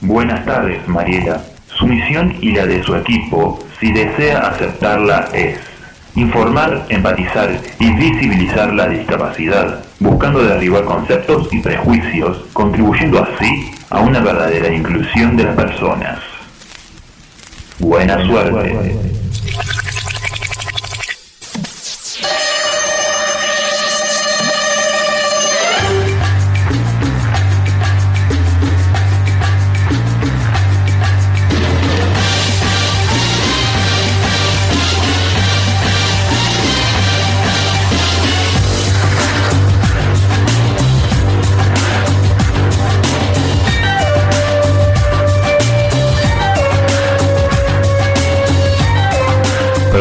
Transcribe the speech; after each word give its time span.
Buenas 0.00 0.44
tardes, 0.44 0.86
Mariela. 0.86 1.42
Su 1.78 1.86
misión 1.86 2.36
y 2.40 2.52
la 2.52 2.66
de 2.66 2.82
su 2.82 2.94
equipo, 2.94 3.58
si 3.80 3.92
desea 3.92 4.40
aceptarla, 4.40 5.28
es 5.32 5.58
informar, 6.14 6.84
empatizar 6.90 7.58
y 7.78 7.92
visibilizar 7.92 8.74
la 8.74 8.88
discapacidad, 8.88 9.84
buscando 9.98 10.42
derribar 10.42 10.84
conceptos 10.84 11.48
y 11.50 11.60
prejuicios, 11.60 12.44
contribuyendo 12.52 13.22
así 13.22 13.70
a 13.88 14.00
una 14.00 14.20
verdadera 14.20 14.72
inclusión 14.72 15.36
de 15.36 15.44
las 15.44 15.56
personas. 15.56 16.18
Buena 17.78 18.24
suerte. 18.26 19.25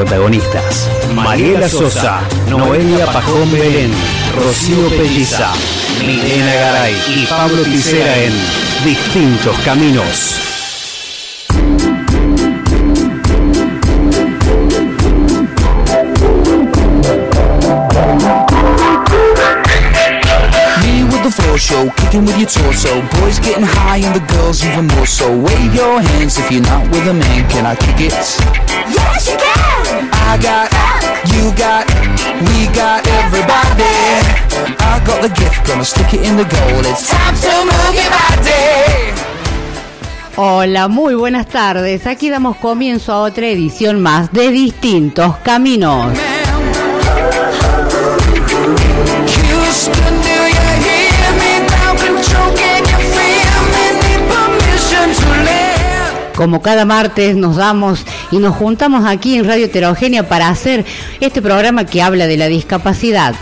Protagonistas: 0.06 0.88
Mariela 1.16 1.68
Sosa, 1.68 2.22
Noelia 2.48 3.08
Pajón 3.08 3.52
Belén, 3.52 3.92
Rocío 4.36 4.88
Pelliza, 4.90 5.52
Milena 6.00 6.54
Garay 6.54 6.96
y 7.08 7.26
Pablo 7.26 7.64
Ticera 7.64 8.16
en 8.20 8.34
Distintos 8.84 9.58
Caminos. 9.66 10.36
Me 20.84 21.04
with 21.04 21.24
the 21.24 21.32
floor 21.32 21.58
show, 21.58 21.90
kicking 21.98 22.26
with 22.26 22.38
your 22.38 22.48
torso. 22.48 23.02
Boys 23.20 23.40
getting 23.40 23.64
high 23.64 24.06
and 24.06 24.14
the 24.14 24.34
girls 24.36 24.64
even 24.64 24.86
more 24.86 25.08
so. 25.08 25.36
Wave 25.36 25.74
your 25.74 26.00
hands 26.00 26.38
if 26.38 26.52
you're 26.52 26.62
not 26.62 26.84
with 26.92 27.08
a 27.08 27.14
man. 27.14 27.50
Can 27.50 27.66
I 27.66 27.76
kick 27.76 28.02
it? 28.02 28.75
I 30.28 30.38
got, 30.38 30.70
you 31.34 31.54
got, 31.56 31.86
we 32.50 32.68
got 32.74 33.06
everybody. 33.08 33.84
I 34.80 35.02
got 35.06 35.22
the 35.22 35.30
gift, 35.30 35.68
gonna 35.68 35.86
stick 35.86 36.14
it 36.14 36.22
in 36.28 36.36
the 36.36 36.44
goal. 36.44 36.86
It's 36.86 37.10
time 37.10 37.36
to 37.36 37.66
move 37.66 37.96
your 37.96 38.10
body. 38.10 39.14
Hola, 40.38 40.88
muy 40.88 41.14
buenas 41.14 41.48
tardes. 41.48 42.08
Aquí 42.08 42.30
damos 42.30 42.58
comienzo 42.58 43.14
a 43.14 43.22
otra 43.22 43.48
edición 43.48 44.02
más 44.02 44.34
de 44.34 44.50
Distintos 44.50 45.38
Caminos. 45.38 46.18
Como 56.36 56.62
cada 56.62 56.84
martes 56.84 57.36
nos 57.36 57.56
damos 57.56 58.06
y 58.30 58.38
nos 58.40 58.56
juntamos 58.56 59.06
aquí 59.06 59.36
en 59.36 59.46
Radio 59.46 59.66
Heterogénea 59.66 60.28
para 60.28 60.50
hacer 60.50 60.86
este 61.22 61.42
programa 61.42 61.86
que 61.86 62.02
habla 62.02 62.28
de 62.28 62.36
la 62.36 62.48
discapacidad. 62.48 63.36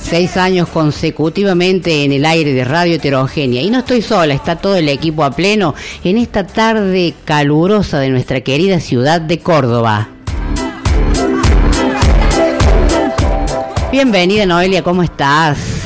Seis 0.00 0.36
años 0.36 0.68
consecutivamente 0.68 2.02
en 2.02 2.12
el 2.12 2.24
aire 2.24 2.52
de 2.52 2.64
Radio 2.64 2.94
Heterogénea. 2.94 3.62
Y 3.62 3.70
no 3.70 3.80
estoy 3.80 4.02
sola, 4.02 4.34
está 4.34 4.56
todo 4.56 4.74
el 4.74 4.88
equipo 4.88 5.22
a 5.22 5.30
pleno 5.30 5.74
en 6.02 6.18
esta 6.18 6.46
tarde 6.46 7.14
calurosa 7.24 8.00
de 8.00 8.08
nuestra 8.08 8.40
querida 8.40 8.80
ciudad 8.80 9.20
de 9.20 9.38
Córdoba. 9.38 10.08
Bienvenida 13.92 14.46
Noelia, 14.46 14.82
¿cómo 14.82 15.02
estás? 15.02 15.77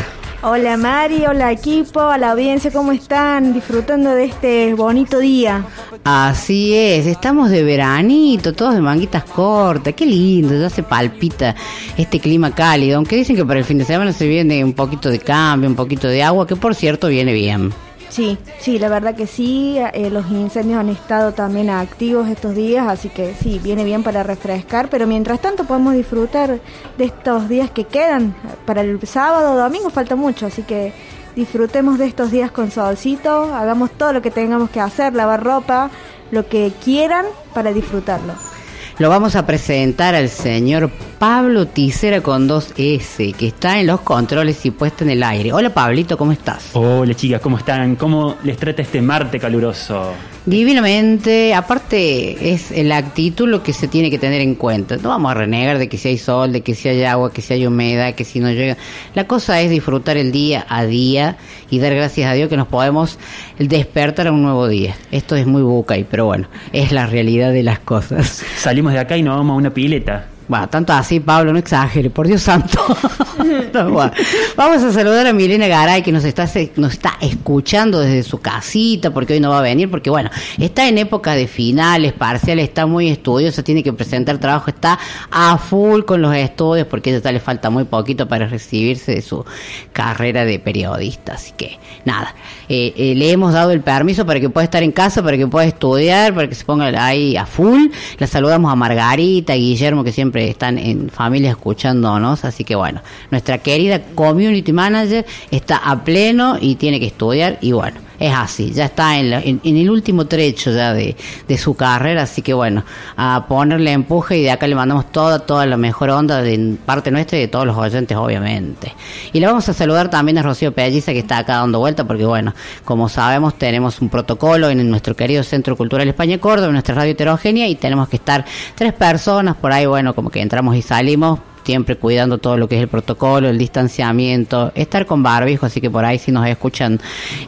Hola 0.44 0.76
Mari, 0.76 1.24
hola 1.24 1.52
equipo, 1.52 2.00
a 2.00 2.18
la 2.18 2.32
audiencia, 2.32 2.72
¿cómo 2.72 2.90
están? 2.90 3.52
Disfrutando 3.54 4.10
de 4.12 4.24
este 4.24 4.74
bonito 4.74 5.20
día. 5.20 5.64
Así 6.02 6.74
es, 6.74 7.06
estamos 7.06 7.48
de 7.48 7.62
veranito, 7.62 8.52
todos 8.52 8.74
de 8.74 8.80
manguitas 8.80 9.22
cortas, 9.22 9.94
qué 9.94 10.04
lindo, 10.04 10.58
ya 10.58 10.68
se 10.68 10.82
palpita 10.82 11.54
este 11.96 12.18
clima 12.18 12.52
cálido, 12.52 12.96
aunque 12.96 13.14
dicen 13.14 13.36
que 13.36 13.44
para 13.44 13.60
el 13.60 13.64
fin 13.64 13.78
de 13.78 13.84
semana 13.84 14.12
se 14.12 14.26
viene 14.26 14.64
un 14.64 14.72
poquito 14.72 15.10
de 15.10 15.20
cambio, 15.20 15.70
un 15.70 15.76
poquito 15.76 16.08
de 16.08 16.24
agua, 16.24 16.44
que 16.44 16.56
por 16.56 16.74
cierto 16.74 17.06
viene 17.06 17.32
bien. 17.32 17.72
Sí, 18.12 18.36
sí, 18.60 18.78
la 18.78 18.90
verdad 18.90 19.14
que 19.14 19.26
sí, 19.26 19.78
eh, 19.78 20.10
los 20.10 20.30
incendios 20.30 20.78
han 20.78 20.90
estado 20.90 21.32
también 21.32 21.70
activos 21.70 22.28
estos 22.28 22.54
días, 22.54 22.86
así 22.86 23.08
que 23.08 23.34
sí, 23.34 23.58
viene 23.58 23.84
bien 23.84 24.02
para 24.02 24.22
refrescar, 24.22 24.90
pero 24.90 25.06
mientras 25.06 25.40
tanto 25.40 25.64
podemos 25.64 25.94
disfrutar 25.94 26.60
de 26.98 27.04
estos 27.06 27.48
días 27.48 27.70
que 27.70 27.84
quedan. 27.84 28.34
Para 28.66 28.82
el 28.82 29.00
sábado 29.06 29.56
domingo 29.56 29.88
falta 29.88 30.14
mucho, 30.14 30.44
así 30.44 30.62
que 30.62 30.92
disfrutemos 31.34 31.98
de 31.98 32.04
estos 32.04 32.30
días 32.30 32.50
con 32.50 32.70
solcito, 32.70 33.44
hagamos 33.54 33.90
todo 33.92 34.12
lo 34.12 34.20
que 34.20 34.30
tengamos 34.30 34.68
que 34.68 34.80
hacer, 34.80 35.14
lavar 35.14 35.42
ropa, 35.42 35.88
lo 36.30 36.46
que 36.46 36.70
quieran 36.84 37.24
para 37.54 37.72
disfrutarlo. 37.72 38.51
Lo 38.98 39.08
vamos 39.08 39.36
a 39.36 39.46
presentar 39.46 40.14
al 40.14 40.28
señor 40.28 40.90
Pablo 41.18 41.66
Ticera 41.66 42.20
con 42.20 42.46
dos 42.46 42.74
S, 42.76 43.32
que 43.32 43.46
está 43.46 43.80
en 43.80 43.86
los 43.86 44.02
controles 44.02 44.66
y 44.66 44.70
puesta 44.70 45.02
en 45.02 45.10
el 45.10 45.22
aire. 45.22 45.50
Hola 45.52 45.70
Pablito, 45.70 46.18
¿cómo 46.18 46.32
estás? 46.32 46.70
Hola 46.74 47.14
chicas, 47.14 47.40
¿cómo 47.40 47.56
están? 47.56 47.96
¿Cómo 47.96 48.36
les 48.44 48.58
trata 48.58 48.82
este 48.82 49.00
Marte 49.00 49.38
caluroso? 49.38 50.12
Divinamente, 50.44 51.54
aparte 51.54 52.52
es 52.52 52.72
la 52.84 52.96
actitud 52.96 53.48
lo 53.48 53.62
que 53.62 53.72
se 53.72 53.86
tiene 53.86 54.10
que 54.10 54.18
tener 54.18 54.40
en 54.40 54.56
cuenta. 54.56 54.96
No 54.96 55.10
vamos 55.10 55.30
a 55.30 55.34
renegar 55.34 55.78
de 55.78 55.88
que 55.88 55.96
si 55.96 56.08
hay 56.08 56.18
sol, 56.18 56.52
de 56.52 56.62
que 56.62 56.74
si 56.74 56.88
hay 56.88 57.04
agua, 57.04 57.32
que 57.32 57.40
si 57.40 57.54
hay 57.54 57.64
humedad, 57.64 58.14
que 58.14 58.24
si 58.24 58.40
no 58.40 58.50
llega. 58.50 58.76
La 59.14 59.28
cosa 59.28 59.60
es 59.60 59.70
disfrutar 59.70 60.16
el 60.16 60.32
día 60.32 60.66
a 60.68 60.84
día 60.84 61.36
y 61.70 61.78
dar 61.78 61.94
gracias 61.94 62.28
a 62.28 62.34
Dios 62.34 62.48
que 62.48 62.56
nos 62.56 62.66
podemos 62.66 63.20
despertar 63.60 64.26
a 64.26 64.32
un 64.32 64.42
nuevo 64.42 64.66
día. 64.66 64.96
Esto 65.12 65.36
es 65.36 65.46
muy 65.46 65.62
bucay, 65.62 66.04
pero 66.10 66.26
bueno, 66.26 66.48
es 66.72 66.90
la 66.90 67.06
realidad 67.06 67.52
de 67.52 67.62
las 67.62 67.78
cosas. 67.78 68.42
Salimos 68.56 68.91
de 68.92 68.98
acá 68.98 69.16
y 69.16 69.22
nos 69.22 69.36
vamos 69.36 69.54
a 69.54 69.56
una 69.56 69.74
pileta. 69.74 70.26
Bueno, 70.48 70.68
tanto 70.68 70.92
así, 70.92 71.20
Pablo, 71.20 71.52
no 71.52 71.58
exagere, 71.58 72.10
por 72.10 72.26
Dios 72.26 72.42
santo. 72.42 72.78
No, 73.72 73.90
bueno. 73.90 74.12
Vamos 74.56 74.82
a 74.82 74.92
saludar 74.92 75.26
a 75.26 75.32
Milena 75.32 75.66
Garay, 75.66 76.02
que 76.02 76.12
nos 76.12 76.24
está, 76.24 76.48
nos 76.76 76.92
está 76.92 77.14
escuchando 77.20 77.98
desde 77.98 78.22
su 78.22 78.38
casita, 78.38 79.12
porque 79.12 79.34
hoy 79.34 79.40
no 79.40 79.50
va 79.50 79.58
a 79.58 79.62
venir, 79.62 79.90
porque 79.90 80.10
bueno, 80.10 80.30
está 80.58 80.86
en 80.88 80.98
época 80.98 81.32
de 81.32 81.46
finales, 81.48 82.12
parciales, 82.12 82.68
está 82.68 82.86
muy 82.86 83.08
estudiosa, 83.08 83.62
tiene 83.62 83.82
que 83.82 83.92
presentar 83.92 84.38
trabajo, 84.38 84.70
está 84.70 84.98
a 85.30 85.58
full 85.58 86.02
con 86.02 86.22
los 86.22 86.34
estudios, 86.34 86.86
porque 86.86 87.10
a 87.10 87.16
ella 87.16 87.32
le 87.32 87.40
falta 87.40 87.70
muy 87.70 87.84
poquito 87.84 88.28
para 88.28 88.46
recibirse 88.46 89.12
de 89.12 89.22
su 89.22 89.44
carrera 89.92 90.44
de 90.44 90.58
periodista. 90.58 91.34
Así 91.34 91.52
que, 91.56 91.78
nada, 92.04 92.34
eh, 92.68 92.92
eh, 92.96 93.14
le 93.14 93.32
hemos 93.32 93.52
dado 93.52 93.72
el 93.72 93.80
permiso 93.80 94.24
para 94.24 94.40
que 94.40 94.50
pueda 94.50 94.64
estar 94.64 94.82
en 94.82 94.92
casa, 94.92 95.22
para 95.22 95.36
que 95.36 95.46
pueda 95.46 95.66
estudiar, 95.66 96.34
para 96.34 96.48
que 96.48 96.54
se 96.54 96.64
ponga 96.64 96.86
ahí 97.04 97.36
a 97.36 97.46
full. 97.46 97.88
La 98.18 98.26
saludamos 98.26 98.72
a 98.72 98.76
Margarita, 98.76 99.52
a 99.52 99.56
Guillermo, 99.56 100.04
que 100.04 100.12
siempre 100.12 100.31
están 100.34 100.78
en 100.78 101.10
familia 101.10 101.50
escuchándonos, 101.50 102.44
así 102.44 102.64
que 102.64 102.74
bueno, 102.74 103.02
nuestra 103.30 103.58
querida 103.58 104.00
community 104.14 104.72
manager 104.72 105.26
está 105.50 105.76
a 105.76 106.04
pleno 106.04 106.56
y 106.60 106.76
tiene 106.76 107.00
que 107.00 107.06
estudiar 107.06 107.58
y 107.60 107.72
bueno, 107.72 108.00
es 108.22 108.32
así, 108.34 108.70
ya 108.72 108.84
está 108.84 109.18
en, 109.18 109.30
la- 109.30 109.40
en- 109.40 109.60
en 109.64 109.76
el 109.76 109.90
último 109.90 110.26
trecho 110.26 110.70
ya 110.72 110.92
de, 110.94 111.16
de 111.48 111.58
su 111.58 111.74
carrera, 111.74 112.22
así 112.22 112.40
que 112.40 112.54
bueno, 112.54 112.84
a 113.16 113.46
ponerle 113.48 113.90
empuje 113.92 114.38
y 114.38 114.42
de 114.42 114.50
acá 114.52 114.66
le 114.68 114.74
mandamos 114.76 115.10
toda, 115.10 115.40
toda 115.40 115.66
la 115.66 115.76
mejor 115.76 116.10
onda 116.10 116.40
de 116.40 116.76
parte 116.86 117.10
nuestra 117.10 117.38
y 117.38 117.42
de 117.42 117.48
todos 117.48 117.66
los 117.66 117.76
oyentes, 117.76 118.16
obviamente. 118.16 118.94
Y 119.32 119.40
le 119.40 119.46
vamos 119.46 119.68
a 119.68 119.72
saludar 119.74 120.08
también 120.08 120.38
a 120.38 120.42
Rocío 120.42 120.72
Pelliza 120.72 121.12
que 121.12 121.18
está 121.18 121.38
acá 121.38 121.56
dando 121.56 121.80
vuelta, 121.80 122.04
porque 122.04 122.24
bueno, 122.24 122.54
como 122.84 123.08
sabemos, 123.08 123.58
tenemos 123.58 124.00
un 124.00 124.08
protocolo 124.08 124.70
en 124.70 124.88
nuestro 124.88 125.16
querido 125.16 125.42
Centro 125.42 125.76
Cultural 125.76 126.06
España 126.08 126.38
Córdoba, 126.38 126.68
en 126.68 126.74
nuestra 126.74 126.94
radio 126.94 127.12
heterogénea, 127.12 127.66
y 127.66 127.74
tenemos 127.74 128.08
que 128.08 128.16
estar 128.16 128.44
tres 128.76 128.92
personas 128.92 129.56
por 129.56 129.72
ahí, 129.72 129.86
bueno, 129.86 130.14
como 130.14 130.30
que 130.30 130.40
entramos 130.40 130.76
y 130.76 130.82
salimos 130.82 131.40
siempre 131.64 131.96
cuidando 131.96 132.38
todo 132.38 132.56
lo 132.56 132.68
que 132.68 132.76
es 132.76 132.82
el 132.82 132.88
protocolo, 132.88 133.48
el 133.48 133.58
distanciamiento, 133.58 134.72
estar 134.74 135.06
con 135.06 135.22
barbijo, 135.22 135.66
así 135.66 135.80
que 135.80 135.90
por 135.90 136.04
ahí 136.04 136.18
si 136.18 136.32
nos 136.32 136.46
escuchan 136.46 137.00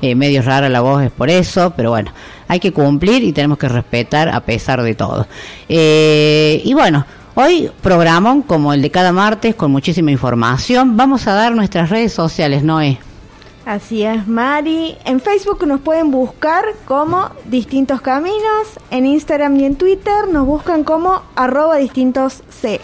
eh, 0.02 0.14
medio 0.14 0.43
rara 0.43 0.69
la 0.69 0.81
voz 0.81 1.02
es 1.02 1.11
por 1.11 1.31
eso, 1.31 1.72
pero 1.76 1.90
bueno, 1.90 2.12
hay 2.49 2.61
que 2.61 2.72
cumplir 2.72 3.22
y 3.22 3.32
tenemos 3.32 3.58
que 3.58 3.69
respetar 3.69 4.28
a 4.28 4.40
pesar 4.40 4.82
de 4.82 4.94
todo. 4.94 5.26
Eh, 5.69 6.61
y 6.64 6.75
bueno, 6.75 7.05
hoy 7.34 7.70
programón 7.82 8.43
como 8.43 8.72
el 8.72 8.82
de 8.82 8.90
cada 8.90 9.12
martes 9.12 9.55
con 9.55 9.70
muchísima 9.70 10.11
información, 10.11 10.96
vamos 10.96 11.26
a 11.26 11.34
dar 11.34 11.55
nuestras 11.55 11.90
redes 11.90 12.12
sociales, 12.12 12.62
Noé. 12.62 12.99
Así 13.66 14.02
es, 14.02 14.26
Mari. 14.28 14.99
En 15.06 15.20
Facebook 15.20 15.66
nos 15.66 15.81
pueden 15.81 16.11
buscar 16.11 16.64
como 16.84 17.31
Distintos 17.46 18.02
Caminos. 18.02 18.78
En 18.90 19.06
Instagram 19.06 19.58
y 19.58 19.64
en 19.64 19.76
Twitter 19.76 20.28
nos 20.31 20.46
buscan 20.46 20.84
como 20.84 21.22
arroba 21.34 21.76
distintos 21.76 22.43
C. 22.50 22.81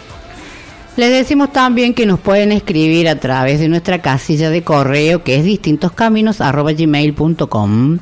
Les 1.01 1.09
decimos 1.09 1.51
también 1.51 1.95
que 1.95 2.05
nos 2.05 2.19
pueden 2.19 2.51
escribir 2.51 3.09
a 3.09 3.15
través 3.15 3.59
de 3.59 3.67
nuestra 3.67 4.03
casilla 4.03 4.51
de 4.51 4.61
correo 4.61 5.23
que 5.23 5.35
es 5.35 5.43
distintoscaminos.gmail.com 5.43 7.97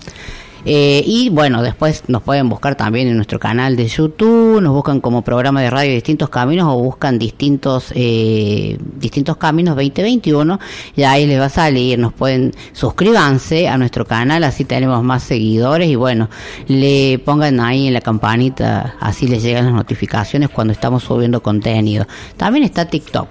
eh, 0.66 1.04
y 1.06 1.30
bueno, 1.30 1.62
después 1.62 2.04
nos 2.08 2.22
pueden 2.24 2.50
buscar 2.50 2.76
también 2.76 3.08
en 3.08 3.16
nuestro 3.16 3.40
canal 3.40 3.76
de 3.76 3.88
YouTube, 3.88 4.62
nos 4.62 4.74
buscan 4.74 5.00
como 5.00 5.22
programa 5.22 5.62
de 5.62 5.70
radio 5.70 5.94
Distintos 5.94 6.30
Caminos 6.30 6.68
o 6.70 6.80
buscan 6.80 7.18
distintos 7.18 7.92
eh, 7.96 8.78
distintos 8.96 9.38
caminos 9.38 9.76
2021 9.76 10.60
y 10.96 11.04
ahí 11.04 11.26
les 11.26 11.40
va 11.40 11.46
a 11.46 11.50
salir, 11.50 11.98
nos 11.98 12.14
pueden 12.14 12.54
suscríbanse 12.74 13.68
a 13.68 13.78
nuestro 13.78 14.06
canal, 14.06 14.44
así 14.44 14.66
tenemos 14.66 15.04
más 15.04 15.24
seguidores 15.24 15.88
y 15.90 15.96
bueno, 15.96 16.30
le 16.68 17.20
pongan 17.20 17.60
ahí 17.60 17.88
en 17.88 17.94
la 17.94 18.02
campanita, 18.02 18.96
así 19.00 19.28
les 19.28 19.44
llegan 19.44 19.66
las 19.66 19.74
notificaciones 19.74 20.50
cuando 20.50 20.74
estamos 20.74 21.04
subiendo 21.04 21.42
contenido. 21.42 22.06
También 22.38 22.64
está 22.64 22.86
TikTok. 22.86 23.28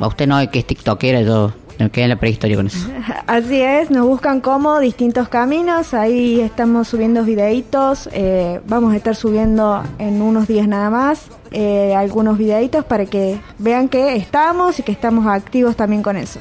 A 0.00 0.06
usted 0.06 0.26
no 0.26 0.38
es 0.38 0.48
que 0.48 0.60
es 0.60 0.66
TikTokera, 0.66 1.22
yo 1.22 1.52
me 1.78 1.90
quedé 1.90 2.04
en 2.04 2.10
la 2.10 2.16
prehistoria 2.16 2.56
con 2.56 2.66
eso. 2.66 2.88
Así 3.26 3.60
es, 3.60 3.90
nos 3.90 4.06
buscan 4.06 4.40
como 4.40 4.78
distintos 4.80 5.28
caminos, 5.28 5.94
ahí 5.94 6.40
estamos 6.40 6.88
subiendo 6.88 7.24
videitos, 7.24 8.08
eh, 8.12 8.60
vamos 8.66 8.92
a 8.92 8.96
estar 8.96 9.14
subiendo 9.14 9.82
en 9.98 10.20
unos 10.22 10.48
días 10.48 10.66
nada 10.66 10.90
más 10.90 11.28
eh, 11.50 11.94
algunos 11.94 12.36
videitos 12.36 12.84
para 12.84 13.06
que 13.06 13.40
vean 13.58 13.88
que 13.88 14.16
estamos 14.16 14.78
y 14.78 14.82
que 14.82 14.92
estamos 14.92 15.26
activos 15.26 15.76
también 15.76 16.02
con 16.02 16.16
eso. 16.16 16.40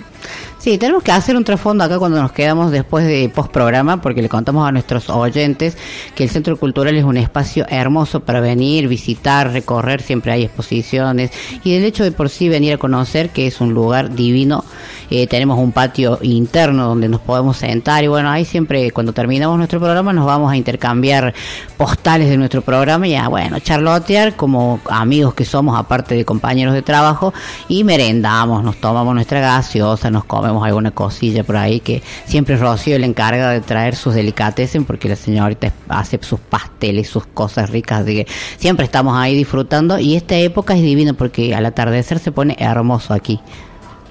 Sí, 0.59 0.79
tenemos 0.79 1.03
que 1.03 1.11
hacer 1.11 1.37
un 1.37 1.43
trasfondo 1.43 1.83
acá 1.83 1.99
cuando 1.99 2.19
nos 2.19 2.31
quedamos 2.31 2.71
después 2.71 3.05
de 3.05 3.29
post 3.29 3.51
programa, 3.51 4.01
porque 4.01 4.23
le 4.23 4.27
contamos 4.27 4.67
a 4.67 4.71
nuestros 4.71 5.07
oyentes 5.07 5.77
que 6.15 6.23
el 6.23 6.31
Centro 6.31 6.57
Cultural 6.57 6.97
es 6.97 7.03
un 7.03 7.15
espacio 7.15 7.65
hermoso 7.69 8.21
para 8.21 8.41
venir, 8.41 8.87
visitar, 8.87 9.51
recorrer, 9.51 10.01
siempre 10.01 10.31
hay 10.31 10.43
exposiciones, 10.43 11.31
y 11.63 11.75
el 11.75 11.85
hecho 11.85 12.03
de 12.03 12.11
por 12.11 12.29
sí 12.29 12.49
venir 12.49 12.73
a 12.73 12.77
conocer 12.79 13.29
que 13.29 13.45
es 13.45 13.61
un 13.61 13.73
lugar 13.75 14.15
divino, 14.15 14.65
eh, 15.11 15.27
tenemos 15.27 15.59
un 15.59 15.71
patio 15.71 16.17
interno 16.23 16.87
donde 16.87 17.07
nos 17.07 17.21
podemos 17.21 17.57
sentar, 17.57 18.03
y 18.03 18.07
bueno, 18.07 18.29
ahí 18.29 18.43
siempre 18.43 18.89
cuando 18.89 19.13
terminamos 19.13 19.59
nuestro 19.59 19.79
programa 19.79 20.11
nos 20.11 20.25
vamos 20.25 20.51
a 20.51 20.57
intercambiar 20.57 21.35
postales 21.77 22.29
de 22.29 22.37
nuestro 22.37 22.63
programa 22.63 23.07
y 23.07 23.15
a, 23.15 23.27
bueno, 23.27 23.59
charlotear 23.59 24.35
como 24.35 24.79
amigos 24.89 25.35
que 25.35 25.45
somos, 25.45 25.77
aparte 25.77 26.15
de 26.15 26.25
compañeros 26.25 26.73
de 26.73 26.81
trabajo, 26.81 27.31
y 27.67 27.83
merendamos, 27.83 28.63
nos 28.63 28.77
tomamos 28.77 29.13
nuestra 29.13 29.39
gaseosa, 29.39 30.09
nos 30.09 30.25
comemos 30.25 30.47
alguna 30.63 30.91
cosilla 30.91 31.43
por 31.43 31.57
ahí, 31.57 31.79
que 31.79 32.01
siempre 32.25 32.57
Rocío 32.57 32.97
le 32.99 33.05
encarga 33.05 33.51
de 33.51 33.61
traer 33.61 33.95
sus 33.95 34.13
delicatessen, 34.13 34.85
porque 34.85 35.09
la 35.09 35.15
señorita 35.15 35.71
hace 35.89 36.19
sus 36.21 36.39
pasteles, 36.39 37.09
sus 37.09 37.25
cosas 37.25 37.69
ricas, 37.69 38.01
así 38.01 38.15
que 38.15 38.27
siempre 38.57 38.85
estamos 38.85 39.17
ahí 39.17 39.35
disfrutando, 39.35 39.99
y 39.99 40.15
esta 40.15 40.35
época 40.35 40.75
es 40.75 40.81
divina 40.81 41.13
porque 41.13 41.55
al 41.55 41.65
atardecer 41.65 42.19
se 42.19 42.31
pone 42.31 42.55
hermoso 42.59 43.13
aquí. 43.13 43.39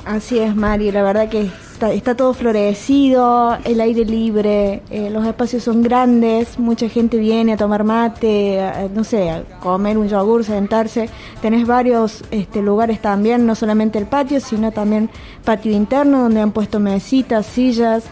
Así 0.07 0.39
es, 0.39 0.55
Mari, 0.55 0.93
la 0.93 1.03
verdad 1.03 1.29
que 1.29 1.51
está, 1.93 2.15
todo 2.15 2.33
florecido, 2.33 3.59
el 3.65 3.81
aire 3.81 4.05
libre, 4.05 4.81
eh, 4.89 5.11
los 5.11 5.27
espacios 5.27 5.65
son 5.65 5.83
grandes, 5.83 6.61
mucha 6.61 6.89
gente 6.89 7.17
viene 7.17 7.55
a 7.55 7.57
tomar 7.57 7.83
mate, 7.83 8.89
no 8.95 9.03
sé, 9.03 9.31
a 9.31 9.43
comer 9.59 9.99
un 9.99 10.07
yogur, 10.07 10.45
sentarse. 10.45 11.11
Tenés 11.43 11.67
varios 11.67 12.23
este, 12.31 12.63
lugares 12.63 13.03
también, 13.03 13.47
no 13.47 13.57
solamente 13.57 13.99
el 13.99 14.07
patio, 14.07 14.39
sino 14.39 14.71
también 14.71 15.11
patio 15.45 15.73
interno, 15.73 16.23
donde 16.23 16.41
han 16.41 16.53
puesto 16.53 16.79
mesitas, 16.79 17.45
sillas, 17.45 18.05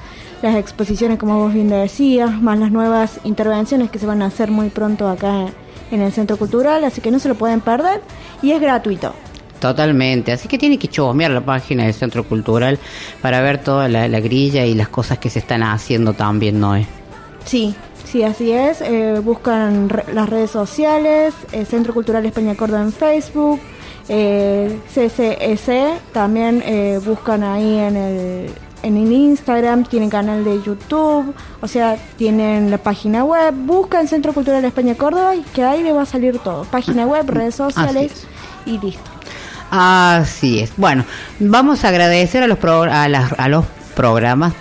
las 0.43 0.57
exposiciones, 0.57 1.17
como 1.17 1.39
vos 1.39 1.55
bien 1.55 1.69
decías, 1.69 2.43
más 2.43 2.59
las 2.59 2.73
nuevas 2.73 3.21
intervenciones 3.23 3.89
que 3.93 4.01
se 4.01 4.07
van 4.07 4.21
a 4.23 4.27
hacer 4.27 4.51
muy 4.51 4.69
pronto 4.69 5.09
acá 5.09 5.47
en 5.93 6.01
el 6.01 6.11
Centro 6.11 6.37
Cultural, 6.39 6.83
así 6.83 7.01
que 7.01 7.13
no 7.13 7.21
se 7.21 7.29
lo 7.29 7.37
pueden 7.37 7.61
perder 7.61 8.01
y 8.43 8.51
es 8.51 8.61
gratuito. 8.61 9.15
Totalmente, 9.65 10.31
así 10.31 10.47
que 10.47 10.59
tiene 10.59 10.77
que 10.77 10.89
chusmear 10.89 11.31
la 11.31 11.41
página 11.41 11.85
del 11.85 11.95
Centro 11.95 12.23
Cultural 12.23 12.79
para 13.23 13.41
ver 13.41 13.65
toda 13.65 13.89
la, 13.89 14.21
grilla 14.21 14.67
y 14.67 14.75
las 14.75 14.91
cosas 14.91 15.17
que 15.17 15.31
se 15.31 15.39
están 15.39 15.63
haciendo 15.63 16.13
también, 16.13 16.61
Noé. 16.61 16.87
Sí, 17.47 17.75
sí, 18.05 18.23
así 18.25 18.53
es. 18.53 18.83
Eh, 18.83 19.23
buscan 19.25 19.89
las 20.13 20.29
redes 20.29 20.51
sociales, 20.51 21.33
el 21.53 21.65
Centro 21.65 21.95
Cultural 21.95 22.27
España 22.27 22.55
Córdoba 22.55 22.83
en 22.83 22.93
Facebook, 22.93 23.59
eh, 24.11 24.79
CCS, 24.93 25.99
también 26.13 26.63
eh, 26.67 27.01
buscan 27.03 27.43
ahí 27.43 27.79
en 27.79 27.97
el, 27.97 28.51
en 28.83 28.97
el 28.99 29.11
Instagram, 29.11 29.85
tienen 29.85 30.11
canal 30.11 30.45
de 30.45 30.61
YouTube, 30.63 31.35
o 31.63 31.67
sea, 31.67 31.97
tienen 32.19 32.71
la 32.71 32.77
página 32.77 33.25
web, 33.25 33.55
buscan 33.55 34.09
Centro 34.09 34.35
Cultural 34.35 34.63
España 34.63 34.95
Córdoba 34.95 35.35
y 35.35 35.41
que 35.41 35.65
ahí 35.65 35.83
le 35.83 35.95
va 35.95 36.03
a 36.03 36.07
salir 36.07 36.39
todo. 36.41 36.65
Página 36.65 37.07
web, 37.07 37.25
redes 37.31 37.55
sociales 37.65 38.27
y 38.67 38.79
listo. 38.79 39.14
Así 39.77 40.61
es. 40.61 40.73
Bueno, 40.77 41.05
vamos 41.41 41.85
a 41.85 41.89
agradecer 41.89 42.45
a 42.45 42.47
los, 42.47 42.59
a, 42.63 43.03
a 43.03 43.49
los 43.49 43.65
programas, 43.97 44.53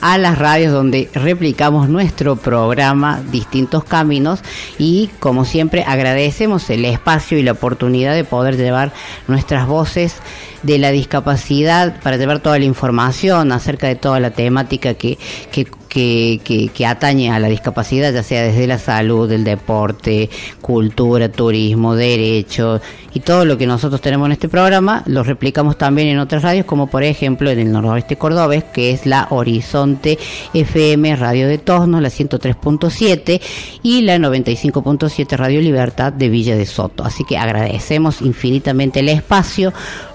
a 0.00 0.16
las 0.16 0.38
radios 0.38 0.72
donde 0.72 1.10
replicamos 1.12 1.90
nuestro 1.90 2.36
programa 2.36 3.20
Distintos 3.30 3.84
Caminos 3.84 4.40
y 4.78 5.10
como 5.18 5.44
siempre 5.44 5.84
agradecemos 5.86 6.70
el 6.70 6.86
espacio 6.86 7.36
y 7.36 7.42
la 7.42 7.52
oportunidad 7.52 8.14
de 8.14 8.24
poder 8.24 8.56
llevar 8.56 8.90
nuestras 9.28 9.66
voces 9.66 10.14
de 10.62 10.78
la 10.78 10.92
discapacidad 10.92 12.00
para 12.00 12.16
llevar 12.16 12.38
toda 12.38 12.58
la 12.58 12.64
información 12.64 13.52
acerca 13.52 13.86
de 13.86 13.96
toda 13.96 14.18
la 14.18 14.30
temática 14.30 14.94
que, 14.94 15.18
que 15.52 15.66
que, 15.96 16.86
atañe 16.86 17.30
a 17.30 17.38
la 17.38 17.48
discapacidad, 17.48 18.12
ya 18.12 18.22
sea 18.22 18.42
desde 18.42 18.66
la 18.66 18.78
salud, 18.78 19.30
el 19.32 19.44
deporte, 19.44 20.28
cultura, 20.60 21.30
turismo, 21.30 21.94
derecho 21.94 22.80
y 23.14 23.20
todo 23.20 23.46
lo 23.46 23.56
que 23.56 23.66
nosotros 23.66 24.00
tenemos 24.02 24.26
en 24.26 24.32
este 24.32 24.48
programa, 24.48 25.02
lo 25.06 25.22
replicamos 25.22 25.78
también 25.78 26.08
en 26.08 26.18
otras 26.18 26.42
radios, 26.42 26.66
como 26.66 26.88
por 26.88 27.02
ejemplo 27.02 27.48
en 27.48 27.58
el 27.58 27.72
noroeste 27.72 28.16
cordobés, 28.16 28.64
que 28.64 28.90
es 28.90 29.06
la 29.06 29.28
Horizonte 29.30 30.18
FM 30.52 31.16
Radio 31.16 31.48
de 31.48 31.56
Tosnos, 31.56 32.02
la 32.02 32.10
103.7 32.10 33.40
y 33.82 34.02
la 34.02 34.18
95.7 34.18 35.36
Radio 35.36 35.62
Libertad 35.62 36.12
de 36.12 36.28
Villa 36.28 36.56
de 36.56 36.66
Soto. 36.66 37.04
Así 37.04 37.24
que 37.24 37.38
agradecemos 37.38 38.20
infinitamente 38.20 39.00
el 39.00 39.08
espacio, 39.08 39.72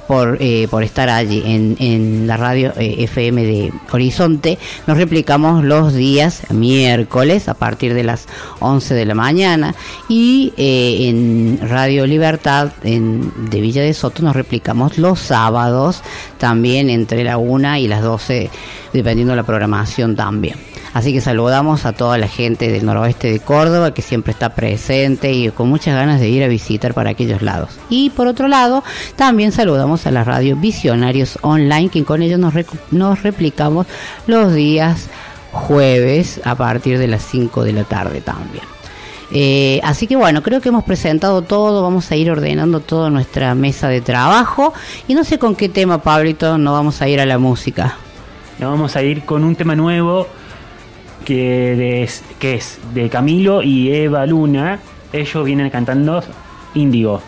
por, 0.07 0.37
eh, 0.39 0.67
por 0.69 0.83
estar 0.83 1.09
allí 1.09 1.43
en, 1.45 1.75
en 1.79 2.27
la 2.27 2.37
radio 2.37 2.73
eh, 2.77 3.03
FM 3.03 3.43
de 3.43 3.73
Horizonte. 3.91 4.57
Nos 4.87 4.97
replicamos 4.97 5.63
los 5.63 5.93
días 5.93 6.43
miércoles 6.51 7.47
a 7.47 7.53
partir 7.53 7.93
de 7.93 8.03
las 8.03 8.27
11 8.59 8.93
de 8.93 9.05
la 9.05 9.15
mañana 9.15 9.75
y 10.09 10.53
eh, 10.57 11.09
en 11.09 11.59
Radio 11.69 12.05
Libertad 12.05 12.71
en, 12.83 13.49
de 13.49 13.61
Villa 13.61 13.81
de 13.81 13.93
Soto 13.93 14.23
nos 14.23 14.35
replicamos 14.35 14.97
los 14.97 15.19
sábados 15.19 16.01
también 16.37 16.89
entre 16.89 17.23
la 17.23 17.37
1 17.37 17.77
y 17.77 17.87
las 17.87 18.01
12 18.01 18.49
dependiendo 18.93 19.31
de 19.31 19.37
la 19.37 19.43
programación 19.43 20.15
también. 20.15 20.70
Así 20.93 21.13
que 21.13 21.21
saludamos 21.21 21.85
a 21.85 21.93
toda 21.93 22.17
la 22.17 22.27
gente 22.27 22.69
del 22.69 22.85
noroeste 22.85 23.31
de 23.31 23.39
Córdoba 23.39 23.93
que 23.93 24.01
siempre 24.01 24.33
está 24.33 24.53
presente 24.53 25.31
y 25.31 25.49
con 25.49 25.69
muchas 25.69 25.95
ganas 25.95 26.19
de 26.19 26.29
ir 26.29 26.43
a 26.43 26.47
visitar 26.47 26.93
para 26.93 27.11
aquellos 27.11 27.41
lados. 27.41 27.79
Y 27.89 28.09
por 28.09 28.27
otro 28.27 28.47
lado, 28.47 28.83
también 29.15 29.51
saludamos 29.51 30.05
a 30.05 30.11
la 30.11 30.23
radio 30.23 30.55
Visionarios 30.55 31.39
Online, 31.41 31.89
que 31.89 32.03
con 32.03 32.21
ellos 32.21 32.39
nos, 32.39 32.53
nos 32.91 33.23
replicamos 33.23 33.87
los 34.27 34.53
días 34.53 35.09
jueves 35.51 36.41
a 36.43 36.55
partir 36.55 36.97
de 36.99 37.07
las 37.07 37.23
5 37.23 37.63
de 37.63 37.73
la 37.73 37.83
tarde 37.83 38.21
también. 38.21 38.63
Eh, 39.33 39.79
así 39.83 40.07
que 40.07 40.17
bueno, 40.17 40.43
creo 40.43 40.59
que 40.59 40.69
hemos 40.69 40.83
presentado 40.83 41.41
todo, 41.41 41.81
vamos 41.81 42.11
a 42.11 42.17
ir 42.17 42.29
ordenando 42.29 42.81
toda 42.81 43.09
nuestra 43.09 43.55
mesa 43.55 43.87
de 43.87 44.01
trabajo 44.01 44.73
y 45.07 45.13
no 45.13 45.23
sé 45.23 45.39
con 45.39 45.55
qué 45.55 45.69
tema, 45.69 46.01
Pablito, 46.01 46.57
no 46.57 46.73
vamos 46.73 47.01
a 47.01 47.07
ir 47.07 47.21
a 47.21 47.25
la 47.25 47.37
música. 47.37 47.95
Nos 48.59 48.71
vamos 48.71 48.95
a 48.97 49.03
ir 49.03 49.23
con 49.23 49.45
un 49.45 49.55
tema 49.55 49.73
nuevo 49.75 50.27
que, 51.25 52.07
que 52.39 52.55
es 52.55 52.79
de 52.93 53.09
Camilo 53.09 53.61
y 53.61 53.91
Eva 53.91 54.25
Luna. 54.25 54.79
Ellos 55.13 55.45
vienen 55.45 55.69
cantando 55.69 56.23
Índigo. 56.73 57.21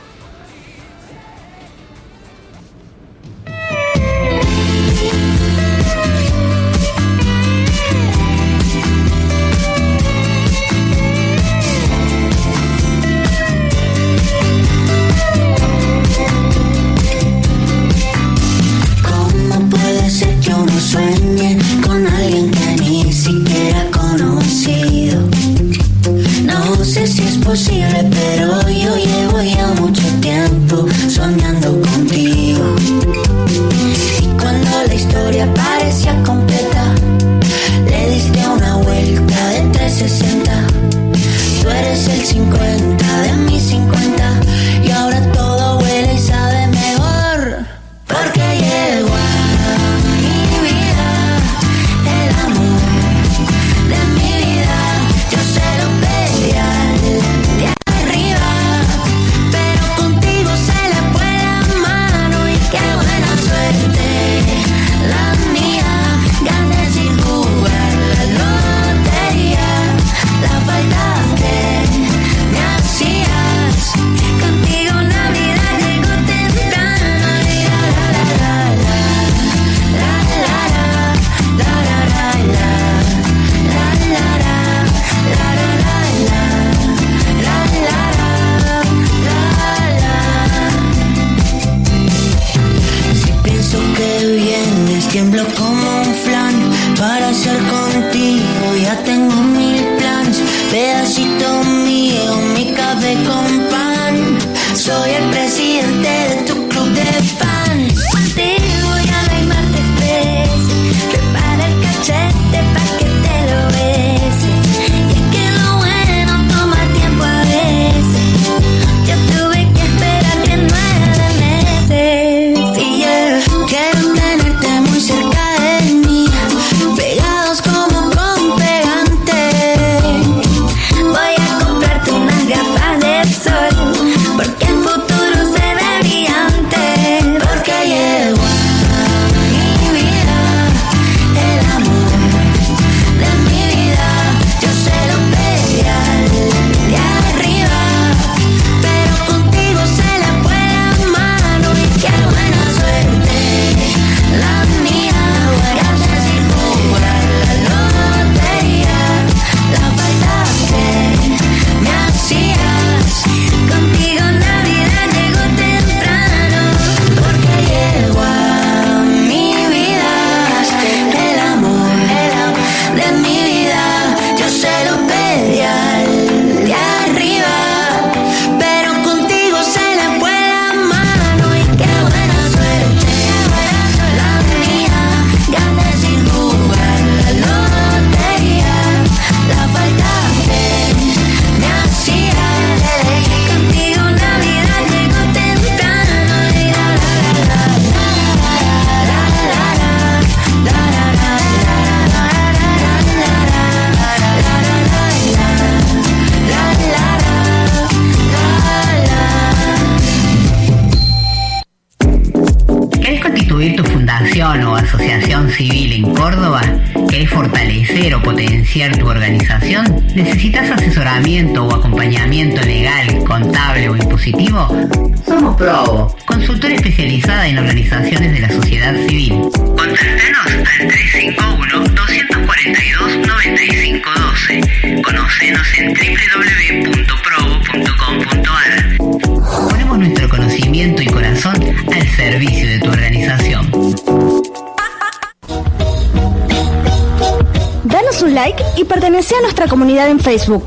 Comunidad 249.73 250.07
en 250.07 250.19
Facebook. 250.19 250.65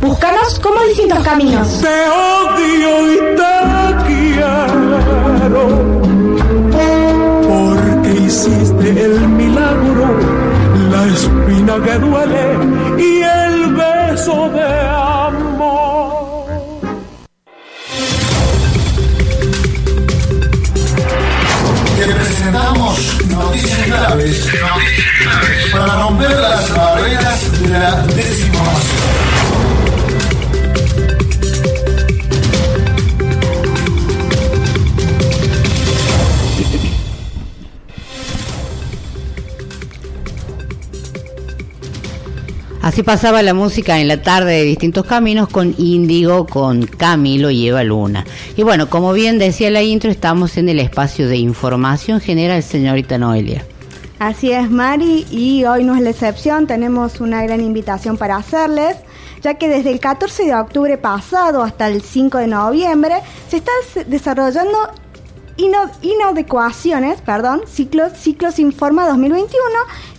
Búscanos 0.00 0.58
como 0.60 0.80
distintos 0.84 1.22
caminos. 1.22 1.82
Te 1.82 2.08
odio 2.08 3.12
y 3.12 3.16
te 3.36 3.54
quiero 4.06 5.66
porque 7.46 8.20
hiciste 8.24 8.88
el 9.04 9.28
milagro, 9.28 10.06
la 10.90 11.06
espina 11.08 11.74
que 11.84 11.98
duele 11.98 12.49
Pasaba 43.04 43.42
la 43.42 43.54
música 43.54 43.98
en 43.98 44.06
la 44.08 44.22
tarde 44.22 44.52
de 44.52 44.64
distintos 44.64 45.04
caminos 45.04 45.48
con 45.48 45.74
Índigo, 45.78 46.46
con 46.46 46.86
Camilo 46.86 47.50
y 47.50 47.66
Eva 47.68 47.82
Luna. 47.82 48.24
Y 48.56 48.62
bueno, 48.62 48.88
como 48.88 49.12
bien 49.12 49.38
decía 49.38 49.68
la 49.70 49.82
intro, 49.82 50.10
estamos 50.10 50.56
en 50.56 50.68
el 50.68 50.78
espacio 50.78 51.26
de 51.28 51.36
información 51.36 52.20
general, 52.20 52.62
señorita 52.62 53.18
Noelia. 53.18 53.64
Así 54.20 54.52
es, 54.52 54.70
Mari, 54.70 55.26
y 55.30 55.64
hoy 55.64 55.82
no 55.82 55.96
es 55.96 56.02
la 56.02 56.10
excepción, 56.10 56.66
tenemos 56.66 57.20
una 57.20 57.42
gran 57.42 57.60
invitación 57.62 58.16
para 58.16 58.36
hacerles, 58.36 58.96
ya 59.42 59.54
que 59.54 59.68
desde 59.68 59.90
el 59.90 59.98
14 59.98 60.44
de 60.44 60.54
octubre 60.54 60.96
pasado 60.98 61.62
hasta 61.62 61.88
el 61.88 62.02
5 62.02 62.38
de 62.38 62.46
noviembre 62.46 63.16
se 63.48 63.56
está 63.56 63.72
des- 63.94 64.08
desarrollando 64.08 64.76
Inadecuaciones, 66.02 67.20
perdón, 67.20 67.62
ciclos, 67.70 68.12
ciclos 68.18 68.58
Informa 68.58 69.06
2021, 69.08 69.58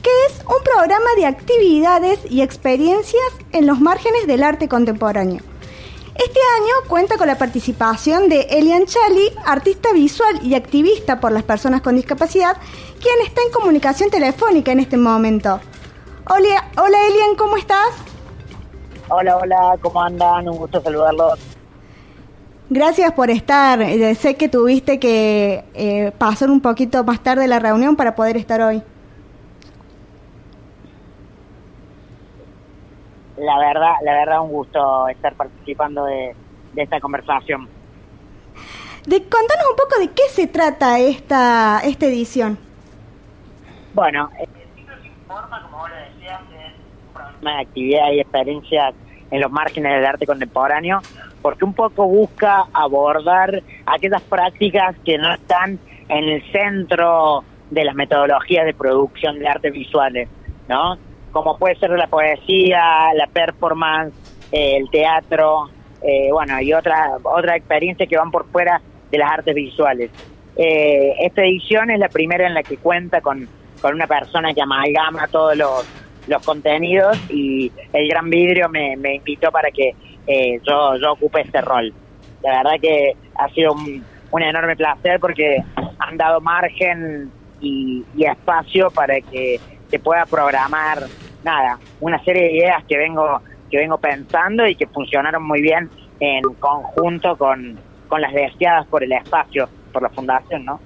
que 0.02 0.10
es 0.28 0.40
un 0.46 0.64
programa 0.64 1.10
de 1.16 1.26
actividades 1.26 2.20
y 2.30 2.42
experiencias 2.42 3.24
en 3.52 3.68
los 3.68 3.80
márgenes 3.80 4.28
del 4.28 4.44
arte 4.44 4.68
contemporáneo. 4.68 5.42
Este 6.16 6.40
año 6.60 6.90
cuenta 6.90 7.18
con 7.18 7.28
la 7.28 7.38
participación 7.38 8.28
de 8.28 8.42
Elian 8.50 8.86
Chali, 8.86 9.32
artista 9.46 9.94
visual 9.94 10.40
y 10.44 10.56
activista 10.56 11.20
por 11.20 11.32
las 11.32 11.44
personas 11.44 11.82
con 11.82 11.96
discapacidad, 11.96 12.58
quien 13.00 13.16
está 13.26 13.42
en 13.42 13.52
comunicación 13.52 14.10
telefónica 14.10 14.72
en 14.72 14.82
este 14.82 14.98
momento. 14.98 15.60
Hola, 16.30 16.70
hola 16.78 16.98
Elian, 17.08 17.36
¿cómo 17.36 17.58
estás? 17.58 17.90
Hola, 19.10 19.38
hola, 19.38 19.78
¿cómo 19.82 20.02
andan? 20.02 20.48
Un 20.48 20.58
gusto 20.58 20.82
saludarlos. 20.82 21.40
Gracias 22.70 23.12
por 23.14 23.30
estar. 23.30 23.82
Eh, 23.82 24.16
Sé 24.16 24.36
que 24.36 24.48
tuviste 24.48 25.00
que 25.00 25.66
eh, 25.74 26.12
pasar 26.18 26.50
un 26.50 26.62
poquito 26.62 27.04
más 27.04 27.22
tarde 27.22 27.48
la 27.48 27.60
reunión 27.60 27.96
para 27.96 28.16
poder 28.16 28.38
estar 28.38 28.62
hoy. 28.62 28.82
La 33.42 33.58
verdad, 33.58 33.94
la 34.04 34.14
verdad, 34.14 34.42
un 34.42 34.52
gusto 34.52 35.08
estar 35.08 35.34
participando 35.34 36.06
de, 36.06 36.36
de 36.74 36.84
esta 36.84 37.00
conversación. 37.00 37.68
De, 39.08 39.20
contanos 39.24 39.66
un 39.72 39.76
poco 39.76 40.00
de 40.00 40.10
qué 40.10 40.30
se 40.30 40.46
trata 40.46 41.00
esta, 41.00 41.80
esta 41.84 42.06
edición. 42.06 42.60
Bueno, 43.96 44.30
eh, 44.40 44.48
una 47.42 47.60
actividad 47.60 48.12
y 48.12 48.20
experiencias 48.20 48.94
en 49.32 49.42
los 49.42 49.52
márgenes 49.52 49.92
del 49.96 50.06
arte 50.06 50.28
contemporáneo, 50.28 51.00
porque 51.42 51.66
un 51.66 51.74
poco 51.74 52.06
busca 52.06 52.66
abordar 52.74 53.64
aquellas 53.88 54.22
prácticas 54.22 54.96
que 55.04 55.18
no 55.18 55.34
están 55.34 55.80
en 56.10 56.24
el 56.26 56.52
centro 56.52 57.44
de 57.72 57.86
las 57.86 57.96
metodologías 57.96 58.66
de 58.66 58.76
producción 58.76 59.40
de 59.40 59.48
artes 59.48 59.74
visuales, 59.74 60.30
¿no? 60.68 60.98
Como 61.32 61.58
puede 61.58 61.76
ser 61.76 61.92
la 61.92 62.08
poesía, 62.08 63.14
la 63.16 63.28
performance, 63.28 64.14
eh, 64.52 64.78
el 64.78 64.90
teatro, 64.90 65.70
eh, 66.02 66.30
bueno, 66.32 66.60
y 66.62 66.74
otra 66.74 67.18
otra 67.24 67.56
experiencia 67.56 68.08
que 68.08 68.18
van 68.18 68.32
por 68.32 68.48
fuera 68.52 68.82
de 69.12 69.18
las 69.18 69.32
artes 69.32 69.54
visuales. 69.54 70.10
eh, 70.58 71.16
esta 71.20 71.44
edición 71.44 71.92
es 71.92 72.00
la 72.00 72.10
primera 72.10 72.46
en 72.48 72.54
la 72.54 72.64
que 72.64 72.78
cuenta 72.78 73.22
con, 73.22 73.48
con 73.82 73.94
una 73.96 74.08
persona 74.08 74.54
que 74.54 74.62
amalgama 74.62 75.28
todos 75.28 75.56
los, 75.56 75.86
los 76.28 76.46
contenidos 76.46 77.18
y 77.30 77.72
el 77.94 78.08
Gran 78.10 78.30
Vidrio 78.30 78.70
me, 78.70 78.94
invitó 79.16 79.52
para 79.52 79.72
que 79.72 79.96
eh, 80.28 80.60
yo, 80.68 80.96
yo 80.98 81.14
ocupe 81.14 81.42
este 81.42 81.62
rol. 81.62 81.94
La 82.44 82.58
verdad 82.58 82.80
que 82.82 83.14
ha 83.36 83.50
sido 83.50 83.74
un, 83.74 84.04
un 84.32 84.42
enorme 84.42 84.76
placer 84.76 85.20
porque 85.20 85.58
han 86.00 86.18
dado 86.18 86.42
margen 86.42 87.32
y 87.64 88.04
espacio 88.18 88.90
para 88.90 89.22
que 89.22 89.60
se 89.92 90.00
pueda 90.00 90.26
programar 90.26 91.04
nada, 91.44 91.78
una 92.00 92.24
serie 92.24 92.44
de 92.44 92.52
ideas 92.54 92.84
que 92.88 92.98
vengo 92.98 93.42
que 93.70 93.78
vengo 93.78 93.98
pensando 93.98 94.68
y 94.68 94.76
que 94.76 94.86
funcionaron 94.88 95.44
muy 95.44 95.62
bien 95.62 95.90
en 96.20 96.44
conjunto 96.60 97.38
con, 97.38 97.80
con 98.10 98.22
las 98.22 98.34
deseadas 98.34 98.86
por 98.88 99.04
el 99.04 99.14
espacio, 99.14 99.70
por 99.94 100.04
la 100.04 100.10
fundación, 100.10 100.66
¿no? 100.66 100.80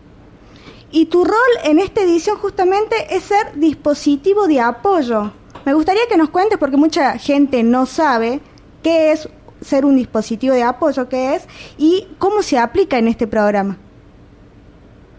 Y 0.91 1.07
tu 1.07 1.25
rol 1.25 1.33
en 1.65 1.79
esta 1.79 2.01
edición 2.01 2.37
justamente 2.37 2.95
es 3.09 3.23
ser 3.23 3.55
dispositivo 3.55 4.47
de 4.47 4.61
apoyo. 4.61 5.31
Me 5.65 5.73
gustaría 5.73 6.03
que 6.07 6.15
nos 6.15 6.29
cuentes, 6.29 6.59
porque 6.59 6.77
mucha 6.77 7.17
gente 7.17 7.63
no 7.63 7.87
sabe 7.87 8.39
qué 8.83 9.11
es 9.11 9.27
ser 9.61 9.83
un 9.83 9.95
dispositivo 9.95 10.53
de 10.53 10.63
apoyo, 10.63 11.09
qué 11.09 11.35
es, 11.35 11.49
y 11.77 12.07
cómo 12.19 12.43
se 12.43 12.59
aplica 12.59 12.99
en 12.99 13.07
este 13.07 13.25
programa. 13.25 13.77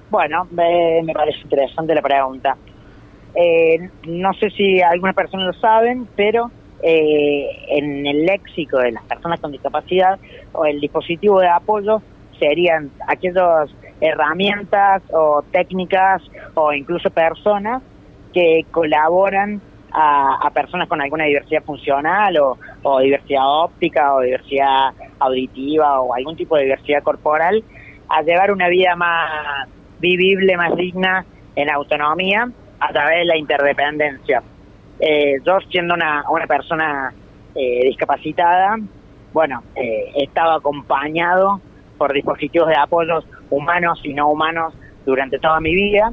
Bueno, 0.08 0.46
me, 0.52 1.02
me 1.02 1.12
parece 1.12 1.40
interesante 1.40 1.94
la 1.94 2.00
pregunta. 2.00 2.56
Eh, 3.36 3.90
no 4.06 4.32
sé 4.34 4.50
si 4.50 4.80
algunas 4.80 5.14
personas 5.14 5.54
lo 5.54 5.60
saben, 5.60 6.08
pero 6.16 6.50
eh, 6.82 7.48
en 7.68 8.06
el 8.06 8.24
léxico 8.24 8.78
de 8.78 8.92
las 8.92 9.04
personas 9.04 9.40
con 9.40 9.52
discapacidad 9.52 10.18
o 10.52 10.64
el 10.64 10.80
dispositivo 10.80 11.40
de 11.40 11.48
apoyo 11.48 12.00
serían 12.38 12.90
aquellas 13.06 13.70
herramientas 14.00 15.02
o 15.12 15.42
técnicas 15.52 16.22
o 16.54 16.72
incluso 16.72 17.10
personas 17.10 17.82
que 18.32 18.64
colaboran 18.70 19.60
a, 19.92 20.46
a 20.46 20.50
personas 20.50 20.88
con 20.88 21.00
alguna 21.00 21.24
diversidad 21.24 21.62
funcional 21.62 22.36
o, 22.38 22.58
o 22.82 23.00
diversidad 23.00 23.42
óptica 23.46 24.14
o 24.14 24.20
diversidad 24.20 24.92
auditiva 25.18 26.00
o 26.00 26.14
algún 26.14 26.36
tipo 26.36 26.56
de 26.56 26.64
diversidad 26.64 27.02
corporal 27.02 27.62
a 28.08 28.22
llevar 28.22 28.50
una 28.50 28.68
vida 28.68 28.94
más 28.96 29.68
vivible, 29.98 30.56
más 30.56 30.74
digna 30.76 31.24
en 31.54 31.70
autonomía 31.70 32.50
a 32.80 32.92
través 32.92 33.18
de 33.18 33.24
la 33.24 33.36
interdependencia. 33.36 34.42
Eh, 34.98 35.40
yo 35.44 35.58
siendo 35.70 35.94
una, 35.94 36.24
una 36.30 36.46
persona 36.46 37.12
eh, 37.54 37.80
discapacitada, 37.84 38.76
bueno, 39.32 39.62
eh, 39.74 40.12
estaba 40.16 40.56
acompañado 40.56 41.60
por 41.98 42.12
dispositivos 42.12 42.68
de 42.68 42.76
apoyo 42.76 43.22
humanos 43.50 44.00
y 44.02 44.14
no 44.14 44.28
humanos 44.28 44.74
durante 45.04 45.38
toda 45.38 45.60
mi 45.60 45.74
vida 45.74 46.12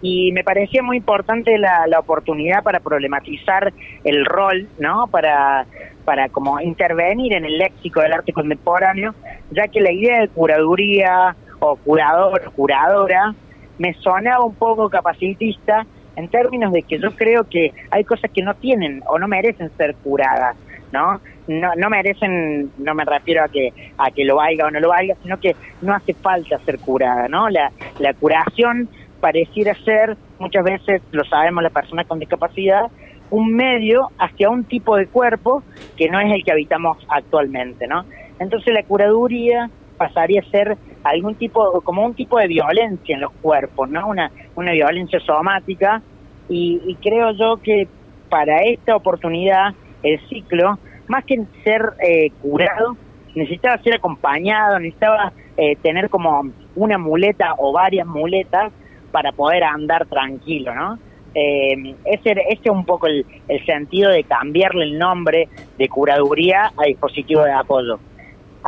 y 0.00 0.32
me 0.32 0.44
parecía 0.44 0.82
muy 0.82 0.98
importante 0.98 1.58
la, 1.58 1.86
la 1.86 1.98
oportunidad 1.98 2.62
para 2.62 2.80
problematizar 2.80 3.72
el 4.04 4.24
rol, 4.24 4.68
¿no? 4.78 5.08
Para, 5.08 5.66
para 6.04 6.28
como 6.28 6.60
intervenir 6.60 7.32
en 7.32 7.44
el 7.44 7.58
léxico 7.58 8.00
del 8.00 8.12
arte 8.12 8.32
contemporáneo, 8.32 9.14
ya 9.50 9.66
que 9.68 9.80
la 9.80 9.92
idea 9.92 10.20
de 10.20 10.28
curaduría 10.28 11.34
o 11.58 11.76
curador, 11.76 12.52
curadora, 12.54 13.34
me 13.78 13.94
sonaba 13.94 14.44
un 14.44 14.54
poco 14.54 14.88
capacitista 14.88 15.86
en 16.18 16.28
términos 16.28 16.72
de 16.72 16.82
que 16.82 16.98
yo 16.98 17.12
creo 17.12 17.44
que 17.44 17.72
hay 17.90 18.02
cosas 18.02 18.30
que 18.32 18.42
no 18.42 18.54
tienen 18.54 19.02
o 19.06 19.20
no 19.20 19.28
merecen 19.28 19.70
ser 19.76 19.94
curadas, 19.94 20.56
¿no? 20.92 21.20
No, 21.46 21.70
no 21.76 21.88
merecen, 21.88 22.72
no 22.76 22.92
me 22.94 23.04
refiero 23.04 23.44
a 23.44 23.48
que 23.48 23.72
a 23.96 24.10
que 24.10 24.24
lo 24.24 24.36
valga 24.36 24.66
o 24.66 24.70
no 24.70 24.80
lo 24.80 24.88
valga, 24.88 25.14
sino 25.22 25.38
que 25.38 25.54
no 25.80 25.94
hace 25.94 26.14
falta 26.14 26.58
ser 26.58 26.80
curada, 26.80 27.28
¿no? 27.28 27.48
La, 27.48 27.70
la 28.00 28.14
curación 28.14 28.88
pareciera 29.20 29.74
ser, 29.84 30.16
muchas 30.40 30.64
veces 30.64 31.02
lo 31.12 31.24
sabemos 31.24 31.62
las 31.62 31.72
personas 31.72 32.06
con 32.06 32.18
discapacidad, 32.18 32.90
un 33.30 33.54
medio 33.54 34.10
hacia 34.18 34.50
un 34.50 34.64
tipo 34.64 34.96
de 34.96 35.06
cuerpo 35.06 35.62
que 35.96 36.08
no 36.08 36.18
es 36.18 36.32
el 36.32 36.42
que 36.42 36.50
habitamos 36.50 36.98
actualmente, 37.08 37.86
¿no? 37.86 38.04
Entonces 38.40 38.74
la 38.74 38.82
curaduría 38.82 39.70
pasaría 39.98 40.40
a 40.40 40.50
ser 40.50 40.78
algún 41.04 41.34
tipo, 41.34 41.80
como 41.82 42.04
un 42.04 42.14
tipo 42.14 42.38
de 42.38 42.46
violencia 42.46 43.14
en 43.14 43.20
los 43.20 43.32
cuerpos, 43.42 43.90
¿no? 43.90 44.08
Una, 44.08 44.30
una 44.54 44.72
violencia 44.72 45.20
somática 45.20 46.00
y, 46.48 46.80
y 46.86 46.94
creo 46.96 47.32
yo 47.32 47.58
que 47.62 47.86
para 48.30 48.62
esta 48.62 48.96
oportunidad 48.96 49.74
el 50.02 50.20
ciclo, 50.28 50.78
más 51.08 51.24
que 51.24 51.42
ser 51.64 51.82
eh, 52.02 52.30
curado, 52.42 52.96
necesitaba 53.34 53.78
ser 53.82 53.96
acompañado, 53.96 54.78
necesitaba 54.78 55.32
eh, 55.56 55.76
tener 55.76 56.08
como 56.08 56.42
una 56.76 56.98
muleta 56.98 57.54
o 57.58 57.72
varias 57.72 58.06
muletas 58.06 58.72
para 59.10 59.32
poder 59.32 59.64
andar 59.64 60.06
tranquilo, 60.06 60.74
¿no? 60.74 60.98
Eh, 61.34 61.94
ese, 62.04 62.32
ese 62.32 62.60
es 62.64 62.70
un 62.70 62.84
poco 62.84 63.06
el, 63.06 63.24
el 63.48 63.64
sentido 63.64 64.10
de 64.10 64.24
cambiarle 64.24 64.84
el 64.84 64.98
nombre 64.98 65.48
de 65.76 65.88
curaduría 65.88 66.72
a 66.76 66.86
dispositivo 66.86 67.42
de 67.42 67.52
apoyo. 67.52 67.98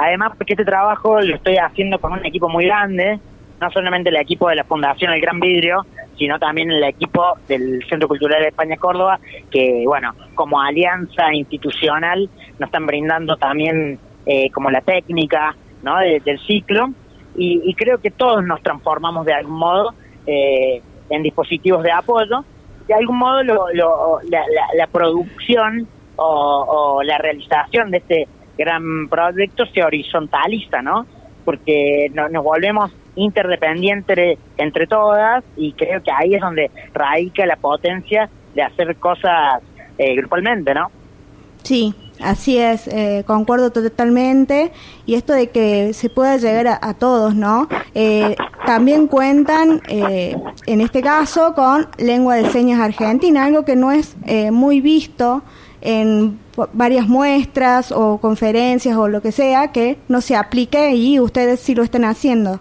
Además, 0.02 0.32
porque 0.38 0.54
este 0.54 0.64
trabajo 0.64 1.20
lo 1.20 1.34
estoy 1.36 1.56
haciendo 1.56 1.98
con 1.98 2.12
un 2.12 2.24
equipo 2.24 2.48
muy 2.48 2.64
grande, 2.66 3.18
no 3.60 3.70
solamente 3.70 4.08
el 4.08 4.16
equipo 4.16 4.48
de 4.48 4.56
la 4.56 4.64
Fundación 4.64 5.12
El 5.12 5.20
Gran 5.20 5.38
Vidrio, 5.40 5.84
sino 6.16 6.38
también 6.38 6.70
el 6.70 6.82
equipo 6.84 7.22
del 7.48 7.84
Centro 7.88 8.08
Cultural 8.08 8.40
de 8.40 8.48
España 8.48 8.76
Córdoba, 8.78 9.18
que, 9.50 9.82
bueno, 9.86 10.14
como 10.34 10.60
alianza 10.60 11.32
institucional 11.34 12.28
nos 12.58 12.68
están 12.68 12.86
brindando 12.86 13.36
también 13.36 13.98
eh, 14.26 14.50
como 14.52 14.70
la 14.70 14.80
técnica 14.80 15.54
¿no? 15.82 15.98
de- 15.98 16.20
del 16.20 16.38
ciclo, 16.40 16.88
y, 17.36 17.60
y 17.64 17.74
creo 17.74 17.98
que 17.98 18.10
todos 18.10 18.42
nos 18.44 18.62
transformamos 18.62 19.24
de 19.26 19.34
algún 19.34 19.58
modo 19.58 19.94
eh, 20.26 20.80
en 21.10 21.22
dispositivos 21.22 21.82
de 21.82 21.92
apoyo. 21.92 22.44
De 22.86 22.94
algún 22.94 23.18
modo 23.18 23.42
lo- 23.42 23.66
lo- 23.72 24.18
la, 24.30 24.40
la- 24.40 24.68
la 24.76 24.86
producción 24.88 25.86
o, 26.16 26.96
o 26.96 27.02
la 27.02 27.18
realización 27.18 27.90
de 27.90 27.98
este 27.98 28.28
gran 28.60 29.08
proyecto 29.08 29.64
se 29.66 29.82
horizontaliza, 29.82 30.82
¿no? 30.82 31.06
Porque 31.44 32.10
no- 32.14 32.28
nos 32.28 32.44
volvemos 32.44 32.92
interdependientes 33.16 34.38
entre 34.56 34.86
todas 34.86 35.42
y 35.56 35.72
creo 35.72 36.02
que 36.02 36.10
ahí 36.12 36.34
es 36.34 36.40
donde 36.40 36.70
radica 36.92 37.44
la 37.46 37.56
potencia 37.56 38.28
de 38.54 38.62
hacer 38.62 38.96
cosas 38.96 39.62
eh, 39.98 40.14
grupalmente, 40.16 40.72
¿no? 40.74 40.90
Sí, 41.62 41.94
así 42.22 42.58
es, 42.58 42.88
eh, 42.88 43.22
concuerdo 43.26 43.70
totalmente. 43.70 44.72
Y 45.06 45.14
esto 45.14 45.32
de 45.34 45.48
que 45.48 45.92
se 45.92 46.08
pueda 46.08 46.36
llegar 46.38 46.78
a, 46.80 46.94
todos, 46.94 47.34
¿no? 47.34 47.68
Eh, 47.94 48.34
también 48.64 49.06
cuentan, 49.08 49.82
eh, 49.88 50.34
en 50.66 50.80
este 50.80 51.02
caso, 51.02 51.54
con 51.54 51.88
lengua 51.98 52.36
de 52.36 52.48
señas 52.48 52.80
argentina, 52.80 53.44
algo 53.44 53.64
que 53.64 53.76
no 53.76 53.92
es 53.92 54.16
eh, 54.26 54.50
muy 54.50 54.80
visto 54.80 55.42
en 55.82 56.38
varias 56.72 57.08
muestras 57.08 57.92
o 57.92 58.18
conferencias 58.18 58.96
o 58.96 59.08
lo 59.08 59.20
que 59.20 59.32
sea, 59.32 59.72
que 59.72 59.98
no 60.08 60.20
se 60.20 60.36
aplique 60.36 60.94
y 60.94 61.20
ustedes 61.20 61.60
sí 61.60 61.74
lo 61.74 61.82
están 61.82 62.04
haciendo. 62.04 62.60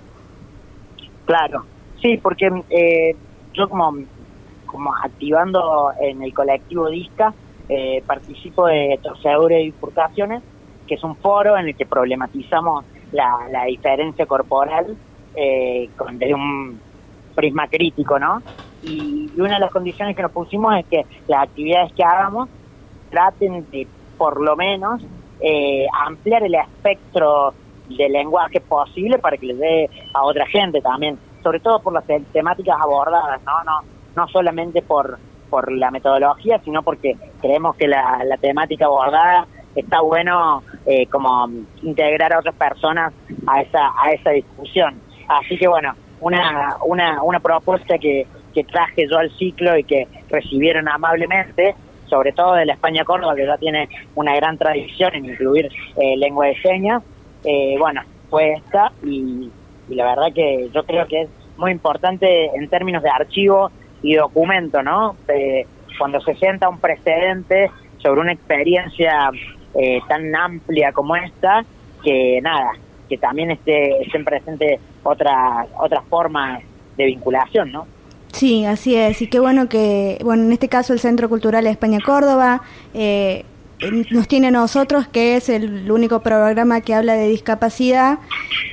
Claro, 1.25 1.65
sí, 2.01 2.17
porque 2.17 2.49
eh, 2.69 3.15
yo 3.53 3.69
como, 3.69 3.93
como 4.65 4.95
activando 4.95 5.91
en 5.99 6.23
el 6.23 6.33
colectivo 6.33 6.89
DISCA, 6.89 7.33
eh, 7.67 8.03
participo 8.05 8.65
de 8.65 8.99
Torcedura 9.03 9.59
y 9.59 9.65
Bifurcaciones, 9.65 10.41
que 10.87 10.95
es 10.95 11.03
un 11.03 11.15
foro 11.17 11.55
en 11.57 11.67
el 11.67 11.75
que 11.75 11.85
problematizamos 11.85 12.83
la, 13.11 13.65
diferencia 13.67 14.25
corporal 14.25 14.97
eh, 15.35 15.89
con, 15.95 16.17
desde 16.17 16.33
un 16.33 16.79
prisma 17.35 17.67
crítico, 17.67 18.17
¿no? 18.17 18.41
Y 18.81 19.29
una 19.37 19.55
de 19.55 19.59
las 19.59 19.71
condiciones 19.71 20.15
que 20.15 20.21
nos 20.21 20.31
pusimos 20.31 20.75
es 20.77 20.85
que 20.87 21.05
las 21.27 21.43
actividades 21.43 21.93
que 21.93 22.03
hagamos 22.03 22.49
traten 23.09 23.69
de, 23.71 23.87
por 24.17 24.41
lo 24.41 24.55
menos, 24.55 25.01
eh, 25.41 25.85
ampliar 26.05 26.43
el 26.43 26.55
espectro 26.55 27.53
de 27.87 28.09
lenguaje 28.09 28.59
posible 28.61 29.17
para 29.19 29.37
que 29.37 29.47
le 29.47 29.55
dé 29.55 29.89
a 30.13 30.23
otra 30.23 30.45
gente 30.47 30.81
también, 30.81 31.17
sobre 31.41 31.59
todo 31.59 31.79
por 31.81 31.93
las 31.93 32.05
te- 32.05 32.19
temáticas 32.33 32.77
abordadas, 32.79 33.41
¿no? 33.45 33.63
No, 33.63 33.79
no 34.15 34.27
solamente 34.27 34.81
por, 34.81 35.17
por 35.49 35.71
la 35.71 35.89
metodología, 35.91 36.59
sino 36.63 36.83
porque 36.83 37.15
creemos 37.41 37.75
que 37.77 37.87
la, 37.87 38.21
la 38.25 38.37
temática 38.37 38.85
abordada 38.85 39.47
está 39.75 40.01
bueno 40.01 40.61
eh, 40.85 41.07
como 41.07 41.47
integrar 41.83 42.33
a 42.33 42.39
otras 42.39 42.55
personas 42.55 43.13
a 43.47 43.61
esa, 43.61 43.91
a 43.97 44.11
esa 44.11 44.31
discusión. 44.31 44.99
Así 45.27 45.57
que 45.57 45.67
bueno, 45.67 45.93
una, 46.21 46.75
una, 46.85 47.23
una 47.23 47.39
propuesta 47.39 47.97
que, 47.97 48.27
que 48.53 48.63
traje 48.65 49.07
yo 49.09 49.17
al 49.17 49.31
ciclo 49.31 49.77
y 49.77 49.83
que 49.83 50.07
recibieron 50.29 50.89
amablemente, 50.89 51.75
sobre 52.09 52.31
todo 52.33 52.53
de 52.53 52.65
la 52.65 52.73
España 52.73 53.03
Córdoba, 53.03 53.35
que 53.35 53.45
ya 53.45 53.57
tiene 53.57 53.89
una 54.15 54.35
gran 54.35 54.57
tradición 54.57 55.15
en 55.15 55.25
incluir 55.25 55.69
eh, 55.97 56.17
lengua 56.17 56.47
de 56.47 56.61
señas, 56.61 57.03
eh, 57.43 57.75
bueno, 57.77 58.01
fue 58.29 58.53
esta 58.53 58.91
y, 59.03 59.49
la 59.89 60.05
verdad 60.05 60.33
que 60.33 60.69
yo 60.71 60.83
creo 60.83 61.07
que 61.07 61.21
es 61.23 61.29
muy 61.57 61.71
importante 61.71 62.45
en 62.55 62.69
términos 62.69 63.01
de 63.01 63.09
archivo 63.09 63.71
y 64.03 64.13
documento, 64.13 64.83
¿no? 64.83 65.15
Cuando 65.97 66.21
se 66.21 66.35
sienta 66.35 66.69
un 66.69 66.79
precedente 66.79 67.71
sobre 67.97 68.21
una 68.21 68.33
experiencia 68.33 69.31
eh, 69.73 69.99
tan 70.07 70.35
amplia 70.35 70.91
como 70.91 71.15
esta, 71.15 71.65
que 72.03 72.39
nada, 72.41 72.73
que 73.09 73.17
también 73.17 73.51
esté, 73.51 74.01
estén 74.03 74.23
presentes 74.23 74.79
otras 75.03 75.67
otras 75.79 76.03
formas 76.05 76.61
de 76.97 77.05
vinculación, 77.05 77.71
¿no? 77.71 77.87
Sí, 78.39 78.63
así 78.63 78.95
es. 78.95 79.21
Y 79.21 79.27
qué 79.27 79.41
bueno 79.41 79.67
que, 79.67 80.17
bueno, 80.23 80.43
en 80.43 80.53
este 80.53 80.69
caso 80.69 80.93
el 80.93 81.01
Centro 81.01 81.27
Cultural 81.27 81.65
de 81.65 81.71
España 81.71 81.99
Córdoba 81.99 82.61
eh, 82.93 83.43
nos 84.11 84.29
tiene 84.29 84.47
a 84.47 84.51
nosotros, 84.51 85.09
que 85.09 85.35
es 85.35 85.49
el 85.49 85.91
único 85.91 86.21
programa 86.21 86.79
que 86.79 86.93
habla 86.93 87.15
de 87.15 87.27
discapacidad, 87.27 88.19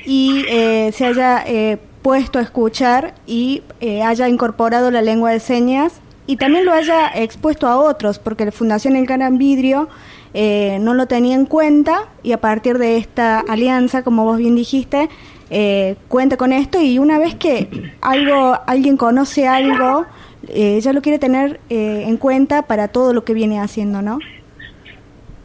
y 0.04 0.44
eh, 0.48 0.92
se 0.94 1.06
haya 1.06 1.42
eh, 1.44 1.78
puesto 2.02 2.38
a 2.38 2.42
escuchar 2.42 3.14
y 3.26 3.64
eh, 3.80 4.04
haya 4.04 4.28
incorporado 4.28 4.92
la 4.92 5.02
lengua 5.02 5.32
de 5.32 5.40
señas 5.40 5.94
y 6.28 6.36
también 6.36 6.64
lo 6.64 6.72
haya 6.72 7.08
expuesto 7.12 7.66
a 7.66 7.76
otros, 7.76 8.20
porque 8.20 8.44
la 8.44 8.52
Fundación 8.52 8.94
El 8.94 9.06
Gran 9.06 9.36
Vidrio 9.36 9.88
eh, 10.32 10.78
no 10.80 10.94
lo 10.94 11.06
tenía 11.06 11.34
en 11.34 11.46
cuenta 11.46 12.04
y 12.22 12.30
a 12.30 12.40
partir 12.40 12.78
de 12.78 12.98
esta 12.98 13.40
alianza, 13.40 14.04
como 14.04 14.24
vos 14.24 14.38
bien 14.38 14.54
dijiste, 14.54 15.08
eh, 15.50 15.96
cuenta 16.08 16.36
con 16.36 16.52
esto 16.52 16.80
y 16.80 16.98
una 16.98 17.18
vez 17.18 17.34
que 17.34 17.92
algo 18.00 18.58
alguien 18.66 18.96
conoce 18.96 19.46
algo, 19.46 20.06
eh, 20.48 20.80
lo 20.92 21.02
quiere 21.02 21.18
tener 21.18 21.60
eh, 21.70 22.04
en 22.06 22.16
cuenta 22.16 22.62
para 22.62 22.88
todo 22.88 23.12
lo 23.12 23.24
que 23.24 23.34
viene 23.34 23.60
haciendo, 23.60 24.02
¿no? 24.02 24.18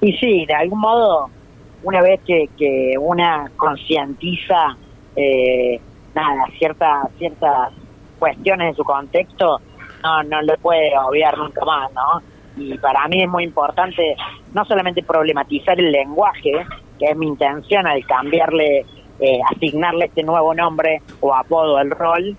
Y 0.01 0.13
sí, 0.13 0.45
de 0.45 0.53
algún 0.53 0.79
modo, 0.79 1.29
una 1.83 2.01
vez 2.01 2.19
que, 2.25 2.49
que 2.57 2.95
una 2.99 3.51
concientiza 3.55 4.75
eh, 5.15 5.79
nada, 6.15 6.45
ciertas 6.57 7.07
ciertas 7.17 7.71
cuestiones 8.19 8.71
de 8.71 8.75
su 8.75 8.83
contexto, 8.83 9.59
no, 10.03 10.23
no 10.23 10.41
lo 10.41 10.55
puede 10.57 10.91
obviar 10.97 11.37
nunca 11.37 11.63
más, 11.65 11.91
¿no? 11.93 12.21
Y 12.57 12.77
para 12.77 13.07
mí 13.07 13.23
es 13.23 13.29
muy 13.29 13.43
importante 13.43 14.15
no 14.53 14.65
solamente 14.65 15.03
problematizar 15.03 15.79
el 15.79 15.91
lenguaje, 15.91 16.51
que 16.99 17.05
es 17.05 17.17
mi 17.17 17.27
intención 17.27 17.87
al 17.87 18.05
cambiarle, 18.05 18.85
eh, 19.21 19.39
asignarle 19.55 20.05
este 20.05 20.23
nuevo 20.23 20.53
nombre 20.53 21.01
o 21.21 21.33
apodo 21.33 21.77
al 21.77 21.89
rol, 21.91 22.35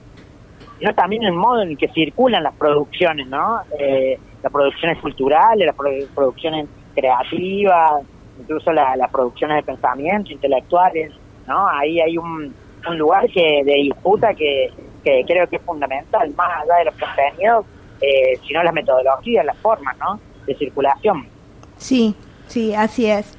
sino 0.79 0.95
también 0.95 1.23
el 1.23 1.33
modo 1.33 1.63
en 1.63 1.71
el 1.71 1.79
que 1.79 1.89
circulan 1.89 2.43
las 2.43 2.55
producciones, 2.57 3.27
¿no? 3.29 3.61
Eh, 3.79 4.19
las 4.43 4.53
producciones 4.53 4.99
culturales, 4.99 5.67
las 5.67 5.77
produ- 5.77 6.09
producciones 6.15 6.67
creativas, 6.95 8.03
incluso 8.41 8.73
la- 8.73 8.97
las 8.97 9.11
producciones 9.11 9.59
de 9.59 9.63
pensamiento, 9.63 10.33
intelectuales, 10.33 11.13
¿no? 11.47 11.69
Ahí 11.69 12.01
hay 12.01 12.19
un, 12.19 12.53
un 12.89 12.99
lugar 12.99 13.29
que 13.31 13.63
de 13.65 13.75
disputa 13.75 14.35
que, 14.35 14.71
que 15.05 15.23
creo 15.27 15.47
que 15.49 15.57
es 15.57 15.63
fundamental, 15.63 16.33
más 16.37 16.51
allá 16.63 16.77
de 16.79 16.85
los 16.87 16.95
contenidos, 16.95 17.65
eh, 18.01 18.37
sino 18.47 18.63
las 18.65 18.75
metodologías, 18.75 19.45
las 19.45 19.57
formas, 19.59 19.97
¿no? 19.99 20.19
De 20.47 20.55
circulación. 20.57 21.27
Sí, 21.77 22.15
sí, 22.49 22.75
así 22.75 23.07
es. 23.07 23.37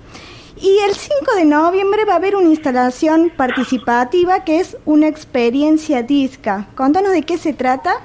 Y 0.64 0.80
el 0.88 0.94
5 0.96 1.36
de 1.36 1.44
noviembre 1.44 2.06
va 2.06 2.14
a 2.14 2.16
haber 2.16 2.38
una 2.38 2.48
instalación 2.48 3.34
participativa 3.36 4.46
que 4.46 4.62
es 4.62 4.78
una 4.86 5.10
experiencia 5.10 6.04
disca. 6.04 6.68
Contanos 6.74 7.12
de 7.12 7.24
qué 7.24 7.38
se 7.38 7.52
trata. 7.52 7.96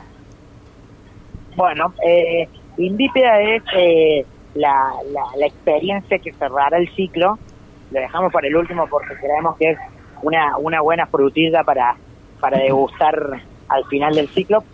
Bueno, 1.54 1.94
eh, 2.04 2.48
Invípeda 2.78 3.40
es 3.42 3.62
eh, 3.76 4.26
la, 4.56 4.90
la, 5.12 5.22
la 5.36 5.46
experiencia 5.46 6.18
que 6.18 6.32
cerrará 6.32 6.78
el 6.78 6.92
ciclo. 6.96 7.38
Lo 7.92 8.00
dejamos 8.00 8.32
para 8.32 8.48
el 8.48 8.56
último 8.56 8.88
porque 8.88 9.14
creemos 9.14 9.56
que 9.56 9.70
es 9.70 9.78
una, 10.22 10.56
una 10.58 10.80
buena 10.80 11.06
frutilla 11.06 11.62
para, 11.62 11.94
para 12.40 12.58
degustar 12.58 13.40
al 13.68 13.84
final 13.84 14.16
del 14.16 14.26
ciclo. 14.30 14.64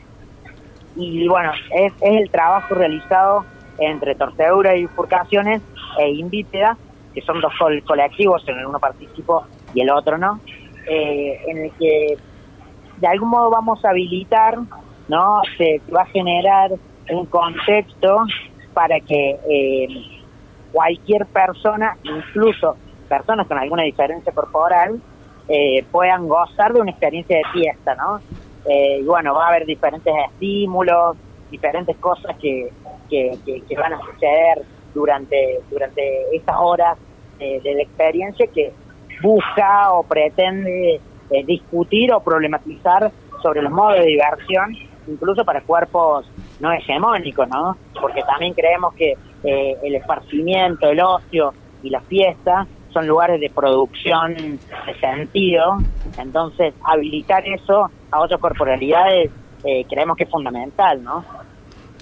Y 0.97 1.29
bueno, 1.29 1.53
es, 1.71 1.93
es 2.01 2.21
el 2.23 2.31
trabajo 2.31 2.77
realizado 2.77 3.45
entre 3.77 4.15
Torcedura 4.15 4.75
y 4.75 4.83
Bifurcaciones 4.87 5.61
e 5.99 6.09
Invípeda, 6.13 6.79
que 7.15 7.23
son 7.23 7.41
dos 7.41 7.53
col- 7.59 7.83
colectivos, 7.85 8.43
en 8.49 8.59
el 8.59 8.67
uno 8.67 8.79
participo 8.81 9.45
y 9.73 9.83
el 9.83 9.91
otro 9.91 10.19
no, 10.19 10.43
eh, 10.91 11.37
en 11.47 11.59
el 11.65 11.73
que 11.79 12.17
de 12.97 13.07
algún 13.09 13.31
modo 13.31 13.51
vamos 13.51 13.85
a 13.85 13.91
habilitar, 13.91 14.57
¿no? 15.09 15.41
Se 15.57 15.83
va 15.95 16.03
a 16.03 16.07
generar 16.07 16.71
un 17.11 17.27
contexto 17.27 18.19
para 18.73 18.97
que 19.01 19.37
eh, 19.51 19.89
cualquier 20.71 21.27
persona, 21.33 21.97
incluso 22.03 22.79
personas 23.09 23.47
con 23.47 23.59
alguna 23.59 23.83
diferencia 23.85 24.33
corporal, 24.33 25.01
eh, 25.49 25.87
puedan 25.91 26.27
gozar 26.27 26.73
de 26.73 26.81
una 26.81 26.91
experiencia 26.91 27.37
de 27.37 27.45
fiesta, 27.53 27.95
¿no? 27.97 28.19
Eh, 28.65 29.01
y 29.01 29.05
bueno, 29.05 29.35
va 29.35 29.47
a 29.47 29.49
haber 29.51 29.67
diferentes 29.67 30.13
estímulos, 30.33 31.19
diferentes 31.51 31.99
cosas 31.99 32.37
que, 32.41 32.71
que, 33.09 33.37
que- 33.45 33.63
que 33.69 33.77
van 33.77 33.93
a 33.93 33.99
suceder 34.01 34.67
durante, 34.95 35.61
durante 35.71 36.03
estas 36.33 36.57
horas 36.59 36.99
eh, 37.39 37.61
de 37.63 37.75
la 37.75 37.83
experiencia 37.83 38.47
que 38.47 38.73
busca 39.23 39.93
o 39.93 40.03
pretende 40.03 41.01
eh, 41.31 41.45
discutir 41.45 42.13
o 42.13 42.21
problematizar 42.21 43.11
sobre 43.43 43.63
los 43.63 43.73
modos 43.73 43.99
de 43.99 44.07
diversión, 44.07 44.77
incluso 45.07 45.45
para 45.45 45.61
cuerpos 45.63 46.27
no 46.61 46.73
hegemónicos, 46.73 47.49
¿no? 47.49 47.77
Porque 48.01 48.23
también 48.23 48.55
creemos 48.55 48.95
que 48.95 49.15
eh, 49.43 49.77
el 49.83 49.95
esparcimiento, 49.95 50.89
el 50.89 51.01
ocio 51.01 51.53
y 51.83 51.91
la 51.91 52.01
fiesta 52.01 52.67
son 52.93 53.07
lugares 53.07 53.41
de 53.41 53.51
producción 53.51 54.35
de 54.35 54.95
sentido, 55.01 55.79
entonces 56.17 56.75
habilitar 56.85 57.47
eso 57.47 57.91
a 58.11 58.21
otras 58.21 58.41
corporalidades 58.41 59.31
eh, 59.65 59.85
creemos 59.89 60.17
que 60.17 60.25
es 60.25 60.31
fundamental, 60.31 61.03
¿no? 61.03 61.25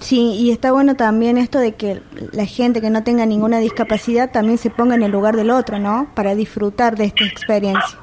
Sí, 0.03 0.35
y 0.37 0.51
está 0.51 0.73
bueno 0.73 0.95
también 0.95 1.37
esto 1.37 1.59
de 1.59 1.75
que 1.75 2.01
la 2.33 2.45
gente 2.45 2.81
que 2.81 2.89
no 2.89 3.05
tenga 3.05 3.25
ninguna 3.25 3.59
discapacidad 3.59 4.31
también 4.31 4.57
se 4.57 4.69
ponga 4.69 4.95
en 4.95 5.03
el 5.03 5.11
lugar 5.13 5.37
del 5.37 5.49
otro, 5.49 5.79
¿no? 5.79 6.07
Para 6.13 6.35
disfrutar 6.35 6.97
de 6.97 7.05
esta 7.05 7.23
experiencia. 7.23 7.97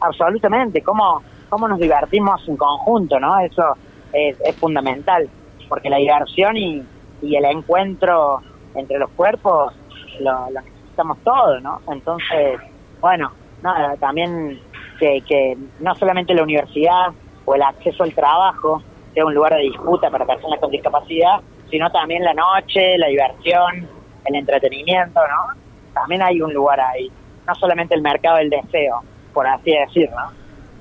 Absolutamente, 0.00 0.82
cómo, 0.82 1.22
cómo 1.48 1.68
nos 1.68 1.78
divertimos 1.78 2.42
en 2.48 2.56
conjunto, 2.56 3.20
¿no? 3.20 3.38
Eso 3.38 3.76
es, 4.12 4.36
es 4.44 4.56
fundamental, 4.56 5.30
porque 5.68 5.88
la 5.88 5.98
diversión 5.98 6.56
y, 6.56 6.82
y 7.22 7.36
el 7.36 7.44
encuentro 7.44 8.42
entre 8.74 8.98
los 8.98 9.10
cuerpos 9.10 9.72
lo, 10.18 10.50
necesitamos 10.50 11.18
todos, 11.22 11.62
¿no? 11.62 11.80
Entonces, 11.88 12.58
bueno, 13.00 13.30
nada, 13.62 13.94
también 13.98 14.58
que, 14.98 15.20
que 15.20 15.56
no 15.78 15.94
solamente 15.94 16.34
la 16.34 16.42
universidad 16.42 17.12
o 17.44 17.54
el 17.54 17.62
acceso 17.62 18.02
al 18.02 18.12
trabajo 18.12 18.82
sea 19.18 19.26
un 19.26 19.34
lugar 19.34 19.52
de 19.52 19.62
disputa 19.62 20.08
para 20.10 20.24
personas 20.24 20.60
con 20.60 20.70
discapacidad, 20.70 21.40
sino 21.68 21.90
también 21.90 22.22
la 22.22 22.34
noche, 22.34 22.96
la 22.98 23.08
diversión, 23.08 23.88
el 24.24 24.34
entretenimiento, 24.36 25.18
¿no? 25.20 25.60
También 25.92 26.22
hay 26.22 26.40
un 26.40 26.54
lugar 26.54 26.80
ahí, 26.80 27.10
no 27.44 27.54
solamente 27.56 27.96
el 27.96 28.02
mercado 28.02 28.36
del 28.36 28.48
deseo, 28.48 29.02
por 29.34 29.44
así 29.44 29.72
decirlo, 29.72 30.14
¿no? 30.20 30.30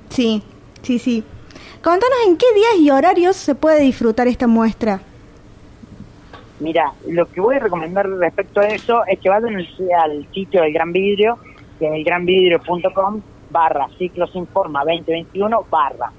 Sí, 0.10 0.44
sí, 0.84 1.00
sí. 1.00 1.24
Contanos 1.82 2.18
en 2.28 2.38
qué 2.38 2.46
días 2.54 2.76
y 2.80 2.92
horarios 2.92 3.36
se 3.36 3.56
puede 3.56 3.82
disfrutar 3.82 4.28
esta 4.28 4.46
muestra. 4.46 5.02
Mira, 6.60 6.94
lo 7.08 7.26
que 7.26 7.42
voy 7.42 7.56
a 7.56 7.60
recomendar 7.60 8.08
respecto 8.08 8.60
a 8.60 8.68
eso 8.68 9.04
es 9.08 9.18
que 9.20 9.30
vayan 9.30 9.56
al, 9.56 9.68
al 10.00 10.28
sitio 10.32 10.62
del 10.62 10.74
Gran 10.74 10.94
Vidrio, 10.94 11.40
que 11.80 11.88
es 11.88 11.94
elgranvidrio.com 11.94 13.20
barra 13.50 13.88
ciclos 13.98 14.30
informa 14.36 14.84
2021 14.86 15.66
barra. 15.72 16.12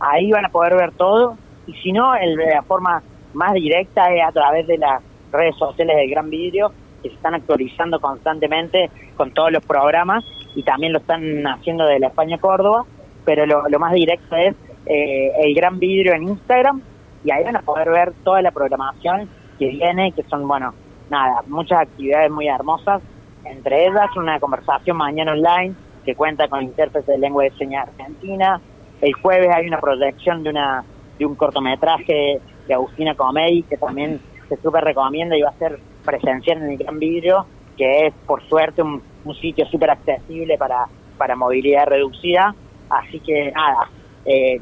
Ahí 0.00 0.30
van 0.30 0.46
a 0.46 0.48
poder 0.48 0.74
ver 0.74 0.92
todo 0.92 1.36
y 1.66 1.72
si 1.74 1.92
no, 1.92 2.14
el, 2.14 2.36
la 2.36 2.62
forma 2.62 3.02
más 3.34 3.52
directa 3.54 4.12
es 4.12 4.22
a 4.24 4.32
través 4.32 4.66
de 4.66 4.78
las 4.78 5.02
redes 5.32 5.56
sociales 5.56 5.96
del 5.96 6.10
Gran 6.10 6.30
Vidrio 6.30 6.72
que 7.02 7.10
se 7.10 7.14
están 7.14 7.34
actualizando 7.34 8.00
constantemente 8.00 8.90
con 9.16 9.32
todos 9.32 9.52
los 9.52 9.64
programas 9.64 10.24
y 10.54 10.62
también 10.62 10.92
lo 10.92 11.00
están 11.00 11.46
haciendo 11.46 11.84
de 11.84 11.98
la 11.98 12.08
España 12.08 12.38
Córdoba, 12.38 12.84
pero 13.24 13.44
lo, 13.44 13.78
más 13.78 13.92
directo 13.92 14.36
es 14.36 14.54
eh, 14.86 15.32
el 15.42 15.54
Gran 15.54 15.78
Vidrio 15.78 16.14
en 16.14 16.22
Instagram 16.24 16.80
y 17.24 17.30
ahí 17.30 17.44
van 17.44 17.56
a 17.56 17.62
poder 17.62 17.90
ver 17.90 18.12
toda 18.24 18.40
la 18.40 18.52
programación 18.52 19.28
que 19.58 19.68
viene, 19.68 20.12
que 20.12 20.22
son, 20.24 20.46
bueno, 20.46 20.72
nada, 21.10 21.42
muchas 21.48 21.80
actividades 21.80 22.30
muy 22.30 22.48
hermosas, 22.48 23.02
entre 23.44 23.86
ellas 23.86 24.08
una 24.16 24.40
conversación 24.40 24.96
mañana 24.96 25.32
online 25.32 25.74
que 26.04 26.14
cuenta 26.14 26.48
con 26.48 26.62
intérprete 26.62 27.12
de 27.12 27.18
lengua 27.18 27.44
de 27.44 27.50
señas 27.52 27.88
argentina, 27.88 28.60
el 29.00 29.12
jueves 29.14 29.50
hay 29.52 29.66
una 29.66 29.80
proyección 29.80 30.42
de 30.42 30.50
una 30.50 30.84
de 31.18 31.26
un 31.26 31.34
cortometraje 31.34 32.40
de 32.66 32.74
Agustina 32.74 33.14
Comey 33.14 33.62
que 33.62 33.76
también 33.76 34.20
se 34.48 34.56
súper 34.56 34.84
recomienda 34.84 35.36
y 35.36 35.42
va 35.42 35.50
a 35.50 35.58
ser 35.58 35.78
presencial 36.04 36.58
en 36.58 36.70
el 36.70 36.78
Gran 36.78 36.98
Vidrio, 36.98 37.46
que 37.76 38.06
es 38.06 38.14
por 38.26 38.42
suerte 38.48 38.82
un, 38.82 39.02
un 39.24 39.34
sitio 39.34 39.66
súper 39.66 39.90
accesible 39.90 40.56
para, 40.56 40.86
para 41.18 41.36
movilidad 41.36 41.86
reducida, 41.86 42.54
así 42.88 43.20
que 43.20 43.50
nada, 43.52 43.88
eh, 44.24 44.60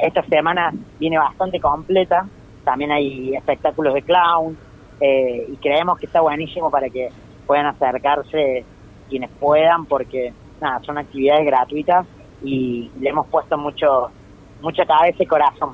esta 0.00 0.22
semana 0.24 0.72
viene 0.98 1.18
bastante 1.18 1.60
completa, 1.60 2.26
también 2.64 2.92
hay 2.92 3.34
espectáculos 3.34 3.94
de 3.94 4.02
clown 4.02 4.56
eh, 5.00 5.46
y 5.50 5.56
creemos 5.56 5.98
que 5.98 6.06
está 6.06 6.20
buenísimo 6.20 6.70
para 6.70 6.88
que 6.90 7.08
puedan 7.46 7.66
acercarse 7.66 8.64
quienes 9.08 9.30
puedan 9.40 9.86
porque 9.86 10.32
nada, 10.60 10.80
son 10.84 10.98
actividades 10.98 11.46
gratuitas 11.46 12.06
y 12.42 12.90
le 13.00 13.10
hemos 13.10 13.26
puesto 13.28 13.56
mucho 13.56 14.10
mucha 14.60 14.84
cabeza 14.86 15.22
y 15.22 15.26
corazón. 15.26 15.70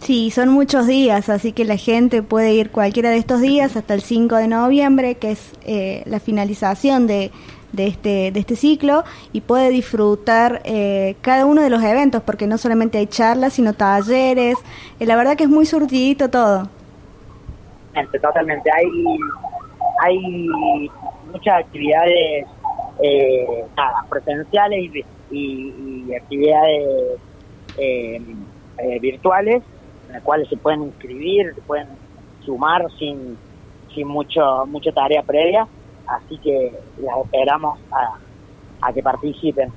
Sí, 0.00 0.30
son 0.30 0.50
muchos 0.50 0.86
días, 0.86 1.28
así 1.28 1.52
que 1.52 1.64
la 1.64 1.76
gente 1.76 2.22
puede 2.22 2.52
ir 2.54 2.70
cualquiera 2.70 3.10
de 3.10 3.16
estos 3.16 3.40
días 3.40 3.76
hasta 3.76 3.94
el 3.94 4.00
5 4.02 4.36
de 4.36 4.46
noviembre, 4.46 5.16
que 5.16 5.32
es 5.32 5.52
eh, 5.64 6.02
la 6.06 6.20
finalización 6.20 7.08
de, 7.08 7.32
de 7.72 7.86
este, 7.88 8.30
de 8.30 8.38
este 8.38 8.54
ciclo 8.54 9.02
y 9.32 9.40
puede 9.40 9.70
disfrutar 9.70 10.62
eh, 10.64 11.16
cada 11.20 11.46
uno 11.46 11.62
de 11.62 11.70
los 11.70 11.82
eventos, 11.82 12.22
porque 12.22 12.46
no 12.46 12.58
solamente 12.58 12.98
hay 12.98 13.08
charlas, 13.08 13.54
sino 13.54 13.72
talleres. 13.72 14.56
Eh, 15.00 15.06
la 15.06 15.16
verdad 15.16 15.36
que 15.36 15.44
es 15.44 15.50
muy 15.50 15.66
surtidito 15.66 16.30
todo. 16.30 16.68
Totalmente, 17.88 18.18
totalmente. 18.20 18.70
Hay, 18.70 18.86
hay 20.04 20.88
muchas 21.32 21.58
actividades 21.64 22.46
eh, 23.02 23.46
nada, 23.76 24.04
presenciales 24.08 24.78
y, 24.94 25.04
y- 25.36 26.04
y 26.08 26.14
actividades 26.14 27.18
eh, 27.78 28.20
eh, 28.78 28.98
virtuales 29.00 29.62
en 30.08 30.12
las 30.14 30.22
cuales 30.22 30.48
se 30.48 30.56
pueden 30.56 30.84
inscribir, 30.84 31.54
se 31.54 31.60
pueden 31.62 31.88
sumar 32.44 32.86
sin, 32.98 33.36
sin 33.94 34.08
mucho 34.08 34.66
mucha 34.66 34.92
tarea 34.92 35.22
previa. 35.22 35.66
Así 36.06 36.38
que 36.38 36.72
las 37.02 37.18
esperamos 37.24 37.78
a, 37.90 38.18
a 38.88 38.92
que 38.92 39.02
participen. 39.02 39.70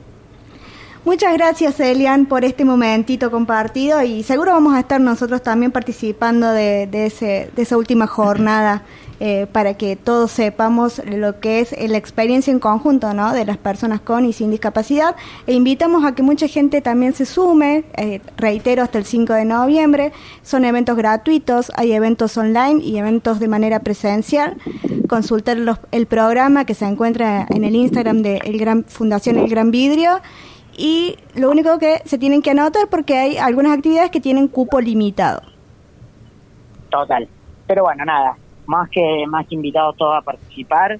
Muchas 1.03 1.33
gracias, 1.33 1.79
Elian, 1.79 2.27
por 2.27 2.45
este 2.45 2.63
momentito 2.63 3.31
compartido 3.31 4.03
y 4.03 4.21
seguro 4.21 4.51
vamos 4.51 4.75
a 4.75 4.79
estar 4.81 5.01
nosotros 5.01 5.41
también 5.41 5.71
participando 5.71 6.51
de, 6.51 6.85
de, 6.85 7.07
ese, 7.07 7.49
de 7.55 7.61
esa 7.63 7.75
última 7.75 8.05
jornada 8.05 8.83
eh, 9.23 9.45
para 9.51 9.75
que 9.75 9.95
todos 9.95 10.31
sepamos 10.31 10.99
lo 11.05 11.39
que 11.39 11.59
es 11.59 11.75
la 11.87 11.97
experiencia 11.99 12.51
en 12.51 12.59
conjunto 12.59 13.13
¿no? 13.13 13.33
de 13.33 13.45
las 13.45 13.57
personas 13.57 14.01
con 14.01 14.25
y 14.25 14.33
sin 14.33 14.49
discapacidad 14.49 15.15
e 15.45 15.53
invitamos 15.53 16.03
a 16.03 16.15
que 16.15 16.23
mucha 16.23 16.47
gente 16.47 16.81
también 16.81 17.13
se 17.13 17.27
sume, 17.27 17.83
eh, 17.97 18.19
reitero, 18.35 18.81
hasta 18.81 18.97
el 18.97 19.05
5 19.05 19.33
de 19.33 19.45
noviembre, 19.45 20.11
son 20.41 20.65
eventos 20.65 20.97
gratuitos, 20.97 21.71
hay 21.75 21.91
eventos 21.91 22.35
online 22.35 22.83
y 22.83 22.97
eventos 22.97 23.39
de 23.39 23.47
manera 23.47 23.81
presencial, 23.81 24.57
consultar 25.07 25.57
los- 25.57 25.77
el 25.91 26.07
programa 26.07 26.65
que 26.65 26.73
se 26.73 26.85
encuentra 26.85 27.45
en 27.51 27.63
el 27.63 27.75
Instagram 27.75 28.23
de 28.23 28.37
el 28.37 28.57
Gran, 28.57 28.85
Fundación 28.85 29.37
El 29.37 29.49
Gran 29.49 29.69
Vidrio 29.69 30.19
y 30.75 31.17
lo 31.35 31.51
único 31.51 31.77
que 31.77 32.01
se 32.05 32.17
tienen 32.17 32.41
que 32.41 32.49
anotar 32.49 32.87
porque 32.89 33.17
hay 33.17 33.37
algunas 33.37 33.77
actividades 33.77 34.09
que 34.09 34.19
tienen 34.19 34.47
cupo 34.47 34.81
limitado. 34.81 35.43
Total. 36.89 37.27
Pero 37.67 37.83
bueno, 37.83 38.03
nada, 38.03 38.35
más 38.65 38.89
que 38.89 39.25
más 39.27 39.47
que 39.47 39.55
invitados 39.55 39.95
todos 39.97 40.17
a 40.17 40.21
participar 40.21 40.99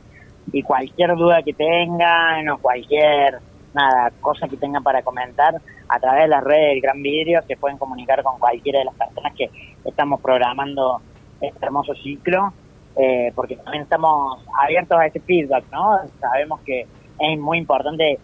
y 0.52 0.64
cualquier 0.64 1.16
duda 1.16 1.44
que 1.44 1.54
tengan 1.54 2.50
o 2.50 2.58
cualquier 2.58 3.40
nada, 3.74 4.12
cosa 4.20 4.48
que 4.48 4.58
tengan 4.58 4.84
para 4.84 5.02
comentar 5.02 5.56
a 5.88 6.00
través 6.00 6.24
de 6.24 6.28
las 6.28 6.44
redes 6.44 6.74
del 6.74 6.82
Gran 6.82 7.02
Vidrio 7.02 7.42
se 7.48 7.56
pueden 7.58 7.78
comunicar 7.78 8.24
con 8.24 8.40
cualquiera 8.40 8.80
de 8.80 8.86
las 8.86 8.96
personas 8.96 9.34
que 9.36 9.50
estamos 9.86 10.20
programando 10.22 11.02
este 11.40 11.66
hermoso 11.66 11.94
ciclo 11.96 12.54
eh, 12.96 13.32
porque 13.36 13.56
también 13.56 13.84
estamos 13.84 14.44
abiertos 14.62 15.00
a 15.00 15.06
ese 15.06 15.20
feedback, 15.22 15.64
¿no? 15.72 15.98
Sabemos 16.20 16.60
que 16.62 16.86
es 17.20 17.40
muy 17.40 17.58
importante 17.58 18.20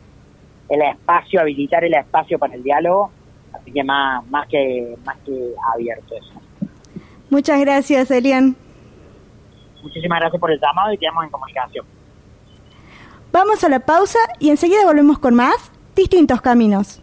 el 0.70 0.82
espacio, 0.82 1.40
habilitar 1.40 1.84
el 1.86 1.94
espacio 1.94 2.38
para 2.38 2.56
el 2.56 2.64
diálogo, 2.64 3.10
así 3.54 3.72
que 3.72 3.84
más, 3.84 4.28
más 4.30 4.48
que 4.48 4.96
más 5.06 5.18
que 5.26 5.54
abierto 5.74 6.16
eso. 6.16 6.34
Muchas 7.30 7.62
gracias, 7.62 8.12
Elian. 8.12 8.56
Muchísimas 9.82 10.20
gracias 10.20 10.40
por 10.40 10.52
el 10.52 10.60
llamado 10.60 10.92
y 10.94 10.98
quedamos 10.98 11.24
en 11.24 11.30
comunicación. 11.30 11.86
Vamos 13.32 13.64
a 13.64 13.70
la 13.70 13.80
pausa 13.80 14.20
y 14.40 14.50
enseguida 14.50 14.86
volvemos 14.86 15.20
con 15.20 15.36
más 15.36 15.72
Distintos 15.96 16.42
Caminos. 16.42 17.02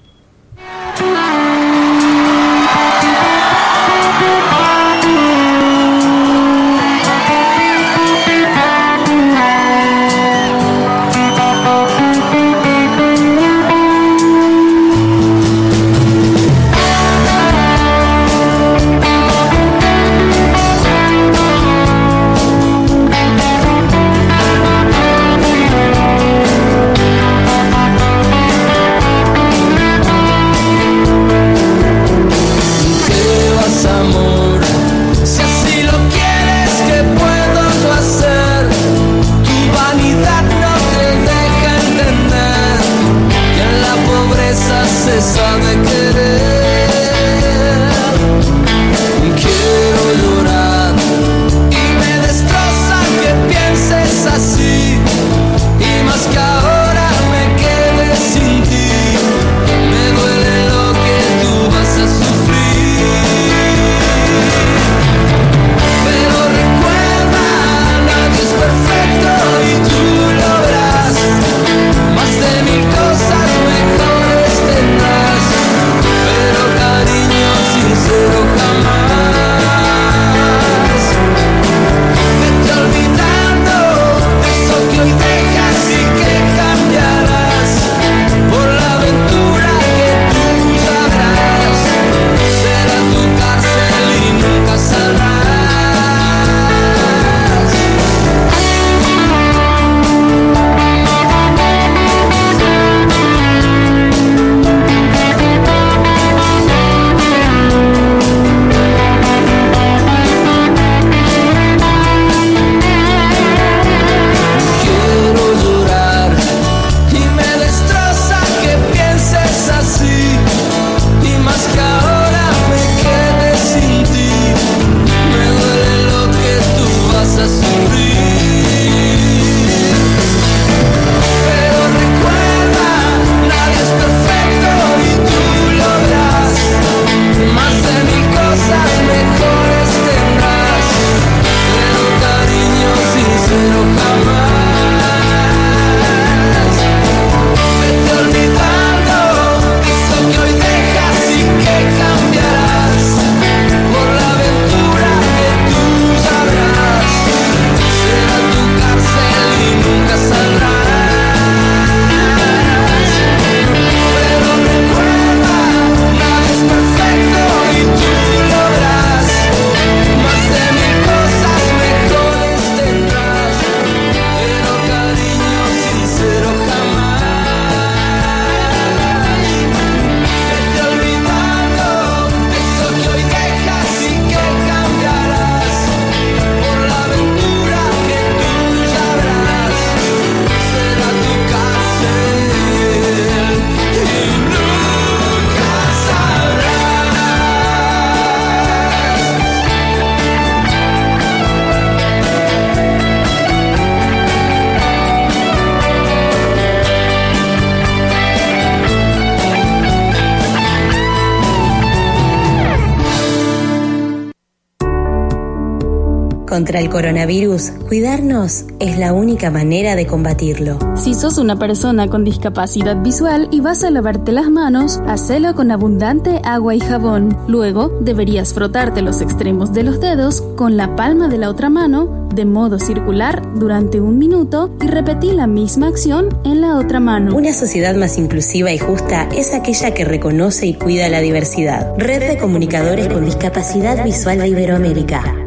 Contra 216.54 216.78
el 216.78 216.88
coronavirus, 216.88 217.72
cuidarnos 217.88 218.66
es 218.78 218.96
la 218.96 219.12
única 219.12 219.50
manera 219.50 219.96
de 219.96 220.06
combatirlo. 220.06 220.78
Si 220.94 221.12
sos 221.14 221.36
una 221.38 221.58
persona 221.58 222.06
con 222.08 222.22
discapacidad 222.22 223.02
visual 223.02 223.48
y 223.50 223.58
vas 223.58 223.82
a 223.82 223.90
lavarte 223.90 224.30
las 224.30 224.48
manos, 224.48 225.00
hacelo 225.08 225.56
con 225.56 225.72
abundante 225.72 226.40
agua 226.44 226.76
y 226.76 226.78
jabón. 226.78 227.36
Luego, 227.48 227.98
deberías 228.02 228.54
frotarte 228.54 229.02
los 229.02 229.20
extremos 229.20 229.72
de 229.72 229.82
los 229.82 230.00
dedos 230.00 230.42
con 230.54 230.76
la 230.76 230.94
palma 230.94 231.26
de 231.26 231.38
la 231.38 231.50
otra 231.50 231.70
mano 231.70 232.24
de 232.32 232.44
modo 232.44 232.78
circular 232.78 233.42
durante 233.54 234.00
un 234.00 234.18
minuto 234.18 234.76
y 234.80 234.86
repetir 234.88 235.34
la 235.34 235.46
misma 235.46 235.88
acción 235.88 236.28
en 236.44 236.60
la 236.60 236.76
otra 236.78 237.00
mano. 237.00 237.36
Una 237.36 237.52
sociedad 237.52 237.94
más 237.94 238.18
inclusiva 238.18 238.72
y 238.72 238.78
justa 238.78 239.28
es 239.36 239.54
aquella 239.54 239.94
que 239.94 240.04
reconoce 240.04 240.66
y 240.66 240.74
cuida 240.74 241.08
la 241.08 241.20
diversidad. 241.20 241.94
Red 241.96 242.28
de 242.28 242.38
Comunicadores 242.38 243.08
con 243.08 243.24
Discapacidad 243.24 244.04
Visual 244.04 244.38
de 244.38 244.48
Iberoamérica. 244.48 245.43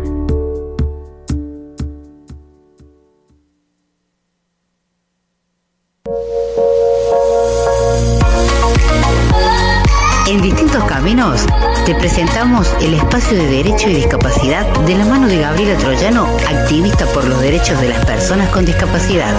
El 12.80 12.94
espacio 12.94 13.36
de 13.36 13.46
derecho 13.46 13.90
y 13.90 13.96
discapacidad 13.96 14.66
de 14.86 14.96
la 14.96 15.04
mano 15.04 15.28
de 15.28 15.40
Gabriela 15.40 15.78
Troyano, 15.78 16.26
activista 16.48 17.06
por 17.08 17.26
los 17.26 17.42
derechos 17.42 17.80
de 17.82 17.90
las 17.90 18.06
personas 18.06 18.50
con 18.50 18.64
discapacidad. 18.64 19.36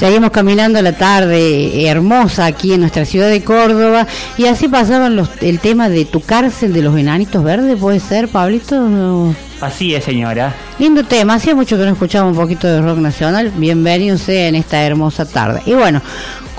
Seguimos 0.00 0.30
caminando 0.30 0.80
la 0.80 0.94
tarde 0.94 1.86
hermosa 1.86 2.46
aquí 2.46 2.72
en 2.72 2.80
nuestra 2.80 3.04
ciudad 3.04 3.28
de 3.28 3.44
Córdoba 3.44 4.06
y 4.38 4.46
así 4.46 4.66
pasaban 4.66 5.14
los, 5.14 5.28
el 5.42 5.60
tema 5.60 5.90
de 5.90 6.06
tu 6.06 6.22
cárcel 6.22 6.72
de 6.72 6.80
los 6.80 6.96
enanitos 6.96 7.44
verdes, 7.44 7.78
¿puede 7.78 8.00
ser, 8.00 8.28
Pablito? 8.28 9.34
Así 9.60 9.94
es, 9.94 10.04
señora. 10.04 10.54
Lindo 10.78 11.04
tema, 11.04 11.34
hacía 11.34 11.54
mucho 11.54 11.76
que 11.76 11.84
no 11.84 11.90
escuchaba 11.90 12.26
un 12.26 12.34
poquito 12.34 12.66
de 12.66 12.80
rock 12.80 12.96
nacional, 12.98 13.52
bienvenido 13.56 14.16
sea 14.16 14.48
en 14.48 14.54
esta 14.54 14.82
hermosa 14.82 15.26
tarde. 15.26 15.60
Y 15.66 15.74
bueno, 15.74 16.00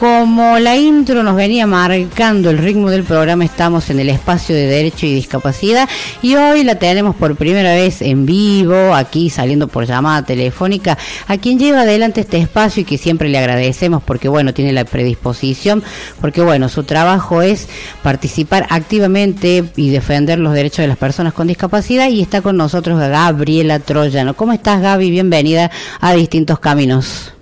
como 0.02 0.58
la 0.58 0.78
intro 0.78 1.22
nos 1.22 1.36
venía 1.36 1.68
marcando 1.68 2.50
el 2.50 2.58
ritmo 2.58 2.90
del 2.90 3.04
programa, 3.04 3.46
estamos 3.46 3.90
en 3.92 4.00
el 4.00 4.10
espacio 4.10 4.56
de 4.56 4.66
derecho 4.66 5.06
y 5.06 5.14
discapacidad 5.14 5.88
y 6.24 6.36
hoy 6.36 6.64
la 6.64 6.76
tenemos 6.76 7.16
por 7.16 7.36
primera 7.36 7.76
vez 7.76 8.02
en 8.02 8.26
vivo, 8.26 8.96
aquí 8.96 9.30
saliendo 9.30 9.68
por 9.68 9.86
llamada 9.86 10.26
telefónica, 10.26 10.98
a 11.28 11.38
quien 11.38 11.60
lleva 11.60 11.82
adelante 11.82 12.22
este 12.22 12.40
espacio 12.40 12.82
y 12.82 12.86
que 12.86 12.98
siempre 12.98 13.30
le 13.30 13.38
agradecemos 13.38 14.02
porque 14.02 14.28
bueno, 14.28 14.56
tiene 14.56 14.74
la 14.74 14.86
predisposición, 14.86 15.84
porque 16.20 16.42
bueno, 16.42 16.68
su 16.68 16.84
trabajo 16.84 17.44
es 17.44 17.68
participar 18.02 18.66
activamente 18.72 19.66
y 19.76 19.90
defender 19.90 20.40
los 20.40 20.54
derechos 20.54 20.80
de 20.80 20.88
las 20.88 20.98
personas 20.98 21.34
con 21.34 21.46
discapacidad 21.46 22.10
y 22.10 22.22
está 22.22 22.42
con 22.42 22.58
nosotros 22.58 22.91
Gabriela 22.98 23.80
Troyano. 23.80 24.34
¿Cómo 24.34 24.54
estás 24.54 24.82
Gaby? 24.82 25.12
Bienvenida 25.12 25.72
a 26.00 26.14
Distintos 26.14 26.60
Caminos. 26.60 27.34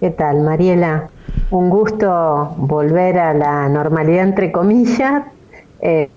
¿Qué 0.00 0.10
tal, 0.10 0.42
Mariela? 0.42 1.10
Un 1.50 1.70
gusto 1.70 2.54
volver 2.56 3.18
a 3.18 3.34
la 3.34 3.68
normalidad, 3.68 4.24
entre 4.24 4.52
comillas, 4.52 5.24
eh, 5.80 6.08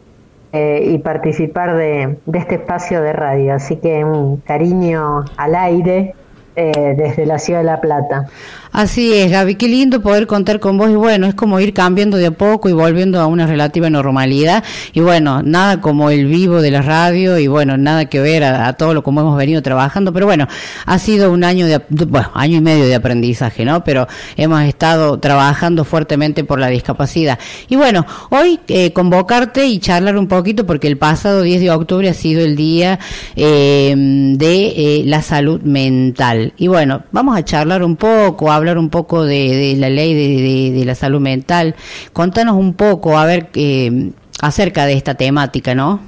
eh, 0.54 0.84
y 0.86 0.97
participar 1.00 1.76
de, 1.76 2.17
de, 2.26 2.39
este 2.39 2.56
espacio 2.56 3.02
de 3.02 3.13
radio. 3.13 3.56
Así 3.56 3.78
que 3.78 4.04
un 4.04 4.38
cariño 4.38 5.26
al 5.38 5.56
aire 5.56 6.13
eh, 6.56 6.96
desde 6.98 7.26
la 7.26 7.40
ciudad 7.40 7.60
de 7.60 7.66
La 7.66 7.82
Plata. 7.82 8.28
Así 8.72 9.14
es, 9.14 9.30
Gaby, 9.30 9.56
qué 9.56 9.68
lindo 9.68 10.02
poder 10.02 10.28
contar 10.28 10.62
con 10.62 10.78
vos 10.78 10.90
y 10.90 10.96
bueno, 10.96 11.28
es 11.28 11.36
como 11.36 11.60
ir 11.60 11.74
cambiando 11.74 12.16
de 12.16 12.28
a 12.28 12.32
poco 12.32 12.70
y 12.70 12.72
volviendo 12.72 13.20
a 13.20 13.26
una 13.26 13.46
relativa 13.46 13.90
normalidad 13.90 14.64
y 14.94 15.02
bueno, 15.02 15.44
nada 15.44 15.82
como 15.82 16.10
el 16.10 16.26
vivo 16.26 16.62
de 16.62 16.72
la 16.72 16.82
radio 16.82 17.38
y 17.38 17.48
bueno, 17.48 17.76
nada 17.76 18.06
que 18.06 18.22
ver 18.22 18.46
a, 18.46 18.72
todo 18.74 18.94
lo 18.94 19.04
como 19.04 19.20
hemos 19.20 19.38
venido 19.38 19.62
trabajando, 19.62 20.14
pero 20.14 20.26
bueno, 20.26 20.48
ha 20.86 21.00
sido 21.00 21.34
un 21.34 21.44
año 21.44 21.68
de, 21.68 21.82
bueno, 21.90 22.32
año 22.34 22.60
y 22.60 22.62
medio 22.62 22.88
de 22.88 22.96
aprendizaje, 22.96 23.66
¿no? 23.66 23.84
Pero 23.84 24.08
hemos 24.38 24.62
estado 24.64 25.20
trabajando 25.20 25.84
fuertemente 25.84 26.46
por 26.46 26.58
la 26.58 26.68
discapacidad. 26.68 27.40
Y 27.68 27.76
bueno, 27.76 28.06
hoy 28.30 28.62
eh, 28.70 28.94
convocarte 28.94 29.66
y 29.66 29.80
charlar 29.80 30.16
un 30.18 30.30
poquito 30.30 30.66
porque 30.66 30.88
el 30.88 30.98
pasado 30.98 31.42
10 31.42 31.60
de 31.60 31.72
octubre 31.72 32.08
ha 32.08 32.14
sido 32.14 32.40
el 32.42 32.56
día 32.56 33.00
eh, 33.36 33.94
de 33.98 34.68
eh, 34.68 35.04
la 35.06 35.22
salud 35.22 35.62
mental. 35.62 36.41
Y 36.58 36.68
bueno, 36.68 37.04
vamos 37.12 37.38
a 37.38 37.44
charlar 37.44 37.84
un 37.84 37.96
poco, 37.96 38.52
a 38.52 38.56
hablar 38.56 38.78
un 38.78 38.90
poco 38.90 39.26
de, 39.26 39.76
la 39.78 39.90
ley 39.90 40.72
de, 40.72 40.86
la 40.86 40.96
salud 40.96 41.20
mental. 41.20 41.76
Contanos 42.14 42.56
un 42.56 42.74
poco, 42.74 43.18
a 43.18 43.26
ver, 43.26 43.50
eh, 43.54 44.12
acerca 44.42 44.86
de 44.86 44.94
esta 44.94 45.16
temática, 45.16 45.76
¿no? 45.76 46.00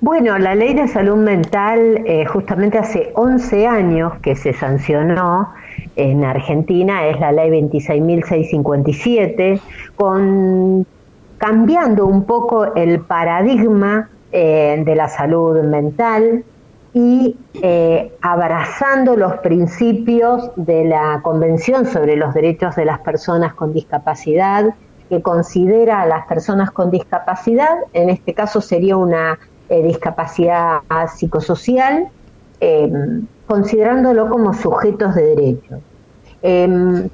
Bueno, 0.00 0.38
la 0.38 0.54
ley 0.54 0.72
de 0.74 0.86
salud 0.88 1.16
mental 1.16 2.02
eh, 2.06 2.24
justamente 2.24 2.78
hace 2.78 3.12
11 3.14 3.66
años 3.66 4.14
que 4.22 4.34
se 4.34 4.54
sancionó 4.54 5.52
en 5.96 6.24
Argentina, 6.24 7.06
es 7.06 7.20
la 7.20 7.32
ley 7.32 7.50
26.657, 7.50 9.60
con 9.96 10.86
cambiando 11.36 12.06
un 12.06 12.24
poco 12.24 12.74
el 12.74 13.00
paradigma 13.00 14.08
eh, 14.32 14.82
de 14.84 14.94
la 14.94 15.08
salud 15.08 15.62
mental, 15.62 16.44
y 16.94 17.36
eh, 17.54 18.12
abrazando 18.22 19.16
los 19.16 19.34
principios 19.38 20.50
de 20.56 20.84
la 20.84 21.20
Convención 21.22 21.86
sobre 21.86 22.16
los 22.16 22.34
Derechos 22.34 22.76
de 22.76 22.84
las 22.84 23.00
Personas 23.00 23.54
con 23.54 23.72
Discapacidad, 23.72 24.74
que 25.08 25.22
considera 25.22 26.02
a 26.02 26.06
las 26.06 26.26
personas 26.26 26.70
con 26.70 26.90
discapacidad, 26.90 27.76
en 27.94 28.10
este 28.10 28.34
caso 28.34 28.60
sería 28.60 28.96
una 28.96 29.38
eh, 29.68 29.82
discapacidad 29.82 30.80
psicosocial, 31.14 32.08
eh, 32.60 32.92
considerándolo 33.46 34.28
como 34.28 34.52
sujetos 34.52 35.14
de 35.14 35.22
derechos. 35.34 35.80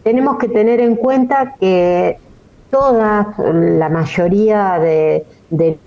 tenemos 0.03 0.39
que 0.39 0.49
tener 0.49 0.81
en 0.81 0.97
cuenta 0.97 1.55
que 1.61 2.19
toda 2.71 3.35
la 3.39 3.89
mayoría 3.89 4.79
de, 4.81 5.25
de 5.51 5.79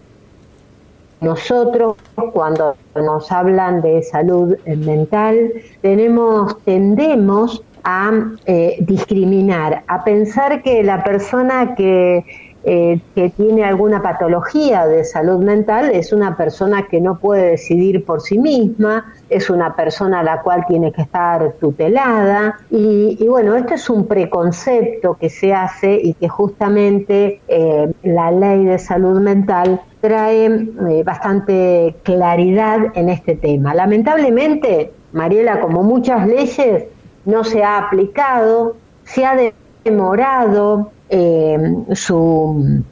nosotros, 1.22 1.96
cuando 2.34 2.76
nos 2.96 3.32
hablan 3.32 3.82
de 3.82 4.04
salud 4.04 4.56
mental, 4.66 5.52
tenemos, 5.82 6.58
tendemos 6.64 7.64
a 7.84 8.12
eh, 8.46 8.78
discriminar, 8.82 9.84
a 9.88 10.04
pensar 10.04 10.62
que 10.62 10.84
la 10.84 11.04
persona 11.04 11.74
que, 11.76 12.47
eh, 12.70 13.00
que 13.16 13.30
tiene 13.30 13.64
alguna 13.64 14.02
patología 14.02 14.86
de 14.88 15.06
salud 15.06 15.42
mental 15.42 15.90
es 15.90 16.12
una 16.12 16.36
persona 16.36 16.86
que 16.90 17.00
no 17.00 17.18
puede 17.18 17.52
decidir 17.52 18.04
por 18.04 18.20
sí 18.20 18.38
misma, 18.38 19.14
es 19.30 19.50
una 19.50 19.74
persona 19.74 20.20
a 20.20 20.24
la 20.24 20.42
cual 20.42 20.66
tiene 20.68 20.92
que 20.92 21.04
estar 21.04 21.54
tutelada 21.62 22.60
y, 22.70 23.26
bueno, 23.26 23.56
este 23.56 23.76
es 23.76 23.90
un 23.90 24.06
preconcepto 24.06 25.14
que 25.14 25.30
se 25.30 25.54
hace 25.54 25.98
y 26.04 26.14
que 26.16 26.28
justamente 26.28 27.40
eh, 27.48 27.90
la 28.04 28.32
ley 28.32 28.66
de 28.66 28.80
salud 28.80 29.22
mental 29.22 29.80
trae 30.02 30.48
eh, 30.48 31.04
bastante 31.06 31.96
claridad 32.04 32.80
en 32.96 33.08
este 33.08 33.36
tema. 33.36 33.74
Lamentablemente, 33.76 34.92
Mariela, 35.14 35.62
como 35.62 35.84
muchas 35.84 36.28
leyes, 36.28 36.84
no 37.24 37.46
se 37.46 37.64
ha 37.64 37.78
aplicado, 37.78 38.76
se 39.06 39.26
ha 39.26 39.38
demorado 39.86 40.92
eh, 41.10 41.58
su, 41.94 42.84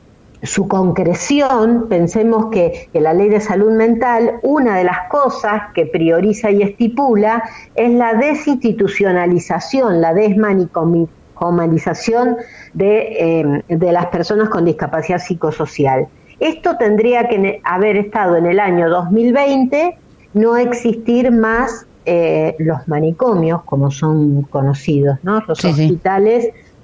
su, 0.43 0.68
concreción. 0.68 1.88
Pensemos 1.89 2.47
que, 2.51 2.89
que, 2.91 3.01
la 3.01 3.13
ley 3.13 3.30
de 3.30 3.39
salud 3.39 3.72
mental, 3.72 4.39
una 4.43 4.78
de 4.78 4.84
las 4.84 5.07
cosas 5.09 5.72
que 5.74 5.86
prioriza 5.86 6.51
y 6.51 6.61
estipula 6.61 7.43
es 7.76 7.91
la 7.91 8.13
desinstitucionalización, 8.13 10.01
la 10.01 10.13
desmanicomalización 10.13 12.38
de, 12.74 13.18
eh, 13.20 13.63
de 13.68 13.91
las 13.91 14.07
personas 14.07 14.49
con 14.49 14.66
discapacidad 14.66 15.20
psicosocial. 15.20 16.07
Esto 16.39 16.78
tendría 16.78 17.28
que 17.28 17.61
haber 17.63 17.97
estado 17.97 18.36
en 18.36 18.45
el 18.45 18.59
año 18.59 18.89
2020, 18.89 19.97
no 20.34 20.57
existir 20.57 21.32
más 21.32 21.88
eh, 22.07 22.55
los 22.59 22.88
manicomios, 22.88 23.63
como 23.63 23.89
son 23.89 24.43
conocidos, 24.43 25.18
¿no? 25.24 25.41
los 25.47 25.57
Sí, 25.57 25.74
sí. 25.74 25.99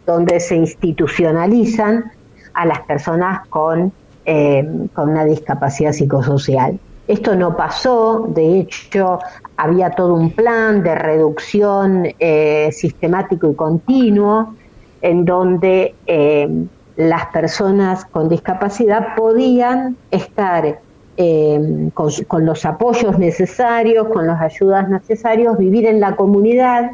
Donde 0.06 0.40
se 0.40 0.56
institucionalizan 0.56 2.12
a 2.54 2.66
las 2.66 2.82
personas 2.82 3.48
con, 3.48 3.92
eh, 4.26 4.68
con 4.94 5.10
una 5.10 5.26
discapacidad 5.26 5.94
psicosocial. 5.94 6.80
Esto 7.08 7.36
no 7.36 7.58
pasó, 7.58 8.28
de 8.30 8.60
hecho 8.60 9.20
había 9.58 9.90
todo 9.90 10.14
un 10.14 10.32
plan 10.32 10.82
de 10.82 10.96
reducción 10.96 12.08
eh, 12.20 12.70
sistemático 12.72 13.52
y 13.52 13.56
continuo 13.56 14.56
en 15.02 15.26
donde 15.26 15.94
eh, 16.06 16.48
las 16.96 17.26
personas 17.28 18.06
con 18.06 18.30
discapacidad 18.30 19.16
podían 19.18 19.98
estar 20.12 20.80
eh, 21.18 21.90
con, 21.94 22.12
con 22.28 22.46
los 22.46 22.64
apoyos 22.66 23.20
necesarios, 23.20 24.08
con 24.08 24.28
las 24.28 24.40
ayudas 24.40 24.88
necesarias, 24.88 25.58
vivir 25.58 25.88
en 25.88 26.00
la 26.00 26.16
comunidad 26.16 26.92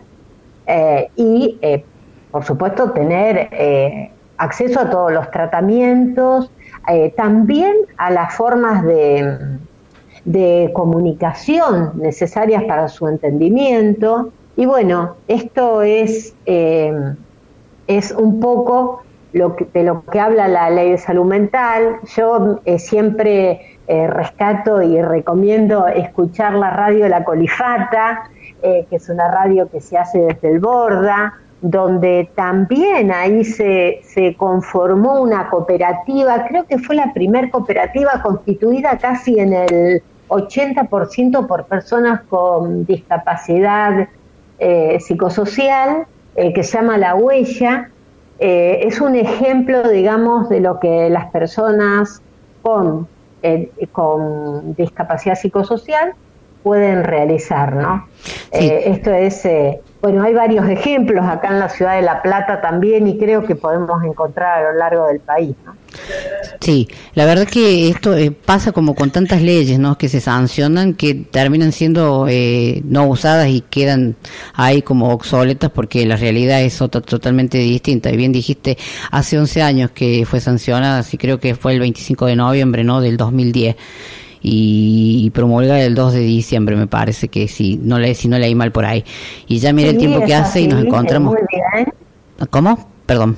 y, 1.15 1.59
por 2.37 2.45
supuesto, 2.45 2.91
tener 2.91 3.49
eh, 3.51 4.11
acceso 4.37 4.79
a 4.79 4.91
todos 4.91 5.11
los 5.11 5.31
tratamientos, 5.31 6.51
eh, 6.87 7.11
también 7.17 7.73
a 7.97 8.11
las 8.11 8.35
formas 8.35 8.83
de, 8.83 10.69
comunicación 10.71 11.93
necesarias 11.95 12.63
para 12.65 12.89
su 12.89 13.07
entendimiento. 13.07 14.29
Y 14.55 14.67
bueno, 14.67 15.15
esto 15.27 15.81
es, 15.81 16.35
eh, 16.45 16.93
es 17.87 18.11
un 18.11 18.39
poco 18.39 19.01
de 19.33 19.83
lo 19.83 20.05
que 20.05 20.19
habla 20.19 20.47
la 20.47 20.69
ley 20.69 20.91
de 20.91 20.99
salud 20.99 21.25
mental. 21.25 21.95
Yo 22.15 22.59
siempre 22.77 23.79
rescato 23.87 24.83
y 24.83 25.01
recomiendo 25.01 25.87
escuchar 25.87 26.53
la 26.53 26.69
radio 26.69 27.09
La 27.09 27.23
Colifata, 27.23 28.29
que 28.61 28.87
es 28.91 29.09
una 29.09 29.31
radio 29.31 29.67
que 29.71 29.81
se 29.81 29.97
hace 29.97 30.19
desde 30.19 30.49
el 30.49 30.59
Borda, 30.59 31.33
donde 31.61 32.29
también 32.35 33.11
ahí 33.11 33.43
se, 33.43 34.01
se 34.03 34.35
conformó 34.35 35.21
una 35.21 35.49
cooperativa, 35.49 36.45
creo 36.47 36.65
que 36.65 36.77
fue 36.77 36.95
la 36.95 37.13
primer 37.13 37.49
cooperativa 37.49 38.21
constituida 38.21 38.97
casi 38.97 39.39
en 39.39 39.53
el 39.53 40.03
80% 40.29 41.47
por 41.47 41.65
personas 41.65 42.21
con 42.23 42.85
discapacidad 42.85 44.07
eh, 44.59 44.99
psicosocial, 44.99 46.05
eh, 46.35 46.53
que 46.53 46.63
se 46.63 46.77
llama 46.77 46.97
La 46.97 47.15
Huella. 47.15 47.89
Eh, 48.39 48.81
es 48.83 49.01
un 49.01 49.15
ejemplo, 49.15 49.87
digamos, 49.89 50.49
de 50.49 50.59
lo 50.59 50.79
que 50.79 51.09
las 51.09 51.31
personas 51.31 52.21
con, 52.61 53.07
con 53.91 54.75
discapacidad 54.75 55.35
psicosocial 55.35 56.13
pueden 56.63 57.03
realizar, 57.03 57.75
¿no? 57.75 58.07
Esto 58.51 59.11
es, 59.11 59.47
bueno, 60.01 60.23
hay 60.23 60.33
varios 60.33 60.67
ejemplos 60.69 61.25
acá 61.25 61.49
en 61.49 61.59
la 61.59 61.69
ciudad 61.69 61.95
de 61.95 62.03
La 62.03 62.21
Plata 62.21 62.61
también 62.61 63.07
y 63.07 63.17
creo 63.17 63.43
que 63.45 63.55
podemos 63.55 64.03
encontrar 64.03 64.63
a 64.63 64.71
lo 64.71 64.77
largo 64.77 65.07
del 65.07 65.19
país, 65.19 65.55
¿no? 65.65 65.75
Sí, 66.59 66.87
la 67.15 67.25
verdad 67.25 67.47
que 67.47 67.89
esto 67.89 68.15
eh, 68.15 68.31
pasa 68.31 68.71
como 68.71 68.93
con 68.93 69.09
tantas 69.11 69.41
leyes, 69.41 69.79
¿no? 69.79 69.97
Que 69.97 70.09
se 70.09 70.19
sancionan, 70.19 70.93
que 70.93 71.15
terminan 71.15 71.71
siendo 71.71 72.27
eh, 72.29 72.81
no 72.85 73.07
usadas 73.07 73.47
y 73.49 73.61
quedan 73.61 74.15
ahí 74.53 74.81
como 74.81 75.09
obsoletas 75.09 75.71
porque 75.71 76.05
la 76.05 76.15
realidad 76.15 76.61
es 76.61 76.81
otra, 76.81 77.01
totalmente 77.01 77.57
distinta. 77.57 78.11
Y 78.11 78.17
bien 78.17 78.31
dijiste, 78.31 78.77
hace 79.11 79.39
11 79.39 79.61
años 79.61 79.91
que 79.91 80.25
fue 80.25 80.39
sancionada, 80.39 81.03
sí 81.03 81.17
creo 81.17 81.39
que 81.39 81.55
fue 81.55 81.73
el 81.73 81.79
25 81.79 82.25
de 82.27 82.35
noviembre, 82.35 82.83
¿no? 82.83 83.01
Del 83.01 83.17
2010. 83.17 83.75
Y, 84.41 85.21
y 85.25 85.29
promulga 85.31 85.79
el 85.81 85.95
2 85.95 86.13
de 86.13 86.19
diciembre, 86.21 86.75
me 86.75 86.87
parece 86.87 87.29
que 87.29 87.47
si 87.47 87.77
no 87.77 87.99
le 87.99 88.15
si 88.15 88.27
no 88.27 88.37
leí 88.39 88.55
mal 88.55 88.71
por 88.71 88.85
ahí. 88.85 89.03
Y 89.47 89.59
ya 89.59 89.73
mira 89.73 89.89
el 89.91 89.95
Sí, 89.95 89.97
tiempo 89.97 90.23
que 90.23 90.35
hace 90.35 90.61
y 90.61 90.67
nos 90.67 90.81
encontramos. 90.81 91.33
Muy 91.33 91.41
bien, 91.49 91.93
¿Cómo? 92.49 92.89
Perdón. 93.05 93.37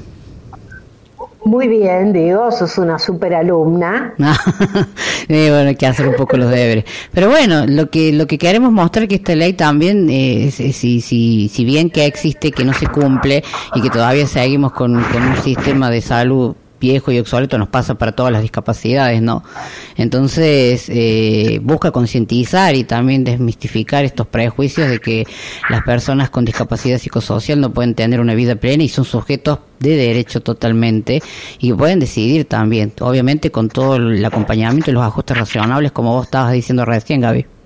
muy 1.43 1.67
bien, 1.67 2.13
digo, 2.13 2.51
sos 2.51 2.77
una 2.77 2.99
super 2.99 3.33
alumna. 3.33 4.13
Eh, 5.31 5.49
bueno, 5.51 5.69
hay 5.69 5.75
que 5.75 5.85
hacer 5.85 6.07
un 6.07 6.15
poco 6.15 6.37
los 6.37 6.49
deberes. 6.49 6.85
Pero 7.11 7.29
bueno, 7.29 7.65
lo 7.67 7.89
que 7.91 8.11
lo 8.13 8.25
que 8.25 8.39
queremos 8.39 8.71
mostrar 8.71 9.07
que 9.07 9.15
esta 9.15 9.35
ley 9.35 9.53
también, 9.53 10.09
eh, 10.09 10.49
si, 10.51 11.01
si, 11.01 11.49
si 11.49 11.65
bien 11.65 11.91
que 11.91 12.05
existe, 12.05 12.51
que 12.51 12.65
no 12.65 12.73
se 12.73 12.87
cumple 12.87 13.43
y 13.75 13.81
que 13.81 13.91
todavía 13.91 14.25
seguimos 14.25 14.73
con, 14.73 15.05
con 15.05 15.27
un 15.27 15.37
sistema 15.37 15.91
de 15.91 16.01
salud 16.01 16.55
viejo 16.79 17.11
y 17.11 17.19
obsoleto, 17.19 17.57
nos 17.57 17.69
pasa 17.69 17.95
para 17.95 18.11
todas 18.13 18.31
las 18.31 18.41
discapacidades, 18.41 19.21
¿no? 19.21 19.43
Entonces, 19.97 20.85
eh, 20.89 21.59
busca 21.61 21.91
concientizar 21.91 22.75
y 22.75 22.83
también 22.83 23.23
desmistificar 23.23 24.05
estos 24.05 24.27
prejuicios 24.27 24.89
de 24.89 24.99
que 24.99 25.27
las 25.69 25.83
personas 25.83 26.29
con 26.29 26.45
discapacidad 26.45 26.97
psicosocial 26.97 27.59
no 27.59 27.71
pueden 27.71 27.95
tener 27.95 28.19
una 28.19 28.33
vida 28.33 28.55
plena 28.55 28.83
y 28.83 28.89
son 28.89 29.05
sujetos 29.05 29.59
de 29.79 29.95
derecho 29.95 30.41
totalmente 30.41 31.21
y 31.59 31.73
pueden 31.73 31.99
decidir 31.99 32.45
también, 32.45 32.93
obviamente 32.99 33.51
con 33.51 33.69
todo 33.69 33.95
el 33.95 34.23
acompañamiento 34.23 34.91
y 34.91 34.93
los 34.93 35.03
ajustes 35.03 35.37
razonables, 35.37 35.91
como 35.91 36.13
vos 36.13 36.25
estabas 36.25 36.53
diciendo 36.53 36.85
recién, 36.85 37.21
Gaby. 37.21 37.58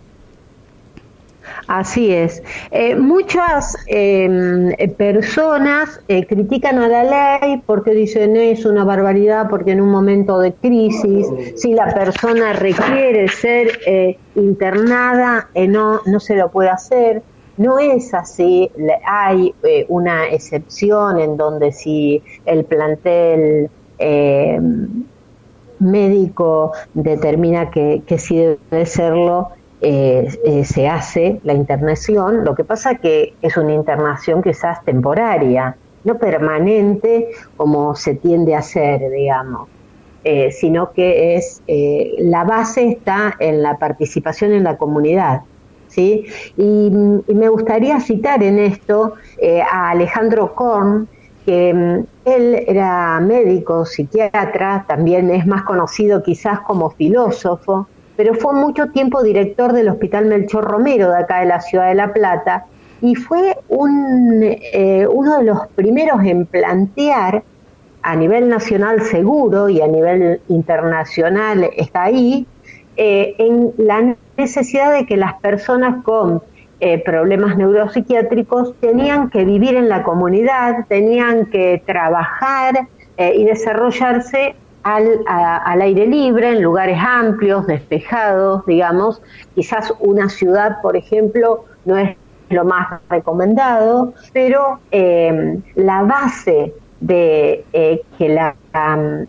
Así 1.73 2.13
es. 2.13 2.43
Eh, 2.69 2.95
muchas 2.95 3.75
eh, 3.87 4.75
eh, 4.77 4.89
personas 4.89 6.01
eh, 6.07 6.27
critican 6.27 6.77
a 6.77 6.87
la 6.87 7.39
ley 7.39 7.63
porque 7.65 7.95
dicen 7.95 8.37
es 8.37 8.63
una 8.67 8.83
barbaridad, 8.83 9.49
porque 9.49 9.71
en 9.71 9.81
un 9.81 9.89
momento 9.89 10.37
de 10.37 10.53
crisis, 10.53 11.25
si 11.55 11.73
la 11.73 11.91
persona 11.91 12.53
requiere 12.53 13.27
ser 13.27 13.79
eh, 13.87 14.19
internada, 14.35 15.49
eh, 15.55 15.67
no, 15.67 16.01
no 16.05 16.19
se 16.19 16.35
lo 16.35 16.51
puede 16.51 16.69
hacer. 16.69 17.23
No 17.57 17.79
es 17.79 18.13
así. 18.13 18.69
Hay 19.07 19.55
eh, 19.63 19.87
una 19.89 20.27
excepción 20.27 21.17
en 21.17 21.37
donde 21.37 21.71
si 21.71 22.21
el 22.45 22.65
plantel 22.65 23.71
eh, 23.97 24.59
médico 25.79 26.73
determina 26.93 27.71
que, 27.71 28.03
que 28.05 28.19
sí 28.19 28.37
debe 28.37 28.85
serlo, 28.85 29.49
eh, 29.85 30.39
eh, 30.45 30.63
se 30.63 30.87
hace 30.87 31.41
la 31.43 31.51
internación. 31.53 32.45
Lo 32.45 32.55
que 32.55 32.63
pasa 32.63 32.95
que 32.95 33.33
es 33.41 33.57
una 33.57 33.73
internación 33.73 34.41
quizás 34.41 34.81
temporaria, 34.85 35.75
no 36.05 36.17
permanente 36.17 37.27
como 37.57 37.93
se 37.93 38.15
tiende 38.15 38.55
a 38.55 38.59
hacer, 38.59 39.11
digamos. 39.11 39.67
Eh, 40.23 40.51
sino 40.53 40.93
que 40.93 41.35
es 41.35 41.61
eh, 41.67 42.13
la 42.19 42.45
base 42.45 42.87
está 42.87 43.35
en 43.39 43.61
la 43.61 43.77
participación 43.77 44.53
en 44.53 44.63
la 44.63 44.77
comunidad. 44.77 45.41
¿sí? 45.89 46.27
Y, 46.55 46.89
y 47.27 47.33
me 47.33 47.49
gustaría 47.49 47.99
citar 47.99 48.41
en 48.41 48.59
esto 48.59 49.15
a 49.69 49.89
Alejandro 49.89 50.55
Korn, 50.55 51.09
que 51.45 51.73
mm, 51.73 52.05
él 52.23 52.63
era 52.67 53.19
médico, 53.19 53.85
psiquiatra, 53.85 54.85
también 54.87 55.29
es 55.29 55.45
más 55.45 55.63
conocido 55.63 56.23
quizás 56.23 56.61
como 56.61 56.89
filósofo, 56.91 57.89
pero 58.15 58.33
fue 58.33 58.53
mucho 58.53 58.87
tiempo 58.87 59.23
director 59.23 59.73
del 59.73 59.89
Hospital 59.89 60.25
Melchor 60.25 60.65
Romero 60.65 61.09
de 61.09 61.17
acá 61.17 61.39
de 61.39 61.47
la 61.47 61.61
ciudad 61.61 61.87
de 61.89 61.95
La 61.95 62.13
Plata 62.13 62.65
y 63.01 63.15
fue 63.15 63.57
un, 63.67 64.41
eh, 64.43 65.07
uno 65.11 65.37
de 65.39 65.43
los 65.43 65.67
primeros 65.75 66.23
en 66.23 66.45
plantear 66.45 67.43
a 68.03 68.15
nivel 68.15 68.49
nacional 68.49 69.01
seguro 69.01 69.69
y 69.69 69.81
a 69.81 69.87
nivel 69.87 70.41
internacional 70.49 71.69
está 71.75 72.03
ahí, 72.03 72.45
eh, 72.97 73.35
en 73.39 73.73
la 73.77 74.15
necesidad 74.37 74.93
de 74.93 75.05
que 75.05 75.17
las 75.17 75.33
personas 75.35 76.03
con 76.03 76.43
eh, 76.79 77.01
problemas 77.03 77.57
neuropsiquiátricos 77.57 78.75
tenían 78.81 79.29
que 79.29 79.45
vivir 79.45 79.75
en 79.75 79.87
la 79.87 80.03
comunidad, 80.03 80.85
tenían 80.89 81.45
que 81.45 81.81
trabajar 81.85 82.87
eh, 83.15 83.33
y 83.37 83.45
desarrollarse 83.45 84.55
al, 84.83 85.21
a- 85.27 85.57
al 85.57 85.81
aire 85.81 86.07
libre, 86.07 86.49
en 86.51 86.61
lugares 86.61 86.97
amplios, 87.01 87.65
despejados, 87.67 88.65
digamos. 88.65 89.21
Quizás 89.55 89.93
una 89.99 90.29
ciudad, 90.29 90.81
por 90.81 90.95
ejemplo, 90.97 91.65
no 91.85 91.97
es 91.97 92.17
lo 92.49 92.65
más 92.65 93.01
recomendado, 93.09 94.13
pero 94.33 94.79
eh, 94.91 95.57
la 95.75 96.03
base 96.03 96.73
de 96.99 97.65
eh, 97.73 98.01
que 98.17 98.29
la 98.29 98.55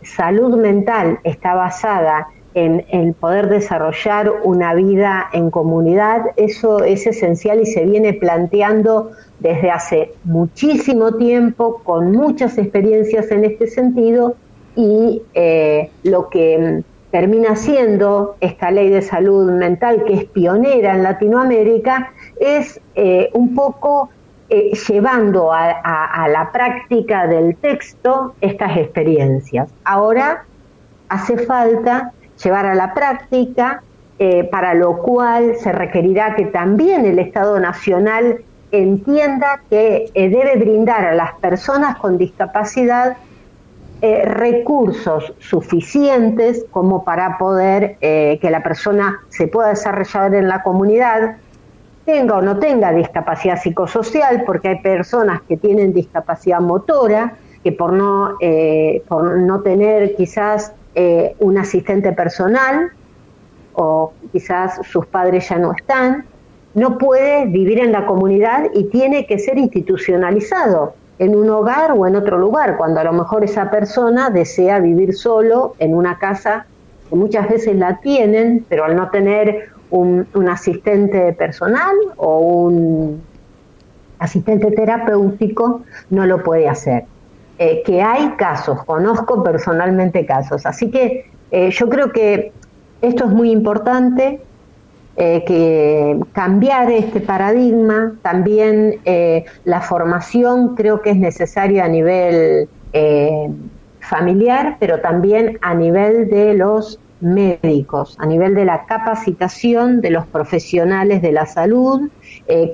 salud 0.03 0.57
mental 0.57 1.19
está 1.25 1.55
basada 1.55 2.27
en 2.55 2.85
el 2.91 3.15
poder 3.15 3.49
desarrollar 3.49 4.31
una 4.45 4.75
vida 4.75 5.29
en 5.33 5.51
comunidad, 5.51 6.23
eso 6.37 6.85
es 6.85 7.05
esencial 7.07 7.61
y 7.61 7.67
se 7.67 7.85
viene 7.85 8.13
planteando 8.13 9.11
desde 9.41 9.71
hace 9.73 10.13
muchísimo 10.23 11.17
tiempo, 11.17 11.83
con 11.83 12.13
muchas 12.13 12.57
experiencias 12.57 13.31
en 13.33 13.45
este 13.45 13.67
sentido, 13.67 14.37
y 14.77 15.23
eh, 15.35 15.91
lo 16.03 16.29
que 16.29 16.59
mm, 16.59 17.11
termina 17.11 17.57
siendo 17.57 18.37
esta 18.41 18.71
ley 18.71 18.91
de 18.91 19.03
salud 19.03 19.51
mental, 19.53 20.05
que 20.05 20.15
es 20.15 20.25
pionera 20.25 20.95
en 20.95 21.03
Latinoamérica, 21.03 22.13
es 22.41 22.81
eh, 22.95 23.31
un 23.35 23.55
poco 23.55 24.11
eh, 24.49 24.73
llevando 24.89 25.53
a, 25.53 26.29
la 26.29 26.51
práctica 26.53 27.27
del 27.27 27.57
texto 27.57 28.35
estas 28.41 28.77
experiencias. 28.77 29.71
Ahora 29.85 30.45
hace 31.09 31.39
falta 31.39 32.13
llevar 32.43 32.67
a 32.67 32.75
la 32.75 32.95
práctica 32.95 33.83
para 34.51 34.75
lo 34.75 34.99
cual 34.99 35.57
se 35.57 35.73
requerirá 35.73 36.35
que 36.35 36.47
también 36.47 37.05
el 37.05 37.19
Estado 37.19 37.59
Nacional 37.59 38.43
entienda 38.71 39.61
que 39.69 40.11
debe 40.15 40.57
brindar 40.57 41.05
a 41.05 41.15
las 41.15 41.35
personas 41.41 41.97
con 41.99 42.17
discapacidad 42.17 43.17
eh, 44.05 44.25
recursos 44.27 45.33
suficientes 45.39 46.67
como 46.71 47.05
para 47.05 47.39
poder 47.39 47.97
que 47.99 48.49
la 48.51 48.63
persona 48.63 49.21
se 49.29 49.47
pueda 49.49 49.71
desarrollar 49.71 50.35
en 50.35 50.47
la 50.47 50.63
comunidad, 50.63 51.37
tenga 52.05 52.37
o 52.37 52.43
no 52.43 52.59
tenga 52.59 52.93
discapacidad 52.93 53.59
psicosocial, 53.61 54.43
porque 54.45 54.69
hay 54.69 54.81
personas 54.81 55.41
que 55.49 55.57
tienen 55.57 55.95
discapacidad 55.95 56.61
motora, 56.61 57.37
que 57.63 57.73
por 57.73 57.95
no, 57.95 58.37
por 59.09 59.39
no 59.39 59.63
tener 59.63 60.15
quizás 60.17 60.73
un 61.39 61.57
asistente 61.57 62.13
personal, 62.13 62.91
o 63.75 64.13
quizás 64.33 64.81
sus 64.87 65.07
padres 65.07 65.49
ya 65.49 65.59
no 65.59 65.73
están, 65.73 66.27
no 66.75 66.99
puede 66.99 67.47
vivir 67.47 67.79
en 67.79 67.93
la 67.93 68.07
comunidad 68.07 68.67
y 68.75 68.85
tiene 68.85 69.27
que 69.27 69.39
ser 69.39 69.59
institucionalizado 69.59 70.95
en 71.19 71.37
un 71.37 71.49
hogar 71.51 71.93
o 71.93 72.07
en 72.07 72.17
otro 72.17 72.39
lugar, 72.39 72.77
cuando 72.77 73.01
a 73.01 73.05
lo 73.05 73.13
mejor 73.13 73.45
esa 73.45 73.71
persona 73.71 74.31
desea 74.31 74.79
vivir 74.81 75.15
solo 75.15 75.75
en 75.79 75.95
una 75.95 76.19
casa 76.19 76.67
que 77.09 77.17
muchas 77.17 77.49
veces 77.49 77.77
la 77.77 78.01
tienen, 78.01 78.65
pero 78.69 78.85
al 78.85 78.97
no 78.97 79.11
tener 79.11 79.71
un, 79.91 80.27
asistente 80.49 81.33
personal 81.35 81.95
o 82.17 82.39
un 82.39 83.23
asistente 84.19 84.71
terapéutico, 84.73 85.83
no 86.11 86.27
lo 86.27 86.43
puede 86.43 86.69
hacer. 86.69 87.05
Eh, 87.59 87.83
que 87.87 88.03
hay 88.03 88.31
casos, 88.31 88.83
conozco 88.85 89.45
personalmente 89.45 90.27
casos. 90.27 90.67
Así 90.67 90.91
que 90.91 91.31
eh, 91.53 91.71
yo 91.71 91.89
creo 91.89 92.11
que 92.11 92.53
esto 93.01 93.27
es 93.27 93.31
muy 93.31 93.51
importante, 93.53 94.41
eh, 95.17 95.45
que 95.47 96.19
cambiar 96.33 96.91
este 96.91 97.21
paradigma, 97.21 98.17
también 98.23 99.01
eh, 99.05 99.45
la 99.65 99.81
formación 99.81 100.75
creo 100.75 101.03
que 101.03 101.11
es 101.11 101.17
necesaria 101.17 101.85
a 101.85 101.89
nivel 101.89 102.69
eh, 102.93 103.49
familiar, 104.01 104.77
pero 104.81 105.01
también 105.01 105.57
a 105.63 105.73
nivel 105.73 106.29
de 106.29 106.55
los 106.55 106.99
médicos, 107.21 108.17
a 108.19 108.27
nivel 108.27 108.57
de 108.57 108.65
la 108.65 108.87
capacitación 108.87 110.01
de 110.01 110.11
los 110.11 110.27
profesionales 110.27 111.23
de 111.23 111.31
la 111.31 111.47
salud 111.47 112.11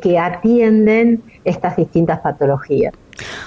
que 0.03 0.19
atienden 0.19 1.23
estas 1.45 1.77
distintas 1.77 2.21
patologías. 2.21 2.93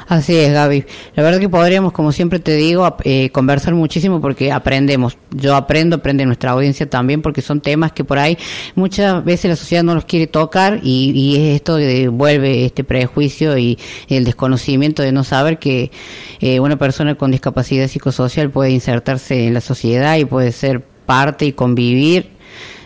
Así 0.08 0.36
es, 0.36 0.54
Gaby. 0.54 0.86
La 1.16 1.24
verdad 1.24 1.40
que 1.40 1.50
podríamos, 1.50 1.94
como 1.94 2.12
siempre 2.12 2.40
te 2.40 2.56
digo, 2.56 2.96
eh, 3.04 3.30
conversar 3.32 3.74
muchísimo 3.74 4.22
porque 4.22 4.52
aprendemos. 4.52 5.18
Yo 5.32 5.56
aprendo, 5.56 5.96
aprende 5.96 6.26
nuestra 6.26 6.52
audiencia 6.52 6.88
también 6.90 7.22
porque 7.22 7.42
son 7.42 7.62
temas 7.62 7.92
que 7.92 8.04
por 8.04 8.20
ahí 8.20 8.38
muchas 8.76 9.24
veces 9.24 9.50
la 9.50 9.56
sociedad 9.56 9.84
no 9.84 9.96
los 9.96 10.06
quiere 10.06 10.28
tocar 10.28 10.80
y, 10.84 11.12
y 11.16 11.56
esto 11.56 11.78
vuelve 12.12 12.66
este 12.66 12.84
prejuicio 12.84 13.58
y 13.58 13.80
el 14.10 14.26
desconocimiento 14.26 15.02
de 15.02 15.12
no 15.12 15.24
saber 15.24 15.58
que 15.58 15.92
eh, 16.40 16.60
una 16.60 16.78
persona 16.78 17.16
con 17.16 17.32
discapacidad 17.32 17.88
psicosocial 17.88 18.50
puede 18.50 18.72
insertarse 18.72 19.48
en 19.48 19.54
la 19.54 19.62
sociedad 19.62 20.18
y 20.18 20.26
puede 20.26 20.52
ser 20.52 20.84
parte 21.06 21.46
y 21.46 21.54
convivir 21.54 22.32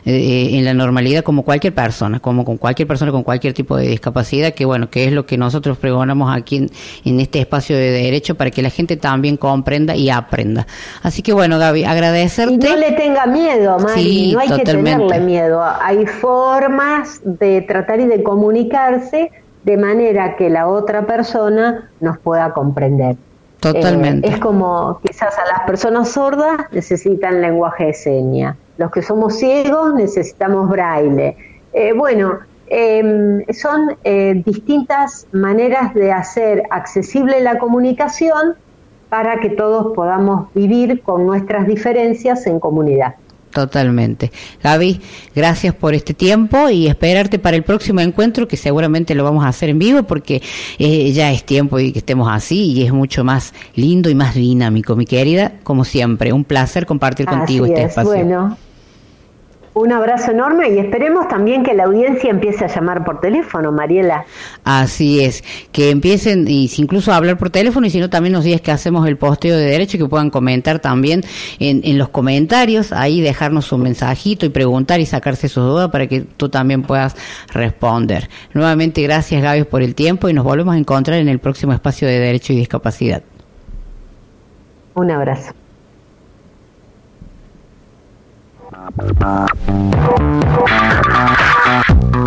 eh, 0.09 0.57
en 0.57 0.63
la 0.63 0.73
normalidad 0.73 1.21
como 1.21 1.43
cualquier 1.43 1.75
persona, 1.75 2.21
como 2.21 2.45
con 2.45 2.55
cualquier 2.55 2.87
persona 2.87 3.11
con 3.11 3.23
cualquier 3.23 3.53
tipo 3.53 3.75
de 3.75 3.87
discapacidad, 3.87 4.53
que 4.53 4.63
bueno, 4.63 4.89
que 4.89 5.03
es 5.03 5.11
lo 5.11 5.25
que 5.25 5.37
nosotros 5.37 5.77
pregonamos 5.77 6.33
aquí 6.33 6.69
en, 7.03 7.19
este 7.19 7.39
espacio 7.39 7.75
de 7.75 7.91
derecho 7.91 8.35
para 8.35 8.49
que 8.49 8.61
la 8.61 8.69
gente 8.69 8.95
también 8.95 9.35
comprenda 9.35 9.97
y 9.97 10.09
aprenda. 10.09 10.65
Así 11.03 11.21
que 11.21 11.33
bueno, 11.33 11.59
Gaby, 11.59 11.83
agradecerte. 11.83 12.53
Y 12.53 12.69
no 12.69 12.77
le 12.77 12.93
tenga 12.93 13.25
miedo, 13.25 13.77
Mari, 13.79 14.31
no 14.31 14.39
hay 14.39 14.49
que 14.49 14.63
tenerle 14.63 15.19
miedo. 15.19 15.61
Hay 15.61 16.05
formas 16.05 17.19
de 17.25 17.63
tratar 17.63 17.99
y 17.99 18.05
de 18.05 18.23
comunicarse 18.23 19.33
de 19.65 19.75
manera 19.75 20.37
que 20.37 20.49
la 20.49 20.69
otra 20.69 21.05
persona 21.05 21.91
nos 21.99 22.17
pueda 22.17 22.53
comprender. 22.53 23.17
Totalmente. 23.59 24.25
Eh, 24.25 24.31
es 24.31 24.39
como 24.39 25.01
quizás 25.05 25.37
a 25.37 25.45
las 25.51 25.67
personas 25.67 26.07
sordas 26.07 26.61
necesitan 26.71 27.41
lenguaje 27.41 27.87
de 27.87 27.93
señas 27.93 28.55
los 28.77 28.91
que 28.91 29.01
somos 29.01 29.35
ciegos 29.37 29.93
necesitamos 29.93 30.69
braille. 30.69 31.35
Eh, 31.73 31.93
bueno, 31.93 32.39
em, 32.67 33.43
son 33.53 33.97
eh, 34.03 34.41
distintas 34.45 35.27
maneras 35.31 35.93
de 35.93 36.11
hacer 36.11 36.63
accesible 36.69 37.41
la 37.41 37.57
comunicación 37.59 38.55
para 39.09 39.39
que 39.39 39.49
todos 39.49 39.93
podamos 39.95 40.53
vivir 40.53 41.01
con 41.01 41.25
nuestras 41.25 41.65
diferencias 41.65 42.45
en 42.45 42.59
comunidad. 42.59 43.15
Totalmente. 43.51 44.31
Gaby, 44.61 45.01
gracias 45.35 45.73
por 45.73 45.93
este 45.93 46.13
tiempo 46.13 46.69
y 46.69 46.87
esperarte 46.87 47.39
para 47.39 47.55
el 47.57 47.63
próximo 47.63 48.01
encuentro 48.01 48.47
que 48.47 48.57
seguramente 48.57 49.15
lo 49.15 49.23
vamos 49.23 49.45
a 49.45 49.47
hacer 49.47 49.69
en 49.69 49.79
vivo 49.79 50.03
porque 50.03 50.41
eh, 50.77 51.11
ya 51.11 51.31
es 51.31 51.43
tiempo 51.43 51.79
y 51.79 51.91
que 51.91 51.99
estemos 51.99 52.29
así 52.31 52.73
y 52.73 52.83
es 52.83 52.93
mucho 52.93 53.23
más 53.23 53.53
lindo 53.73 54.09
y 54.09 54.15
más 54.15 54.35
dinámico, 54.35 54.95
mi 54.95 55.05
querida, 55.05 55.53
como 55.63 55.85
siempre. 55.85 56.33
Un 56.33 56.43
placer 56.43 56.85
compartir 56.85 57.25
contigo 57.25 57.65
este 57.65 57.83
espacio. 57.83 58.11
Bueno, 58.11 58.57
un 59.77 59.91
abrazo 59.91 60.31
enorme 60.31 60.69
y 60.69 60.79
esperemos 60.79 61.27
también 61.27 61.63
que 61.63 61.73
la 61.73 61.83
audiencia 61.83 62.31
empiece 62.31 62.65
a 62.65 62.67
llamar 62.67 63.05
por 63.05 63.21
teléfono, 63.21 63.71
Mariela. 63.71 64.25
Así 64.63 65.23
es, 65.23 65.43
que 65.71 65.91
empiecen 65.91 66.47
y 66.47 66.69
incluso 66.77 67.11
a 67.11 67.17
hablar 67.17 67.37
por 67.37 67.51
teléfono 67.51 67.85
y 67.85 67.91
si 67.91 67.99
no 67.99 68.09
también 68.09 68.33
nos 68.33 68.43
digas 68.43 68.61
que 68.61 68.71
hacemos 68.71 69.07
el 69.07 69.17
posteo 69.17 69.55
de 69.55 69.65
derecho 69.65 69.97
y 69.97 69.99
que 69.99 70.07
puedan 70.07 70.31
comentar 70.31 70.79
también 70.79 71.23
en, 71.59 71.81
en 71.83 71.97
los 71.99 72.09
comentarios, 72.09 72.91
ahí 72.91 73.21
dejarnos 73.21 73.65
su 73.65 73.77
mensajito 73.77 74.47
y 74.47 74.49
preguntar 74.49 74.99
y 74.99 75.05
sacarse 75.05 75.47
sus 75.47 75.63
dudas 75.63 75.89
para 75.91 76.07
que 76.07 76.21
tú 76.21 76.49
también 76.49 76.81
puedas 76.81 77.15
responder. 77.53 78.29
Nuevamente 78.53 79.03
gracias 79.03 79.43
Gaby 79.43 79.65
por 79.65 79.83
el 79.83 79.93
tiempo 79.93 80.27
y 80.27 80.33
nos 80.33 80.43
volvemos 80.43 80.73
a 80.73 80.77
encontrar 80.77 81.19
en 81.19 81.29
el 81.29 81.39
próximo 81.39 81.73
espacio 81.73 82.07
de 82.07 82.17
Derecho 82.17 82.53
y 82.53 82.55
Discapacidad. 82.55 83.21
Un 84.95 85.11
abrazo. 85.11 85.53
Thank 88.89 89.51
you. 92.15 92.26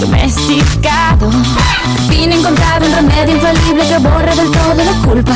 Domesticado 0.00 1.30
Al 1.30 1.98
fin 2.08 2.32
he 2.32 2.36
encontrado 2.36 2.86
un 2.86 2.94
remedio 2.94 3.36
infalible 3.36 3.88
que 3.88 3.98
borra 3.98 4.34
del 4.34 4.50
todo 4.50 4.84
la 4.84 4.92
culpa 5.06 5.34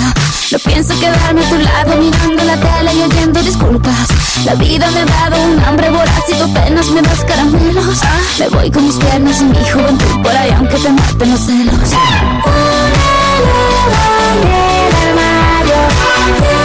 no 0.52 0.58
pienso 0.58 0.98
quedarme 0.98 1.46
a 1.46 1.48
tu 1.48 1.58
lado 1.58 1.96
mirando 1.96 2.42
la 2.42 2.56
tele 2.56 2.92
y 2.92 3.02
oyendo 3.02 3.40
disculpas. 3.40 4.08
La 4.44 4.56
vida 4.56 4.90
me 4.90 5.02
ha 5.02 5.04
dado 5.04 5.40
un 5.44 5.60
hambre 5.62 5.90
voraz 5.90 6.28
y 6.28 6.32
tú 6.34 6.42
apenas 6.42 6.90
me 6.90 7.02
das 7.02 7.24
caramelos. 7.24 8.00
Me 8.36 8.48
voy 8.48 8.68
con 8.68 8.84
mis 8.84 8.96
piernas 8.96 9.40
y 9.40 9.44
mi 9.44 9.70
juventud 9.70 10.22
por 10.22 10.36
ahí 10.36 10.50
aunque 10.50 10.76
te 10.76 10.90
maten 10.90 11.30
los 11.30 11.40
celos. 11.40 11.76
no 16.40 16.59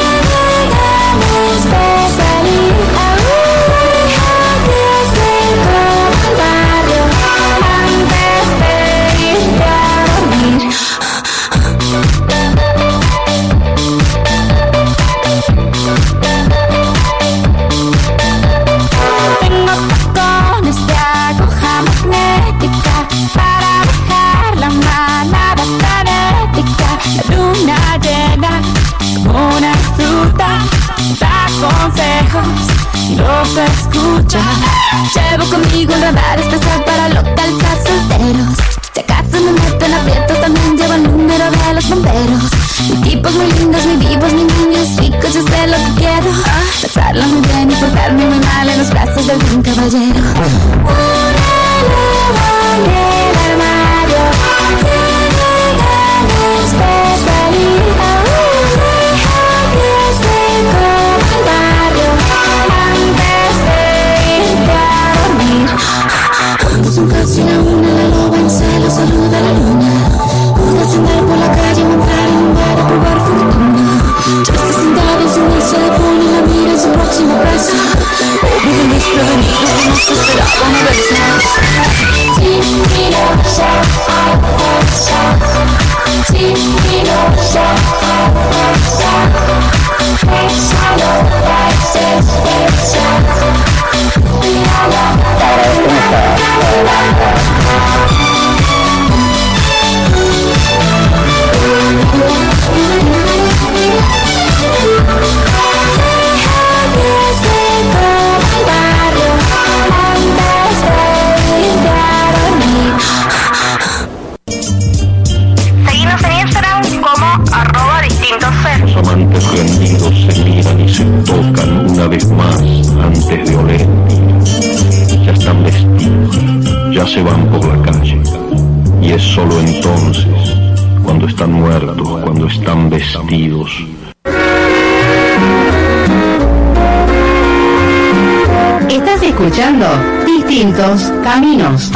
Distintos 140.65 141.13
Caminos. 141.23 141.91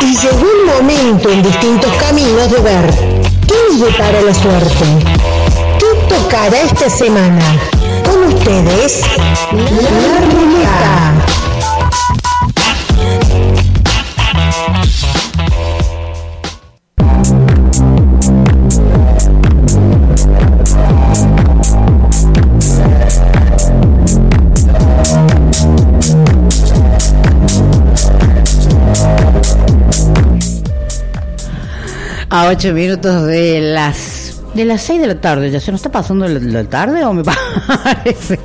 Y 0.00 0.16
llegó 0.16 0.46
el 0.46 0.66
momento 0.74 1.30
en 1.30 1.42
distintos 1.42 1.92
caminos 1.96 2.50
de 2.50 2.60
ver 2.60 2.94
qué 3.46 3.54
nos 3.68 3.80
depara 3.80 4.22
la 4.22 4.32
suerte. 4.32 4.86
¿Qué 5.78 6.14
tocará 6.14 6.62
esta 6.62 6.88
semana? 6.88 7.44
Con 8.06 8.32
ustedes, 8.32 9.02
la 9.52 10.20
ruleta. 10.30 11.27
A 32.48 32.52
ocho 32.52 32.72
minutos 32.72 33.26
de 33.26 33.60
las 33.60 34.40
de 34.54 34.64
las 34.64 34.80
seis 34.80 34.98
de 35.02 35.06
la 35.06 35.20
tarde. 35.20 35.50
¿Ya 35.50 35.60
se 35.60 35.70
nos 35.70 35.80
está 35.80 35.92
pasando 35.92 36.26
la, 36.26 36.40
la 36.40 36.64
tarde 36.64 37.04
o 37.04 37.12
me 37.12 37.22
parece? 37.84 38.38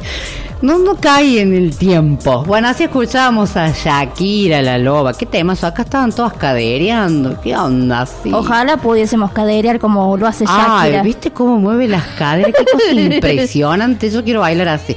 No, 0.61 0.77
no 0.77 0.95
cae 0.95 1.41
en 1.41 1.53
el 1.53 1.75
tiempo. 1.75 2.43
Bueno, 2.45 2.69
así 2.69 2.83
escuchábamos 2.83 3.57
a 3.57 3.69
Shakira, 3.71 4.61
la 4.61 4.77
loba. 4.77 5.13
¿Qué 5.13 5.25
temas? 5.25 5.61
Acá 5.65 5.83
estaban 5.83 6.11
todas 6.13 6.33
cadereando. 6.33 7.39
¿Qué 7.41 7.55
onda? 7.55 8.01
así? 8.01 8.31
Ojalá 8.33 8.77
pudiésemos 8.77 9.31
caderear 9.31 9.79
como 9.79 10.15
lo 10.15 10.25
hace 10.25 10.45
Ay, 10.47 10.91
Shakira. 10.91 11.03
¿viste 11.03 11.31
cómo 11.31 11.57
mueve 11.57 11.89
las 11.89 12.03
caderas? 12.17 12.53
Qué 12.57 12.63
cosa 12.63 12.91
impresionante. 12.93 14.09
Yo 14.09 14.23
quiero 14.23 14.39
bailar 14.39 14.69
así. 14.69 14.95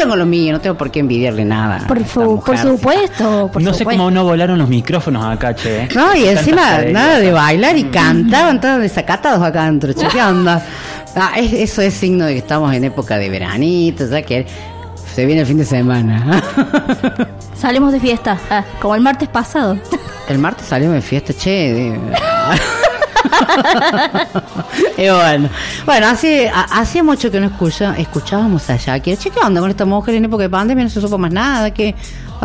Tengo 0.00 0.16
lo 0.16 0.24
mío, 0.24 0.52
no 0.54 0.60
tengo 0.60 0.76
por 0.78 0.90
qué 0.90 1.00
envidiarle 1.00 1.44
nada. 1.44 1.86
Por, 1.86 2.02
fu- 2.04 2.40
por 2.42 2.56
supuesto, 2.56 3.50
por 3.52 3.60
no 3.60 3.74
sé 3.74 3.84
cómo 3.84 4.10
no 4.10 4.24
volaron 4.24 4.58
los 4.58 4.68
micrófonos 4.68 5.24
acá, 5.26 5.54
che. 5.54 5.88
No, 5.94 6.14
y 6.16 6.24
encima 6.26 6.78
nada 6.90 7.18
de 7.18 7.30
bailar 7.32 7.76
y 7.76 7.84
cantaban, 7.84 8.56
estaban 8.56 8.80
desacatados 8.80 9.42
acá 9.42 9.64
adentro. 9.64 9.92
che, 9.92 10.06
¿Qué 10.08 10.22
onda? 10.22 10.64
Ah, 11.14 11.32
es- 11.36 11.52
eso 11.52 11.82
es 11.82 11.92
signo 11.94 12.24
de 12.24 12.32
que 12.32 12.38
estamos 12.38 12.72
en 12.72 12.84
época 12.84 13.18
de 13.18 13.28
veranito, 13.28 14.06
ya 14.08 14.22
que 14.22 14.46
se 15.14 15.26
viene 15.26 15.42
el 15.42 15.46
fin 15.46 15.58
de 15.58 15.64
semana. 15.66 16.42
Salimos 17.54 17.92
de 17.92 18.00
fiesta, 18.00 18.38
ah, 18.50 18.64
como 18.80 18.94
el 18.94 19.02
martes 19.02 19.28
pasado. 19.28 19.76
El 20.28 20.38
martes 20.38 20.66
salimos 20.66 20.94
de 20.94 21.02
fiesta, 21.02 21.34
che. 21.34 21.50
de- 21.74 22.00
y 24.96 25.08
bueno, 25.08 25.48
bueno, 25.86 26.06
hace, 26.08 26.48
ha- 26.48 26.80
hacía 26.80 27.02
mucho 27.02 27.30
que 27.30 27.40
no 27.40 27.46
escucha, 27.46 27.94
escuchábamos 27.98 28.68
a 28.70 28.76
Shakira. 28.76 29.16
Che, 29.16 29.30
¿qué 29.30 29.40
onda 29.40 29.60
con 29.60 29.70
esta 29.70 29.84
mujer 29.84 30.14
en 30.14 30.24
época 30.24 30.42
de 30.44 30.50
pandemia? 30.50 30.84
No 30.84 30.90
se 30.90 31.00
supo 31.00 31.18
más 31.18 31.32
nada. 31.32 31.72
que 31.72 31.94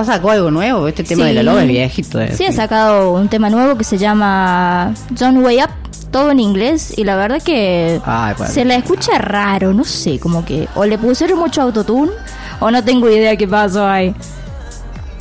sacó 0.05 0.31
algo 0.31 0.51
nuevo? 0.51 0.87
Este 0.87 1.03
tema 1.03 1.23
Sí. 1.23 1.29
de 1.29 1.33
la 1.35 1.43
loba 1.43 1.61
es 1.63 1.67
viejito. 1.67 2.19
eh. 2.21 2.33
Sí, 2.35 2.45
ha 2.45 2.51
sacado 2.51 3.13
un 3.13 3.29
tema 3.29 3.49
nuevo 3.49 3.77
que 3.77 3.83
se 3.83 3.97
llama 3.97 4.93
John 5.17 5.37
Way 5.43 5.63
Up, 5.63 5.69
todo 6.11 6.31
en 6.31 6.39
inglés, 6.39 6.93
y 6.97 7.03
la 7.03 7.15
verdad 7.15 7.41
que 7.41 8.01
Ay, 8.05 8.33
bueno. 8.37 8.53
se 8.53 8.65
la 8.65 8.75
escucha 8.75 9.17
raro, 9.17 9.73
no 9.73 9.83
sé, 9.83 10.19
como 10.19 10.43
que 10.45 10.67
o 10.75 10.85
le 10.85 10.97
pusieron 10.97 11.39
mucho 11.39 11.61
autotune 11.61 12.11
o 12.59 12.71
no 12.71 12.83
tengo 12.83 13.09
idea 13.09 13.35
qué 13.37 13.47
pasó 13.47 13.87
ahí. 13.87 14.13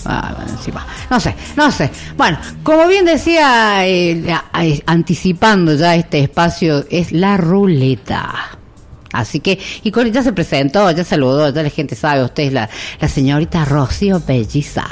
Ah. 0.05 0.45
No 1.11 1.21
sé, 1.21 1.35
no 1.57 1.71
sé. 1.71 1.91
Bueno, 2.17 2.39
como 2.63 2.87
bien 2.87 3.05
decía, 3.05 3.87
eh, 3.87 4.25
eh, 4.61 4.83
anticipando 4.87 5.75
ya 5.75 5.95
este 5.95 6.21
espacio, 6.21 6.85
es 6.91 7.13
la 7.13 7.37
ruleta. 7.37 8.59
Así 9.13 9.41
que, 9.41 9.59
y 9.83 9.91
con, 9.91 10.11
ya 10.13 10.23
se 10.23 10.33
presentó, 10.33 10.91
ya 10.91 11.05
saludó, 11.05 11.49
ya 11.51 11.63
la 11.63 11.71
gente 11.71 11.95
sabe, 11.95 12.25
usted 12.25 12.45
es 12.45 12.53
la, 12.53 12.69
la 13.01 13.09
señorita 13.09 13.65
Rocío 13.65 14.21
Pelliza. 14.21 14.85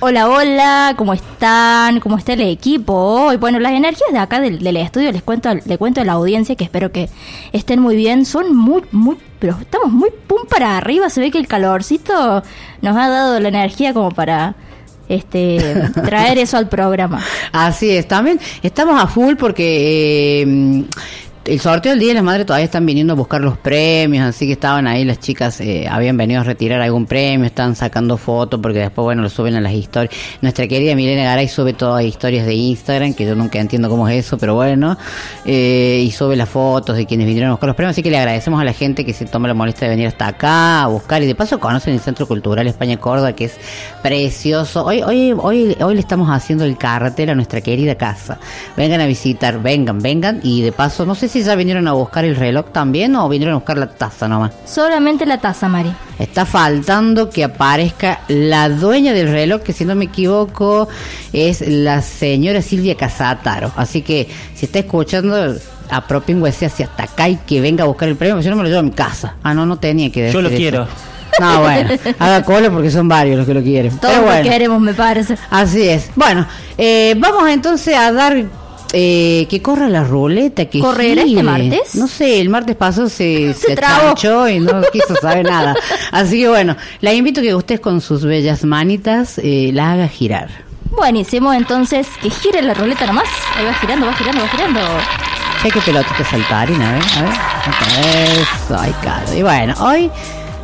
Hola, 0.00 0.28
hola, 0.28 0.94
¿cómo 0.96 1.12
están? 1.12 1.98
¿Cómo 1.98 2.18
está 2.18 2.34
el 2.34 2.42
equipo 2.42 2.92
hoy? 2.92 3.36
Bueno, 3.36 3.58
las 3.58 3.72
energías 3.72 4.12
de 4.12 4.18
acá 4.18 4.38
del, 4.38 4.60
del 4.60 4.76
estudio, 4.76 5.10
les 5.10 5.24
cuento, 5.24 5.52
le 5.52 5.76
cuento 5.76 6.00
a 6.00 6.04
la 6.04 6.12
audiencia 6.12 6.54
que 6.54 6.62
espero 6.62 6.92
que 6.92 7.08
estén 7.52 7.80
muy 7.80 7.96
bien. 7.96 8.24
Son 8.24 8.54
muy, 8.54 8.82
muy, 8.92 9.16
pero 9.40 9.56
estamos 9.60 9.90
muy 9.90 10.10
pum 10.28 10.46
para 10.48 10.76
arriba. 10.76 11.10
Se 11.10 11.20
ve 11.20 11.32
que 11.32 11.38
el 11.38 11.48
calorcito 11.48 12.44
nos 12.80 12.96
ha 12.96 13.08
dado 13.08 13.40
la 13.40 13.48
energía 13.48 13.92
como 13.92 14.12
para 14.12 14.54
este 15.08 15.90
traer 16.04 16.38
eso 16.38 16.58
al 16.58 16.68
programa. 16.68 17.20
Así 17.50 17.90
es, 17.90 18.06
también 18.06 18.38
estamos 18.62 19.02
a 19.02 19.08
full 19.08 19.34
porque 19.34 20.42
eh, 20.42 20.84
el 21.48 21.60
sorteo 21.60 21.92
del 21.92 22.00
Día 22.00 22.08
de 22.08 22.14
la 22.14 22.22
Madre 22.22 22.44
todavía 22.44 22.66
están 22.66 22.84
viniendo 22.84 23.14
a 23.14 23.16
buscar 23.16 23.40
los 23.40 23.56
premios, 23.56 24.26
así 24.26 24.46
que 24.46 24.52
estaban 24.52 24.86
ahí 24.86 25.04
las 25.04 25.18
chicas, 25.18 25.60
eh, 25.62 25.88
habían 25.90 26.16
venido 26.16 26.42
a 26.42 26.44
retirar 26.44 26.82
algún 26.82 27.06
premio, 27.06 27.46
están 27.46 27.74
sacando 27.74 28.18
fotos 28.18 28.60
porque 28.60 28.80
después, 28.80 29.04
bueno, 29.04 29.22
lo 29.22 29.30
suben 29.30 29.54
a 29.54 29.60
las 29.60 29.72
historias. 29.72 30.14
Nuestra 30.42 30.68
querida 30.68 30.94
Milena 30.94 31.24
Garay 31.24 31.48
sube 31.48 31.72
todas 31.72 32.02
las 32.04 32.12
historias 32.12 32.44
de 32.44 32.52
Instagram, 32.52 33.14
que 33.14 33.24
yo 33.24 33.34
nunca 33.34 33.58
entiendo 33.58 33.88
cómo 33.88 34.06
es 34.08 34.26
eso, 34.26 34.36
pero 34.36 34.56
bueno, 34.56 34.98
eh, 35.46 36.02
y 36.04 36.10
sube 36.10 36.36
las 36.36 36.50
fotos 36.50 36.96
de 36.96 37.06
quienes 37.06 37.26
vinieron 37.26 37.48
a 37.48 37.52
buscar 37.52 37.68
los 37.68 37.76
premios, 37.76 37.92
así 37.92 38.02
que 38.02 38.10
le 38.10 38.18
agradecemos 38.18 38.60
a 38.60 38.64
la 38.64 38.74
gente 38.74 39.06
que 39.06 39.14
se 39.14 39.24
toma 39.24 39.48
la 39.48 39.54
molestia 39.54 39.88
de 39.88 39.94
venir 39.94 40.06
hasta 40.06 40.26
acá 40.26 40.82
a 40.82 40.86
buscar 40.88 41.22
y 41.22 41.26
de 41.26 41.34
paso 41.34 41.58
conocen 41.58 41.94
el 41.94 42.00
Centro 42.00 42.28
Cultural 42.28 42.66
España 42.66 42.98
Córdoba, 42.98 43.32
que 43.32 43.46
es 43.46 43.56
precioso. 44.02 44.84
Hoy, 44.84 45.02
hoy, 45.02 45.32
hoy, 45.38 45.76
hoy 45.80 45.94
le 45.94 46.00
estamos 46.00 46.28
haciendo 46.28 46.66
el 46.66 46.76
cartel 46.76 47.30
a 47.30 47.34
nuestra 47.34 47.62
querida 47.62 47.94
casa. 47.94 48.38
Vengan 48.76 49.00
a 49.00 49.06
visitar, 49.06 49.62
vengan, 49.62 49.98
vengan 50.00 50.40
y 50.42 50.60
de 50.60 50.72
paso, 50.72 51.06
no 51.06 51.14
sé 51.14 51.28
si 51.28 51.37
ya 51.44 51.54
vinieron 51.54 51.86
a 51.88 51.92
buscar 51.92 52.24
el 52.24 52.36
reloj 52.36 52.66
también 52.72 53.14
o 53.16 53.28
vinieron 53.28 53.54
a 53.54 53.58
buscar 53.58 53.78
la 53.78 53.88
taza 53.88 54.28
nomás. 54.28 54.52
Solamente 54.66 55.26
la 55.26 55.38
taza, 55.38 55.68
Mari. 55.68 55.92
Está 56.18 56.44
faltando 56.46 57.30
que 57.30 57.44
aparezca 57.44 58.20
la 58.28 58.68
dueña 58.68 59.12
del 59.12 59.30
reloj, 59.30 59.62
que 59.62 59.72
si 59.72 59.84
no 59.84 59.94
me 59.94 60.06
equivoco 60.06 60.88
es 61.32 61.60
la 61.66 62.02
señora 62.02 62.62
Silvia 62.62 62.96
Casataro. 62.96 63.72
Así 63.76 64.02
que 64.02 64.28
si 64.54 64.66
está 64.66 64.80
escuchando, 64.80 65.54
apropingüese 65.90 66.66
hacia 66.66 66.86
hasta 66.86 67.04
acá 67.04 67.28
y 67.28 67.36
que 67.36 67.60
venga 67.60 67.84
a 67.84 67.86
buscar 67.86 68.08
el 68.08 68.16
premio, 68.16 68.34
porque 68.36 68.44
yo 68.44 68.50
no 68.50 68.56
me 68.56 68.62
lo 68.64 68.68
llevo 68.68 68.80
a 68.80 68.84
mi 68.84 68.90
casa. 68.90 69.36
Ah, 69.42 69.54
no, 69.54 69.64
no 69.66 69.78
tenía 69.78 70.10
que 70.10 70.22
decir 70.22 70.34
Yo 70.34 70.42
lo 70.42 70.48
eso. 70.48 70.56
quiero. 70.56 70.88
No, 71.40 71.60
bueno, 71.60 71.90
haga 72.18 72.42
cola 72.42 72.70
porque 72.70 72.90
son 72.90 73.06
varios 73.06 73.36
los 73.36 73.46
que 73.46 73.54
lo 73.54 73.62
quieren. 73.62 73.96
Todos 73.98 74.14
Pero 74.14 74.20
lo 74.22 74.26
bueno. 74.32 74.50
queremos, 74.50 74.80
me 74.80 74.94
parece. 74.94 75.36
Así 75.50 75.88
es. 75.88 76.10
Bueno, 76.16 76.46
eh, 76.76 77.14
vamos 77.18 77.48
entonces 77.50 77.94
a 77.96 78.10
dar 78.12 78.44
eh, 78.92 79.46
que 79.50 79.60
corra 79.60 79.88
la 79.88 80.04
ruleta, 80.04 80.64
que 80.66 80.80
¿Correrá 80.80 81.22
este 81.22 81.42
martes? 81.42 81.94
No 81.94 82.08
sé, 82.08 82.40
el 82.40 82.48
martes 82.48 82.76
pasó 82.76 83.08
se, 83.08 83.54
Se 83.58 83.74
trabó. 83.76 84.48
y 84.48 84.60
no 84.60 84.80
quiso 84.92 85.14
saber 85.20 85.44
nada. 85.46 85.74
Así 86.10 86.40
que 86.40 86.48
bueno, 86.48 86.76
la 87.00 87.12
invito 87.12 87.40
a 87.40 87.42
que 87.42 87.54
usted 87.54 87.80
con 87.80 88.00
sus 88.00 88.24
bellas 88.24 88.64
manitas 88.64 89.38
eh, 89.38 89.70
la 89.72 89.92
haga 89.92 90.08
girar. 90.08 90.48
Buenísimo, 90.90 91.52
entonces 91.52 92.08
que 92.22 92.30
gire 92.30 92.62
la 92.62 92.74
ruleta 92.74 93.06
nomás. 93.06 93.28
Ahí 93.56 93.64
va 93.66 93.74
girando, 93.74 94.06
va 94.06 94.14
girando, 94.14 94.40
va 94.42 94.48
girando. 94.48 94.80
Sé 95.62 95.70
que 95.70 95.80
pelotita 95.80 96.24
saltarina, 96.24 96.90
a 96.90 96.92
ver, 96.94 97.02
a 97.16 97.22
ver. 97.22 98.38
Eso, 98.38 98.78
ay, 98.78 98.94
claro. 99.02 99.34
Y 99.36 99.42
bueno, 99.42 99.74
hoy, 99.80 100.10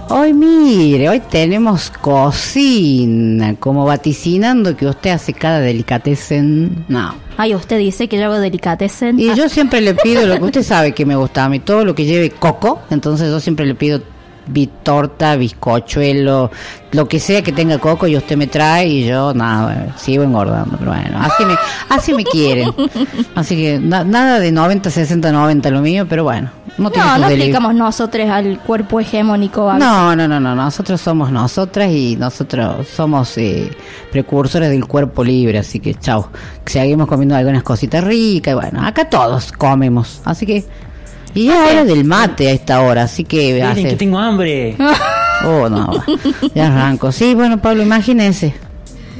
hoy 0.09 0.33
mire, 0.33 1.09
hoy 1.09 1.21
tenemos 1.21 1.91
cocina, 1.91 3.57
como 3.57 3.85
vaticinando 3.85 4.77
que 4.77 4.87
usted 4.87 5.11
hace 5.11 5.33
cada 5.33 5.61
delicatessen. 5.61 6.85
No. 6.89 7.15
Ay, 7.37 7.55
usted 7.55 7.79
dice 7.79 8.09
que 8.09 8.17
yo 8.17 8.27
hago 8.27 8.39
delicatessen. 8.39 9.19
Y 9.19 9.35
yo 9.35 9.49
siempre 9.49 9.81
le 9.81 9.95
pido 9.95 10.27
lo 10.27 10.39
que 10.39 10.45
usted 10.45 10.63
sabe 10.63 10.93
que 10.93 11.05
me 11.05 11.17
gusta 11.17 11.45
a 11.45 11.49
mí, 11.49 11.61
todo 11.61 11.85
lo 11.85 11.95
que 11.95 12.05
lleve 12.05 12.31
coco, 12.31 12.81
entonces 12.91 13.29
yo 13.29 13.41
siempre 13.41 13.67
le 13.67 13.75
pido 13.75 14.03
torta, 14.83 15.37
bizcochuelo, 15.37 16.51
lo 16.93 17.09
que 17.09 17.19
sea 17.19 17.43
que 17.43 17.53
tenga 17.53 17.79
coco 17.79 18.07
y 18.07 18.17
usted 18.17 18.37
me 18.37 18.47
trae 18.47 18.87
y 18.87 19.07
yo 19.07 19.35
nada, 19.35 19.95
sigo 19.99 20.23
engordando, 20.23 20.77
pero 20.79 20.93
bueno, 20.93 21.19
así 21.21 21.45
me, 21.45 21.55
así 21.89 22.13
me 22.15 22.25
quieren. 22.25 22.73
Así 23.35 23.57
que 23.57 23.79
na- 23.81 24.05
nada 24.05 24.39
de 24.39 24.53
90, 24.53 24.91
60, 24.91 25.33
90 25.33 25.71
lo 25.71 25.81
mío, 25.81 26.07
pero 26.09 26.25
bueno, 26.25 26.51
no 26.79 26.91
No, 26.91 27.19
no 27.19 27.27
aplicamos 27.27 27.75
nosotros 27.75 28.29
al 28.29 28.59
cuerpo 28.61 29.01
hegemónico. 29.01 29.73
no, 29.75 30.15
no, 30.15 30.29
no, 30.29 30.39
no, 30.41 30.55
nosotros 30.55 31.01
somos 31.01 31.31
nosotras 31.33 31.91
y 31.91 32.17
nosotros 32.17 32.87
somos 32.89 33.37
eh, 33.39 33.71
precursores 34.13 34.71
del 34.71 34.87
cuerpo 34.87 35.25
libre, 35.25 35.59
así 35.59 35.81
que 35.81 35.95
chao, 35.95 36.29
seguimos 36.67 37.09
comiendo 37.09 37.35
algunas 37.35 37.63
cositas 37.63 38.05
ricas, 38.05 38.53
y 38.53 38.55
bueno, 38.55 38.87
acá 38.87 39.09
todos 39.09 39.51
comemos, 39.53 40.21
así 40.25 40.47
que... 40.47 40.65
Y 41.35 41.49
es 41.49 41.57
hora 41.57 41.85
del 41.85 42.05
mate 42.05 42.49
a 42.49 42.53
esta 42.53 42.81
hora, 42.81 43.03
así 43.05 43.25
que... 43.25 43.53
Miren 43.55 43.67
hace- 43.69 43.83
que 43.85 43.97
tengo 43.97 44.19
hambre. 44.19 44.77
Oh, 45.47 45.69
no, 45.69 45.91
ya 46.55 46.69
arranco. 46.69 47.13
Sí, 47.13 47.35
bueno, 47.35 47.59
Pablo, 47.61 47.83
imagínese. 47.83 48.55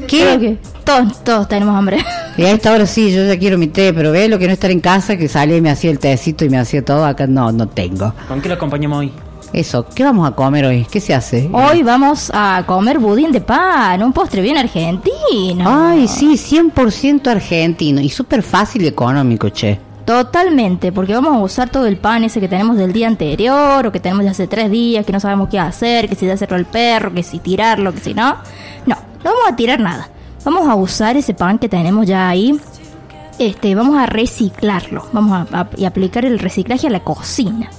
Que 0.09 0.57
todos, 0.85 1.23
todos 1.23 1.49
tenemos 1.49 1.77
hambre. 1.77 1.99
Y 2.39 2.45
a 2.45 2.53
esta 2.53 2.73
hora 2.73 2.87
sí, 2.87 3.13
yo 3.13 3.25
ya 3.27 3.39
quiero 3.39 3.59
mi 3.59 3.67
té, 3.67 3.93
pero 3.93 4.11
ve 4.11 4.29
lo 4.29 4.39
que 4.39 4.47
no 4.47 4.53
estar 4.55 4.71
en 4.71 4.81
casa, 4.81 5.19
que 5.19 5.29
salía 5.29 5.57
y 5.57 5.61
me 5.61 5.71
hacía 5.71 5.91
el 5.91 5.99
tecito 5.99 6.45
y 6.47 6.49
me 6.49 6.57
hacía 6.57 6.83
todo, 6.83 7.05
acá 7.05 7.27
no, 7.27 7.53
no 7.53 7.69
tengo. 7.69 8.15
¿Con 8.27 8.41
qué 8.41 8.49
lo 8.49 8.55
acompañamos 8.55 9.01
hoy? 9.01 9.13
Eso, 9.53 9.85
¿qué 9.95 10.03
vamos 10.03 10.27
a 10.27 10.31
comer 10.35 10.65
hoy? 10.65 10.87
¿Qué 10.91 11.01
se 11.01 11.13
hace? 11.15 11.51
Hoy 11.53 11.83
vamos 11.83 12.31
a 12.33 12.63
comer 12.67 12.99
budín 12.99 13.31
de 13.31 13.41
pan, 13.43 14.03
un 14.03 14.13
postre 14.13 14.41
bien 14.41 14.57
argentino. 14.57 15.65
Ay, 15.67 16.09
sí, 16.09 16.35
100% 16.37 17.27
argentino 17.27 18.01
y 18.01 18.09
súper 18.09 18.43
fácil 18.43 18.83
y 18.83 18.87
económico, 18.87 19.51
che. 19.51 19.79
Totalmente, 20.05 20.93
porque 20.93 21.15
vamos 21.15 21.35
a 21.35 21.39
usar 21.39 21.71
todo 21.71 21.87
el 21.87 21.97
pan 21.97 22.25
ese 22.25 22.39
que 22.39 22.49
tenemos 22.49 22.77
del 22.77 22.93
día 22.93 23.09
anterior 23.09 23.87
o 23.87 23.93
que 23.93 24.01
tenemos 24.01 24.25
de 24.25 24.31
hace 24.31 24.47
tres 24.47 24.71
días, 24.71 25.07
que 25.07 25.13
no 25.13 25.21
sabemos 25.21 25.49
qué 25.49 25.59
hacer, 25.59 26.09
que 26.09 26.15
si 26.15 26.29
hacerlo 26.29 26.57
al 26.57 26.67
perro, 26.67 27.13
que 27.15 27.23
si 27.23 27.39
tirarlo, 27.39 27.93
que 27.95 28.01
si 28.01 28.13
no. 28.13 28.37
No, 28.85 28.97
no 29.25 29.31
vamos 29.31 29.49
a 29.49 29.57
tirar 29.57 29.81
nada. 29.81 30.09
Vamos 30.45 30.69
a 30.69 30.75
usar 30.75 31.17
ese 31.17 31.33
pan 31.33 31.59
que 31.59 31.71
tenemos 31.71 32.07
ya 32.07 32.29
ahí. 32.29 32.61
Este, 33.39 33.75
vamos 33.75 33.97
a 33.97 34.05
reciclarlo. 34.05 35.07
Vamos 35.13 35.49
a, 35.51 35.69
y 35.77 35.87
aplicar 35.87 36.27
el 36.27 36.39
reciclaje 36.39 36.87
a 36.87 36.91
la 36.91 37.01
cocina. 37.01 37.71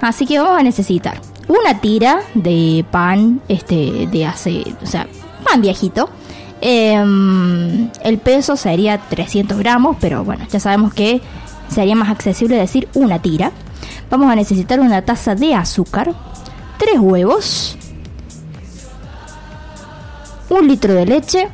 Así 0.00 0.24
que 0.24 0.38
vamos 0.38 0.58
a 0.58 0.62
necesitar 0.62 1.20
una 1.46 1.78
tira 1.80 2.20
de 2.32 2.86
pan, 2.90 3.42
este, 3.48 4.06
de 4.06 4.24
hace, 4.24 4.64
o 4.82 4.86
sea, 4.86 5.06
pan 5.44 5.60
viejito. 5.60 6.08
Em, 6.62 7.90
el 8.02 8.18
peso 8.18 8.56
sería 8.56 8.98
300 8.98 9.58
gramos, 9.58 9.96
pero 10.00 10.24
bueno, 10.24 10.46
ya 10.50 10.60
sabemos 10.60 10.94
que 10.94 11.20
sería 11.70 11.94
más 11.94 12.10
accesible 12.10 12.56
decir 12.56 12.88
una 12.94 13.20
tira. 13.20 13.52
Vamos 14.10 14.30
a 14.30 14.36
necesitar 14.36 14.80
una 14.80 15.02
taza 15.02 15.34
de 15.34 15.54
azúcar, 15.54 16.12
tres 16.78 16.98
huevos, 16.98 17.76
un 20.48 20.66
litro 20.66 20.94
de 20.94 21.06
leche 21.06 21.48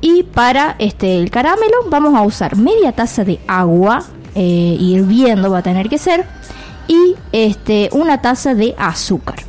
y 0.00 0.22
para 0.22 0.76
este 0.78 1.18
el 1.18 1.30
caramelo 1.30 1.76
vamos 1.90 2.14
a 2.14 2.22
usar 2.22 2.56
media 2.56 2.92
taza 2.92 3.22
de 3.22 3.38
agua 3.46 4.02
eh, 4.34 4.76
hirviendo 4.80 5.50
va 5.50 5.58
a 5.58 5.62
tener 5.62 5.88
que 5.88 5.98
ser 5.98 6.26
y 6.88 7.16
este 7.32 7.90
una 7.92 8.22
taza 8.22 8.54
de 8.54 8.74
azúcar. 8.78 9.40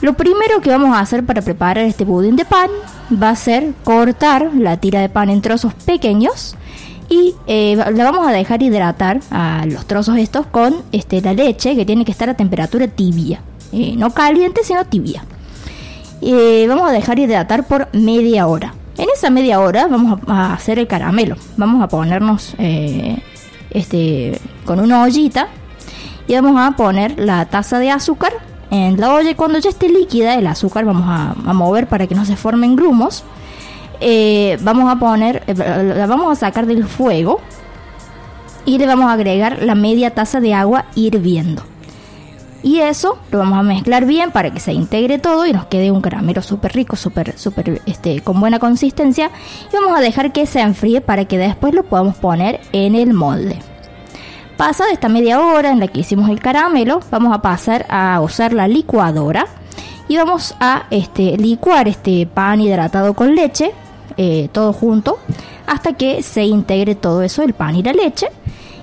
Lo 0.00 0.14
primero 0.14 0.60
que 0.62 0.70
vamos 0.70 0.96
a 0.96 1.00
hacer 1.00 1.26
para 1.26 1.42
preparar 1.42 1.84
este 1.84 2.04
budín 2.04 2.36
de 2.36 2.46
pan 2.46 2.70
va 3.22 3.30
a 3.30 3.36
ser 3.36 3.74
cortar 3.84 4.50
la 4.54 4.78
tira 4.78 5.00
de 5.00 5.10
pan 5.10 5.28
en 5.28 5.42
trozos 5.42 5.74
pequeños 5.74 6.56
y 7.10 7.34
eh, 7.48 7.76
la 7.76 8.04
vamos 8.04 8.26
a 8.26 8.30
dejar 8.30 8.62
hidratar 8.62 9.20
a 9.32 9.66
los 9.66 9.84
trozos 9.84 10.16
estos 10.16 10.46
con 10.46 10.76
este, 10.92 11.20
la 11.20 11.34
leche 11.34 11.74
que 11.74 11.84
tiene 11.84 12.04
que 12.04 12.12
estar 12.12 12.30
a 12.30 12.34
temperatura 12.34 12.86
tibia, 12.86 13.42
Eh, 13.72 13.94
no 13.96 14.10
caliente 14.10 14.62
sino 14.64 14.84
tibia. 14.84 15.22
Eh, 16.22 16.66
vamos 16.68 16.88
a 16.88 16.92
dejar 16.92 17.18
hidratar 17.18 17.66
por 17.66 17.88
media 17.92 18.46
hora. 18.46 18.74
En 18.96 19.06
esa 19.14 19.30
media 19.30 19.60
hora 19.60 19.86
vamos 19.86 20.20
a, 20.26 20.54
hacer 20.54 20.78
el 20.78 20.86
caramelo. 20.86 21.36
Vamos 21.56 21.82
a 21.82 21.88
ponernos 21.88 22.54
eh, 22.58 23.22
este 23.70 24.40
con 24.64 24.80
una 24.80 25.02
ollita 25.02 25.48
y 26.26 26.34
vamos 26.34 26.60
a 26.60 26.76
poner 26.76 27.18
la 27.18 27.44
taza 27.46 27.78
de 27.78 27.90
azúcar 27.90 28.32
en 28.70 29.00
la 29.00 29.14
olla 29.14 29.36
cuando 29.36 29.58
ya 29.58 29.70
esté 29.70 29.88
líquida 29.88 30.34
el 30.34 30.46
azúcar 30.46 30.84
vamos 30.84 31.06
a, 31.08 31.34
a 31.48 31.52
mover 31.52 31.86
para 31.86 32.06
que 32.06 32.14
no 32.14 32.24
se 32.24 32.36
formen 32.36 32.76
grumos. 32.76 33.24
Eh, 34.00 34.58
vamos 34.62 34.90
a 34.90 34.98
poner, 34.98 35.42
eh, 35.46 35.54
la 35.54 36.06
vamos 36.06 36.32
a 36.32 36.40
sacar 36.40 36.66
del 36.66 36.84
fuego 36.84 37.40
y 38.64 38.78
le 38.78 38.86
vamos 38.86 39.10
a 39.10 39.12
agregar 39.12 39.62
la 39.62 39.74
media 39.74 40.14
taza 40.14 40.40
de 40.40 40.54
agua 40.54 40.86
hirviendo. 40.94 41.62
Y 42.62 42.80
eso 42.80 43.18
lo 43.30 43.38
vamos 43.38 43.58
a 43.58 43.62
mezclar 43.62 44.04
bien 44.04 44.32
para 44.32 44.50
que 44.50 44.60
se 44.60 44.72
integre 44.72 45.18
todo 45.18 45.46
y 45.46 45.52
nos 45.52 45.64
quede 45.66 45.90
un 45.90 46.02
caramelo 46.02 46.42
súper 46.42 46.72
rico, 46.74 46.94
súper, 46.94 47.38
súper, 47.38 47.80
este, 47.86 48.20
con 48.20 48.38
buena 48.38 48.58
consistencia. 48.58 49.30
Y 49.72 49.76
vamos 49.76 49.96
a 49.96 50.02
dejar 50.02 50.32
que 50.32 50.44
se 50.44 50.60
enfríe 50.60 51.00
para 51.00 51.24
que 51.24 51.38
después 51.38 51.74
lo 51.74 51.84
podamos 51.84 52.16
poner 52.16 52.60
en 52.72 52.94
el 52.94 53.14
molde. 53.14 53.58
Pasada 54.58 54.92
esta 54.92 55.08
media 55.08 55.40
hora 55.40 55.70
en 55.70 55.80
la 55.80 55.88
que 55.88 56.00
hicimos 56.00 56.28
el 56.28 56.40
caramelo, 56.40 57.00
vamos 57.10 57.34
a 57.34 57.40
pasar 57.40 57.86
a 57.88 58.20
usar 58.20 58.52
la 58.52 58.68
licuadora 58.68 59.46
y 60.06 60.18
vamos 60.18 60.54
a 60.60 60.84
este, 60.90 61.38
licuar 61.38 61.88
este 61.88 62.26
pan 62.26 62.60
hidratado 62.60 63.14
con 63.14 63.34
leche, 63.34 63.72
eh, 64.22 64.50
todo 64.52 64.74
junto, 64.74 65.18
hasta 65.66 65.94
que 65.94 66.22
se 66.22 66.44
integre 66.44 66.94
todo 66.94 67.22
eso, 67.22 67.42
el 67.42 67.54
pan 67.54 67.74
y 67.74 67.82
la 67.82 67.94
leche. 67.94 68.26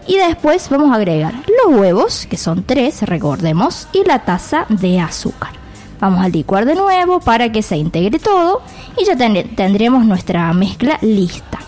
Y 0.08 0.16
después 0.16 0.68
vamos 0.70 0.92
a 0.92 0.96
agregar 0.96 1.34
los 1.64 1.80
huevos, 1.80 2.26
que 2.28 2.38
son 2.38 2.64
tres, 2.64 3.04
recordemos, 3.04 3.88
y 3.94 4.04
la 4.04 4.20
taza 4.26 4.66
de 4.70 5.00
azúcar. 5.00 5.52
Vamos 6.00 6.24
a 6.26 6.30
licuar 6.30 6.66
de 6.66 6.74
nuevo 6.76 7.20
para 7.20 7.52
que 7.52 7.62
se 7.62 7.78
integre 7.78 8.18
todo 8.18 8.62
y 9.00 9.06
ya 9.06 9.16
ten- 9.16 9.56
tendremos 9.56 10.06
nuestra 10.06 10.52
mezcla 10.54 10.98
lista. 11.02 11.60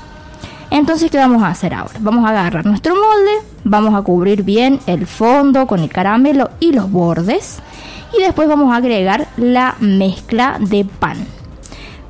Entonces, 0.72 1.11
¿qué 1.11 1.17
vamos 1.17 1.43
a 1.43 1.49
hacer 1.49 1.74
ahora? 1.74 1.95
Vamos 1.99 2.26
a 2.26 2.30
agarrar 2.30 2.65
nuestro 2.65 2.93
molde, 2.95 3.32
vamos 3.63 3.93
a 3.93 4.01
cubrir 4.03 4.43
bien 4.43 4.80
el 4.88 5.05
fondo 5.05 5.67
con 5.67 5.80
el 5.82 5.89
caramelo 5.89 6.49
y 6.59 6.72
los 6.74 6.91
bordes 6.91 7.59
y 8.17 8.22
después 8.22 8.47
vamos 8.47 8.72
a 8.72 8.78
agregar 8.78 9.28
la 9.38 9.76
mezcla 9.80 10.57
de 10.59 10.86
pan. 10.86 11.17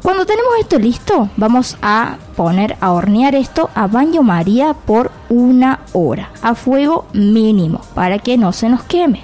Cuando 0.02 0.26
tenemos 0.26 0.54
esto 0.60 0.80
listo, 0.80 1.30
vamos 1.36 1.78
a 1.82 2.18
poner 2.38 2.78
a 2.80 2.94
hornear 2.94 3.36
esto 3.36 3.70
a 3.76 3.88
baño 3.88 4.24
María 4.24 4.74
por 4.74 5.12
una 5.28 5.82
hora, 5.92 6.32
a 6.42 6.56
fuego 6.56 7.06
mínimo, 7.12 7.82
para 7.96 8.18
que 8.18 8.38
no 8.38 8.54
se 8.54 8.70
nos 8.70 8.84
queme. 8.84 9.24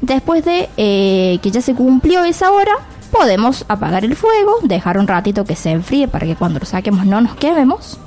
Después 0.00 0.44
de 0.44 0.68
eh, 0.76 1.38
que 1.42 1.50
ya 1.50 1.60
se 1.60 1.74
cumplió 1.74 2.24
esa 2.24 2.52
hora, 2.52 2.72
podemos 3.10 3.64
apagar 3.68 4.04
el 4.04 4.14
fuego, 4.14 4.54
dejar 4.62 4.98
un 4.98 5.08
ratito 5.08 5.44
que 5.44 5.56
se 5.56 5.70
enfríe 5.70 6.06
para 6.06 6.26
que 6.26 6.36
cuando 6.36 6.60
lo 6.60 6.66
saquemos 6.66 7.04
no 7.04 7.20
nos 7.20 7.34
quememos. 7.34 7.98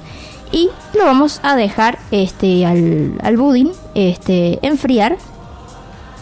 Y 0.54 0.70
lo 0.94 1.04
vamos 1.04 1.42
a 1.44 1.58
dejar 1.58 2.00
este, 2.12 2.66
al, 2.66 3.38
budín 3.38 3.72
este, 3.96 4.60
enfriar 4.66 5.18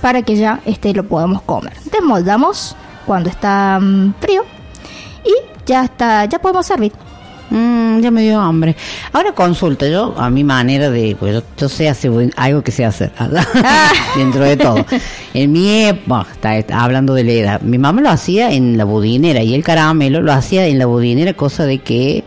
para 0.02 0.24
que 0.24 0.36
ya 0.36 0.62
este, 0.66 0.94
lo 0.94 1.04
podamos 1.04 1.44
comer. 1.44 1.74
Desmoldamos 1.92 2.76
cuando 3.06 3.30
está 3.30 3.80
mm, 3.80 4.16
frío 4.20 4.44
y 5.24 5.34
ya 5.66 5.86
está, 5.86 6.26
ya 6.26 6.40
podemos 6.40 6.66
servir. 6.66 6.92
Mm, 7.50 8.00
ya 8.00 8.10
me 8.10 8.24
dio 8.24 8.40
hambre. 8.40 8.76
Ahora 9.12 9.34
consulta, 9.34 9.88
yo 9.88 10.16
a 10.18 10.30
mi 10.30 10.44
manera 10.44 10.90
de, 10.90 11.16
pues 11.20 11.34
yo, 11.36 11.44
yo 11.58 11.70
sé 11.70 11.88
hacer 11.88 12.12
algo 12.36 12.64
que 12.64 12.72
sé 12.72 12.84
hacer, 12.84 13.12
dentro 14.16 14.44
de 14.44 14.58
todo. 14.58 14.84
En 15.34 15.52
mi 15.52 15.84
época, 15.84 16.28
está, 16.32 16.58
está 16.58 16.84
hablando 16.84 17.14
de 17.14 17.24
la 17.24 17.32
edad, 17.32 17.62
mi 17.62 17.78
mamá 17.78 18.02
lo 18.02 18.10
hacía 18.10 18.52
en 18.52 18.78
la 18.78 18.86
budinera 18.86 19.44
y 19.44 19.54
el 19.54 19.64
caramelo 19.64 20.22
lo 20.22 20.32
hacía 20.34 20.66
en 20.66 20.80
la 20.80 20.86
budinera, 20.86 21.34
cosa 21.34 21.66
de 21.66 21.80
que... 21.80 22.24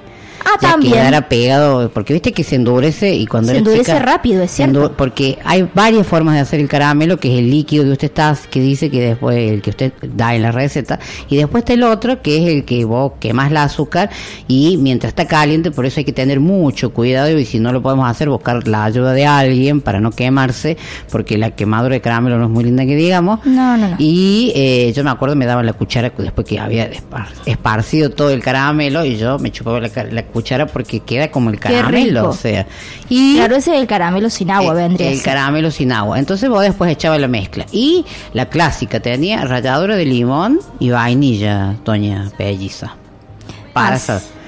Ah, 0.49 0.59
ya 0.63 0.71
también. 0.71 0.93
quedara 0.95 1.29
pegado, 1.29 1.91
porque 1.91 2.13
viste 2.13 2.33
que 2.33 2.45
se 2.45 2.55
endurece 2.55 3.13
y 3.15 3.27
cuando 3.27 3.51
Se 3.53 3.59
endurece 3.59 3.85
chica, 3.93 3.99
rápido, 3.99 4.43
es 4.43 4.51
cierto. 4.53 4.93
porque 4.97 5.39
hay 5.45 5.69
varias 5.75 6.07
formas 6.07 6.35
de 6.37 6.41
hacer 6.41 6.61
el 6.61 6.69
caramelo, 6.69 7.19
que 7.19 7.33
es 7.33 7.39
el 7.41 7.51
líquido 7.51 7.83
que 7.85 7.91
usted 7.91 8.07
está, 8.07 8.37
que 8.49 8.61
dice 8.61 8.91
que 8.91 9.01
después 9.01 9.37
el 9.37 9.61
que 9.61 9.71
usted 9.71 9.93
da 10.15 10.35
en 10.37 10.43
la 10.43 10.53
receta, 10.53 11.01
y 11.29 11.37
después 11.37 11.63
está 11.63 11.73
el 11.73 11.83
otro, 11.83 12.23
que 12.23 12.39
es 12.45 12.49
el 12.55 12.65
que 12.65 12.85
vos 12.85 13.13
quemás 13.19 13.51
la 13.51 13.65
azúcar 13.65 14.09
y 14.47 14.77
mientras 14.77 15.11
está 15.11 15.27
caliente, 15.27 15.73
por 15.73 15.85
eso 15.85 15.99
hay 16.01 16.05
que 16.05 16.13
tener 16.13 16.39
mucho 16.39 16.91
cuidado 16.93 17.37
y 17.37 17.45
si 17.45 17.59
no 17.59 17.73
lo 17.73 17.83
podemos 17.83 18.09
hacer, 18.09 18.29
buscar 18.29 18.69
la 18.69 18.85
ayuda 18.85 19.13
de 19.13 19.27
alguien 19.27 19.81
para 19.81 20.01
no 20.01 20.13
quemarse, 20.13 20.77
porque 21.11 21.37
la 21.39 21.51
quemadura 21.51 21.95
de 21.95 22.01
caramelo 22.01 22.39
no 22.39 22.45
es 22.45 22.51
muy 22.51 22.63
linda 22.63 22.87
que 22.87 22.95
digamos. 22.95 23.45
No, 23.45 23.77
no, 23.77 23.89
no. 23.89 23.97
Y 23.99 24.53
eh, 24.55 24.93
yo 24.95 25.03
me 25.03 25.11
acuerdo 25.11 25.35
me 25.35 25.45
daban 25.47 25.67
la 25.67 25.73
cuchara 25.73 26.13
después 26.17 26.47
que 26.47 26.61
había 26.61 26.89
espar- 26.91 27.27
esparcido 27.47 28.11
todo 28.11 28.31
el 28.31 28.41
caramelo 28.43 29.05
y 29.05 29.17
yo 29.17 29.39
me 29.41 29.51
chupaba 29.51 29.81
la, 29.81 29.89
la 30.11 30.23
cuchara 30.23 30.36
porque 30.67 31.01
queda 31.01 31.31
como 31.31 31.51
el 31.51 31.59
caramelo, 31.61 32.31
o 32.31 32.33
sea. 32.33 32.67
Y 33.09 33.37
Claro, 33.37 33.57
ese 33.57 33.75
es 33.75 33.81
el 33.81 33.87
caramelo 33.87 34.31
sin 34.31 34.51
agua, 34.51 34.75
vendría. 34.75 35.09
el 35.11 35.17
ser. 35.17 35.25
caramelo 35.25 35.71
sin 35.71 35.93
agua. 35.93 36.19
Entonces 36.19 36.49
vos 36.49 36.63
después 36.63 36.91
echabas 36.91 37.21
la 37.21 37.29
mezcla. 37.29 37.67
Y 37.73 38.05
la 38.33 38.47
clásica 38.49 39.01
tenía 39.01 39.45
ralladura 39.45 39.97
de 39.97 40.05
limón 40.05 40.61
y 40.79 40.91
vainilla, 40.91 41.77
doña 41.85 42.31
Pelliza. 42.37 42.95
Para, 43.73 43.99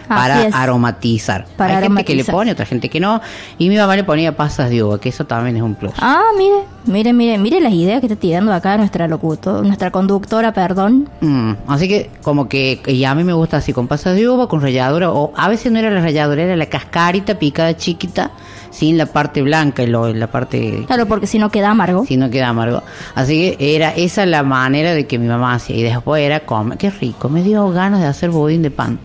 para 0.08 0.48
aromatizar. 0.52 1.46
Para 1.56 1.76
Hay 1.78 1.82
gente 1.84 2.04
que 2.04 2.14
le 2.14 2.24
pone, 2.24 2.52
otra 2.52 2.66
gente 2.66 2.88
que 2.88 3.00
no. 3.00 3.20
Y 3.58 3.68
mi 3.68 3.76
mamá 3.76 3.96
le 3.96 4.04
ponía 4.04 4.36
pasas 4.36 4.70
de 4.70 4.82
uva, 4.82 5.00
que 5.00 5.08
eso 5.10 5.26
también 5.26 5.56
es 5.56 5.62
un 5.62 5.74
plus. 5.74 5.92
Ah, 5.98 6.22
mire, 6.36 6.64
mire, 6.86 7.12
mire, 7.12 7.38
mire 7.38 7.60
las 7.60 7.72
ideas 7.72 8.00
que 8.00 8.06
está 8.06 8.16
tirando 8.18 8.52
acá 8.52 8.76
nuestra 8.76 9.06
locutor, 9.08 9.64
nuestra 9.64 9.90
conductora, 9.90 10.52
perdón. 10.52 11.08
Mm, 11.20 11.52
así 11.66 11.88
que 11.88 12.10
como 12.22 12.48
que 12.48 12.80
y 12.86 13.04
a 13.04 13.14
mí 13.14 13.24
me 13.24 13.32
gusta 13.32 13.58
así 13.58 13.72
con 13.72 13.86
pasas 13.86 14.16
de 14.16 14.28
uva, 14.28 14.48
con 14.48 14.60
ralladura, 14.60 15.10
o 15.12 15.32
a 15.36 15.48
veces 15.48 15.70
no 15.70 15.78
era 15.78 15.90
la 15.90 16.00
ralladura, 16.00 16.42
era 16.42 16.56
la 16.56 16.66
cascarita 16.66 17.38
picada 17.38 17.76
chiquita, 17.76 18.30
sin 18.70 18.96
la 18.98 19.06
parte 19.06 19.42
blanca 19.42 19.82
y 19.82 19.86
lo, 19.86 20.12
la 20.12 20.28
parte 20.28 20.84
Claro, 20.86 21.06
porque 21.06 21.26
si 21.26 21.38
no 21.38 21.50
queda 21.50 21.70
amargo. 21.70 22.04
si 22.06 22.16
no 22.16 22.30
queda 22.30 22.48
amargo. 22.48 22.82
Así 23.14 23.56
que 23.56 23.76
era 23.76 23.90
esa 23.90 24.24
la 24.26 24.42
manera 24.42 24.92
de 24.92 25.06
que 25.06 25.18
mi 25.18 25.26
mamá 25.26 25.54
hacía. 25.54 25.76
Y 25.76 25.82
después 25.82 26.22
era 26.22 26.40
comer, 26.40 26.78
qué 26.78 26.90
rico, 26.90 27.28
me 27.28 27.42
dio 27.42 27.68
ganas 27.70 28.00
de 28.00 28.06
hacer 28.06 28.30
budín 28.30 28.62
de 28.62 28.70
pan. 28.70 28.98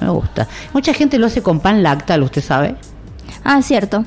Me 0.00 0.08
gusta. 0.08 0.48
Mucha 0.72 0.94
gente 0.94 1.18
lo 1.18 1.26
hace 1.26 1.42
con 1.42 1.60
pan 1.60 1.82
lactal, 1.82 2.22
¿usted 2.22 2.42
sabe? 2.42 2.76
Ah, 3.44 3.60
cierto. 3.62 4.04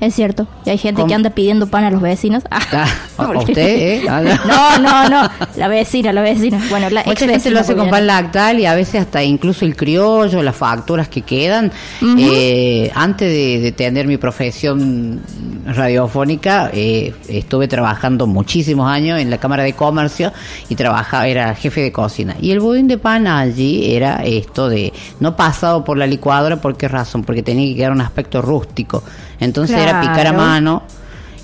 Es 0.00 0.14
cierto. 0.14 0.46
Y 0.64 0.70
hay 0.70 0.78
gente 0.78 1.00
¿Cómo? 1.00 1.08
que 1.08 1.14
anda 1.14 1.30
pidiendo 1.30 1.66
pan 1.66 1.82
a 1.84 1.90
los 1.90 2.00
vecinos. 2.00 2.44
Ah, 2.50 2.86
¿A 3.18 3.26
porque- 3.26 3.38
usted, 3.52 3.66
eh? 3.66 4.02
Ah, 4.08 4.22
No, 4.22 4.78
no, 4.78 5.08
no. 5.08 5.30
La 5.56 5.66
vecina, 5.66 6.12
la 6.12 6.20
vecina. 6.22 6.60
Bueno, 6.70 6.88
la 6.88 7.02
Mucha 7.04 7.26
gente 7.26 7.50
lo 7.50 7.58
hace 7.60 7.74
con 7.74 7.90
pan 7.90 8.06
lactal 8.06 8.60
y 8.60 8.66
a 8.66 8.74
veces 8.76 9.00
hasta 9.00 9.24
incluso 9.24 9.64
el 9.64 9.74
criollo, 9.74 10.40
las 10.42 10.54
facturas 10.54 11.08
que 11.08 11.22
quedan. 11.22 11.72
Eh, 12.16 12.90
antes 12.94 13.28
de, 13.28 13.58
de 13.60 13.72
tener 13.72 14.06
mi 14.06 14.18
profesión 14.18 15.20
radiofónica, 15.66 16.70
eh, 16.72 17.12
estuve 17.28 17.66
trabajando 17.68 18.26
muchísimos 18.26 18.88
años 18.90 19.20
en 19.20 19.30
la 19.30 19.38
Cámara 19.38 19.62
de 19.64 19.72
Comercio 19.72 20.32
y 20.68 20.74
trabajaba, 20.74 21.26
era 21.26 21.54
jefe 21.54 21.80
de 21.80 21.92
cocina. 21.92 22.36
Y 22.40 22.50
el 22.52 22.60
budín 22.60 22.86
de 22.88 22.98
pan 22.98 23.26
allí 23.26 23.94
era 23.94 24.16
esto 24.24 24.68
de 24.68 24.92
no 25.20 25.34
pasado 25.36 25.82
por 25.84 25.96
la 25.98 26.06
licuadora, 26.06 26.56
¿por 26.60 26.76
qué 26.76 26.88
razón? 26.88 27.24
Porque 27.24 27.42
tenía 27.42 27.66
que 27.68 27.76
quedar 27.76 27.92
un 27.92 28.00
aspecto 28.00 28.42
rústico. 28.42 29.02
Entonces 29.40 29.78
era 29.78 30.00
picar 30.00 30.26
a 30.26 30.32
mano 30.32 30.82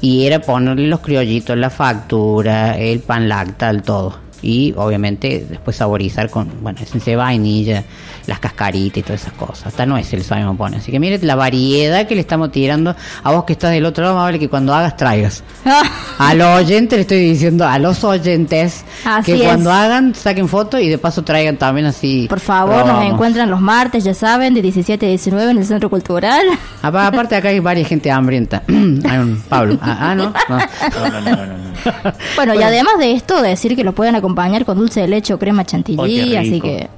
y 0.00 0.26
era 0.26 0.40
ponerle 0.40 0.88
los 0.88 1.00
criollitos, 1.00 1.56
la 1.56 1.70
factura, 1.70 2.76
el 2.76 3.00
pan 3.00 3.28
lactal, 3.28 3.82
todo. 3.82 4.23
Y 4.44 4.74
obviamente 4.76 5.46
después 5.48 5.76
saborizar 5.76 6.28
con, 6.28 6.48
bueno, 6.62 6.78
esencia 6.82 7.12
de 7.12 7.16
vainilla, 7.16 7.82
las 8.26 8.38
cascaritas 8.38 8.98
y 8.98 9.02
todas 9.02 9.22
esas 9.22 9.32
cosas. 9.34 9.66
Hasta 9.68 9.86
no 9.86 9.96
es 9.96 10.12
el 10.12 10.22
me 10.30 10.54
pone. 10.54 10.76
Así 10.76 10.90
que 10.92 11.00
mire 11.00 11.18
la 11.22 11.34
variedad 11.34 12.06
que 12.06 12.14
le 12.14 12.20
estamos 12.20 12.52
tirando 12.52 12.94
a 13.22 13.32
vos 13.32 13.44
que 13.44 13.54
estás 13.54 13.70
del 13.72 13.84
otro 13.86 14.04
lado, 14.04 14.16
más 14.16 14.24
vale 14.24 14.38
que 14.38 14.48
cuando 14.48 14.74
hagas 14.74 14.96
traigas. 14.96 15.42
A 16.18 16.34
los 16.34 16.60
oyentes 16.60 16.96
le 16.96 17.00
estoy 17.02 17.18
diciendo, 17.18 17.66
a 17.66 17.76
los 17.80 18.04
oyentes, 18.04 18.84
Así 19.04 19.32
que 19.32 19.38
es. 19.38 19.44
cuando 19.44 19.72
hagan, 19.72 20.14
saquen 20.14 20.48
fotos 20.48 20.80
y 20.80 20.88
de 20.88 20.96
paso 20.96 21.22
traigan 21.24 21.56
también 21.56 21.86
así. 21.86 22.26
Por 22.28 22.38
favor, 22.38 22.86
nos 22.86 23.04
encuentran 23.04 23.50
los 23.50 23.60
martes, 23.60 24.04
ya 24.04 24.14
saben, 24.14 24.54
de 24.54 24.62
17 24.62 25.06
a 25.06 25.08
19 25.08 25.50
en 25.50 25.58
el 25.58 25.64
Centro 25.66 25.90
Cultural. 25.90 26.46
Apa- 26.82 27.08
Aparte 27.08 27.34
acá 27.34 27.48
hay 27.48 27.58
varias 27.58 27.88
gente 27.88 28.10
hambrienta. 28.12 28.62
hay 28.68 29.18
un 29.18 29.42
Pablo. 29.48 29.76
Ah, 29.82 29.98
ah, 30.10 30.14
no. 30.14 30.32
no. 30.48 30.58
No, 30.58 31.08
no, 31.10 31.20
no, 31.20 31.36
no, 31.36 31.46
no. 31.46 32.12
Bueno, 32.36 32.54
y 32.54 32.62
además 32.62 32.94
de 32.98 33.12
esto, 33.12 33.42
decir 33.42 33.74
que 33.74 33.82
lo 33.82 33.92
pueden 33.92 34.14
acompañar 34.14 34.33
con 34.64 34.78
dulce 34.78 35.00
de 35.00 35.08
leche 35.08 35.34
o 35.34 35.38
crema 35.38 35.64
chantilly, 35.64 36.36
así 36.36 36.60
que 36.60 36.88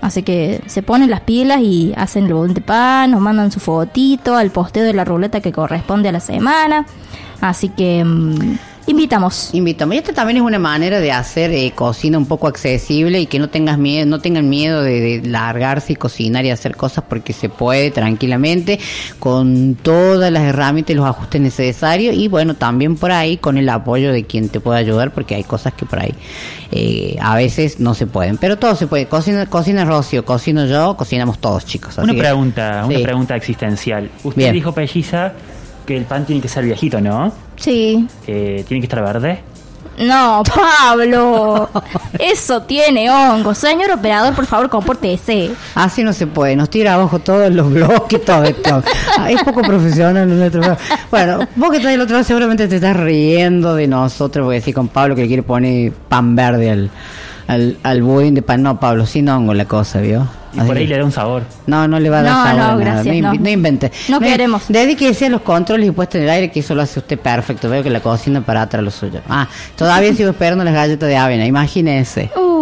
así 0.00 0.22
que 0.22 0.60
se 0.66 0.82
ponen 0.82 1.10
las 1.10 1.20
pilas 1.20 1.60
y 1.60 1.92
hacen 1.96 2.26
el 2.26 2.34
budín 2.34 2.54
de 2.54 2.60
pan, 2.60 3.10
nos 3.10 3.20
mandan 3.20 3.50
su 3.50 3.60
fotito 3.60 4.36
al 4.36 4.50
posteo 4.50 4.84
de 4.84 4.92
la 4.92 5.04
ruleta 5.04 5.40
que 5.40 5.52
corresponde 5.52 6.08
a 6.08 6.12
la 6.12 6.20
semana. 6.20 6.86
Así 7.40 7.68
que 7.68 8.04
mm, 8.04 8.58
invitamos. 8.88 9.50
Invitamos. 9.52 9.94
Y 9.94 9.98
esta 9.98 10.12
también 10.12 10.38
es 10.38 10.42
una 10.42 10.58
manera 10.58 10.98
de 11.00 11.12
hacer 11.12 11.50
eh, 11.52 11.72
cocina 11.74 12.18
un 12.18 12.26
poco 12.26 12.46
accesible 12.48 13.20
y 13.20 13.26
que 13.26 13.38
no 13.38 13.48
tengas 13.48 13.78
miedo, 13.78 14.06
no 14.06 14.20
tengan 14.20 14.48
miedo 14.48 14.82
de, 14.82 15.00
de 15.20 15.28
largarse 15.28 15.92
y 15.92 15.96
cocinar 15.96 16.44
y 16.44 16.50
hacer 16.50 16.76
cosas 16.76 17.04
porque 17.08 17.32
se 17.32 17.48
puede 17.48 17.90
tranquilamente 17.90 18.78
con 19.18 19.76
todas 19.80 20.32
las 20.32 20.42
herramientas 20.42 20.92
y 20.92 20.94
los 20.96 21.06
ajustes 21.06 21.40
necesarios 21.40 22.14
y 22.16 22.28
bueno 22.28 22.54
también 22.54 22.96
por 22.96 23.12
ahí 23.12 23.36
con 23.36 23.58
el 23.58 23.68
apoyo 23.68 24.12
de 24.12 24.24
quien 24.24 24.48
te 24.48 24.60
pueda 24.60 24.78
ayudar 24.78 25.12
porque 25.12 25.34
hay 25.34 25.44
cosas 25.44 25.72
que 25.74 25.86
por 25.86 26.00
ahí 26.00 26.14
eh, 26.70 27.16
a 27.20 27.34
veces 27.36 27.80
no 27.80 27.94
se 27.94 28.06
pueden, 28.06 28.36
pero 28.36 28.58
todo 28.58 28.74
se 28.74 28.86
puede. 28.86 29.06
Cocina, 29.06 29.46
cocina 29.46 29.84
Rocio, 29.84 30.24
cocino 30.24 30.66
yo, 30.66 30.96
cocinamos 30.96 31.38
todos 31.38 31.64
chicos. 31.64 31.98
así 31.98 32.02
Una 32.04 32.12
que- 32.12 32.18
pregunta, 32.18 32.82
una 32.86 32.96
Sí. 32.98 33.02
pregunta 33.02 33.36
existencial. 33.36 34.10
Usted 34.22 34.38
Bien. 34.42 34.52
dijo, 34.52 34.72
Pelliza, 34.72 35.32
que 35.88 35.96
el 35.96 36.04
pan 36.04 36.26
tiene 36.26 36.42
que 36.42 36.48
ser 36.48 36.64
viejito, 36.64 37.00
¿no? 37.00 37.32
Sí. 37.56 38.06
Eh, 38.26 38.62
tiene 38.68 38.82
que 38.82 38.84
estar 38.84 39.02
verde. 39.02 39.40
No, 39.98 40.42
Pablo. 40.54 41.70
Eso 42.18 42.60
tiene 42.62 43.10
hongo. 43.10 43.54
Señor 43.54 43.90
operador, 43.92 44.34
por 44.34 44.44
favor, 44.44 44.68
compórtese. 44.68 45.50
Así 45.74 46.04
no 46.04 46.12
se 46.12 46.26
puede, 46.26 46.56
nos 46.56 46.68
tira 46.68 46.92
abajo 46.92 47.20
todos 47.20 47.50
los 47.50 47.72
bloques, 47.72 48.22
todo 48.22 48.44
esto. 48.44 48.82
Es 49.30 49.42
poco 49.42 49.62
profesional 49.62 50.28
nuestro. 50.28 50.76
Bueno, 51.10 51.48
vos 51.56 51.70
que 51.70 51.78
estás 51.78 51.92
del 51.92 52.02
otro 52.02 52.16
lado 52.16 52.24
seguramente 52.24 52.68
te 52.68 52.76
estás 52.76 52.96
riendo 52.96 53.74
de 53.74 53.88
nosotros, 53.88 54.44
porque 54.44 54.56
decir 54.56 54.74
con 54.74 54.88
Pablo 54.88 55.16
que 55.16 55.22
le 55.22 55.28
quiere 55.28 55.42
poner 55.42 55.92
pan 55.92 56.36
verde 56.36 56.70
al, 56.70 56.90
al, 57.48 57.76
al 57.82 58.02
budín 58.02 58.34
de 58.34 58.42
pan. 58.42 58.62
No, 58.62 58.78
Pablo, 58.78 59.04
sin 59.06 59.28
hongo 59.28 59.52
la 59.54 59.64
cosa, 59.64 60.00
¿vio? 60.00 60.26
Y 60.54 60.60
por 60.60 60.76
ahí 60.76 60.86
le 60.86 60.96
da 60.96 61.04
un 61.04 61.12
sabor. 61.12 61.42
No, 61.66 61.86
no 61.86 62.00
le 62.00 62.08
va 62.08 62.20
a 62.20 62.22
dar 62.22 62.32
No, 62.32 62.44
sabor 62.44 62.56
no, 62.56 62.62
a 62.62 62.66
nada. 62.68 62.76
gracias, 62.76 63.16
no, 63.22 63.34
no. 63.34 63.40
no 63.40 63.48
invente. 63.50 63.92
No 64.08 64.18
queremos. 64.18 64.62
Dedíquese 64.68 65.26
a 65.26 65.28
los 65.28 65.42
controles 65.42 65.88
y 65.88 65.90
puesto 65.92 66.16
en 66.16 66.24
el 66.24 66.30
aire, 66.30 66.50
que 66.50 66.60
eso 66.60 66.74
lo 66.74 66.82
hace 66.82 66.98
usted 67.00 67.18
perfecto. 67.18 67.68
Veo 67.68 67.82
que 67.82 67.90
la 67.90 68.00
cocina 68.00 68.40
para 68.40 68.62
atrás 68.62 68.82
lo 68.82 68.90
suyo. 68.90 69.20
Ah, 69.28 69.46
todavía 69.76 70.14
sigo 70.14 70.30
esperando 70.30 70.64
las 70.64 70.72
galletas 70.74 71.08
de 71.08 71.16
avena, 71.16 71.44
imagínese. 71.44 72.30
Uh, 72.34 72.57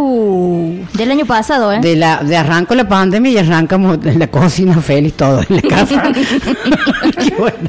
del 0.94 1.10
año 1.10 1.26
pasado, 1.26 1.72
¿eh? 1.72 1.80
De 1.80 1.96
la 1.96 2.22
de 2.22 2.36
arranco 2.36 2.74
la 2.74 2.88
pandemia 2.88 3.32
y 3.32 3.38
arrancamos 3.38 3.98
en 4.04 4.18
la 4.18 4.28
cocina 4.28 4.80
feliz 4.80 5.14
todo 5.14 5.40
en 5.48 5.56
la 5.56 5.62
casa. 5.62 6.02
Qué 6.12 7.34
bueno. 7.38 7.68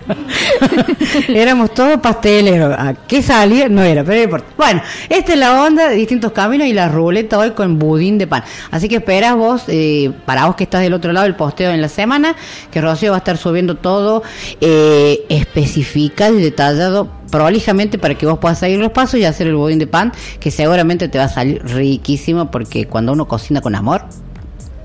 Éramos 1.29 1.73
todos 1.73 1.99
pasteleros. 1.99 2.75
¿A 2.77 2.93
qué 2.93 3.21
salía? 3.21 3.69
No 3.69 3.83
era, 3.83 4.03
pero 4.03 4.17
no 4.17 4.23
importa. 4.23 4.47
Bueno, 4.57 4.81
esta 5.09 5.33
es 5.33 5.39
la 5.39 5.63
onda 5.63 5.89
de 5.89 5.95
distintos 5.95 6.31
caminos 6.31 6.67
y 6.67 6.73
la 6.73 6.87
ruleta 6.87 7.37
hoy 7.37 7.51
con 7.51 7.79
budín 7.79 8.17
de 8.17 8.27
pan. 8.27 8.43
Así 8.71 8.87
que 8.89 8.97
esperas 8.97 9.35
vos, 9.35 9.63
eh, 9.67 10.11
para 10.25 10.45
vos 10.45 10.55
que 10.55 10.63
estás 10.63 10.81
del 10.81 10.93
otro 10.93 11.13
lado, 11.13 11.25
el 11.25 11.35
posteo 11.35 11.71
en 11.71 11.81
la 11.81 11.89
semana, 11.89 12.35
que 12.71 12.81
Rocío 12.81 13.11
va 13.11 13.17
a 13.17 13.19
estar 13.19 13.37
subiendo 13.37 13.75
todo 13.75 14.23
eh, 14.61 15.25
especificado 15.29 16.37
y 16.37 16.41
detallado 16.41 17.16
prolijamente 17.29 17.97
para 17.97 18.15
que 18.15 18.25
vos 18.25 18.39
puedas 18.39 18.59
seguir 18.59 18.79
los 18.79 18.91
pasos 18.91 19.19
y 19.19 19.25
hacer 19.25 19.47
el 19.47 19.55
budín 19.55 19.79
de 19.79 19.87
pan, 19.87 20.11
que 20.39 20.51
seguramente 20.51 21.07
te 21.07 21.17
va 21.17 21.25
a 21.25 21.29
salir 21.29 21.61
riquísimo 21.65 22.51
porque 22.51 22.87
cuando 22.87 23.11
uno 23.13 23.27
cocina 23.27 23.61
con 23.61 23.75
amor, 23.75 24.03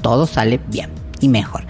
todo 0.02 0.26
sale 0.26 0.60
bien 0.68 0.90
y 1.20 1.28
mejor. 1.28 1.64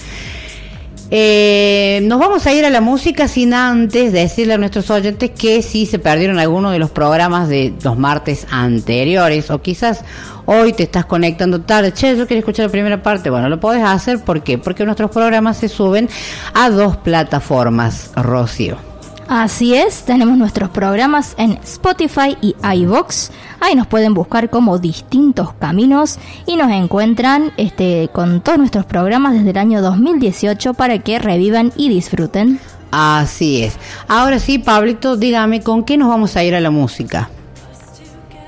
Eh, 1.14 2.01
nos 2.05 2.18
vamos 2.18 2.47
a 2.47 2.55
ir 2.55 2.64
a 2.64 2.70
la 2.70 2.81
música 2.81 3.29
sin 3.29 3.53
antes 3.53 4.14
decirle 4.14 4.55
a 4.55 4.57
nuestros 4.57 4.91
oyentes 4.91 5.31
que 5.31 5.61
si 5.61 5.85
se 5.85 5.99
perdieron 5.99 6.39
algunos 6.39 6.73
de 6.73 6.79
los 6.79 6.91
programas 6.91 7.51
de 7.51 7.75
los 7.85 7.99
martes 7.99 8.47
anteriores 8.51 9.51
o 9.51 9.61
quizás 9.61 10.07
hoy 10.47 10.73
te 10.73 10.85
estás 10.85 11.05
conectando 11.05 11.61
tarde, 11.61 11.93
che, 11.93 12.16
yo 12.16 12.27
quiero 12.27 12.39
escuchar 12.39 12.64
la 12.64 12.73
primera 12.73 13.03
parte, 13.03 13.29
bueno, 13.29 13.51
lo 13.51 13.61
podés 13.61 13.85
hacer, 13.85 14.25
¿por 14.25 14.43
qué? 14.43 14.57
Porque 14.57 14.87
nuestros 14.87 15.11
programas 15.11 15.59
se 15.59 15.68
suben 15.68 16.09
a 16.55 16.70
dos 16.70 16.97
plataformas, 16.97 18.11
Rocío. 18.16 18.91
Así 19.35 19.74
es, 19.74 20.03
tenemos 20.03 20.37
nuestros 20.37 20.68
programas 20.68 21.35
en 21.39 21.53
Spotify 21.64 22.37
y 22.43 22.55
iVoox. 22.62 23.30
Ahí 23.61 23.74
nos 23.74 23.87
pueden 23.87 24.12
buscar 24.12 24.51
como 24.51 24.78
distintos 24.78 25.55
caminos 25.55 26.18
y 26.45 26.57
nos 26.57 26.70
encuentran 26.70 27.51
este, 27.57 28.11
con 28.12 28.43
todos 28.43 28.59
nuestros 28.59 28.85
programas 28.85 29.33
desde 29.33 29.49
el 29.49 29.57
año 29.57 29.80
2018 29.80 30.74
para 30.74 30.99
que 30.99 31.18
revivan 31.18 31.72
y 31.76 31.89
disfruten. 31.89 32.61
Así 32.91 33.62
es. 33.62 33.78
Ahora 34.07 34.39
sí, 34.39 34.59
Pablito, 34.59 35.16
dígame, 35.16 35.62
¿con 35.62 35.83
qué 35.83 35.97
nos 35.97 36.11
vamos 36.11 36.37
a 36.37 36.45
ir 36.45 36.55
a 36.55 36.61
la 36.61 36.70
música? 36.70 37.30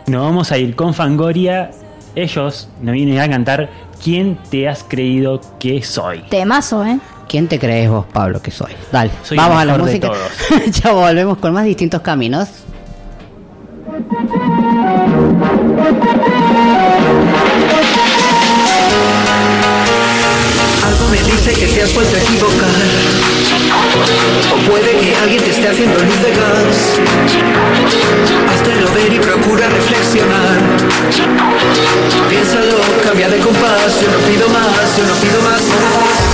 Nos 0.07 0.21
vamos 0.21 0.53
a 0.53 0.59
ir 0.59 0.77
con 0.77 0.93
Fangoria. 0.93 1.71
Ellos 2.15 2.69
nos 2.83 2.93
vienen 2.93 3.21
a 3.21 3.29
cantar 3.31 3.71
¿Quién 4.05 4.37
te 4.51 4.69
has 4.69 4.85
creído 4.85 5.41
que 5.59 5.83
soy? 5.83 6.25
Temazo, 6.29 6.85
¿eh? 6.85 6.99
¿Quién 7.29 7.49
te 7.49 7.59
crees 7.59 7.91
vos, 7.91 8.07
Pablo, 8.13 8.41
que 8.41 8.51
soy? 8.51 8.73
Dale, 8.93 9.11
Soy 9.23 9.37
vamos 9.37 9.63
el 9.63 9.71
a 9.71 9.77
la 9.77 9.79
música. 9.79 10.11
ya 10.67 10.93
volvemos 10.93 11.39
con 11.39 11.53
más 11.53 11.65
distintos 11.65 12.01
caminos. 12.03 12.49
Algo 20.85 21.09
me 21.11 21.23
dice 21.23 21.53
que 21.55 21.67
te 21.67 21.83
has 21.83 21.95
vuelto 21.95 22.17
a 22.17 22.21
equivocar. 22.21 22.69
O 24.53 24.71
puede 24.71 24.99
que 24.99 25.17
alguien 25.17 25.43
te 25.43 25.51
esté 25.51 25.69
haciendo 25.69 25.99
luz 25.99 26.23
de 26.23 26.31
gas. 26.31 27.01
Hazte 28.51 28.71
ver 28.95 29.13
y 29.13 29.19
procura 29.19 29.69
reflexionar. 29.69 30.59
Piénsalo, 32.29 32.81
cambia 33.03 33.29
de 33.29 33.39
compás. 33.39 34.01
Yo 34.01 34.11
no 34.11 34.19
pido 34.27 34.49
más, 34.49 34.97
yo 34.97 35.07
no 35.07 35.15
pido 35.15 35.41
más. 35.43 36.34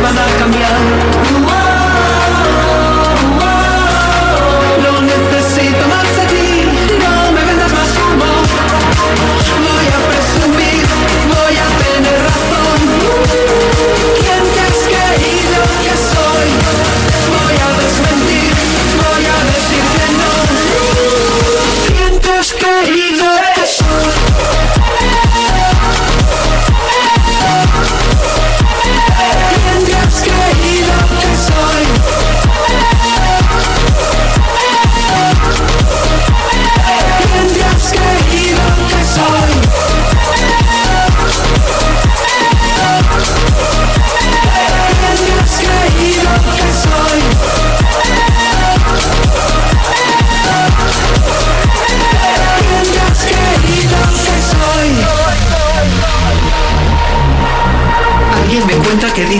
Van 0.00 0.16
a 0.16 0.26
cambiar. 0.38 1.23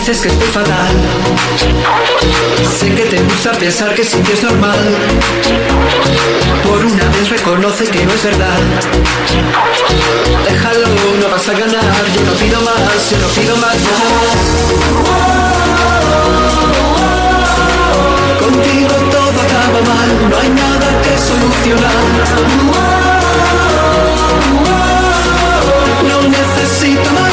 Dices 0.05 0.21
que 0.21 0.27
estoy 0.27 0.47
fatal. 0.49 0.95
Sé 2.79 2.93
que 2.93 3.05
te 3.05 3.23
gusta 3.23 3.51
pensar 3.53 3.95
que 3.95 4.03
sin 4.03 4.21
ti 4.21 4.33
es 4.33 4.43
normal. 4.43 4.77
Por 6.63 6.85
una 6.85 7.05
vez 7.09 7.29
reconoce 7.29 7.85
que 7.85 8.05
no 8.05 8.13
es 8.13 8.23
verdad. 8.23 8.59
Déjalo, 10.47 10.87
no 11.21 11.29
vas 11.29 11.49
a 11.49 11.53
ganar. 11.53 12.05
Yo 12.13 12.21
no 12.21 12.33
pido 12.33 12.61
más, 12.61 13.09
yo 13.09 13.17
no 13.17 13.27
pido 13.29 13.57
más. 13.57 13.77
Contigo 18.39 18.95
todo 19.09 19.41
acaba 19.41 19.81
mal, 19.91 20.29
no 20.29 20.37
hay 20.37 20.49
nada 20.49 21.01
que 21.01 21.17
solucionar. 21.17 22.05
No 26.07 26.17
necesito 26.29 27.11
más 27.13 27.24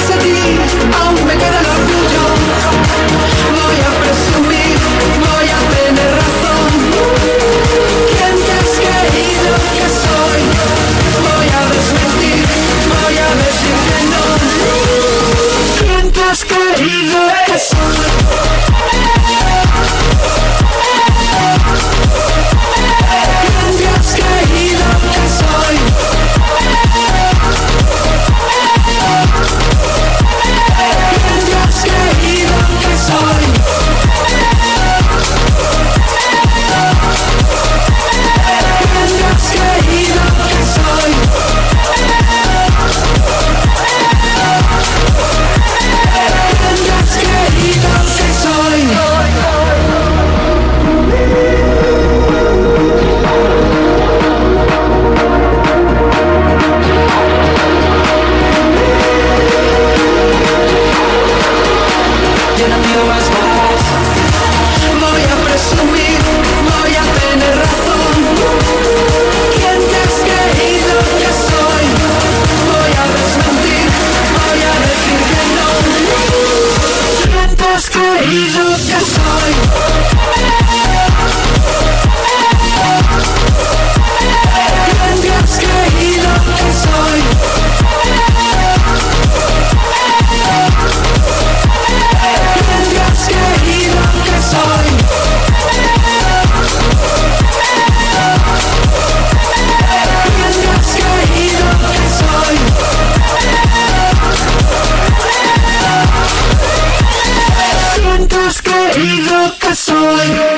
soy? 109.83 110.52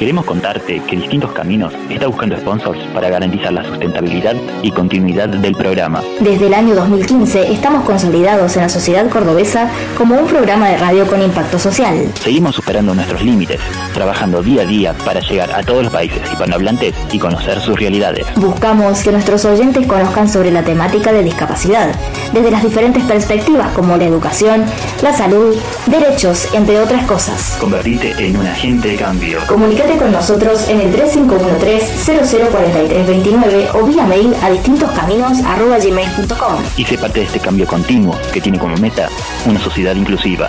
Queremos 0.00 0.24
contarte 0.24 0.80
que 0.88 0.96
Distintos 0.96 1.30
Caminos 1.32 1.74
está 1.90 2.06
buscando 2.06 2.34
sponsors 2.38 2.80
para 2.94 3.10
garantizar 3.10 3.52
la 3.52 3.62
sustentabilidad 3.62 4.34
y 4.62 4.70
continuidad 4.70 5.28
del 5.28 5.54
programa. 5.54 6.02
Desde 6.20 6.46
el 6.46 6.54
año 6.54 6.74
2015 6.74 7.52
estamos 7.52 7.84
consolidados 7.84 8.56
en 8.56 8.62
la 8.62 8.70
sociedad 8.70 9.06
cordobesa 9.10 9.70
como 9.98 10.14
un 10.16 10.26
programa 10.26 10.70
de 10.70 10.78
radio 10.78 11.06
con 11.06 11.20
impacto 11.20 11.58
social. 11.58 12.10
Seguimos 12.18 12.54
superando 12.54 12.94
nuestros 12.94 13.22
límites, 13.22 13.60
trabajando 13.92 14.42
día 14.42 14.62
a 14.62 14.64
día 14.64 14.94
para 15.04 15.20
llegar 15.20 15.52
a 15.52 15.62
todos 15.62 15.82
los 15.82 15.92
países 15.92 16.22
hispanohablantes 16.32 16.94
y 17.12 17.18
conocer 17.18 17.60
sus 17.60 17.78
realidades. 17.78 18.26
Buscamos 18.36 19.02
que 19.02 19.12
nuestros 19.12 19.44
oyentes 19.44 19.86
conozcan 19.86 20.30
sobre 20.30 20.50
la 20.50 20.62
temática 20.62 21.12
de 21.12 21.24
discapacidad, 21.24 21.94
desde 22.32 22.50
las 22.50 22.62
diferentes 22.62 23.02
perspectivas 23.02 23.70
como 23.72 23.98
la 23.98 24.06
educación, 24.06 24.64
la 25.02 25.14
salud, 25.14 25.54
derechos, 25.88 26.48
entre 26.54 26.80
otras 26.80 27.04
cosas. 27.04 27.58
Convertirte 27.60 28.14
en 28.18 28.38
un 28.38 28.46
agente 28.46 28.88
de 28.88 28.96
cambio. 28.96 29.40
Comunicate 29.46 29.89
con 29.98 30.12
nosotros 30.12 30.68
en 30.68 30.80
el 30.80 30.94
3513-004329 30.94 33.74
o 33.74 33.82
vía 33.84 34.06
mail 34.06 34.32
a 34.42 34.50
distintoscaminos.gmail.com 34.50 36.62
Y 36.76 36.84
sé 36.84 36.98
parte 36.98 37.20
de 37.20 37.26
este 37.26 37.40
cambio 37.40 37.66
continuo 37.66 38.14
que 38.32 38.40
tiene 38.40 38.58
como 38.58 38.76
meta 38.76 39.08
una 39.46 39.60
sociedad 39.60 39.94
inclusiva. 39.94 40.48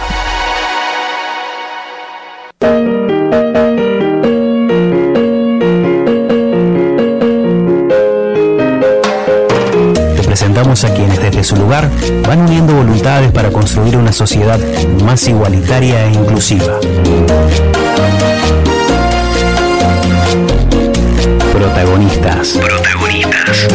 Te 10.15 10.23
presentamos 10.25 10.83
a 10.83 10.91
quienes 10.93 11.21
desde 11.21 11.43
su 11.43 11.55
lugar 11.55 11.89
van 12.27 12.41
uniendo 12.41 12.73
voluntades 12.73 13.31
para 13.31 13.51
construir 13.51 13.95
una 13.97 14.11
sociedad 14.11 14.59
más 15.03 15.27
igualitaria 15.27 16.05
e 16.05 16.13
inclusiva. 16.13 16.79
Protagonistas. 21.51 22.57
Protagonistas. 22.57 23.67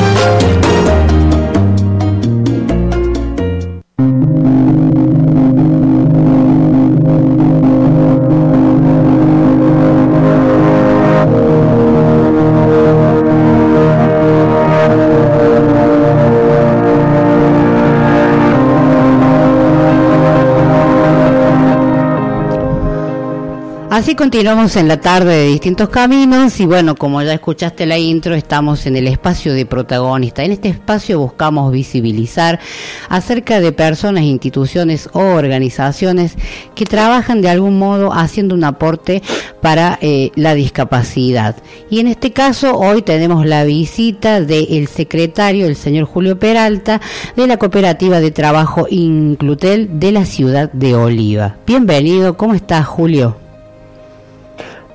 Así 24.07 24.15
continuamos 24.15 24.77
en 24.77 24.87
la 24.87 25.01
tarde 25.01 25.35
de 25.35 25.49
distintos 25.49 25.89
caminos 25.89 26.61
y 26.61 26.65
bueno, 26.65 26.95
como 26.95 27.23
ya 27.23 27.35
escuchaste 27.35 27.87
la 27.87 27.99
intro, 27.99 28.37
estamos 28.37 28.87
en 28.87 28.95
el 28.95 29.09
espacio 29.09 29.53
de 29.53 29.67
protagonista. 29.67 30.45
En 30.45 30.53
este 30.53 30.69
espacio 30.69 31.19
buscamos 31.19 31.73
visibilizar 31.73 32.61
acerca 33.09 33.59
de 33.59 33.73
personas, 33.73 34.23
instituciones 34.23 35.09
o 35.13 35.19
organizaciones 35.19 36.37
que 36.77 36.85
trabajan 36.85 37.43
de 37.43 37.49
algún 37.49 37.81
modo 37.81 38.13
haciendo 38.13 38.55
un 38.55 38.63
aporte 38.63 39.25
para 39.61 39.99
eh, 40.01 40.31
la 40.37 40.55
discapacidad. 40.55 41.57
Y 41.91 41.99
en 41.99 42.07
este 42.07 42.31
caso 42.31 42.79
hoy 42.79 43.03
tenemos 43.03 43.45
la 43.45 43.65
visita 43.65 44.41
del 44.41 44.87
secretario, 44.87 45.67
el 45.67 45.75
señor 45.75 46.05
Julio 46.05 46.39
Peralta, 46.39 47.01
de 47.35 47.49
la 47.49 47.57
cooperativa 47.57 48.21
de 48.21 48.31
trabajo 48.31 48.87
Inclutel 48.89 49.99
de 49.99 50.13
la 50.13 50.27
ciudad 50.27 50.71
de 50.71 50.95
Oliva. 50.95 51.57
Bienvenido, 51.67 52.37
¿cómo 52.37 52.55
estás 52.55 52.87
Julio? 52.87 53.46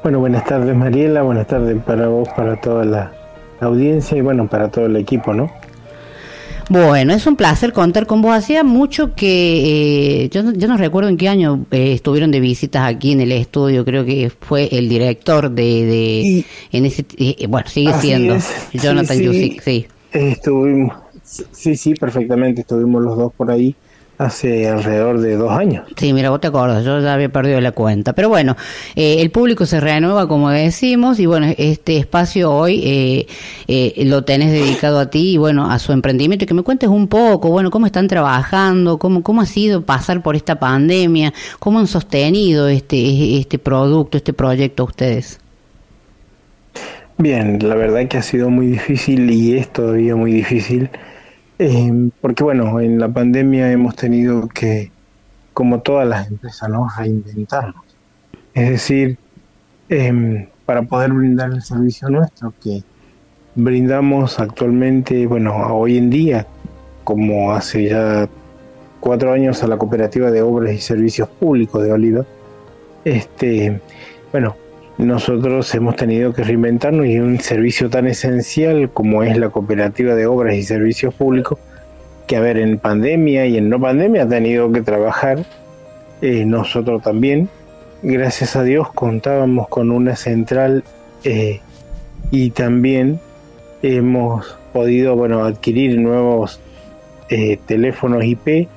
Bueno, 0.04 0.20
buenas 0.20 0.46
tardes 0.46 0.76
Mariela, 0.76 1.22
buenas 1.22 1.48
tardes 1.48 1.82
para 1.84 2.08
vos, 2.08 2.28
para 2.36 2.60
toda 2.60 2.86
la 2.86 3.12
audiencia 3.60 4.18
y 4.18 4.22
bueno, 4.22 4.48
para 4.48 4.70
todo 4.70 4.88
el 4.88 4.96
equipo, 4.96 5.34
¿no? 5.34 5.52
Bueno, 6.70 7.14
es 7.14 7.28
un 7.28 7.36
placer 7.36 7.74
contar 7.74 8.08
con 8.08 8.22
vos. 8.22 8.34
Hacía 8.34 8.64
mucho 8.64 9.14
que, 9.14 10.24
eh, 10.24 10.30
yo, 10.30 10.42
no, 10.42 10.54
yo 10.54 10.68
no 10.68 10.78
recuerdo 10.78 11.10
en 11.10 11.18
qué 11.18 11.28
año 11.28 11.66
eh, 11.70 11.92
estuvieron 11.94 12.32
de 12.32 12.40
visitas 12.40 12.88
aquí 12.88 13.12
en 13.12 13.22
el 13.22 13.32
estudio, 13.32 13.84
creo 13.86 14.06
que 14.06 14.32
fue 14.40 14.70
el 14.72 14.88
director 14.90 15.52
de, 15.52 15.86
de 15.86 16.46
en 16.72 16.86
ese, 16.86 17.06
eh, 17.18 17.46
bueno, 17.48 17.68
sigue 17.68 17.94
siendo 17.94 18.36
es. 18.36 18.70
Jonathan 18.74 19.18
Sí, 19.18 19.24
sí. 19.24 19.26
Yusic, 19.26 19.62
sí. 19.62 19.88
Eh, 20.14 20.30
Estuvimos, 20.32 20.96
sí, 21.24 21.76
sí, 21.76 21.94
perfectamente, 21.94 22.62
estuvimos 22.62 23.04
los 23.04 23.18
dos 23.18 23.34
por 23.34 23.52
ahí 23.52 23.76
hace 24.26 24.70
alrededor 24.70 25.20
de 25.20 25.36
dos 25.36 25.52
años. 25.52 25.86
Sí, 25.96 26.14
mira, 26.14 26.30
vos 26.30 26.40
te 26.40 26.48
acordás, 26.48 26.86
yo 26.86 27.00
ya 27.00 27.14
había 27.14 27.30
perdido 27.30 27.60
la 27.62 27.72
cuenta. 27.72 28.14
Pero 28.14 28.30
bueno, 28.30 28.56
eh, 28.96 29.18
el 29.20 29.32
público 29.32 29.66
se 29.66 29.80
renueva, 29.80 30.28
como 30.28 30.50
decimos, 30.50 31.20
y 31.20 31.26
bueno, 31.26 31.48
este 31.58 31.98
espacio 31.98 32.52
hoy 32.52 32.82
eh, 32.84 33.28
eh, 33.68 34.06
lo 34.06 34.24
tenés 34.24 34.52
dedicado 34.52 35.00
a 35.00 35.10
ti 35.10 35.34
y 35.34 35.38
bueno, 35.38 35.70
a 35.70 35.80
su 35.80 35.92
emprendimiento. 35.92 36.46
Y 36.46 36.48
que 36.48 36.54
me 36.54 36.64
cuentes 36.64 36.90
un 36.90 37.08
poco, 37.08 37.50
bueno, 37.50 37.72
cómo 37.72 37.86
están 37.86 38.08
trabajando, 38.08 38.98
cómo, 38.98 39.24
cómo 39.24 39.42
ha 39.42 39.46
sido 39.46 39.82
pasar 39.82 40.22
por 40.22 40.36
esta 40.36 40.60
pandemia, 40.60 41.34
cómo 41.60 41.80
han 41.80 41.88
sostenido 41.88 42.68
este, 42.68 43.40
este 43.40 43.58
producto, 43.60 44.18
este 44.18 44.34
proyecto 44.34 44.84
ustedes. 44.84 45.40
Bien, 47.18 47.60
la 47.62 47.76
verdad 47.76 48.08
que 48.08 48.18
ha 48.18 48.22
sido 48.24 48.50
muy 48.50 48.68
difícil 48.68 49.30
y 49.30 49.58
es 49.58 49.72
todavía 49.72 50.16
muy 50.16 50.32
difícil, 50.32 50.90
eh, 51.64 52.10
porque 52.22 52.44
bueno, 52.44 52.80
en 52.80 52.98
la 52.98 53.08
pandemia 53.08 53.72
hemos 53.72 53.96
tenido 53.96 54.48
que, 54.48 54.92
como 55.54 55.82
todas 55.82 56.08
las 56.08 56.28
empresas, 56.28 56.68
¿no? 56.70 56.88
reinventarnos. 56.98 57.86
Es 58.56 58.70
decir, 58.72 59.20
em, 59.88 60.48
para 60.66 60.82
poder 60.82 61.14
brindar 61.14 61.52
el 61.52 61.62
servicio 61.62 62.10
nuestro 62.10 62.52
que 62.64 62.82
brindamos 63.54 64.40
actualmente, 64.40 65.28
bueno, 65.28 65.56
hoy 65.76 66.00
en 66.00 66.10
día, 66.10 66.48
como 67.04 67.54
hace 67.54 67.90
ya 67.90 68.28
cuatro 69.00 69.32
años 69.32 69.62
a 69.62 69.68
la 69.68 69.78
Cooperativa 69.78 70.32
de 70.32 70.42
Obras 70.42 70.74
y 70.74 70.80
Servicios 70.80 71.30
Públicos 71.30 71.84
de 71.84 71.92
Oliva, 71.92 72.26
este, 73.06 73.80
bueno, 74.32 74.56
nosotros 74.98 75.74
hemos 75.74 75.96
tenido 75.96 76.34
que 76.34 76.44
reinventarnos 76.44 77.08
y 77.08 77.20
un 77.20 77.40
servicio 77.40 77.90
tan 77.90 78.08
esencial 78.08 78.90
como 78.92 79.24
es 79.24 79.38
la 79.38 79.50
Cooperativa 79.50 80.16
de 80.16 80.26
Obras 80.26 80.56
y 80.56 80.64
Servicios 80.64 81.14
Públicos, 81.14 81.58
que 82.28 82.36
a 82.36 82.40
ver, 82.40 82.58
en 82.58 82.78
pandemia 82.78 83.46
y 83.46 83.58
en 83.58 83.70
no 83.70 83.80
pandemia 83.80 84.24
ha 84.24 84.30
tenido 84.30 84.72
que 84.72 84.82
trabajar, 84.82 85.44
eh, 86.22 86.46
nosotros 86.46 87.02
también, 87.02 87.50
gracias 88.04 88.56
a 88.56 88.64
Dios 88.64 88.92
contábamos 88.94 89.68
con 89.70 89.92
una 89.92 90.16
central 90.16 90.84
eh, 91.24 91.62
y 92.30 92.52
también 92.52 93.20
hemos 93.82 94.58
podido 94.74 95.16
bueno 95.16 95.44
adquirir 95.44 96.00
nuevos 96.00 96.60
eh, 97.30 97.58
teléfonos 97.66 98.24
IP. 98.24 98.68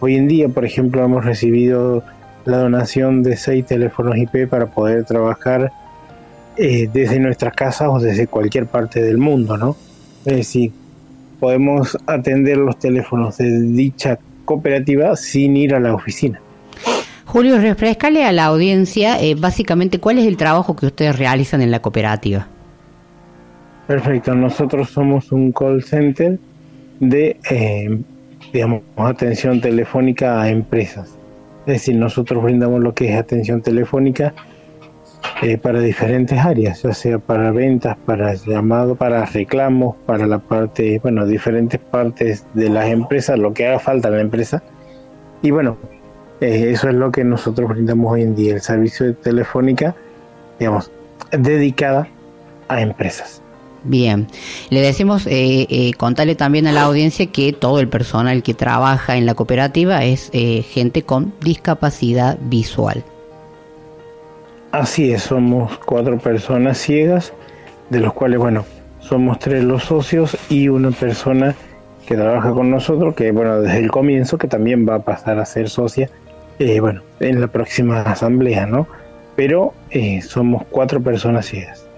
Hoy 0.00 0.16
en 0.16 0.28
día, 0.28 0.48
por 0.48 0.64
ejemplo, 0.64 1.04
hemos 1.04 1.24
recibido 1.24 2.02
la 2.44 2.58
donación 2.58 3.22
de 3.22 3.36
seis 3.36 3.66
teléfonos 3.66 4.16
IP 4.16 4.48
para 4.48 4.66
poder 4.66 5.04
trabajar 5.04 5.72
eh, 6.56 6.88
desde 6.92 7.18
nuestras 7.18 7.54
casas 7.54 7.88
o 7.90 7.98
desde 7.98 8.26
cualquier 8.26 8.66
parte 8.66 9.02
del 9.02 9.18
mundo, 9.18 9.56
¿no? 9.56 9.76
Es 10.24 10.36
decir, 10.36 10.72
podemos 11.38 11.96
atender 12.06 12.58
los 12.58 12.78
teléfonos 12.78 13.38
de 13.38 13.60
dicha 13.60 14.18
cooperativa 14.44 15.16
sin 15.16 15.56
ir 15.56 15.74
a 15.74 15.80
la 15.80 15.94
oficina. 15.94 16.40
Julio, 17.24 17.58
refrescale 17.58 18.24
a 18.24 18.32
la 18.32 18.46
audiencia 18.46 19.20
eh, 19.20 19.36
básicamente 19.36 20.00
cuál 20.00 20.18
es 20.18 20.26
el 20.26 20.36
trabajo 20.36 20.74
que 20.74 20.86
ustedes 20.86 21.16
realizan 21.16 21.62
en 21.62 21.70
la 21.70 21.80
cooperativa. 21.80 22.48
Perfecto, 23.86 24.34
nosotros 24.34 24.90
somos 24.90 25.30
un 25.32 25.52
call 25.52 25.82
center 25.82 26.38
de, 26.98 27.36
eh, 27.50 28.00
digamos, 28.52 28.82
atención 28.96 29.60
telefónica 29.60 30.42
a 30.42 30.50
empresas. 30.50 31.19
Es 31.66 31.74
decir, 31.74 31.96
nosotros 31.96 32.42
brindamos 32.42 32.80
lo 32.80 32.94
que 32.94 33.12
es 33.12 33.18
atención 33.18 33.60
telefónica 33.62 34.34
eh, 35.42 35.58
para 35.58 35.80
diferentes 35.80 36.38
áreas, 36.38 36.82
ya 36.82 36.92
sea 36.92 37.18
para 37.18 37.50
ventas, 37.50 37.96
para 38.06 38.34
llamado, 38.34 38.94
para 38.94 39.24
reclamos, 39.26 39.96
para 40.06 40.26
la 40.26 40.38
parte, 40.38 40.98
bueno, 41.02 41.26
diferentes 41.26 41.80
partes 41.80 42.46
de 42.54 42.70
las 42.70 42.86
empresas, 42.88 43.38
lo 43.38 43.52
que 43.52 43.66
haga 43.66 43.78
falta 43.78 44.08
en 44.08 44.14
la 44.14 44.20
empresa. 44.20 44.62
Y 45.42 45.50
bueno, 45.50 45.76
eh, 46.40 46.70
eso 46.70 46.88
es 46.88 46.94
lo 46.94 47.10
que 47.10 47.24
nosotros 47.24 47.68
brindamos 47.68 48.12
hoy 48.12 48.22
en 48.22 48.34
día, 48.34 48.54
el 48.54 48.60
servicio 48.60 49.06
de 49.06 49.14
telefónica, 49.14 49.94
digamos, 50.58 50.90
dedicada 51.30 52.08
a 52.68 52.80
empresas. 52.80 53.42
Bien, 53.82 54.26
le 54.68 54.82
decimos, 54.82 55.26
eh, 55.26 55.66
eh, 55.70 55.92
contarle 55.94 56.34
también 56.34 56.66
a 56.66 56.72
la 56.72 56.82
audiencia 56.82 57.26
que 57.26 57.54
todo 57.54 57.80
el 57.80 57.88
personal 57.88 58.42
que 58.42 58.52
trabaja 58.52 59.16
en 59.16 59.24
la 59.24 59.34
cooperativa 59.34 60.04
es 60.04 60.28
eh, 60.34 60.62
gente 60.62 61.02
con 61.02 61.32
discapacidad 61.40 62.38
visual. 62.42 63.02
Así 64.72 65.12
es, 65.12 65.22
somos 65.22 65.78
cuatro 65.78 66.18
personas 66.18 66.76
ciegas, 66.76 67.32
de 67.88 68.00
los 68.00 68.12
cuales, 68.12 68.38
bueno, 68.38 68.66
somos 69.00 69.38
tres 69.38 69.64
los 69.64 69.84
socios 69.84 70.36
y 70.50 70.68
una 70.68 70.90
persona 70.90 71.54
que 72.06 72.16
trabaja 72.16 72.52
con 72.52 72.70
nosotros, 72.70 73.14
que, 73.14 73.32
bueno, 73.32 73.62
desde 73.62 73.78
el 73.78 73.90
comienzo, 73.90 74.36
que 74.36 74.46
también 74.46 74.86
va 74.86 74.96
a 74.96 75.00
pasar 75.00 75.38
a 75.38 75.46
ser 75.46 75.70
socia, 75.70 76.10
eh, 76.58 76.80
bueno, 76.80 77.00
en 77.18 77.40
la 77.40 77.46
próxima 77.46 78.02
asamblea, 78.02 78.66
¿no? 78.66 78.86
Pero 79.36 79.72
somos 80.22 80.64
cuatro 80.70 81.00
personas 81.00 81.46
ciegas. 81.46 81.89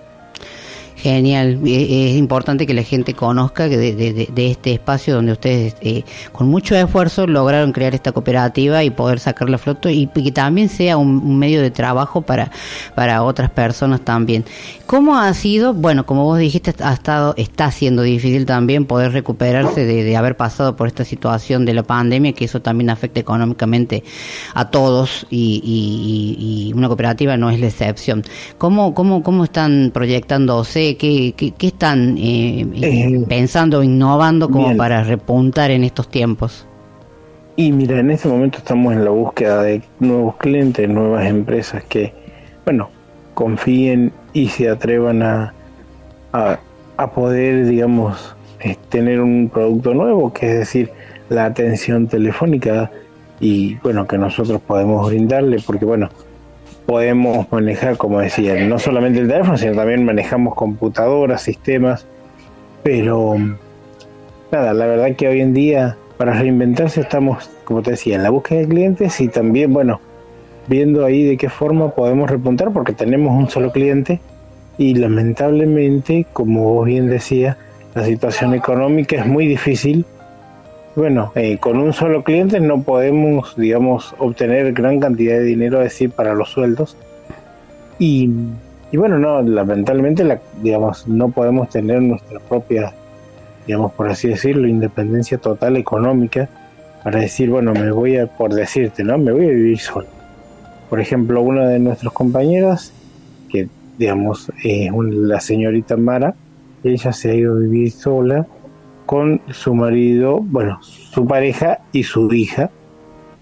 Genial, 1.03 1.59
Eh, 1.67 2.11
es 2.13 2.17
importante 2.17 2.65
que 2.65 2.75
la 2.75 2.85
gente 2.85 3.13
conozca 3.15 3.67
de, 3.67 3.93
de- 3.93 4.51
este 4.51 4.73
espacio 4.73 5.17
donde 5.17 5.33
ustedes 5.33 5.75
eh, 5.81 6.05
con 6.31 6.49
mucho 6.49 6.77
esfuerzo 6.77 7.27
lograron 7.27 7.73
crear 7.73 7.93
esta 7.93 8.13
cooperativa 8.13 8.85
y 8.85 8.91
poder 8.91 9.19
sacarla 9.19 9.57
a 9.57 9.59
flote 9.59 9.93
y 9.93 10.07
que 10.07 10.31
también 10.31 10.69
sea 10.69 10.97
un, 10.99 11.17
un 11.25 11.39
medio 11.41 11.61
de 11.61 11.73
trabajo 11.73 12.23
para, 12.23 12.53
para 12.95 13.25
otras 13.25 13.51
personas 13.51 14.01
también. 14.03 14.45
¿Cómo 14.93 15.17
ha 15.17 15.33
sido? 15.33 15.73
Bueno, 15.73 16.05
como 16.05 16.25
vos 16.25 16.39
dijiste, 16.39 16.75
ha 16.85 16.93
estado, 16.93 17.33
está 17.39 17.71
siendo 17.71 18.03
difícil 18.03 18.45
también 18.45 18.85
poder 18.85 19.13
recuperarse 19.13 19.87
de, 19.87 20.05
de 20.05 20.17
haber 20.19 20.37
pasado 20.37 20.77
por 20.77 20.87
esta 20.87 21.03
situación 21.03 21.65
de 21.65 21.73
la 21.73 21.83
pandemia, 21.83 22.35
que 22.35 22.45
eso 22.45 22.61
también 22.61 22.91
afecta 22.91 23.19
económicamente 23.19 24.05
a 24.53 24.69
todos 24.69 25.27
y, 25.31 25.63
y- 25.65 26.69
y- 26.69 26.73
una 26.75 26.89
cooperativa 26.89 27.39
no 27.39 27.49
es 27.49 27.59
la 27.59 27.69
excepción. 27.69 28.23
¿Cómo, 28.59 28.93
cómo, 28.93 29.23
cómo 29.23 29.45
están 29.45 29.93
proyectándose? 29.95 30.99
¿Qué, 30.99 31.33
qué, 31.39 31.53
qué 31.53 31.69
están 31.69 32.19
eh, 32.19 32.67
eh, 32.83 33.25
pensando, 33.27 33.83
innovando 33.83 34.51
como 34.51 34.67
bien. 34.67 34.77
para 34.77 35.03
repuntar 35.05 35.71
en 35.71 35.85
estos 35.85 36.11
tiempos? 36.11 36.67
Y 37.57 37.73
mira, 37.73 37.99
en 37.99 38.11
este 38.11 38.29
momento 38.29 38.59
estamos 38.59 38.93
en 38.93 39.07
la 39.07 39.11
búsqueda 39.11 39.63
de 39.63 39.81
nuevos 40.01 40.37
clientes, 40.37 40.87
nuevas 40.87 41.25
empresas 41.25 41.83
que, 41.85 42.13
bueno, 42.67 42.91
confíen 43.35 44.13
y 44.33 44.49
se 44.49 44.69
atrevan 44.69 45.23
a, 45.23 45.55
a, 46.33 47.11
poder, 47.13 47.67
digamos, 47.67 48.35
tener 48.89 49.21
un 49.21 49.51
producto 49.53 49.95
nuevo, 49.95 50.33
que 50.33 50.47
es 50.53 50.59
decir, 50.59 50.91
la 51.29 51.47
atención 51.47 52.07
telefónica 52.07 52.91
y, 53.41 53.77
bueno, 53.77 54.07
que 54.07 54.19
nosotros 54.19 54.61
podemos 54.61 55.09
brindarle, 55.09 55.59
porque, 55.67 55.85
bueno, 55.85 56.09
podemos 56.87 57.51
manejar, 57.51 57.97
como 57.97 58.21
decía, 58.21 58.55
no 58.67 58.79
solamente 58.79 59.21
el 59.21 59.29
teléfono, 59.29 59.57
sino 59.57 59.75
también 59.75 60.05
manejamos 60.05 60.55
computadoras, 60.55 61.43
sistemas, 61.43 62.07
pero 62.83 63.37
nada, 64.51 64.75
la 64.75 64.87
verdad 64.87 65.17
que 65.17 65.29
hoy 65.29 65.41
en 65.41 65.55
día 65.55 65.97
para 66.19 66.35
reinventarse 66.35 67.01
estamos, 67.01 67.51
como 67.65 67.83
te 67.83 67.93
decía, 67.93 68.17
en 68.17 68.23
la 68.23 68.31
búsqueda 68.31 68.61
de 68.61 68.69
clientes 68.69 69.21
y 69.21 69.29
también, 69.29 69.73
bueno, 69.73 70.01
viendo 70.67 71.05
ahí 71.05 71.25
de 71.25 71.37
qué 71.37 71.49
forma 71.49 71.91
podemos 71.91 72.31
repuntar 72.31 72.73
porque 72.73 72.93
tenemos 72.93 73.37
un 73.37 73.49
solo 73.49 73.73
cliente 73.73 74.21
y 74.79 74.95
lamentablemente, 74.95 76.27
como 76.33 76.75
vos 76.75 76.87
bien 76.87 77.09
decías, 77.09 77.57
la 77.95 78.05
situación 78.05 78.55
económica 78.55 79.17
es 79.17 79.27
muy 79.27 79.47
difícil. 79.47 80.05
Bueno, 80.97 81.33
eh, 81.35 81.59
con 81.59 81.79
un 81.79 81.93
solo 81.93 82.23
cliente 82.23 82.61
no 82.61 82.83
podemos, 82.83 83.55
digamos, 83.57 84.15
obtener 84.19 84.73
gran 84.73 85.01
cantidad 85.01 85.35
de 85.35 85.45
dinero, 85.45 85.79
es 85.79 85.93
decir, 85.93 86.11
para 86.11 86.35
los 86.35 86.51
sueldos. 86.51 86.97
Y, 87.99 88.31
bueno, 88.93 89.19
no, 89.19 89.43
lamentablemente, 89.43 90.25
la, 90.25 90.41
digamos, 90.63 91.07
no 91.07 91.31
podemos 91.31 91.69
tener 91.69 92.03
nuestra 92.03 92.41
propia, 92.41 92.93
digamos, 93.67 93.93
por 93.93 94.09
así 94.09 94.29
decirlo, 94.29 94.67
independencia 94.67 95.39
total 95.39 95.77
económica 95.77 96.49
para 97.05 97.21
decir, 97.21 97.51
bueno, 97.51 97.73
me 97.73 97.91
voy 97.91 98.17
a, 98.17 98.27
por 98.27 98.53
decirte, 98.53 99.05
¿no? 99.05 99.19
Me 99.19 99.33
voy 99.33 99.47
a 99.47 99.51
vivir 99.51 99.79
solo. 99.79 100.22
Por 100.93 101.01
ejemplo, 101.01 101.41
una 101.41 101.67
de 101.71 101.79
nuestras 101.79 102.13
compañeras, 102.13 102.93
que 103.49 103.67
digamos, 103.97 104.53
es 104.63 104.93
la 104.93 105.41
señorita 105.41 105.97
Mara, 105.97 106.35
ella 106.85 107.15
se 107.15 107.31
ha 107.31 107.35
ido 107.35 107.57
a 107.57 107.61
vivir 107.61 107.91
sola 107.91 108.47
con 109.07 109.41
su 109.49 109.75
marido, 109.75 110.41
bueno, 110.41 110.83
su 110.83 111.27
pareja 111.27 111.79
y 111.93 112.03
su 112.03 112.31
hija, 112.35 112.71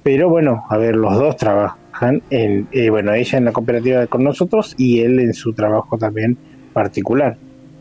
pero 0.05 0.29
bueno, 0.29 0.63
a 0.69 0.77
ver, 0.77 0.95
los 0.95 1.13
dos 1.19 1.37
trabajan 1.39 2.23
en, 2.31 2.69
eh, 2.71 2.89
bueno, 2.89 3.15
ella 3.15 3.39
en 3.39 3.47
la 3.47 3.53
cooperativa 3.53 4.07
con 4.07 4.23
nosotros 4.23 4.77
y 4.79 5.01
él 5.01 5.19
en 5.19 5.35
su 5.35 5.53
trabajo 5.53 5.99
también 5.99 6.39
particular. 6.73 7.37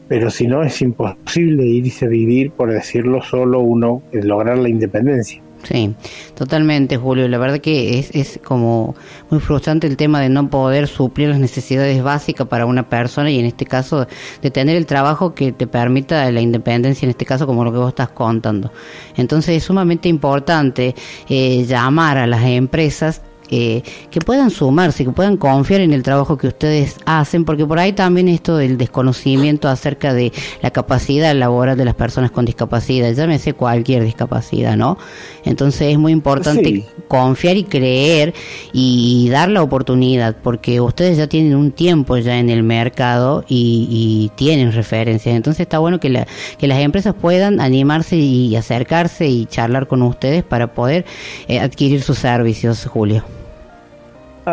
Pero 0.07 0.31
si 0.31 0.47
no, 0.47 0.63
es 0.63 0.81
imposible 0.81 1.63
irse 1.63 2.05
a 2.05 2.09
vivir, 2.09 2.49
por 2.49 2.71
decirlo, 2.71 3.21
solo 3.21 3.59
uno, 3.59 4.01
lograr 4.13 4.57
la 4.57 4.69
independencia. 4.69 5.43
Sí, 5.63 5.93
totalmente, 6.35 6.97
Julio. 6.97 7.27
La 7.27 7.37
verdad 7.37 7.59
que 7.59 7.99
es, 7.99 8.11
es 8.13 8.39
como 8.43 8.95
muy 9.29 9.39
frustrante 9.39 9.87
el 9.87 9.97
tema 9.97 10.21
de 10.21 10.29
no 10.29 10.49
poder 10.49 10.87
suplir 10.87 11.29
las 11.29 11.39
necesidades 11.39 12.01
básicas 12.01 12.47
para 12.47 12.65
una 12.65 12.87
persona 12.87 13.29
y 13.29 13.39
en 13.39 13.45
este 13.45 13.65
caso 13.65 14.07
de 14.41 14.51
tener 14.51 14.77
el 14.77 14.85
trabajo 14.85 15.33
que 15.35 15.51
te 15.51 15.67
permita 15.67 16.31
la 16.31 16.41
independencia, 16.41 17.05
en 17.05 17.11
este 17.11 17.25
caso 17.25 17.45
como 17.45 17.63
lo 17.63 17.71
que 17.71 17.77
vos 17.77 17.89
estás 17.89 18.09
contando. 18.09 18.71
Entonces 19.17 19.57
es 19.57 19.63
sumamente 19.63 20.07
importante 20.07 20.95
eh, 21.27 21.65
llamar 21.65 22.17
a 22.17 22.27
las 22.27 22.43
empresas 22.45 23.21
eh, 23.49 23.81
que 24.11 24.19
puedan 24.19 24.49
sumarse, 24.49 25.03
que 25.05 25.11
puedan 25.11 25.37
confiar 25.37 25.81
en 25.81 25.93
el 25.93 26.03
trabajo 26.03 26.37
que 26.37 26.47
ustedes 26.47 26.97
hacen, 27.05 27.45
porque 27.45 27.65
por 27.65 27.79
ahí 27.79 27.93
también 27.93 28.27
esto 28.27 28.57
del 28.57 28.77
desconocimiento 28.77 29.67
acerca 29.69 30.13
de 30.13 30.31
la 30.61 30.71
capacidad 30.71 31.33
laboral 31.35 31.77
de 31.77 31.85
las 31.85 31.95
personas 31.95 32.31
con 32.31 32.45
discapacidad, 32.45 33.11
llámese 33.13 33.53
cualquier 33.53 34.03
discapacidad, 34.03 34.75
¿no? 34.77 34.97
Entonces 35.45 35.91
es 35.91 35.97
muy 35.97 36.11
importante 36.11 36.63
Sí. 36.69 36.85
confiar 37.07 37.57
y 37.57 37.63
creer 37.63 38.33
y, 38.73 39.29
dar 39.31 39.49
la 39.49 39.61
oportunidad, 39.63 40.35
porque 40.43 40.81
ustedes 40.81 41.17
ya 41.17 41.27
tienen 41.27 41.55
un 41.55 41.71
tiempo 41.71 42.17
ya 42.17 42.39
en 42.39 42.49
el 42.49 42.63
mercado 42.63 43.43
y, 43.47 43.87
y 43.89 44.31
tienen 44.35 44.71
referencias, 44.71 45.35
entonces 45.35 45.61
está 45.61 45.79
bueno 45.79 45.99
que, 45.99 46.09
la- 46.09 46.27
que 46.57 46.67
las 46.67 46.79
empresas 46.79 47.13
puedan 47.19 47.59
animarse 47.61 48.17
y 48.17 48.55
acercarse 48.55 49.27
y 49.27 49.45
charlar 49.45 49.87
con 49.87 50.01
ustedes 50.01 50.43
para 50.43 50.73
poder 50.73 51.05
eh, 51.47 51.59
adquirir 51.59 52.01
sus 52.01 52.17
servicios, 52.19 52.85
Julio. 52.85 53.23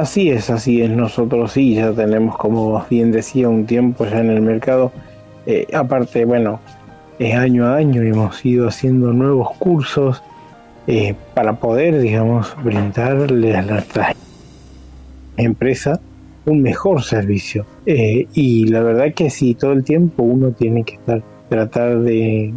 Así 0.00 0.28
es, 0.28 0.50
así 0.50 0.82
es. 0.82 0.90
Nosotros 0.90 1.52
sí, 1.52 1.74
ya 1.74 1.90
tenemos, 1.92 2.36
como 2.36 2.84
bien 2.90 3.12
decía, 3.12 3.48
un 3.48 3.64
tiempo 3.64 4.04
ya 4.04 4.18
en 4.20 4.30
el 4.30 4.42
mercado. 4.42 4.92
Eh, 5.46 5.66
aparte, 5.72 6.26
bueno, 6.26 6.60
eh, 7.18 7.32
año 7.32 7.64
a 7.66 7.76
año 7.76 8.02
hemos 8.02 8.44
ido 8.44 8.68
haciendo 8.68 9.14
nuevos 9.14 9.56
cursos 9.56 10.22
eh, 10.86 11.14
para 11.34 11.54
poder, 11.54 11.98
digamos, 11.98 12.54
brindarle 12.62 13.56
a 13.56 13.62
nuestra 13.62 14.12
empresa 15.38 15.98
un 16.44 16.60
mejor 16.60 17.02
servicio. 17.02 17.64
Eh, 17.86 18.26
y 18.34 18.66
la 18.66 18.82
verdad 18.82 19.14
que 19.14 19.30
sí, 19.30 19.54
todo 19.54 19.72
el 19.72 19.82
tiempo 19.82 20.24
uno 20.24 20.50
tiene 20.50 20.84
que 20.84 20.96
estar, 20.96 21.22
tratar 21.48 22.00
de, 22.00 22.52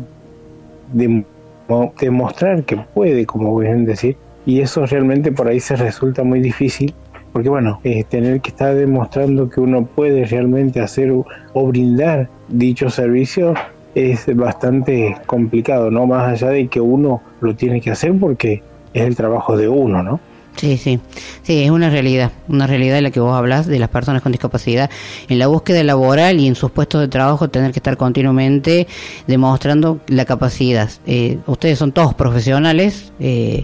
de 0.91 1.23
mo- 1.69 1.93
demostrar 2.01 2.65
que 2.65 2.75
puede, 2.93 3.25
como 3.25 3.57
bien 3.57 3.85
decir, 3.85 4.17
y 4.45 4.59
eso 4.59 4.85
realmente 4.85 5.31
por 5.31 5.47
ahí 5.47 5.61
se 5.61 5.77
resulta 5.77 6.23
muy 6.23 6.41
difícil 6.41 6.93
porque 7.31 7.49
bueno, 7.49 7.79
eh, 7.83 8.03
tener 8.03 8.41
que 8.41 8.49
estar 8.49 8.75
demostrando 8.75 9.49
que 9.49 9.59
uno 9.59 9.85
puede 9.85 10.25
realmente 10.25 10.79
hacer 10.79 11.11
o 11.11 11.67
brindar 11.67 12.29
dicho 12.47 12.89
servicio 12.89 13.53
es 13.95 14.25
bastante 14.35 15.17
complicado, 15.25 15.91
¿no? 15.91 16.05
Más 16.05 16.31
allá 16.31 16.51
de 16.51 16.67
que 16.67 16.79
uno 16.79 17.21
lo 17.41 17.55
tiene 17.55 17.81
que 17.81 17.91
hacer 17.91 18.13
porque 18.19 18.63
es 18.93 19.03
el 19.03 19.15
trabajo 19.15 19.57
de 19.57 19.67
uno, 19.67 20.03
¿no? 20.03 20.19
Sí, 20.55 20.77
sí, 20.77 20.99
sí, 21.41 21.63
es 21.63 21.71
una 21.71 21.89
realidad, 21.89 22.31
una 22.49 22.67
realidad 22.67 22.95
de 22.95 23.01
la 23.01 23.11
que 23.11 23.21
vos 23.21 23.33
hablas 23.33 23.65
de 23.65 23.79
las 23.79 23.87
personas 23.87 24.21
con 24.21 24.33
discapacidad 24.33 24.89
en 25.29 25.39
la 25.39 25.47
búsqueda 25.47 25.81
laboral 25.83 26.39
y 26.39 26.47
en 26.47 26.55
sus 26.55 26.69
puestos 26.71 26.99
de 26.99 27.07
trabajo 27.07 27.49
tener 27.49 27.71
que 27.71 27.79
estar 27.79 27.95
continuamente 27.95 28.85
demostrando 29.25 30.01
la 30.07 30.25
capacidad. 30.25 30.89
Eh, 31.05 31.37
ustedes 31.45 31.79
son 31.79 31.93
todos 31.93 32.13
profesionales 32.13 33.13
eh, 33.21 33.63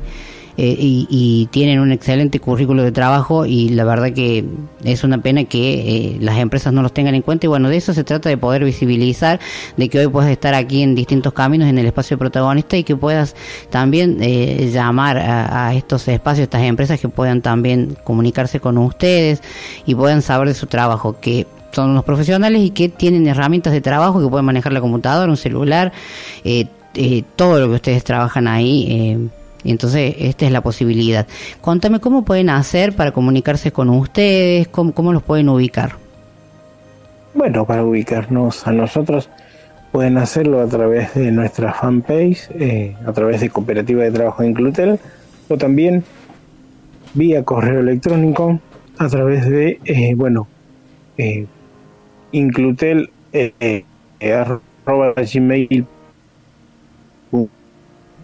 eh, 0.58 0.76
y, 0.80 1.08
y 1.10 1.48
tienen 1.48 1.80
un 1.80 1.92
excelente 1.92 2.40
currículo 2.40 2.84
de 2.84 2.92
trabajo 2.92 3.46
y 3.46 3.70
la 3.70 3.84
verdad 3.84 4.14
que 4.14 4.46
es 4.84 5.04
una 5.04 5.18
pena 5.18 5.44
que 5.44 6.14
eh, 6.14 6.18
las 6.22 6.38
empresas 6.38 6.72
no 6.74 6.82
los 6.82 6.94
tengan 6.94 7.16
en 7.16 7.22
cuenta 7.22 7.46
y 7.46 7.50
bueno, 7.50 7.70
de 7.70 7.78
eso 7.78 7.94
se 7.94 8.04
trata 8.04 8.30
de 8.30 8.38
poder 8.38 8.64
visibilizar, 8.64 9.40
de 9.78 9.90
que 9.90 10.00
hoy 10.00 10.08
puedas 10.08 10.32
estar 10.32 10.54
aquí 10.54 10.82
en 10.82 10.96
distintos 10.96 11.34
caminos 11.34 11.68
en 11.68 11.78
el 11.78 11.86
espacio 11.86 12.18
protagonista 12.18 12.78
y 12.78 12.84
que 12.84 12.96
puedas 12.96 13.36
también 13.70 14.18
eh, 14.22 14.70
llamar 14.72 15.18
a, 15.18 15.68
a 15.68 15.76
estos 15.76 16.08
espacios, 16.08 16.44
estas 16.44 16.64
empresas 16.64 17.00
que 17.00 17.10
puedan 17.10 17.42
también 17.42 17.98
comunicarse 18.04 18.60
con 18.60 18.78
ustedes 18.78 19.42
y 19.86 19.96
puedan 19.96 20.22
saber 20.22 20.48
de 20.48 20.54
su 20.54 20.68
trabajo, 20.68 21.18
que 21.20 21.48
son 21.76 21.90
unos 21.90 22.06
profesionales 22.06 22.62
y 22.62 22.70
que 22.70 22.88
tienen 22.88 23.28
herramientas 23.28 23.74
de 23.74 23.82
trabajo 23.82 24.22
que 24.22 24.30
pueden 24.30 24.46
manejar 24.46 24.72
la 24.72 24.80
computadora, 24.80 25.30
un 25.30 25.38
celular, 25.38 25.92
eh, 26.46 26.68
eh, 26.96 27.24
todo 27.36 27.60
lo 27.60 27.68
que 27.68 27.74
ustedes 27.74 28.04
trabajan 28.04 28.48
ahí. 28.48 29.30
Y 29.66 29.72
entonces, 29.72 30.16
esta 30.20 30.46
es 30.46 30.52
la 30.52 30.62
posibilidad. 30.62 31.26
Contame 31.60 32.00
cómo 32.00 32.24
pueden 32.24 32.52
hacer 32.52 32.94
para 32.94 33.12
comunicarse 33.12 33.72
con 33.72 33.90
ustedes, 33.90 34.68
cómo, 34.68 35.12
los 35.12 35.24
pueden 35.24 35.50
ubicar. 35.50 35.94
Bueno, 37.34 37.66
para 37.66 37.84
ubicarnos 37.84 38.66
a 38.68 38.72
nosotros 38.72 39.28
pueden 39.92 40.20
hacerlo 40.20 40.62
a 40.62 40.68
través 40.68 41.16
de 41.16 41.32
nuestra 41.32 41.74
fanpage, 41.74 42.48
eh, 42.60 42.96
a 43.08 43.12
través 43.12 43.42
de 43.42 43.50
Cooperativa 43.50 44.04
de 44.04 44.12
Trabajo 44.12 44.44
de 44.44 44.50
Inclutel, 44.50 45.00
o 45.50 45.58
también 45.58 46.04
vía 47.16 47.44
correo 47.44 47.80
electrónico 47.80 48.60
a 49.00 49.08
través 49.08 49.50
de, 49.50 49.80
eh, 49.86 50.14
bueno, 50.16 50.48
eh, 51.18 51.48
inclutel 52.32 53.10
eh, 53.34 53.84
gmail 54.86 55.86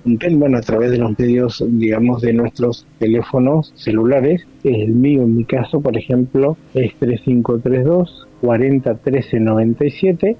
bueno, 0.04 0.58
a 0.58 0.62
través 0.62 0.92
de 0.92 0.98
los 0.98 1.18
medios, 1.18 1.64
digamos, 1.68 2.22
de 2.22 2.34
nuestros 2.34 2.86
teléfonos 3.00 3.74
celulares. 3.76 4.46
El 4.64 4.90
mío, 4.90 5.24
en 5.24 5.38
mi 5.38 5.46
caso, 5.46 5.82
por 5.82 5.98
ejemplo, 5.98 6.58
es 6.74 6.94
3532 6.96 8.28
40 8.42 8.96
13 8.96 9.40
97. 9.40 10.38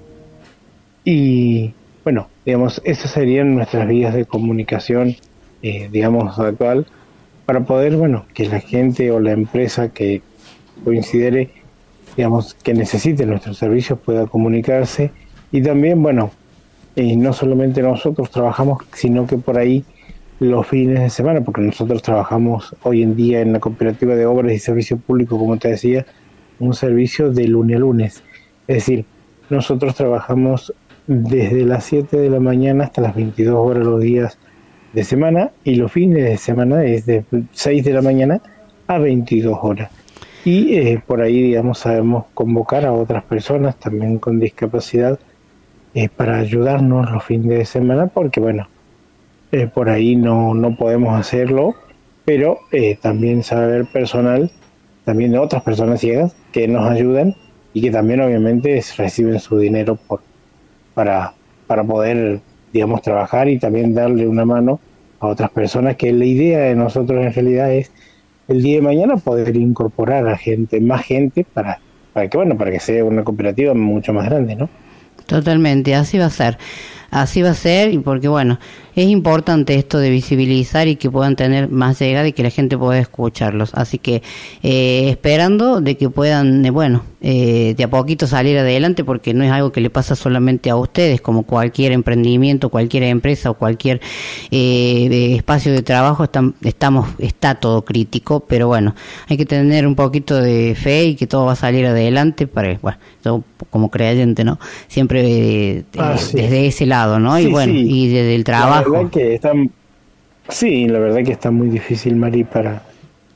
Y 1.06 1.74
bueno, 2.04 2.28
digamos, 2.46 2.82
esas 2.84 3.12
serían 3.12 3.56
nuestras 3.56 3.88
vías 3.88 4.14
de 4.14 4.26
comunicación, 4.26 5.16
eh, 5.62 5.90
digamos, 5.92 6.38
actual, 6.40 6.88
para 7.46 7.62
poder, 7.62 7.96
bueno, 7.96 8.26
que 8.34 8.48
la 8.48 8.60
gente 8.60 9.12
o 9.12 9.20
la 9.20 9.32
empresa 9.32 9.90
que 9.90 10.22
considere, 10.84 11.50
digamos, 12.18 12.56
que 12.56 12.74
necesite 12.74 13.26
nuestros 13.26 13.58
servicios 13.58 14.00
pueda 14.00 14.26
comunicarse. 14.26 15.12
Y 15.52 15.62
también, 15.62 16.02
bueno, 16.02 16.32
y 16.96 17.16
no 17.16 17.34
solamente 17.34 17.82
nosotros 17.82 18.30
trabajamos, 18.32 18.80
sino 18.94 19.26
que 19.26 19.38
por 19.38 19.58
ahí 19.58 19.84
los 20.40 20.66
fines 20.68 21.00
de 21.00 21.10
semana, 21.10 21.42
porque 21.42 21.62
nosotros 21.62 22.02
trabajamos 22.02 22.76
hoy 22.84 23.04
en 23.04 23.16
día 23.16 23.42
en 23.42 23.54
la 23.54 23.60
cooperativa 23.60 24.16
de 24.16 24.26
obras 24.26 24.54
y 24.54 24.60
servicios 24.60 25.00
públicos, 25.00 25.38
como 25.38 25.58
te 25.58 25.70
decía, 25.70 26.06
un 26.60 26.74
servicio 26.74 27.32
de 27.32 27.48
lunes 27.48 27.78
a 27.78 27.80
lunes. 27.80 28.24
Es 28.68 28.78
decir, 28.78 29.06
nosotros 29.50 29.96
trabajamos 29.96 30.74
desde 31.08 31.66
las 31.66 31.84
7 31.86 32.18
de 32.18 32.30
la 32.30 32.40
mañana 32.40 32.86
hasta 32.86 33.02
las 33.02 33.16
22 33.16 33.56
horas 33.56 33.86
los 33.86 34.02
días 34.02 34.38
de 34.94 35.04
semana 35.04 35.52
y 35.64 35.76
los 35.76 35.92
fines 35.92 36.24
de 36.24 36.38
semana 36.38 36.84
es 36.86 37.06
de 37.06 37.24
6 37.52 37.84
de 37.84 37.94
la 37.94 38.02
mañana 38.02 38.42
a 38.88 38.98
22 38.98 39.58
horas. 39.62 39.92
Y 40.44 40.74
eh, 40.76 41.02
por 41.06 41.22
ahí, 41.22 41.42
digamos, 41.42 41.80
sabemos 41.80 42.26
convocar 42.34 42.86
a 42.86 42.94
otras 42.94 43.24
personas 43.24 43.76
también 43.78 44.18
con 44.18 44.40
discapacidad 44.40 45.20
eh, 45.94 46.10
para 46.10 46.38
ayudarnos 46.38 47.12
los 47.12 47.24
fines 47.24 47.50
de 47.50 47.66
semana, 47.66 48.08
porque 48.08 48.40
bueno, 48.40 48.68
eh, 49.52 49.68
por 49.68 49.90
ahí 49.90 50.16
no, 50.16 50.54
no 50.54 50.76
podemos 50.76 51.20
hacerlo, 51.20 51.76
pero 52.24 52.60
eh, 52.72 52.98
también 53.02 53.44
saber 53.44 53.86
personal, 53.92 54.52
también 55.04 55.32
de 55.32 55.40
otras 55.40 55.64
personas 55.64 56.00
ciegas 56.00 56.36
que 56.54 56.68
nos 56.68 56.90
ayudan 56.90 57.36
y 57.74 57.82
que 57.82 57.92
también 57.92 58.22
obviamente 58.22 58.82
reciben 58.98 59.40
su 59.40 59.58
dinero 59.58 59.98
por, 59.98 60.22
para, 60.94 61.34
para 61.68 61.84
poder, 61.84 62.42
digamos, 62.72 63.02
trabajar 63.02 63.50
y 63.50 63.60
también 63.60 63.94
darle 63.94 64.28
una 64.28 64.46
mano 64.46 64.80
a 65.20 65.28
otras 65.28 65.52
personas, 65.52 65.98
que 65.98 66.12
la 66.14 66.26
idea 66.26 66.60
de 66.60 66.76
nosotros 66.76 67.24
en 67.24 67.34
realidad 67.34 67.74
es 67.74 67.92
el 68.48 68.62
día 68.62 68.78
de 68.78 68.82
mañana 68.82 69.18
poder 69.18 69.56
incorporar 69.56 70.28
a 70.28 70.38
gente, 70.38 70.82
más 70.82 71.06
gente, 71.06 71.46
para, 71.54 71.82
para 72.14 72.30
que, 72.30 72.38
bueno, 72.38 72.58
para 72.58 72.72
que 72.72 72.80
sea 72.80 73.04
una 73.06 73.24
cooperativa 73.24 73.74
mucho 73.74 74.14
más 74.14 74.26
grande, 74.26 74.56
¿no? 74.56 74.70
Totalmente, 75.32 75.96
así 75.96 76.18
va 76.18 76.26
a 76.26 76.30
ser. 76.30 76.58
Así 77.10 77.42
va 77.42 77.52
a 77.52 77.54
ser 77.54 77.94
y 77.94 78.00
porque 78.00 78.28
bueno, 78.28 78.60
es 78.96 79.08
importante 79.08 79.76
esto 79.76 79.98
de 79.98 80.10
visibilizar 80.10 80.90
y 80.90 80.98
que 80.98 81.10
puedan 81.10 81.38
tener 81.38 81.70
más 81.70 82.00
llegada 82.00 82.28
y 82.28 82.34
que 82.34 82.44
la 82.44 82.50
gente 82.50 82.78
pueda 82.78 83.00
escucharlos. 83.00 83.74
Así 83.74 83.98
que 83.98 84.24
eh, 84.62 85.08
esperando 85.10 85.80
de 85.80 85.96
que 85.96 86.10
puedan, 86.10 86.66
eh, 86.66 86.70
bueno, 86.70 87.04
eh, 87.22 87.74
de 87.78 87.84
a 87.84 87.90
poquito 87.90 88.28
salir 88.28 88.58
adelante 88.58 89.04
porque 89.04 89.34
no 89.34 89.44
es 89.44 89.52
algo 89.52 89.72
que 89.72 89.82
le 89.82 89.90
pasa 89.90 90.16
solamente 90.16 90.70
a 90.70 90.76
ustedes, 90.76 91.22
como 91.22 91.44
cualquier 91.44 91.92
emprendimiento, 91.92 92.70
cualquier 92.70 93.04
empresa 93.04 93.52
o 93.52 93.54
cualquier 93.56 94.02
eh, 94.52 95.36
espacio 95.36 95.72
de 95.74 95.82
trabajo, 95.84 96.24
están, 96.24 96.56
estamos, 96.64 97.10
está 97.20 97.56
todo 97.56 97.84
crítico, 97.86 98.42
pero 98.42 98.68
bueno, 98.68 98.96
hay 99.28 99.38
que 99.38 99.46
tener 99.46 99.86
un 99.88 99.96
poquito 99.96 100.36
de 100.42 100.76
fe 100.76 101.06
y 101.06 101.16
que 101.16 101.28
todo 101.28 101.46
va 101.46 101.54
a 101.54 101.56
salir 101.56 101.86
adelante 101.86 102.48
para, 102.48 102.78
bueno, 102.82 102.98
yo 103.24 103.44
como 103.70 103.90
creyente, 103.92 104.44
¿no? 104.44 104.60
Siempre 104.88 105.22
eh, 105.80 105.86
Ah, 105.98 106.16
eh, 106.16 106.18
sí. 106.18 106.38
desde 106.38 106.68
ese 106.68 106.86
lado, 106.86 107.20
¿no? 107.20 107.40
y 107.40 107.48
bueno, 107.48 107.74
sí. 107.74 107.86
y 107.88 108.08
desde 108.10 108.36
el 108.36 108.44
La 108.46 108.46
trabajo. 108.46 108.92
verdad 108.92 109.10
que 109.12 109.34
está, 109.36 109.54
sí, 110.50 110.88
la 110.88 111.00
verdad 111.00 111.24
que 111.24 111.32
está 111.32 111.52
muy 111.52 111.70
difícil, 111.70 112.16
Mari, 112.16 112.44
para 112.44 112.84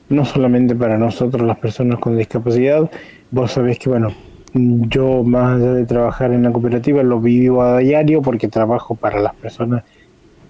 no 0.09 0.25
solamente 0.25 0.75
para 0.75 0.97
nosotros 0.97 1.45
las 1.47 1.57
personas 1.59 1.99
con 1.99 2.17
discapacidad. 2.17 2.89
Vos 3.35 3.51
sabés 3.51 3.79
que, 3.79 3.89
bueno, 3.89 4.13
yo 4.53 5.21
más 5.25 5.57
allá 5.57 5.73
de 5.73 5.85
trabajar 5.85 6.31
en 6.31 6.43
la 6.43 6.53
cooperativa 6.53 7.03
lo 7.03 7.19
vivo 7.19 7.63
a 7.63 7.79
diario 7.79 8.21
porque 8.21 8.47
trabajo 8.47 8.95
para 8.95 9.19
las 9.19 9.35
personas, 9.35 9.83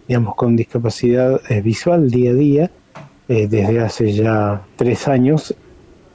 digamos, 0.08 0.36
con 0.36 0.56
discapacidad 0.56 1.42
eh, 1.50 1.62
visual 1.62 2.12
día 2.12 2.30
a 2.30 2.34
día 2.36 2.72
eh, 3.28 3.48
desde 3.48 3.80
hace 3.80 4.12
ya 4.14 4.62
tres 4.76 5.08
años 5.08 5.56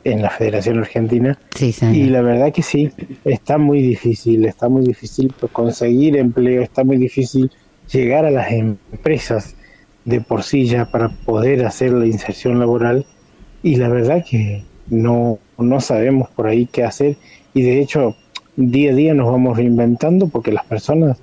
en 0.05 0.23
la 0.23 0.31
Federación 0.31 0.79
Argentina. 0.79 1.37
Sí. 1.57 1.75
Y 1.93 2.05
la 2.05 2.23
verdad 2.23 2.53
que 2.53 2.63
sí, 2.63 2.93
está 3.25 3.59
muy 3.59 3.83
difícil, 3.83 4.45
está 4.45 4.69
muy 4.69 4.87
difícil 4.87 5.35
conseguir 5.51 6.19
empleo, 6.19 6.63
está 6.63 6.85
muy 6.85 6.99
difícil 6.99 7.51
llegar 7.93 8.25
a 8.25 8.31
las 8.31 8.53
empresas 8.53 9.57
de 10.05 10.21
por 10.21 10.45
sí 10.45 10.67
ya 10.67 10.89
para 10.89 11.09
poder 11.09 11.67
hacer 11.67 11.91
la 11.91 12.07
inserción 12.07 12.61
laboral 12.61 13.07
y 13.61 13.75
la 13.75 13.89
verdad 13.89 14.25
que 14.25 14.70
no, 14.91 15.39
no 15.57 15.81
sabemos 15.81 16.29
por 16.31 16.47
ahí 16.47 16.67
qué 16.67 16.85
hacer. 16.85 17.17
Y 17.55 17.63
de 17.63 17.81
hecho 17.81 18.17
día 18.57 18.93
a 18.93 18.95
día 18.95 19.15
nos 19.15 19.31
vamos 19.31 19.57
reinventando 19.57 20.29
porque 20.29 20.53
las 20.53 20.65
personas, 20.65 21.19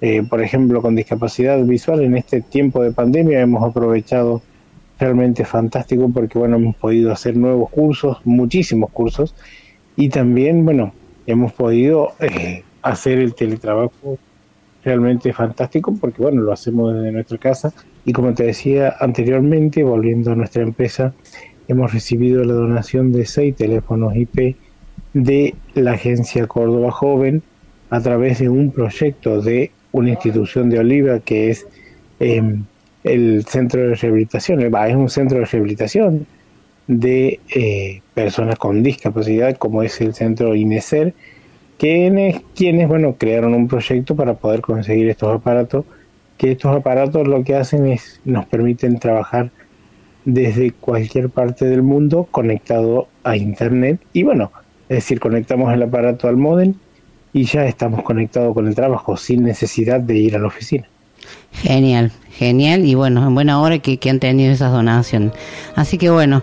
eh, 0.00 0.22
por 0.22 0.42
ejemplo, 0.42 0.82
con 0.82 0.94
discapacidad 0.94 1.62
visual 1.64 2.02
en 2.02 2.16
este 2.16 2.40
tiempo 2.42 2.82
de 2.82 2.92
pandemia 2.92 3.40
hemos 3.40 3.68
aprovechado 3.68 4.42
realmente 4.98 5.44
fantástico 5.44 6.10
porque 6.12 6.38
bueno 6.38 6.56
hemos 6.56 6.76
podido 6.76 7.12
hacer 7.12 7.36
nuevos 7.36 7.70
cursos 7.70 8.18
muchísimos 8.24 8.90
cursos. 8.90 9.34
Y 9.96 10.10
también 10.10 10.64
bueno 10.64 10.92
hemos 11.26 11.52
podido 11.52 12.12
eh, 12.20 12.62
hacer 12.82 13.18
el 13.18 13.34
teletrabajo 13.34 14.18
realmente 14.84 15.32
fantástico 15.32 15.94
porque 16.00 16.22
bueno 16.22 16.42
lo 16.42 16.52
hacemos 16.52 16.94
desde 16.94 17.12
nuestra 17.12 17.38
casa. 17.38 17.72
Y 18.04 18.12
como 18.12 18.34
te 18.34 18.44
decía 18.44 18.94
anteriormente 19.00 19.82
volviendo 19.82 20.32
a 20.32 20.36
nuestra 20.36 20.62
empresa 20.62 21.12
hemos 21.68 21.92
recibido 21.92 22.44
la 22.44 22.54
donación 22.54 23.12
de 23.12 23.26
seis 23.26 23.54
teléfonos 23.56 24.16
IP 24.16 24.56
de 25.14 25.54
la 25.74 25.92
agencia 25.92 26.46
Córdoba 26.46 26.90
Joven 26.90 27.42
a 27.90 28.00
través 28.00 28.38
de 28.38 28.48
un 28.48 28.70
proyecto 28.70 29.40
de 29.40 29.70
una 29.92 30.10
institución 30.10 30.68
de 30.68 30.78
Oliva 30.78 31.20
que 31.20 31.50
es 31.50 31.66
em, 32.20 32.64
el 33.04 33.44
centro 33.44 33.88
de 33.88 33.94
rehabilitación, 33.94 34.60
eh, 34.60 34.70
es 34.88 34.94
un 34.94 35.08
centro 35.08 35.38
de 35.38 35.44
rehabilitación 35.44 36.26
de 36.86 37.40
eh, 37.54 38.02
personas 38.14 38.58
con 38.58 38.82
discapacidad, 38.82 39.56
como 39.56 39.82
es 39.82 40.00
el 40.00 40.14
centro 40.14 40.54
INESER, 40.54 41.14
quienes, 41.78 42.40
quienes 42.54 42.88
bueno, 42.88 43.16
crearon 43.16 43.54
un 43.54 43.68
proyecto 43.68 44.16
para 44.16 44.34
poder 44.34 44.60
conseguir 44.60 45.08
estos 45.08 45.34
aparatos, 45.34 45.84
que 46.36 46.52
estos 46.52 46.76
aparatos 46.76 47.26
lo 47.26 47.42
que 47.44 47.54
hacen 47.54 47.86
es 47.86 48.20
nos 48.24 48.46
permiten 48.46 48.98
trabajar 48.98 49.50
desde 50.26 50.72
cualquier 50.72 51.30
parte 51.30 51.64
del 51.64 51.82
mundo 51.82 52.28
conectado 52.30 53.08
a 53.24 53.36
internet 53.36 54.00
y 54.12 54.24
bueno, 54.24 54.52
es 54.88 54.96
decir, 54.96 55.20
conectamos 55.20 55.72
el 55.72 55.82
aparato 55.82 56.28
al 56.28 56.36
modem 56.36 56.74
y 57.32 57.44
ya 57.44 57.64
estamos 57.64 58.02
conectados 58.02 58.52
con 58.52 58.66
el 58.66 58.74
trabajo 58.74 59.16
sin 59.16 59.44
necesidad 59.44 60.00
de 60.00 60.18
ir 60.18 60.36
a 60.36 60.38
la 60.38 60.48
oficina. 60.48 60.88
Genial, 61.52 62.12
genial 62.30 62.84
y 62.84 62.94
bueno, 62.94 63.26
en 63.26 63.34
buena 63.34 63.60
hora 63.60 63.78
que, 63.78 63.98
que 63.98 64.10
han 64.10 64.20
tenido 64.20 64.52
esas 64.52 64.72
donaciones. 64.72 65.32
Así 65.74 65.96
que 65.96 66.10
bueno, 66.10 66.42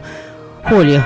Julio, 0.69 1.03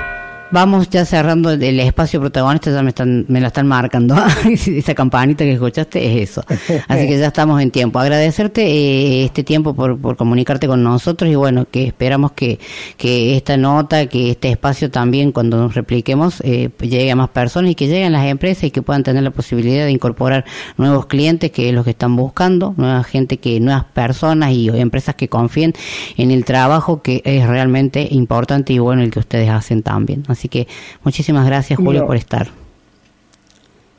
vamos 0.50 0.88
ya 0.90 1.04
cerrando 1.04 1.50
el, 1.50 1.80
espacio 1.80 2.20
protagonista, 2.20 2.70
ya 2.70 2.82
me 2.82 2.90
están, 2.90 3.26
me 3.28 3.40
la 3.40 3.48
están 3.48 3.66
marcando. 3.66 4.16
Esa 4.44 4.94
campanita 4.94 5.44
que 5.44 5.52
escuchaste 5.52 6.22
es 6.22 6.30
eso. 6.30 6.42
Así 6.88 7.06
que 7.06 7.18
ya 7.18 7.26
estamos 7.26 7.60
en 7.60 7.70
tiempo. 7.70 7.98
Agradecerte 7.98 8.62
eh, 8.62 9.24
este 9.24 9.44
tiempo 9.44 9.74
por, 9.74 9.98
por 9.98 10.16
comunicarte 10.16 10.66
con 10.66 10.82
nosotros 10.82 11.30
y 11.30 11.34
bueno, 11.34 11.66
que 11.70 11.86
esperamos 11.86 12.32
que, 12.32 12.58
que 12.96 13.36
esta 13.36 13.56
nota, 13.56 14.06
que 14.06 14.30
este 14.30 14.50
espacio 14.50 14.90
también 14.90 15.32
cuando 15.32 15.58
nos 15.58 15.74
repliquemos 15.74 16.40
eh, 16.44 16.70
llegue 16.80 17.10
a 17.10 17.16
más 17.16 17.30
personas 17.30 17.72
y 17.72 17.74
que 17.74 17.86
lleguen 17.86 18.12
las 18.12 18.26
empresas 18.26 18.64
y 18.64 18.70
que 18.70 18.82
puedan 18.82 19.02
tener 19.02 19.22
la 19.22 19.30
posibilidad 19.30 19.84
de 19.84 19.92
incorporar 19.92 20.44
nuevos 20.76 21.06
clientes 21.06 21.50
que 21.50 21.68
es 21.68 21.74
lo 21.74 21.84
que 21.84 21.90
están 21.90 22.16
buscando, 22.16 22.74
nueva 22.76 23.02
gente 23.04 23.38
que, 23.38 23.60
nuevas 23.60 23.84
personas 23.84 24.52
y 24.52 24.68
empresas 24.68 25.14
que 25.14 25.28
confíen 25.28 25.74
en 26.16 26.30
el 26.30 26.44
trabajo 26.44 27.02
que 27.02 27.22
es 27.24 27.46
realmente 27.46 28.08
importante 28.10 28.72
y 28.72 28.78
bueno 28.78 29.02
el 29.02 29.10
que 29.10 29.18
ustedes 29.18 29.50
hacen 29.50 29.82
también. 29.82 30.24
Que 30.46 30.68
muchísimas 31.02 31.44
gracias 31.44 31.76
Julio 31.76 32.02
No. 32.02 32.06
por 32.06 32.16
estar. 32.16 32.46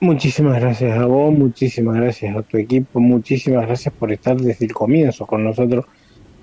Muchísimas 0.02 0.61
gracias 0.61 0.98
a 0.98 1.06
vos, 1.06 1.38
muchísimas 1.38 1.98
gracias 1.98 2.34
a 2.38 2.41
tu 2.41 2.56
equipo, 2.57 3.02
muchísimas 3.02 3.66
gracias 3.68 3.94
por 3.94 4.14
estar 4.14 4.38
desde 4.38 4.66
el 4.66 4.74
comienzo 4.74 5.26
con 5.28 5.44
nosotros, 5.44 5.84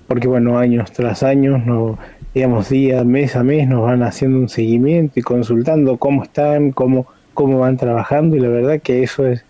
porque 0.06 0.28
bueno, 0.28 0.59
años 0.59 0.93
tras 0.93 1.23
años, 1.23 1.64
no, 1.64 1.98
digamos 2.35 2.68
día, 2.68 3.02
mes 3.02 3.35
a 3.35 3.43
mes, 3.43 3.66
nos 3.66 3.81
van 3.81 4.02
haciendo 4.02 4.40
un 4.40 4.51
seguimiento 4.51 5.18
y 5.18 5.23
consultando 5.23 5.97
cómo 5.97 6.24
están, 6.24 6.73
cómo, 6.73 7.06
cómo 7.32 7.60
van 7.60 7.78
trabajando 7.78 8.36
y 8.36 8.40
la 8.40 8.48
verdad 8.48 8.82
que 8.82 9.02
eso 9.02 9.27
es 9.27 9.43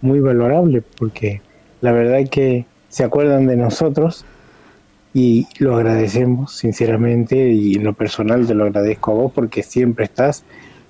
muy 0.00 0.18
valorable 0.18 0.82
porque 0.98 1.40
la 1.82 1.92
verdad 1.92 2.28
que 2.28 2.64
se 2.88 3.04
acuerdan 3.04 3.46
de 3.46 3.56
nosotros 3.56 4.24
y 5.14 5.46
lo 5.58 5.76
agradecemos 5.76 6.56
sinceramente 6.56 7.50
y 7.50 7.74
en 7.74 7.84
lo 7.84 7.92
personal 7.92 8.46
te 8.46 8.54
lo 8.54 8.64
agradezco 8.64 9.10
a 9.10 9.14
vos 9.14 9.32
porque 9.32 9.62
siempre 9.62 10.04
estás 10.04 10.44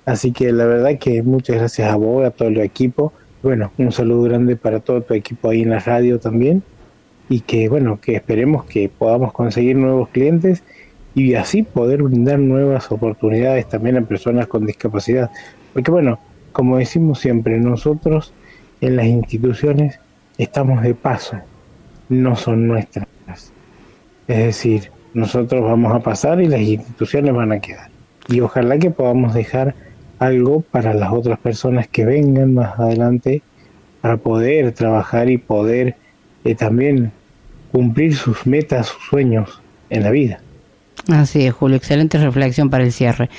Así 0.05 0.33
que 0.33 0.51
la 0.51 0.65
verdad 0.65 0.97
que 0.99 1.23
muchas 1.23 1.57
gracias 1.57 1.91
a 1.91 1.95
vos, 1.95 2.25
a 2.25 2.31
todo 2.31 2.49
el 2.49 2.59
equipo. 2.59 3.13
Bueno, 3.41 3.71
un 3.77 3.91
saludo 3.91 4.23
grande 4.23 4.55
para 4.55 4.79
todo 4.79 5.01
tu 5.01 5.13
equipo 5.13 5.49
ahí 5.49 5.61
en 5.61 5.69
la 5.69 5.79
radio 5.79 6.19
también. 6.19 6.63
Y 7.29 7.41
que 7.41 7.69
bueno, 7.69 7.99
que 8.01 8.15
esperemos 8.15 8.65
que 8.65 8.89
podamos 8.89 9.31
conseguir 9.31 9.77
nuevos 9.77 10.09
clientes 10.09 10.63
y 11.15 11.35
así 11.35 11.63
poder 11.63 12.03
brindar 12.03 12.39
nuevas 12.39 12.91
oportunidades 12.91 13.69
también 13.69 13.97
a 13.97 14.01
personas 14.01 14.47
con 14.47 14.65
discapacidad. 14.65 15.31
Porque 15.71 15.89
bueno, 15.89 16.19
como 16.51 16.77
decimos 16.77 17.19
siempre, 17.19 17.57
nosotros 17.59 18.33
en 18.81 18.97
las 18.97 19.05
instituciones 19.05 19.99
estamos 20.37 20.81
de 20.83 20.95
paso, 20.95 21.37
no 22.09 22.35
son 22.35 22.67
nuestras. 22.67 23.07
Es 24.27 24.37
decir, 24.37 24.91
nosotros 25.13 25.63
vamos 25.63 25.93
a 25.93 25.99
pasar 25.99 26.41
y 26.41 26.47
las 26.47 26.61
instituciones 26.61 27.33
van 27.33 27.51
a 27.51 27.59
quedar. 27.59 27.89
Y 28.27 28.39
ojalá 28.39 28.77
que 28.77 28.89
podamos 28.89 29.33
dejar 29.33 29.75
algo 30.19 30.61
para 30.61 30.93
las 30.93 31.11
otras 31.11 31.39
personas 31.39 31.87
que 31.87 32.05
vengan 32.05 32.53
más 32.53 32.79
adelante 32.79 33.41
para 34.01 34.17
poder 34.17 34.71
trabajar 34.73 35.29
y 35.29 35.37
poder 35.37 35.95
eh, 36.43 36.55
también 36.55 37.11
cumplir 37.71 38.15
sus 38.15 38.45
metas, 38.45 38.87
sus 38.87 39.03
sueños 39.03 39.61
en 39.89 40.03
la 40.03 40.11
vida. 40.11 40.42
Así 41.09 41.45
es, 41.45 41.53
Julio, 41.53 41.75
excelente 41.75 42.17
reflexión 42.17 42.69
para 42.69 42.85
el 42.85 42.93
cierre. 42.93 43.29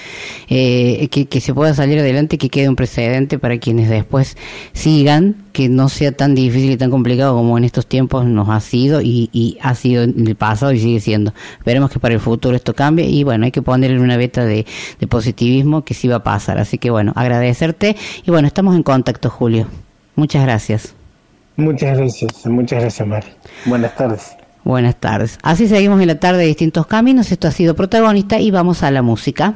Eh, 0.50 1.08
que, 1.10 1.26
que 1.26 1.40
se 1.40 1.54
pueda 1.54 1.72
salir 1.72 1.98
adelante, 1.98 2.36
que 2.36 2.50
quede 2.50 2.68
un 2.68 2.76
precedente 2.76 3.38
para 3.38 3.56
quienes 3.56 3.88
después 3.88 4.36
sigan, 4.74 5.36
que 5.52 5.70
no 5.70 5.88
sea 5.88 6.12
tan 6.12 6.34
difícil 6.34 6.72
y 6.72 6.76
tan 6.76 6.90
complicado 6.90 7.34
como 7.34 7.56
en 7.56 7.64
estos 7.64 7.86
tiempos 7.86 8.26
nos 8.26 8.50
ha 8.50 8.60
sido 8.60 9.00
y, 9.00 9.30
y 9.32 9.56
ha 9.62 9.74
sido 9.74 10.02
en 10.02 10.26
el 10.26 10.36
pasado 10.36 10.72
y 10.72 10.78
sigue 10.78 11.00
siendo. 11.00 11.32
Esperemos 11.56 11.90
que 11.90 11.98
para 11.98 12.12
el 12.12 12.20
futuro 12.20 12.54
esto 12.54 12.74
cambie 12.74 13.06
y 13.06 13.24
bueno, 13.24 13.46
hay 13.46 13.50
que 13.50 13.62
ponerle 13.62 13.98
una 13.98 14.18
beta 14.18 14.44
de, 14.44 14.66
de 15.00 15.06
positivismo 15.06 15.84
que 15.84 15.94
sí 15.94 16.06
va 16.06 16.16
a 16.16 16.22
pasar. 16.22 16.58
Así 16.58 16.76
que 16.76 16.90
bueno, 16.90 17.12
agradecerte 17.16 17.96
y 18.26 18.30
bueno, 18.30 18.46
estamos 18.46 18.76
en 18.76 18.82
contacto, 18.82 19.30
Julio. 19.30 19.68
Muchas 20.16 20.42
gracias. 20.42 20.94
Muchas 21.56 21.96
gracias, 21.96 22.44
muchas 22.46 22.82
gracias, 22.82 23.08
Mari. 23.08 23.28
Buenas 23.64 23.94
tardes. 23.96 24.43
Buenas 24.64 24.96
tardes. 24.96 25.38
Así 25.42 25.68
seguimos 25.68 26.00
en 26.00 26.08
la 26.08 26.18
tarde 26.18 26.40
de 26.40 26.46
distintos 26.46 26.86
caminos. 26.86 27.30
Esto 27.30 27.48
ha 27.48 27.52
sido 27.52 27.74
protagonista 27.74 28.38
y 28.38 28.50
vamos 28.50 28.82
a 28.82 28.90
la 28.90 29.02
música. 29.02 29.54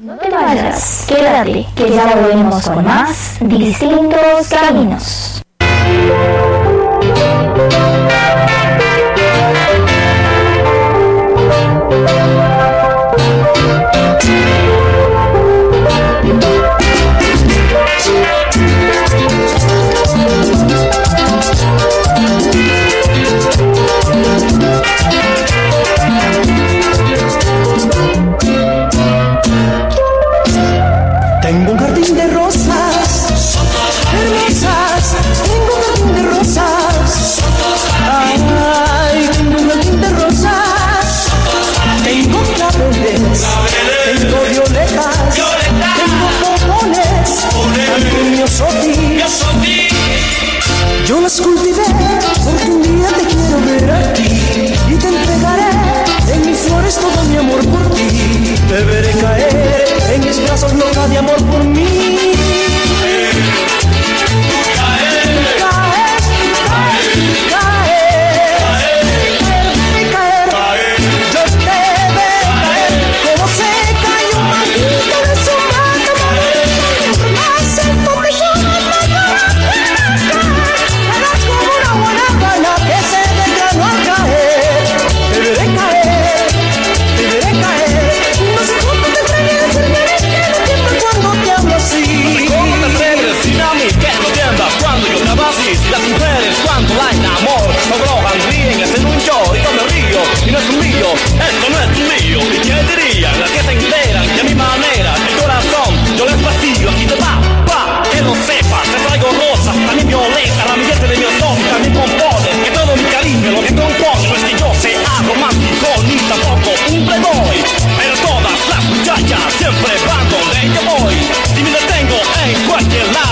No 0.00 0.16
te 0.16 0.30
vayas, 0.30 1.06
quédate, 1.08 1.66
que 1.74 1.90
ya 1.90 2.14
volvemos 2.14 2.68
con 2.68 2.84
más 2.84 3.38
distintos 3.40 4.48
caminos. 4.50 5.42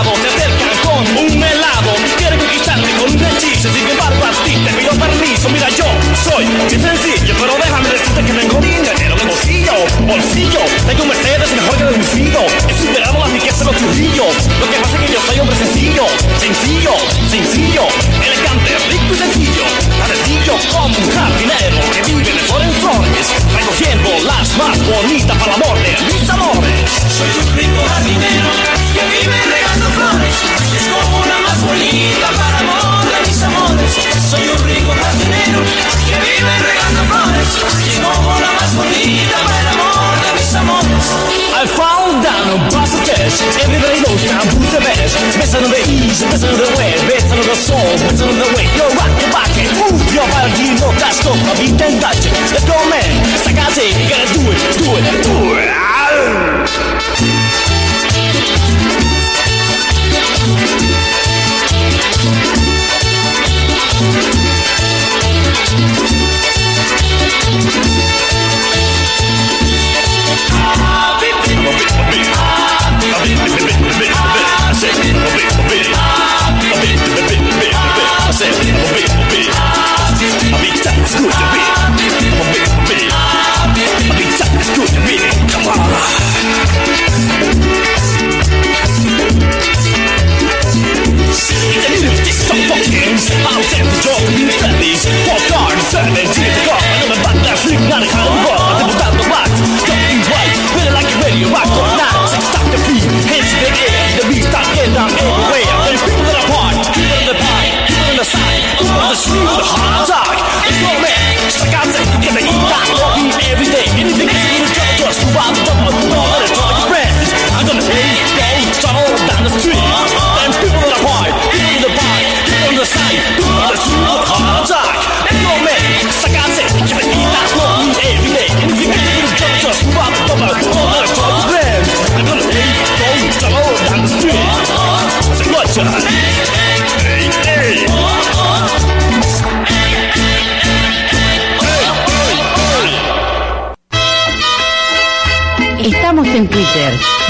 esclavo, 0.03 0.13
te 0.21 0.29
acercan 0.29 0.69
con 0.83 1.25
un 1.25 1.43
helado. 1.43 1.95
Quieren 2.19 2.39
conquistarte 2.39 2.91
con 2.93 3.11
un 3.11 3.25
hechizo, 3.25 3.69
sin 3.73 3.89
embargo 3.89 4.25
a 4.25 4.45
ti 4.45 4.57
te 4.57 4.73
pido 4.75 4.93
permiso. 4.93 5.49
Mira, 5.51 5.69
yo 5.71 5.85
soy 6.23 6.47
bien 6.69 6.83
sencillo, 6.83 7.35
pero 7.39 7.55
déjame 7.63 7.89
decirte 7.89 8.25
que 8.25 8.33
tengo 8.33 8.61
dinero 8.61 9.17
de 9.17 9.25
bolsillo, 9.25 9.75
bolsillo. 10.07 10.61
Tengo 10.87 11.03
un 11.03 11.09
Mercedes 11.09 11.51
mejor 11.53 11.77
que 11.77 11.85
deducido. 11.85 12.41
He 12.69 12.75
superado 12.75 13.19
la 13.19 13.27
riqueza 13.27 13.59
de 13.59 13.65
los 13.65 13.77
churrillos. 13.77 14.35
Lo 14.61 14.67
que 14.71 14.77
pasa 14.83 14.97
es 14.97 15.07
que 15.07 15.13
yo 15.13 15.21
soy 15.27 15.39
hombre 15.41 15.57
sencillo, 15.57 16.07
sencillo, 16.39 16.95
sencillo, 17.31 17.85
elegante, 18.23 18.71
rico 18.91 19.15
y 19.15 19.19
sencillo. 19.19 19.65
Sencillo 20.07 20.55
como 20.73 20.99
un 20.99 21.11
jardinero 21.11 21.79
que 21.93 22.03
vive 22.03 22.33
de 22.33 22.39
flor 22.41 22.63
en 22.63 22.73
flores, 22.73 23.27
recogiendo 23.55 24.11
las 24.25 24.57
más 24.59 24.79
bonitas 24.85 25.37
para 25.39 25.55
el 25.55 25.63
amor 25.63 25.79
de 25.79 25.93
mis 26.13 26.29
amores. 26.29 26.91
Soy 27.17 27.31
un 27.41 27.57
rico 27.57 27.81
jardinero 27.89 28.82
que 29.03 29.09
vive 29.19 29.39
regando 29.51 29.87
flores. 29.91 30.37
Es 30.77 30.87
como 30.89 31.25
la 31.27 31.39
más 31.41 31.61
bonita 31.63 32.29
para 32.39 32.59
amor 32.59 33.03
de 33.11 33.19
mis 33.27 33.43
amores. 33.43 33.91
Soy 34.31 34.49
un 34.49 34.59
rico 34.69 34.93
jardinero 35.03 35.61
que 36.07 36.17
vive 36.23 36.55
regando 36.63 37.01
flores. 37.11 37.49
Es 37.89 37.99
como 37.99 38.31
la 38.39 38.53
más 38.53 38.75
bonita 38.75 39.37
para 39.49 39.71
amor 39.71 40.15
de 40.23 40.31
mis 40.39 40.55
amores. 40.55 41.05
I 41.53 41.67
found 41.67 42.23
down 42.23 42.47
a 42.51 42.71
bus 42.71 42.93
cash. 43.07 43.43
Everybody 43.63 44.01
knows 44.03 44.23
now 44.27 44.43
who's 44.51 44.71
the 44.71 44.81
best. 44.81 45.15
Best 45.39 45.55
on 45.55 45.71
the 45.71 45.83
east, 45.91 46.23
best 46.31 46.45
on 46.45 46.55
the 46.59 46.69
west, 46.79 47.03
best 47.07 47.31
on 47.31 47.43
the 47.43 47.57
soul, 47.57 47.93
best 48.03 48.23
on 48.23 48.35
the 48.39 48.49
way. 48.55 48.67
Yo, 48.79 48.87
rock 48.99 49.11
your 49.19 49.31
and 49.63 49.73
move 49.79 50.03
your 50.15 50.27
body. 50.31 50.75
No, 50.79 50.91
that's 50.99 51.23
not 51.25 51.39
a 51.39 51.53
beat 51.59 51.81
and 51.83 52.01
touch. 52.01 52.27
Let's 52.51 52.67
go, 52.67 52.75
man. 52.91 53.11
Sagate, 53.43 53.95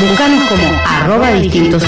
Búscanos 0.09 0.49
como 0.49 0.65
arroba 0.85 1.31
distinto 1.31 1.79
C. 1.79 1.87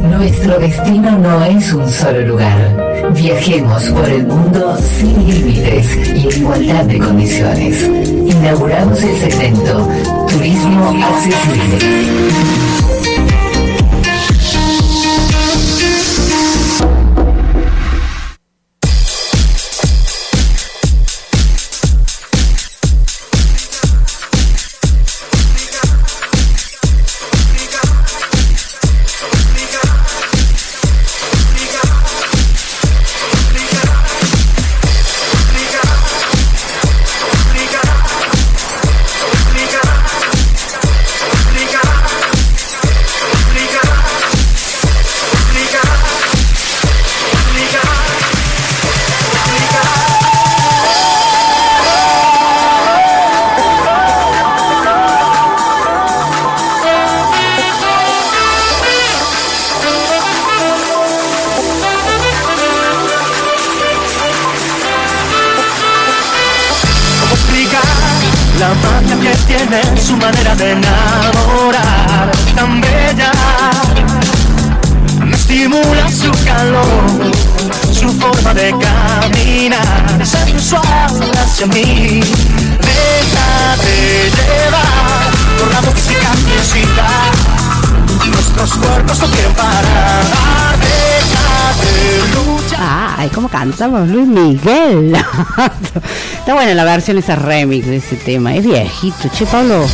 Nuestro 0.00 0.60
destino 0.60 1.18
no 1.18 1.44
es 1.44 1.72
un 1.72 1.90
solo 1.90 2.20
lugar. 2.20 3.10
Viajemos 3.12 3.82
por 3.90 4.08
el 4.08 4.24
mundo 4.24 4.76
sin 4.76 5.26
límites 5.26 5.96
y 6.14 6.28
en 6.28 6.42
igualdad 6.42 6.84
de 6.84 6.98
condiciones. 7.00 7.82
Inauguramos 7.82 9.02
el 9.02 9.18
segmento 9.18 9.88
Turismo 10.28 10.94
Accesible. 11.04 12.71
Está 96.42 96.54
buena 96.54 96.74
la 96.74 96.82
versión, 96.82 97.18
esa 97.18 97.36
remix 97.36 97.86
de 97.86 97.98
ese 97.98 98.16
tema. 98.16 98.52
Es 98.56 98.64
viejito, 98.64 99.30
che, 99.30 99.46
Pablo. 99.46 99.86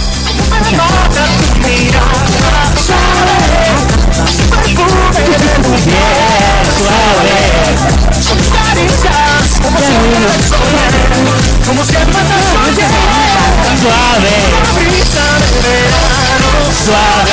Como 11.67 11.85
soñé 11.85 12.07
Suave 13.83 14.33
Suave 16.83 17.29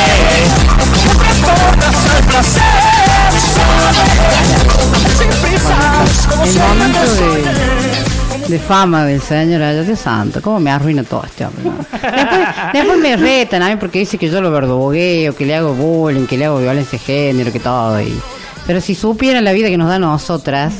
El 6.43 6.59
momento 6.59 6.99
de, 6.99 7.74
de 8.47 8.59
fama 8.59 9.05
del 9.05 9.21
señor 9.21 9.61
Ay, 9.61 9.83
Dios 9.83 9.99
santo, 9.99 10.41
cómo 10.41 10.59
me 10.59 10.71
arruina 10.71 11.03
todo 11.03 11.23
este 11.25 11.45
hombre. 11.45 11.63
¿no? 11.63 11.71
Después, 11.77 12.73
después 12.73 12.99
me 12.99 13.15
retan 13.17 13.63
a 13.63 13.69
mí 13.69 13.75
porque 13.77 13.99
dice 13.99 14.17
que 14.17 14.29
yo 14.29 14.41
lo 14.41 14.51
verdugueo, 14.51 15.35
que 15.35 15.45
le 15.45 15.55
hago 15.55 15.73
bullying, 15.73 16.25
que 16.27 16.37
le 16.37 16.45
hago 16.45 16.59
violencia 16.59 16.97
de 16.99 17.05
género, 17.05 17.51
que 17.51 17.59
todo. 17.59 17.99
Y... 18.01 18.19
Pero 18.67 18.81
si 18.81 18.95
supieran 18.95 19.43
la 19.43 19.51
vida 19.51 19.69
que 19.69 19.77
nos 19.77 19.89
da 19.89 19.95
a 19.95 19.99
nosotras, 19.99 20.73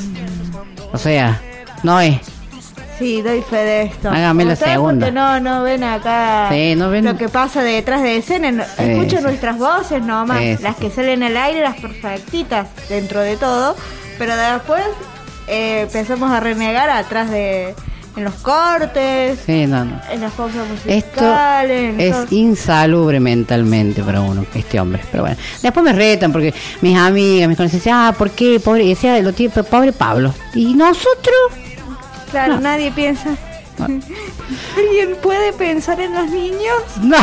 o 0.92 0.98
sea, 0.98 1.40
no 1.82 2.00
es. 2.00 2.18
Sí, 2.98 3.20
doy 3.20 3.42
fe 3.42 3.56
de 3.56 3.82
esto. 3.82 4.08
Hágame 4.08 4.46
la 4.46 4.56
segunda. 4.56 5.10
No, 5.10 5.38
no 5.38 5.62
ven 5.62 5.84
acá 5.84 6.48
Sí, 6.50 6.74
no 6.76 6.88
ven- 6.88 7.04
lo 7.04 7.16
que 7.18 7.28
pasa 7.28 7.62
detrás 7.62 8.02
de 8.02 8.16
escena. 8.16 8.64
Sí, 8.76 9.16
nuestras 9.20 9.58
voces 9.58 10.02
nomás, 10.02 10.60
las 10.62 10.76
que 10.76 10.90
salen 10.90 11.22
al 11.22 11.36
aire, 11.36 11.60
las 11.60 11.76
perfectitas 11.78 12.68
dentro 12.88 13.20
de 13.20 13.36
todo. 13.36 13.76
Pero 14.18 14.34
después 14.34 14.82
eh, 15.46 15.82
empezamos 15.82 16.30
a 16.30 16.40
renegar 16.40 16.90
atrás 16.90 17.30
de, 17.30 17.74
en 18.16 18.24
los 18.24 18.34
cortes, 18.34 19.38
Sí, 19.44 19.66
no, 19.66 19.84
no. 19.84 20.00
en 20.10 20.20
las 20.20 20.32
pausas 20.32 20.66
Esto 20.86 21.20
musicales. 21.22 21.94
en 21.94 22.00
es 22.00 22.12
todo. 22.12 22.26
insalubre 22.30 23.20
mentalmente 23.20 24.02
para 24.02 24.20
uno, 24.20 24.44
este 24.54 24.80
hombre. 24.80 25.02
Pero 25.10 25.24
bueno, 25.24 25.36
después 25.62 25.84
me 25.84 25.92
retan 25.92 26.32
porque 26.32 26.54
mis 26.80 26.96
amigas, 26.96 27.48
mis 27.48 27.56
conocidas, 27.56 27.86
ah, 27.90 28.14
¿por 28.16 28.30
qué? 28.30 28.58
Pobre, 28.60 28.84
y 28.84 28.88
decía, 28.90 29.18
lo 29.20 29.32
tiene, 29.32 29.52
pobre 29.64 29.92
Pablo. 29.92 30.32
¿Y 30.54 30.74
nosotros? 30.74 31.36
Claro, 32.30 32.58
nadie 32.60 32.90
piensa. 32.90 33.30
¿Alguien 34.76 35.16
puede 35.22 35.52
pensar 35.52 36.00
en 36.00 36.14
los 36.14 36.30
niños? 36.30 36.82
No. 37.02 37.16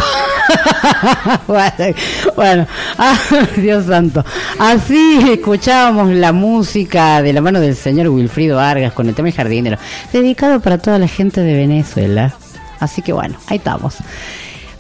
bueno, 2.36 2.68
ah, 2.98 3.18
Dios 3.58 3.86
santo. 3.86 4.24
Así 4.60 5.32
escuchábamos 5.32 6.10
la 6.10 6.32
música 6.32 7.22
de 7.22 7.34
la 7.34 7.42
mano 7.42 7.60
del 7.60 7.76
señor 7.76 8.10
Wilfrido 8.10 8.58
Vargas 8.58 8.94
con 8.94 9.10
el 9.10 9.16
tema 9.16 9.30
El 9.30 9.34
jardinero, 9.34 9.78
dedicado 10.12 10.60
para 10.60 10.78
toda 10.78 11.00
la 11.00 11.08
gente 11.08 11.42
de 11.42 11.56
Venezuela. 11.56 12.34
Así 12.80 13.02
que 13.02 13.14
bueno, 13.14 13.38
ahí 13.48 13.58
estamos. 13.58 13.98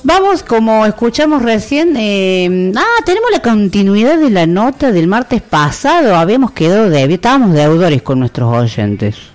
Vamos, 0.05 0.43
como 0.43 0.85
escuchamos 0.85 1.41
recién, 1.41 1.95
eh, 1.97 2.73
ah, 2.75 3.03
tenemos 3.05 3.31
la 3.31 3.41
continuidad 3.41 4.19
de 4.19 4.29
la 4.29 4.45
nota 4.45 4.91
del 4.91 5.07
martes 5.07 5.41
pasado. 5.41 6.17
Habíamos 6.17 6.51
quedado 6.51 6.89
de, 6.89 7.05
estábamos 7.05 7.53
deudores 7.53 8.01
con 8.01 8.19
nuestros 8.19 8.53
oyentes. 8.53 9.32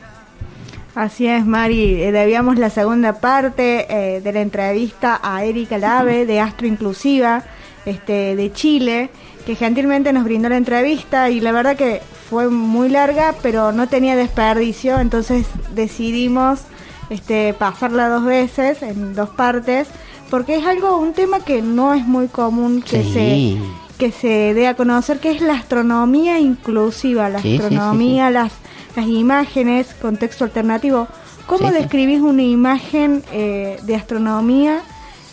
Así 0.99 1.29
es, 1.29 1.47
Mari. 1.47 2.03
Eh, 2.03 2.11
debíamos 2.11 2.59
la 2.59 2.71
segunda 2.71 3.21
parte 3.21 3.87
eh, 3.89 4.21
de 4.21 4.33
la 4.33 4.41
entrevista 4.41 5.21
a 5.23 5.45
Erika 5.45 5.79
Lave 5.79 6.27
de 6.27 6.41
Astro 6.41 6.67
Inclusiva 6.67 7.45
este, 7.87 8.35
de 8.35 8.51
Chile, 8.53 9.09
que 9.47 9.55
gentilmente 9.55 10.13
nos 10.13 10.25
brindó 10.25 10.49
la 10.49 10.57
entrevista 10.57 11.31
y 11.31 11.39
la 11.39 11.53
verdad 11.53 11.77
que 11.77 12.03
fue 12.29 12.49
muy 12.49 12.89
larga, 12.89 13.33
pero 13.43 13.71
no 13.71 13.87
tenía 13.87 14.17
desperdicio, 14.17 14.99
entonces 14.99 15.47
decidimos 15.73 16.63
este, 17.11 17.55
pasarla 17.55 18.09
dos 18.09 18.25
veces, 18.25 18.83
en 18.83 19.15
dos 19.15 19.29
partes, 19.31 19.87
porque 20.31 20.57
es 20.57 20.67
algo, 20.67 20.99
un 20.99 21.13
tema 21.13 21.39
que 21.45 21.63
no 21.63 21.95
es 21.95 22.05
muy 22.05 22.27
común 22.27 22.83
que 22.83 23.05
Sí. 23.05 23.13
se 23.61 23.89
que 23.99 24.13
se 24.13 24.55
dé 24.55 24.67
a 24.69 24.75
conocer, 24.75 25.19
que 25.21 25.31
es 25.33 25.41
la 25.41 25.55
astronomía 25.55 26.39
inclusiva, 26.41 27.29
la 27.29 27.41
Sí, 27.41 27.53
sí, 27.53 27.59
sí, 27.59 27.63
astronomía, 27.65 28.31
las 28.31 28.53
las 28.97 29.07
imágenes, 29.07 29.95
contexto 30.01 30.45
alternativo. 30.45 31.09
¿Cómo 31.47 31.69
Sí, 31.69 31.75
sí. 31.75 31.81
describís 31.81 32.21
una 32.21 32.43
imagen 32.43 33.23
eh, 33.33 33.79
de 33.83 33.95
astronomía, 33.95 34.81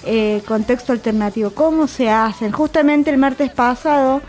eh, 0.06 0.42
contexto 0.48 0.92
alternativo? 0.94 1.50
¿Cómo 1.52 1.88
se 1.88 2.10
hacen? 2.10 2.52
Justamente 2.52 3.10
el 3.10 3.18
martes 3.18 3.52
pasado, 3.52 4.22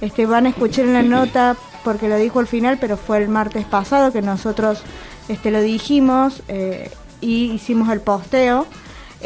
este, 0.00 0.26
van 0.26 0.46
a 0.46 0.50
escuchar 0.50 0.86
en 0.86 0.94
la 0.94 1.02
nota, 1.02 1.56
porque 1.82 2.08
lo 2.08 2.16
dijo 2.16 2.38
al 2.40 2.46
final, 2.46 2.78
pero 2.80 2.96
fue 2.96 3.18
el 3.18 3.28
martes 3.28 3.66
pasado 3.66 4.12
que 4.12 4.22
nosotros 4.22 4.82
este, 5.28 5.50
lo 5.50 5.60
dijimos 5.60 6.42
eh, 6.48 6.90
y 7.20 7.50
hicimos 7.52 7.90
el 7.90 8.00
posteo. 8.00 8.66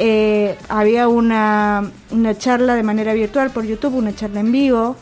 Eh, 0.01 0.57
había 0.69 1.09
una, 1.09 1.91
una 2.11 2.39
charla 2.39 2.75
de 2.75 2.83
manera 2.85 3.13
virtual 3.15 3.51
por 3.51 3.65
YouTube, 3.65 3.95
una 3.97 4.15
charla 4.15 4.41
en 4.41 4.53
vivo, 4.53 4.97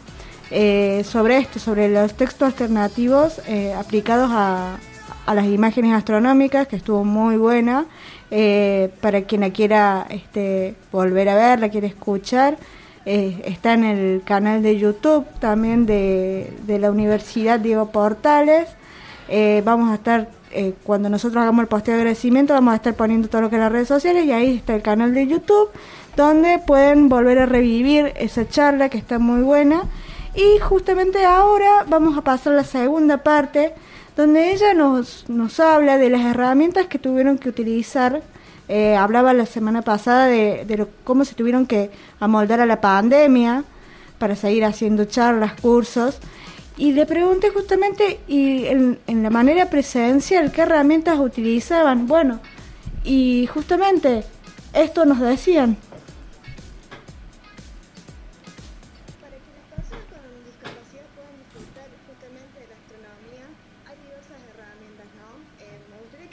eh, 0.51 1.03
sobre 1.05 1.39
esto, 1.39 1.59
sobre 1.59 1.89
los 1.89 2.15
textos 2.15 2.49
alternativos 2.49 3.41
eh, 3.47 3.75
aplicados 3.75 4.31
a, 4.33 4.79
a 5.27 5.35
las 5.35 5.47
imágenes 5.47 5.93
astronómicas, 5.93 6.69
que 6.69 6.77
estuvo 6.77 7.05
muy 7.05 7.37
buena. 7.37 7.87
Eh, 8.31 8.91
para 9.01 9.23
quien 9.23 9.43
la 9.43 9.51
quiera 9.51 10.07
este, 10.11 10.75
volver 10.91 11.29
a 11.29 11.37
ver, 11.37 11.61
la 11.61 11.69
quiere 11.69 11.87
escuchar, 11.87 12.57
está 13.05 13.75
en 13.75 13.85
el 13.85 14.23
canal 14.25 14.65
de 14.65 14.77
YouTube 14.79 15.25
también 15.39 15.87
de, 15.87 16.53
de 16.67 16.81
la 16.81 16.91
Universidad 16.91 17.61
Diego 17.61 17.93
Portales. 17.93 18.67
Vamos 19.65 19.93
a 19.93 19.95
estar, 19.95 20.29
cuando 20.83 21.09
nosotros 21.09 21.41
hagamos 21.41 21.63
el 21.63 21.69
posteo 21.69 21.95
de 21.95 22.01
agradecimiento, 22.01 22.53
vamos 22.53 22.73
a 22.73 22.77
estar 22.77 22.95
poniendo 22.95 23.29
todo 23.29 23.43
lo 23.43 23.51
que 23.51 23.55
es 23.55 23.61
las 23.61 23.71
redes 23.71 23.87
sociales 23.87 24.25
y 24.25 24.33
ahí 24.33 24.57
está 24.57 24.75
el 24.75 24.83
canal 24.83 25.15
de 25.15 25.25
YouTube, 25.25 25.71
donde 26.17 26.59
pueden 26.59 27.09
volver 27.09 27.39
a 27.39 27.47
revivir 27.47 28.13
esa 28.17 28.49
charla 28.49 28.89
que 28.89 28.99
está 28.99 29.21
muy 29.21 29.43
buena. 29.43 29.85
Y 30.37 30.59
justamente 30.61 31.25
ahora 31.25 31.85
vamos 31.89 32.17
a 32.19 32.21
pasar 32.23 32.53
a 32.53 32.57
la 32.57 32.65
segunda 32.65 33.19
parte, 33.23 33.73
donde 34.17 34.53
ella 34.53 34.75
nos, 34.75 35.29
nos 35.29 35.59
habla 35.61 35.97
de 35.97 36.11
las 36.11 36.23
herramientas 36.27 36.87
que 36.87 36.99
tuvieron 36.99 37.39
que 37.39 37.49
utilizar. 37.49 38.23
Eh, 38.69 38.97
hablaba 38.97 39.33
la 39.33 39.47
semana 39.47 39.81
pasada 39.83 40.27
de, 40.27 40.67
lo- 40.77 40.89
cómo 41.05 41.25
se 41.25 41.35
tuvieron 41.35 41.67
que 41.67 41.91
amoldar 42.21 42.61
a 42.61 42.67
la 42.67 42.81
pandemia 42.81 43.65
para 44.19 44.37
seguir 44.37 44.65
haciendo 44.65 45.07
charlas, 45.07 45.55
cursos. 45.61 46.19
Y 46.77 46.93
le 46.93 47.07
pregunté 47.07 47.49
justamente, 47.51 48.21
y 48.29 48.67
en, 48.67 48.99
en 49.07 49.23
la 49.23 49.31
manera 49.31 49.71
presencial, 49.71 50.53
¿qué 50.53 50.63
herramientas 50.63 51.19
utilizaban? 51.19 52.07
Bueno, 52.07 52.41
y 53.05 53.47
justamente 53.47 54.25
esto 54.75 55.07
nos 55.07 55.21
decían. 55.21 55.79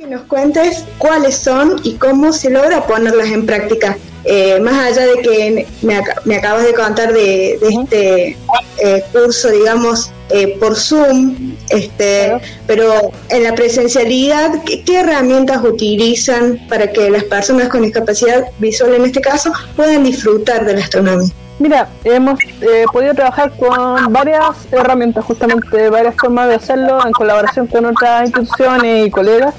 Que 0.03 0.09
nos 0.09 0.23
cuentes 0.23 0.83
cuáles 0.97 1.37
son 1.37 1.79
y 1.83 1.93
cómo 1.93 2.33
se 2.33 2.49
logra 2.49 2.85
ponerlas 2.85 3.27
en 3.29 3.45
práctica. 3.45 3.97
Eh, 4.25 4.59
más 4.59 4.91
allá 4.91 5.05
de 5.05 5.21
que 5.21 5.67
me, 5.81 5.99
ac- 5.99 6.21
me 6.25 6.37
acabas 6.37 6.63
de 6.65 6.73
contar 6.73 7.13
de, 7.13 7.57
de 7.61 7.67
este 7.69 8.37
eh, 8.83 9.03
curso, 9.13 9.49
digamos, 9.49 10.11
eh, 10.29 10.57
por 10.59 10.75
Zoom, 10.75 11.55
este, 11.69 12.37
pero 12.67 13.11
en 13.29 13.43
la 13.43 13.55
presencialidad, 13.55 14.63
¿qué, 14.65 14.83
qué 14.83 14.99
herramientas 14.99 15.61
utilizan 15.63 16.59
para 16.69 16.91
que 16.91 17.09
las 17.09 17.23
personas 17.25 17.69
con 17.69 17.81
discapacidad 17.83 18.45
visual, 18.59 18.95
en 18.95 19.05
este 19.05 19.21
caso, 19.21 19.51
puedan 19.75 20.03
disfrutar 20.03 20.65
de 20.65 20.73
la 20.73 20.81
astronomía? 20.81 21.31
Mira, 21.59 21.87
hemos 22.03 22.39
eh, 22.61 22.85
podido 22.91 23.13
trabajar 23.13 23.53
con 23.57 24.11
varias 24.11 24.41
herramientas, 24.71 25.23
justamente 25.23 25.89
varias 25.89 26.15
formas 26.15 26.49
de 26.49 26.55
hacerlo 26.55 27.05
en 27.05 27.11
colaboración 27.11 27.67
con 27.67 27.85
otras 27.85 28.29
instituciones 28.29 29.07
y 29.07 29.11
colegas. 29.11 29.53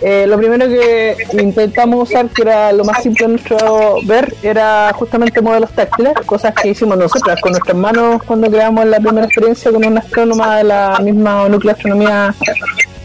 Eh, 0.00 0.26
lo 0.28 0.36
primero 0.38 0.68
que 0.68 1.16
intentamos 1.32 2.08
usar, 2.08 2.28
que 2.28 2.42
era 2.42 2.72
lo 2.72 2.84
más 2.84 3.02
simple 3.02 3.26
de 3.26 3.32
nuestro 3.32 3.96
ver, 4.04 4.32
era 4.42 4.92
justamente 4.94 5.40
modelos 5.42 5.70
táctiles, 5.72 6.14
cosas 6.24 6.54
que 6.54 6.68
hicimos 6.68 6.96
nosotras 6.96 7.40
con 7.40 7.52
nuestras 7.52 7.76
manos 7.76 8.22
cuando 8.22 8.48
creamos 8.48 8.86
la 8.86 9.00
primera 9.00 9.26
experiencia 9.26 9.72
con 9.72 9.84
una 9.84 10.00
astrónoma 10.00 10.58
de 10.58 10.64
la 10.64 10.98
misma 11.02 11.48
núcleo 11.48 11.72
de 11.72 11.76
astronomía 11.76 12.34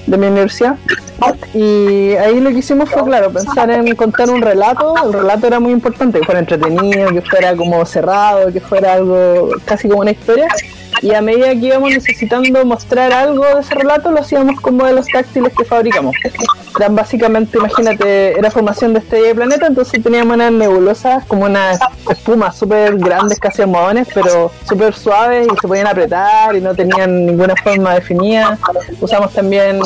de 0.05 0.17
mi 0.17 0.27
universidad. 0.27 0.75
Y 1.53 2.15
ahí 2.15 2.39
lo 2.39 2.49
que 2.49 2.57
hicimos 2.57 2.89
fue, 2.89 3.03
claro, 3.05 3.31
pensar 3.31 3.69
en 3.71 3.95
contar 3.95 4.29
un 4.29 4.41
relato. 4.41 4.93
El 5.05 5.13
relato 5.13 5.47
era 5.47 5.59
muy 5.59 5.71
importante, 5.71 6.19
que 6.19 6.25
fuera 6.25 6.39
entretenido, 6.39 7.09
que 7.09 7.21
fuera 7.21 7.55
como 7.55 7.85
cerrado, 7.85 8.51
que 8.51 8.59
fuera 8.59 8.93
algo 8.93 9.49
casi 9.65 9.87
como 9.87 10.01
una 10.01 10.11
historia. 10.11 10.47
Y 11.01 11.13
a 11.13 11.21
medida 11.21 11.49
que 11.49 11.67
íbamos 11.67 11.89
necesitando 11.91 12.65
mostrar 12.65 13.11
algo 13.11 13.43
de 13.45 13.61
ese 13.61 13.75
relato, 13.75 14.11
lo 14.11 14.19
hacíamos 14.19 14.59
con 14.61 14.77
modelos 14.77 15.07
táctiles 15.07 15.53
que 15.53 15.65
fabricamos. 15.65 16.15
Eran 16.79 16.95
básicamente, 16.95 17.57
imagínate, 17.57 18.37
era 18.37 18.49
formación 18.49 18.93
de 18.93 18.99
estrella 18.99 19.29
y 19.31 19.33
planeta, 19.33 19.67
entonces 19.67 20.01
teníamos 20.01 20.35
unas 20.35 20.51
nebulosas, 20.51 21.23
como 21.25 21.45
unas 21.45 21.79
espumas 22.09 22.57
súper 22.57 22.97
grandes, 22.97 23.39
casi 23.39 23.61
almohadones, 23.61 24.07
pero 24.13 24.51
súper 24.67 24.93
suaves 24.93 25.47
y 25.47 25.55
se 25.61 25.67
podían 25.67 25.87
apretar 25.87 26.55
y 26.55 26.61
no 26.61 26.73
tenían 26.73 27.25
ninguna 27.25 27.55
forma 27.55 27.93
definida. 27.93 28.57
Usamos 28.99 29.31
también 29.33 29.81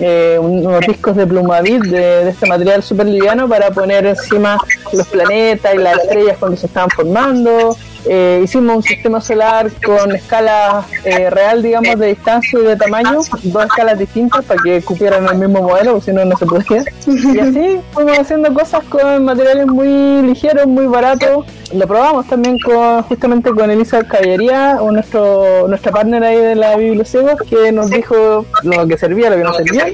eh, 0.00 0.38
unos 0.40 0.80
discos 0.80 1.16
de 1.16 1.26
plumavit 1.26 1.82
de, 1.82 2.24
de 2.24 2.30
este 2.30 2.46
material 2.46 2.82
súper 2.82 3.06
liviano 3.06 3.48
para 3.48 3.70
poner 3.70 4.06
encima 4.06 4.58
los 4.92 5.06
planetas 5.06 5.74
y 5.74 5.78
las 5.78 5.98
estrellas 5.98 6.36
cuando 6.38 6.56
se 6.56 6.66
estaban 6.66 6.90
formando. 6.90 7.76
Eh, 8.08 8.40
hicimos 8.44 8.76
un 8.76 8.82
sistema 8.82 9.20
solar 9.20 9.70
con 9.84 10.14
escala 10.14 10.86
eh, 11.04 11.30
real, 11.30 11.62
digamos, 11.62 11.98
de 11.98 12.08
distancia 12.08 12.58
y 12.58 12.62
de 12.62 12.76
tamaño, 12.76 13.20
dos 13.42 13.64
escalas 13.64 13.98
distintas 13.98 14.44
para 14.44 14.62
que 14.62 14.80
cupieran 14.82 15.26
el 15.26 15.38
mismo 15.38 15.62
modelo, 15.62 15.92
porque 15.92 16.10
si 16.10 16.12
no, 16.12 16.24
no 16.24 16.36
se 16.36 16.46
podía. 16.46 16.84
Y 17.06 17.38
así 17.38 17.80
fuimos 17.92 18.18
haciendo 18.18 18.52
cosas 18.54 18.84
con 18.84 19.24
materiales 19.24 19.66
muy 19.66 20.22
ligeros, 20.22 20.66
muy 20.66 20.86
baratos. 20.86 21.46
Lo 21.74 21.86
probamos 21.86 22.26
también 22.28 22.58
con 22.60 23.02
justamente 23.02 23.50
con 23.50 23.70
Elisa 23.70 24.04
Caballería, 24.04 24.78
nuestro, 24.90 25.66
nuestra 25.68 25.92
partner 25.92 26.22
ahí 26.22 26.36
de 26.36 26.54
la 26.54 26.76
Bibliocegos, 26.76 27.40
que 27.48 27.72
nos 27.72 27.90
dijo 27.90 28.46
lo 28.62 28.86
que 28.86 28.96
servía, 28.96 29.30
lo 29.30 29.36
que 29.36 29.42
no 29.42 29.54
servía. 29.54 29.86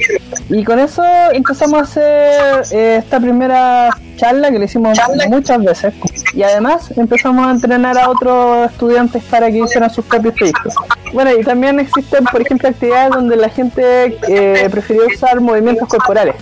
Y 0.51 0.65
con 0.65 0.79
eso 0.79 1.03
empezamos 1.33 1.81
a 1.81 1.83
hacer 1.83 2.63
eh, 2.73 2.97
esta 2.99 3.19
primera 3.21 3.91
charla 4.23 4.53
que 4.53 4.59
le 4.59 4.67
hicimos 4.67 4.97
muchas 5.29 5.65
veces. 5.65 5.95
Y 6.33 6.43
además 6.45 6.93
empezamos 6.97 7.45
a 7.47 7.51
entrenar 7.51 7.99
a 7.99 8.09
otros 8.09 8.71
estudiantes 8.71 9.23
para 9.25 9.51
que 9.51 9.59
hicieran 9.59 9.91
sus 9.91 10.05
propios 10.05 10.35
proyectos. 10.35 10.75
Bueno, 11.13 11.31
y 11.39 11.43
también 11.43 11.81
existen, 11.81 12.25
por 12.25 12.41
ejemplo, 12.41 12.69
actividades 12.69 13.11
donde 13.11 13.37
la 13.37 13.49
gente 13.49 14.17
eh, 14.29 14.69
prefirió 14.71 15.07
usar 15.07 15.41
movimientos 15.41 15.89
corporales. 15.89 16.37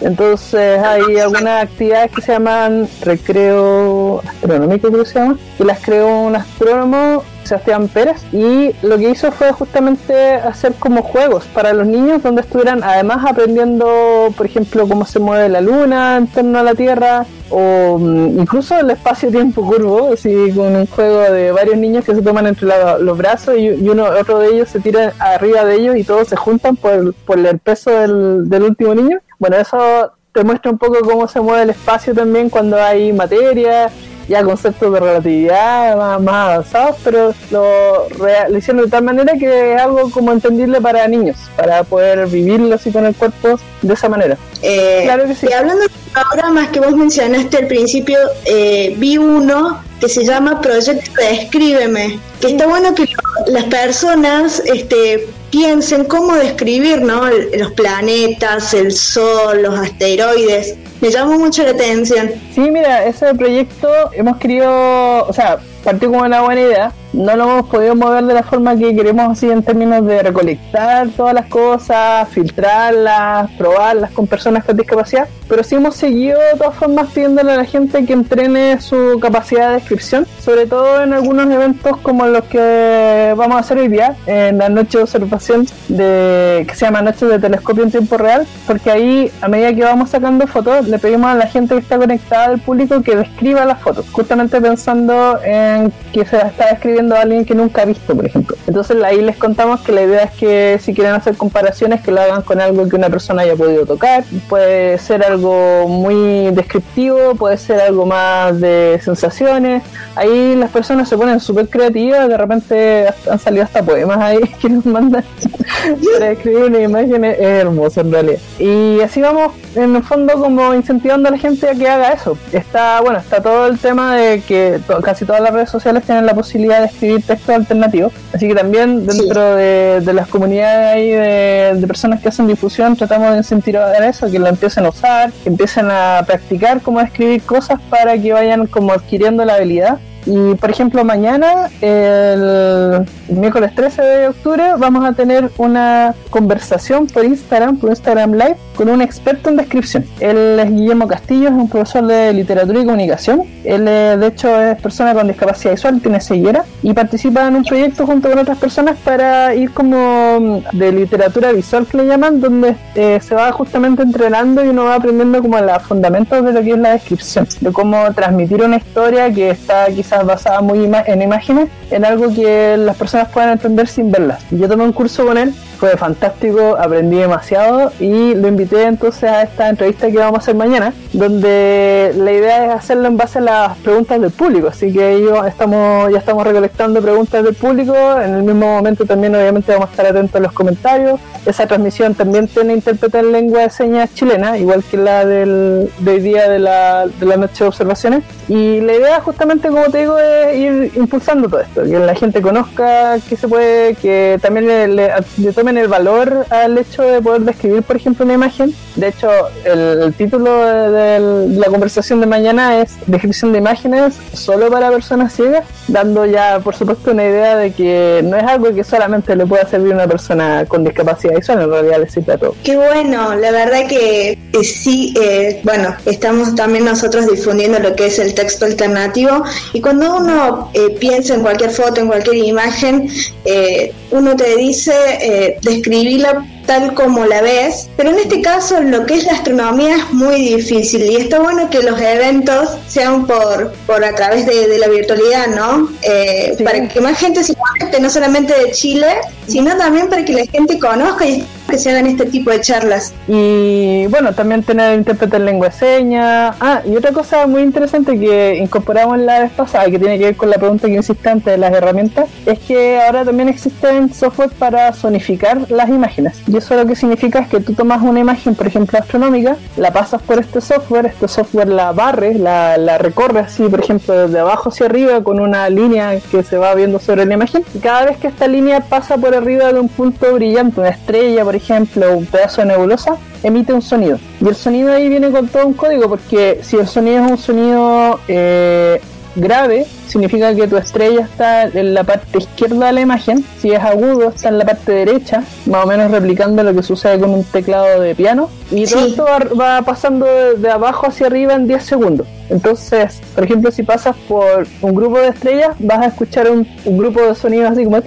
Entonces 0.00 0.82
hay 0.82 1.18
algunas 1.18 1.64
actividades 1.64 2.10
que 2.12 2.22
se 2.22 2.32
llaman 2.32 2.88
recreo 3.02 4.22
astronómico, 4.26 4.88
creo 4.88 5.04
que 5.04 5.10
se 5.10 5.18
llama, 5.18 5.36
que 5.58 5.64
las 5.64 5.80
creó 5.80 6.08
un 6.22 6.34
astrónomo 6.34 7.22
Sebastián 7.44 7.88
Pérez, 7.88 8.22
y 8.32 8.72
lo 8.82 8.98
que 8.98 9.10
hizo 9.10 9.32
fue 9.32 9.52
justamente 9.52 10.34
hacer 10.34 10.74
como 10.74 11.02
juegos 11.02 11.44
para 11.46 11.72
los 11.72 11.86
niños 11.86 12.22
donde 12.22 12.42
estuvieran 12.42 12.82
además 12.82 13.24
aprendiendo, 13.28 14.32
por 14.36 14.46
ejemplo, 14.46 14.86
cómo 14.88 15.04
se 15.04 15.18
mueve 15.18 15.48
la 15.48 15.60
luna 15.60 16.16
en 16.16 16.26
torno 16.26 16.58
a 16.58 16.62
la 16.62 16.74
Tierra, 16.74 17.26
o 17.50 17.98
mm, 17.98 18.40
incluso 18.40 18.78
el 18.78 18.90
espacio-tiempo 18.90 19.64
curvo, 19.66 20.12
así 20.14 20.52
con 20.54 20.74
un 20.74 20.86
juego 20.86 21.20
de 21.20 21.52
varios 21.52 21.76
niños 21.76 22.04
que 22.04 22.14
se 22.14 22.22
toman 22.22 22.46
entre 22.46 22.68
los 23.00 23.18
brazos 23.18 23.56
y, 23.56 23.68
y 23.68 23.88
uno 23.88 24.04
otro 24.04 24.38
de 24.38 24.48
ellos 24.48 24.68
se 24.68 24.80
tira 24.80 25.12
arriba 25.18 25.64
de 25.64 25.76
ellos 25.76 25.96
y 25.96 26.04
todos 26.04 26.28
se 26.28 26.36
juntan 26.36 26.76
por, 26.76 27.14
por 27.26 27.38
el 27.38 27.58
peso 27.58 27.90
del, 27.90 28.48
del 28.48 28.62
último 28.62 28.94
niño. 28.94 29.18
Bueno, 29.38 29.56
eso 29.56 30.12
te 30.32 30.44
muestra 30.44 30.70
un 30.70 30.78
poco 30.78 31.00
cómo 31.02 31.28
se 31.28 31.40
mueve 31.40 31.64
el 31.64 31.70
espacio 31.70 32.14
también 32.14 32.48
cuando 32.48 32.82
hay 32.82 33.12
materia, 33.12 33.90
ya 34.32 34.42
conceptos 34.42 34.92
de 34.92 34.98
relatividad 34.98 35.96
más, 35.96 36.20
más 36.22 36.48
avanzados, 36.48 36.96
pero 37.04 37.34
lo, 37.50 38.08
lo 38.48 38.58
hicieron 38.58 38.84
de 38.84 38.90
tal 38.90 39.04
manera 39.04 39.34
que 39.38 39.74
es 39.74 39.80
algo 39.80 40.10
como 40.10 40.32
entendible 40.32 40.80
para 40.80 41.06
niños, 41.06 41.36
para 41.54 41.84
poder 41.84 42.26
vivirlo 42.26 42.74
así 42.74 42.90
con 42.90 43.04
el 43.04 43.14
cuerpo 43.14 43.58
de 43.82 43.92
esa 43.92 44.08
manera. 44.08 44.38
Eh, 44.62 45.02
Claro 45.04 45.26
que 45.26 45.34
sí. 45.34 45.46
Y 45.50 45.52
hablando 45.52 45.82
de 45.82 45.90
programas 46.12 46.68
que 46.68 46.80
vos 46.80 46.94
mencionaste 46.94 47.56
al 47.58 47.66
principio, 47.66 48.18
eh, 48.44 48.94
vi 48.98 49.18
uno 49.18 49.82
que 50.00 50.08
se 50.08 50.24
llama 50.24 50.60
Proyecto 50.60 51.12
Descríbeme, 51.14 52.18
que 52.40 52.48
está 52.48 52.66
bueno 52.66 52.94
que 52.94 53.06
las 53.46 53.64
personas 53.64 54.60
este, 54.66 55.28
piensen 55.50 56.04
cómo 56.04 56.34
describir 56.34 57.02
¿no? 57.02 57.22
Los 57.56 57.72
planetas, 57.72 58.74
el 58.74 58.92
sol, 58.92 59.62
los 59.62 59.78
asteroides. 59.78 60.76
Me 61.00 61.10
llamó 61.10 61.38
mucho 61.38 61.62
la 61.62 61.70
atención. 61.70 62.30
Sí, 62.54 62.62
mira, 62.70 63.04
ese 63.06 63.34
proyecto 63.34 63.88
hemos 64.12 64.38
querido, 64.38 65.26
o 65.26 65.32
sea, 65.32 65.58
partió 65.84 66.10
como 66.10 66.24
una 66.24 66.42
buena 66.42 66.60
idea. 66.60 66.92
No 67.12 67.36
lo 67.36 67.44
hemos 67.44 67.66
podido 67.68 67.94
mover 67.94 68.24
de 68.24 68.34
la 68.34 68.42
forma 68.42 68.74
que 68.76 68.94
queremos, 68.94 69.32
así 69.32 69.50
en 69.50 69.62
términos 69.62 70.04
de 70.06 70.22
recolectar 70.22 71.08
todas 71.16 71.34
las 71.34 71.46
cosas, 71.46 72.28
filtrarlas, 72.30 73.50
probarlas 73.52 74.10
con 74.12 74.26
personas 74.26 74.64
con 74.64 74.76
discapacidad. 74.76 75.28
Pero 75.46 75.62
sí 75.62 75.74
hemos 75.74 75.94
seguido 75.94 76.38
de 76.38 76.56
todas 76.56 76.74
formas 76.74 77.08
pidiéndole 77.08 77.52
a 77.52 77.56
la 77.58 77.64
gente 77.64 78.06
que 78.06 78.14
entrene 78.14 78.80
su 78.80 79.18
capacidad 79.20 79.68
de 79.68 79.74
descripción, 79.74 80.26
sobre 80.40 80.66
todo 80.66 81.02
en 81.02 81.12
algunos 81.12 81.50
eventos 81.50 81.98
como 81.98 82.26
los 82.26 82.44
que 82.44 83.34
vamos 83.36 83.56
a 83.56 83.60
hacer 83.60 83.76
hoy 83.76 83.88
día, 83.88 84.16
en 84.26 84.56
la 84.56 84.70
noche 84.70 84.96
de 84.96 85.04
observación 85.04 85.66
de 85.88 86.64
que 86.66 86.74
se 86.74 86.86
llama 86.86 87.02
Noche 87.02 87.26
de 87.26 87.38
Telescopio 87.38 87.84
en 87.84 87.90
tiempo 87.90 88.16
real, 88.16 88.46
porque 88.66 88.90
ahí 88.90 89.30
a 89.42 89.48
medida 89.48 89.74
que 89.74 89.84
vamos 89.84 90.08
sacando 90.10 90.46
fotos 90.46 90.88
le 90.88 90.98
pedimos 90.98 91.30
a 91.30 91.34
la 91.34 91.46
gente 91.46 91.74
que 91.74 91.80
está 91.80 91.98
conectada 91.98 92.46
al 92.46 92.58
público 92.58 93.02
que 93.02 93.16
describa 93.16 93.66
las 93.66 93.80
fotos, 93.80 94.06
justamente 94.10 94.60
pensando 94.60 95.38
en 95.44 95.92
que 96.12 96.24
se 96.24 96.38
está 96.38 96.68
describiendo 96.70 97.01
a 97.10 97.22
alguien 97.22 97.44
que 97.44 97.54
nunca 97.54 97.82
ha 97.82 97.84
visto, 97.84 98.14
por 98.14 98.24
ejemplo. 98.26 98.56
Entonces 98.66 98.96
ahí 99.02 99.20
les 99.20 99.36
contamos 99.36 99.80
que 99.80 99.92
la 99.92 100.02
idea 100.02 100.22
es 100.22 100.30
que 100.32 100.78
si 100.80 100.94
quieren 100.94 101.14
hacer 101.14 101.36
comparaciones 101.36 102.00
que 102.02 102.10
lo 102.12 102.20
hagan 102.20 102.42
con 102.42 102.60
algo 102.60 102.88
que 102.88 102.96
una 102.96 103.08
persona 103.10 103.42
haya 103.42 103.56
podido 103.56 103.84
tocar, 103.86 104.24
puede 104.48 104.98
ser 104.98 105.24
algo 105.24 105.86
muy 105.88 106.50
descriptivo, 106.52 107.34
puede 107.34 107.56
ser 107.58 107.80
algo 107.80 108.06
más 108.06 108.60
de 108.60 109.00
sensaciones. 109.04 109.82
Ahí 110.14 110.54
las 110.56 110.70
personas 110.70 111.08
se 111.08 111.16
ponen 111.16 111.40
súper 111.40 111.68
creativas, 111.68 112.28
de 112.28 112.36
repente 112.36 113.06
han 113.30 113.38
salido 113.38 113.64
hasta 113.64 113.82
poemas 113.82 114.18
ahí 114.18 114.38
que 114.60 114.68
nos 114.68 114.84
mandan 114.86 115.24
para 116.14 116.30
escribir 116.32 116.64
una 116.64 116.78
imagen 116.80 117.24
es 117.24 117.38
hermoso 117.40 118.00
en 118.00 118.12
realidad. 118.12 118.38
Y 118.58 119.00
así 119.00 119.20
vamos 119.20 119.52
en 119.74 119.96
el 119.96 120.02
fondo 120.02 120.34
como 120.34 120.74
incentivando 120.74 121.28
a 121.28 121.32
la 121.32 121.38
gente 121.38 121.68
a 121.68 121.74
que 121.74 121.88
haga 121.88 122.12
eso. 122.12 122.36
Está, 122.52 123.00
bueno, 123.00 123.18
está 123.18 123.42
todo 123.42 123.66
el 123.66 123.78
tema 123.78 124.16
de 124.16 124.40
que 124.42 124.80
to- 124.86 125.00
casi 125.00 125.24
todas 125.24 125.40
las 125.40 125.52
redes 125.52 125.70
sociales 125.70 126.04
tienen 126.04 126.26
la 126.26 126.34
posibilidad 126.34 126.82
de 126.82 126.88
escribir 126.92 127.22
textos 127.22 127.54
alternativos. 127.54 128.12
Así 128.32 128.48
que 128.48 128.54
también 128.54 129.06
dentro 129.06 129.56
de, 129.56 130.00
de 130.00 130.12
las 130.12 130.28
comunidades 130.28 130.94
ahí 130.94 131.10
de, 131.10 131.80
de 131.80 131.86
personas 131.86 132.20
que 132.20 132.28
hacen 132.28 132.46
difusión 132.46 132.96
tratamos 132.96 133.32
de 133.32 133.38
incentivar 133.38 134.02
eso, 134.02 134.30
que 134.30 134.38
lo 134.38 134.48
empiecen 134.48 134.86
a 134.86 134.90
usar, 134.90 135.32
que 135.42 135.48
empiecen 135.48 135.88
a 135.90 136.22
practicar 136.26 136.80
cómo 136.80 137.00
escribir 137.00 137.42
cosas 137.42 137.80
para 137.90 138.16
que 138.18 138.32
vayan 138.32 138.66
como 138.66 138.92
adquiriendo 138.92 139.44
la 139.44 139.54
habilidad. 139.54 139.98
Y 140.26 140.54
por 140.54 140.70
ejemplo, 140.70 141.04
mañana, 141.04 141.68
el 141.80 143.04
miércoles 143.28 143.74
13 143.74 144.02
de 144.02 144.28
octubre, 144.28 144.62
vamos 144.78 145.04
a 145.04 145.12
tener 145.12 145.50
una 145.58 146.14
conversación 146.30 147.06
por 147.06 147.24
Instagram, 147.24 147.76
por 147.78 147.90
Instagram 147.90 148.32
Live, 148.32 148.56
con 148.76 148.88
un 148.88 149.02
experto 149.02 149.50
en 149.50 149.56
descripción. 149.56 150.04
Él 150.20 150.58
es 150.60 150.70
Guillermo 150.70 151.08
Castillo, 151.08 151.48
es 151.48 151.54
un 151.54 151.68
profesor 151.68 152.06
de 152.06 152.32
literatura 152.32 152.80
y 152.80 152.84
comunicación. 152.84 153.42
Él, 153.64 153.84
de 153.84 154.26
hecho, 154.26 154.60
es 154.60 154.80
persona 154.80 155.14
con 155.14 155.26
discapacidad 155.26 155.72
visual, 155.72 156.00
tiene 156.00 156.20
ceguera 156.20 156.64
y 156.82 156.92
participa 156.92 157.46
en 157.48 157.56
un 157.56 157.64
proyecto 157.64 158.06
junto 158.06 158.28
con 158.28 158.38
otras 158.38 158.58
personas 158.58 158.96
para 158.98 159.54
ir 159.54 159.72
como 159.72 160.40
mm, 160.40 160.76
de 160.76 160.92
literatura 160.92 161.52
visual 161.52 161.86
que 161.86 161.98
le 161.98 162.06
llaman, 162.06 162.40
donde 162.40 162.76
eh, 162.94 163.18
se 163.20 163.34
va 163.34 163.50
justamente 163.52 164.02
entrenando 164.02 164.64
y 164.64 164.68
uno 164.68 164.84
va 164.84 164.96
aprendiendo 164.96 165.40
como 165.42 165.58
los 165.58 165.82
fundamentos 165.82 166.44
de 166.44 166.52
lo 166.52 166.62
que 166.62 166.70
es 166.70 166.78
la 166.78 166.92
descripción, 166.92 167.46
de 167.60 167.72
cómo 167.72 168.12
transmitir 168.14 168.62
una 168.62 168.76
historia 168.76 169.32
que 169.32 169.50
está 169.50 169.86
quizás 169.86 170.11
basada 170.22 170.60
muy 170.60 170.84
en 170.84 171.22
imágenes, 171.22 171.68
en 171.90 172.04
algo 172.04 172.32
que 172.34 172.76
las 172.76 172.96
personas 172.96 173.28
puedan 173.28 173.50
entender 173.50 173.88
sin 173.88 174.10
verlas. 174.10 174.44
Yo 174.50 174.68
tomé 174.68 174.84
un 174.84 174.92
curso 174.92 175.24
con 175.26 175.38
él, 175.38 175.54
fue 175.78 175.96
fantástico, 175.96 176.76
aprendí 176.78 177.16
demasiado 177.16 177.90
y 177.98 178.34
lo 178.34 178.46
invité 178.46 178.84
entonces 178.84 179.24
a 179.24 179.42
esta 179.42 179.68
entrevista 179.68 180.08
que 180.08 180.18
vamos 180.18 180.36
a 180.36 180.38
hacer 180.42 180.54
mañana, 180.54 180.92
donde 181.12 182.12
la 182.16 182.32
idea 182.32 182.66
es 182.66 182.72
hacerlo 182.72 183.08
en 183.08 183.16
base 183.16 183.38
a 183.38 183.42
las 183.42 183.78
preguntas 183.78 184.20
del 184.20 184.30
público, 184.30 184.68
así 184.68 184.92
que 184.92 185.14
ellos 185.14 185.44
estamos, 185.44 186.12
ya 186.12 186.18
estamos 186.18 186.46
recolectando 186.46 187.02
preguntas 187.02 187.42
del 187.42 187.54
público, 187.54 187.94
en 188.20 188.34
el 188.34 188.42
mismo 188.44 188.66
momento 188.66 189.04
también 189.06 189.34
obviamente 189.34 189.72
vamos 189.72 189.88
a 189.88 189.90
estar 189.90 190.06
atentos 190.06 190.36
a 190.36 190.40
los 190.40 190.52
comentarios, 190.52 191.18
esa 191.46 191.66
transmisión 191.66 192.14
también 192.14 192.46
tiene 192.46 192.74
intérprete 192.74 193.18
en 193.18 193.32
lengua 193.32 193.62
de 193.62 193.70
señas 193.70 194.14
chilena, 194.14 194.58
igual 194.58 194.84
que 194.88 194.96
la 194.96 195.24
del, 195.24 195.90
día 195.98 196.48
de 196.48 196.60
la, 196.60 197.06
de 197.06 197.26
la 197.26 197.36
noche 197.36 197.64
de 197.64 197.68
observaciones, 197.68 198.22
y 198.48 198.80
la 198.80 198.94
idea 198.94 199.20
justamente 199.20 199.66
como 199.66 199.84
te 199.86 199.98
digo 200.02 200.18
es 200.18 200.56
ir 200.56 200.92
impulsando 200.96 201.48
todo 201.48 201.60
esto, 201.60 201.82
que 201.84 201.98
la 201.98 202.14
gente 202.14 202.40
conozca 202.42 203.18
que 203.28 203.36
se 203.36 203.48
puede, 203.48 203.94
que 203.94 204.38
también 204.42 204.66
le, 204.66 204.88
le- 204.88 205.10
le 205.38 205.52
tomen 205.52 205.78
el 205.78 205.88
valor 205.88 206.46
al 206.50 206.76
hecho 206.78 207.02
de 207.02 207.20
poder 207.20 207.42
describir 207.42 207.82
por 207.82 207.96
ejemplo 207.96 208.24
una 208.24 208.34
imagen, 208.34 208.74
de 208.96 209.08
hecho 209.08 209.30
el, 209.64 210.02
el 210.02 210.12
título 210.14 210.50
de, 210.64 210.90
de 211.20 211.58
la 211.58 211.66
conversación 211.66 212.20
de 212.20 212.26
mañana 212.26 212.80
es 212.80 212.90
descripción 213.06 213.52
de 213.52 213.58
imágenes 213.58 214.14
solo 214.32 214.70
para 214.70 214.90
personas 214.90 215.32
ciegas, 215.34 215.64
dando 215.88 216.26
ya 216.26 216.60
por 216.60 216.74
supuesto 216.74 217.10
una 217.12 217.24
idea 217.24 217.56
de 217.56 217.72
que 217.72 218.20
no 218.24 218.36
es 218.36 218.44
algo 218.44 218.74
que 218.74 218.84
solamente 218.84 219.34
le 219.36 219.46
pueda 219.46 219.66
servir 219.68 219.92
a 219.92 219.96
una 219.96 220.06
persona 220.08 220.64
con 220.66 220.84
discapacidad 220.84 221.34
visual, 221.36 221.62
en 221.62 221.70
realidad 221.70 221.98
le 222.00 222.08
sirve 222.10 222.32
a 222.34 222.38
todo. 222.38 222.54
Qué 222.64 222.76
bueno, 222.76 223.34
la 223.36 223.50
verdad 223.50 223.86
que 223.88 224.32
eh, 224.52 224.64
sí, 224.64 225.14
eh, 225.20 225.60
bueno, 225.64 225.94
estamos 226.06 226.54
también 226.54 226.84
nosotros 226.84 227.30
difundiendo 227.30 227.78
lo 227.78 227.94
que 227.94 228.06
es 228.06 228.18
el 228.18 228.34
texto 228.34 228.64
alternativo 228.64 229.42
y 229.72 229.80
cuando 229.80 229.91
uno 230.00 230.70
eh, 230.74 230.96
piensa 230.98 231.34
en 231.34 231.42
cualquier 231.42 231.70
foto, 231.70 232.00
en 232.00 232.06
cualquier 232.06 232.36
imagen, 232.36 233.08
eh, 233.44 233.92
uno 234.10 234.36
te 234.36 234.56
dice 234.56 234.92
eh, 235.20 235.58
describirla 235.62 236.46
tal 236.66 236.94
como 236.94 237.24
la 237.26 237.42
ves, 237.42 237.88
pero 237.96 238.10
en 238.10 238.18
este 238.18 238.40
caso 238.42 238.80
lo 238.80 239.06
que 239.06 239.14
es 239.14 239.24
la 239.24 239.32
astronomía 239.32 239.96
es 239.96 240.12
muy 240.12 240.36
difícil 240.36 241.02
y 241.02 241.16
está 241.16 241.40
bueno 241.40 241.68
que 241.70 241.82
los 241.82 242.00
eventos 242.00 242.70
sean 242.86 243.26
por, 243.26 243.72
por 243.86 244.04
a 244.04 244.14
través 244.14 244.46
de, 244.46 244.68
de 244.68 244.78
la 244.78 244.88
virtualidad, 244.88 245.48
¿no? 245.48 245.88
Eh, 246.02 246.56
Para 246.64 246.88
que 246.88 247.00
más 247.00 247.18
gente 247.18 247.42
se 247.44 247.54
conecte, 247.54 248.00
no 248.00 248.10
solamente 248.10 248.54
de 248.54 248.70
Chile, 248.72 249.08
sino 249.46 249.76
también 249.76 250.08
para 250.08 250.24
que 250.24 250.32
la 250.32 250.46
gente 250.46 250.78
conozca 250.78 251.26
y 251.26 251.44
que 251.68 251.78
se 251.78 251.90
hagan 251.90 252.06
este 252.06 252.26
tipo 252.26 252.50
de 252.50 252.60
charlas. 252.60 253.14
Y 253.26 254.06
bueno, 254.08 254.34
también 254.34 254.62
tener 254.62 254.98
intérprete 254.98 255.36
en 255.36 255.46
lengua 255.46 255.68
de 255.68 255.74
señas. 255.74 256.56
Ah, 256.60 256.82
y 256.84 256.94
otra 256.96 257.12
cosa 257.12 257.46
muy 257.46 257.62
interesante 257.62 258.18
que 258.18 258.56
incorporamos 258.56 259.18
la 259.18 259.40
vez 259.40 259.52
pasada, 259.52 259.86
que 259.86 259.98
tiene 259.98 260.18
que 260.18 260.24
ver 260.24 260.36
con 260.36 260.50
la 260.50 260.58
pregunta 260.58 260.86
que 260.86 260.94
hiciste 260.94 261.28
antes 261.28 261.46
de 261.46 261.58
las 261.58 261.72
herramientas, 261.72 262.28
es 262.44 262.58
que 262.58 263.00
ahora 263.00 263.24
también 263.24 263.48
existen 263.48 264.12
software 264.12 264.50
para 264.50 264.92
sonificar 264.92 265.70
las 265.70 265.88
imágenes. 265.88 266.34
Y 266.52 266.58
eso 266.58 266.76
lo 266.76 266.84
que 266.84 266.94
significa 266.94 267.38
es 267.38 267.48
que 267.48 267.60
tú 267.60 267.72
tomas 267.72 268.02
una 268.02 268.20
imagen, 268.20 268.54
por 268.54 268.66
ejemplo, 268.66 268.98
astronómica, 268.98 269.56
la 269.78 269.90
pasas 269.90 270.20
por 270.20 270.38
este 270.38 270.60
software, 270.60 271.06
este 271.06 271.26
software 271.26 271.68
la 271.68 271.92
barre, 271.92 272.34
la, 272.34 272.98
recorre 272.98 273.40
así, 273.40 273.62
por 273.70 273.80
ejemplo, 273.80 274.28
de 274.28 274.38
abajo 274.38 274.68
hacia 274.68 274.84
arriba 274.84 275.24
con 275.24 275.40
una 275.40 275.70
línea 275.70 276.20
que 276.30 276.42
se 276.42 276.58
va 276.58 276.74
viendo 276.74 276.98
sobre 276.98 277.24
la 277.24 277.32
imagen. 277.32 277.64
Y 277.72 277.78
cada 277.78 278.04
vez 278.04 278.18
que 278.18 278.26
esta 278.26 278.46
línea 278.48 278.80
pasa 278.80 279.16
por 279.16 279.34
arriba 279.34 279.72
de 279.72 279.80
un 279.80 279.88
punto 279.88 280.30
brillante, 280.34 280.78
una 280.78 280.90
estrella, 280.90 281.42
por 281.42 281.56
ejemplo, 281.56 282.14
un 282.14 282.26
pedazo 282.26 282.60
de 282.60 282.66
nebulosa, 282.66 283.16
emite 283.42 283.72
un 283.72 283.80
sonido. 283.80 284.18
Y 284.38 284.46
el 284.46 284.54
sonido 284.54 284.92
ahí 284.92 285.08
viene 285.08 285.30
con 285.30 285.48
todo 285.48 285.66
un 285.66 285.72
código, 285.72 286.06
porque 286.06 286.60
si 286.60 286.76
el 286.76 286.86
sonido 286.86 287.24
es 287.24 287.30
un 287.30 287.38
sonido 287.38 288.20
eh, 288.28 289.00
grave, 289.36 289.86
significa 290.12 290.54
que 290.54 290.68
tu 290.68 290.76
estrella 290.76 291.22
está 291.22 291.64
en 291.64 291.94
la 291.94 292.04
parte 292.04 292.38
izquierda 292.38 292.86
de 292.86 292.92
la 292.92 293.00
imagen. 293.00 293.44
Si 293.58 293.70
es 293.70 293.82
agudo, 293.82 294.28
está 294.28 294.50
en 294.50 294.58
la 294.58 294.64
parte 294.66 294.92
derecha, 294.92 295.42
más 295.66 295.84
o 295.84 295.88
menos 295.88 296.10
replicando 296.10 296.62
lo 296.62 296.74
que 296.74 296.82
sucede 296.82 297.18
con 297.18 297.30
un 297.30 297.44
teclado 297.44 298.00
de 298.00 298.14
piano. 298.14 298.50
Y 298.70 298.86
todo 298.86 299.06
esto 299.06 299.24
va, 299.24 299.38
va 299.78 299.82
pasando 299.82 300.26
de, 300.26 300.56
de 300.56 300.70
abajo 300.70 301.06
hacia 301.06 301.26
arriba 301.26 301.54
en 301.54 301.66
10 301.66 301.82
segundos. 301.82 302.26
Entonces, 302.52 303.20
por 303.34 303.44
ejemplo, 303.44 303.70
si 303.70 303.82
pasas 303.82 304.14
por 304.28 304.66
un 304.82 304.94
grupo 304.94 305.18
de 305.18 305.28
estrellas, 305.28 305.70
vas 305.78 306.00
a 306.00 306.06
escuchar 306.06 306.50
un, 306.50 306.68
un 306.84 306.98
grupo 306.98 307.20
de 307.22 307.34
sonidos 307.34 307.70
así 307.70 307.84
como 307.84 308.02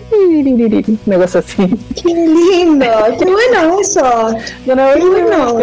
una 1.05 1.17
cosa 1.17 1.39
así. 1.39 1.67
¡Qué 1.95 2.13
lindo! 2.13 2.85
¡Qué 3.17 3.25
bueno 3.25 3.79
eso! 3.81 4.35
¡Qué 4.65 4.73
bueno! 4.73 5.59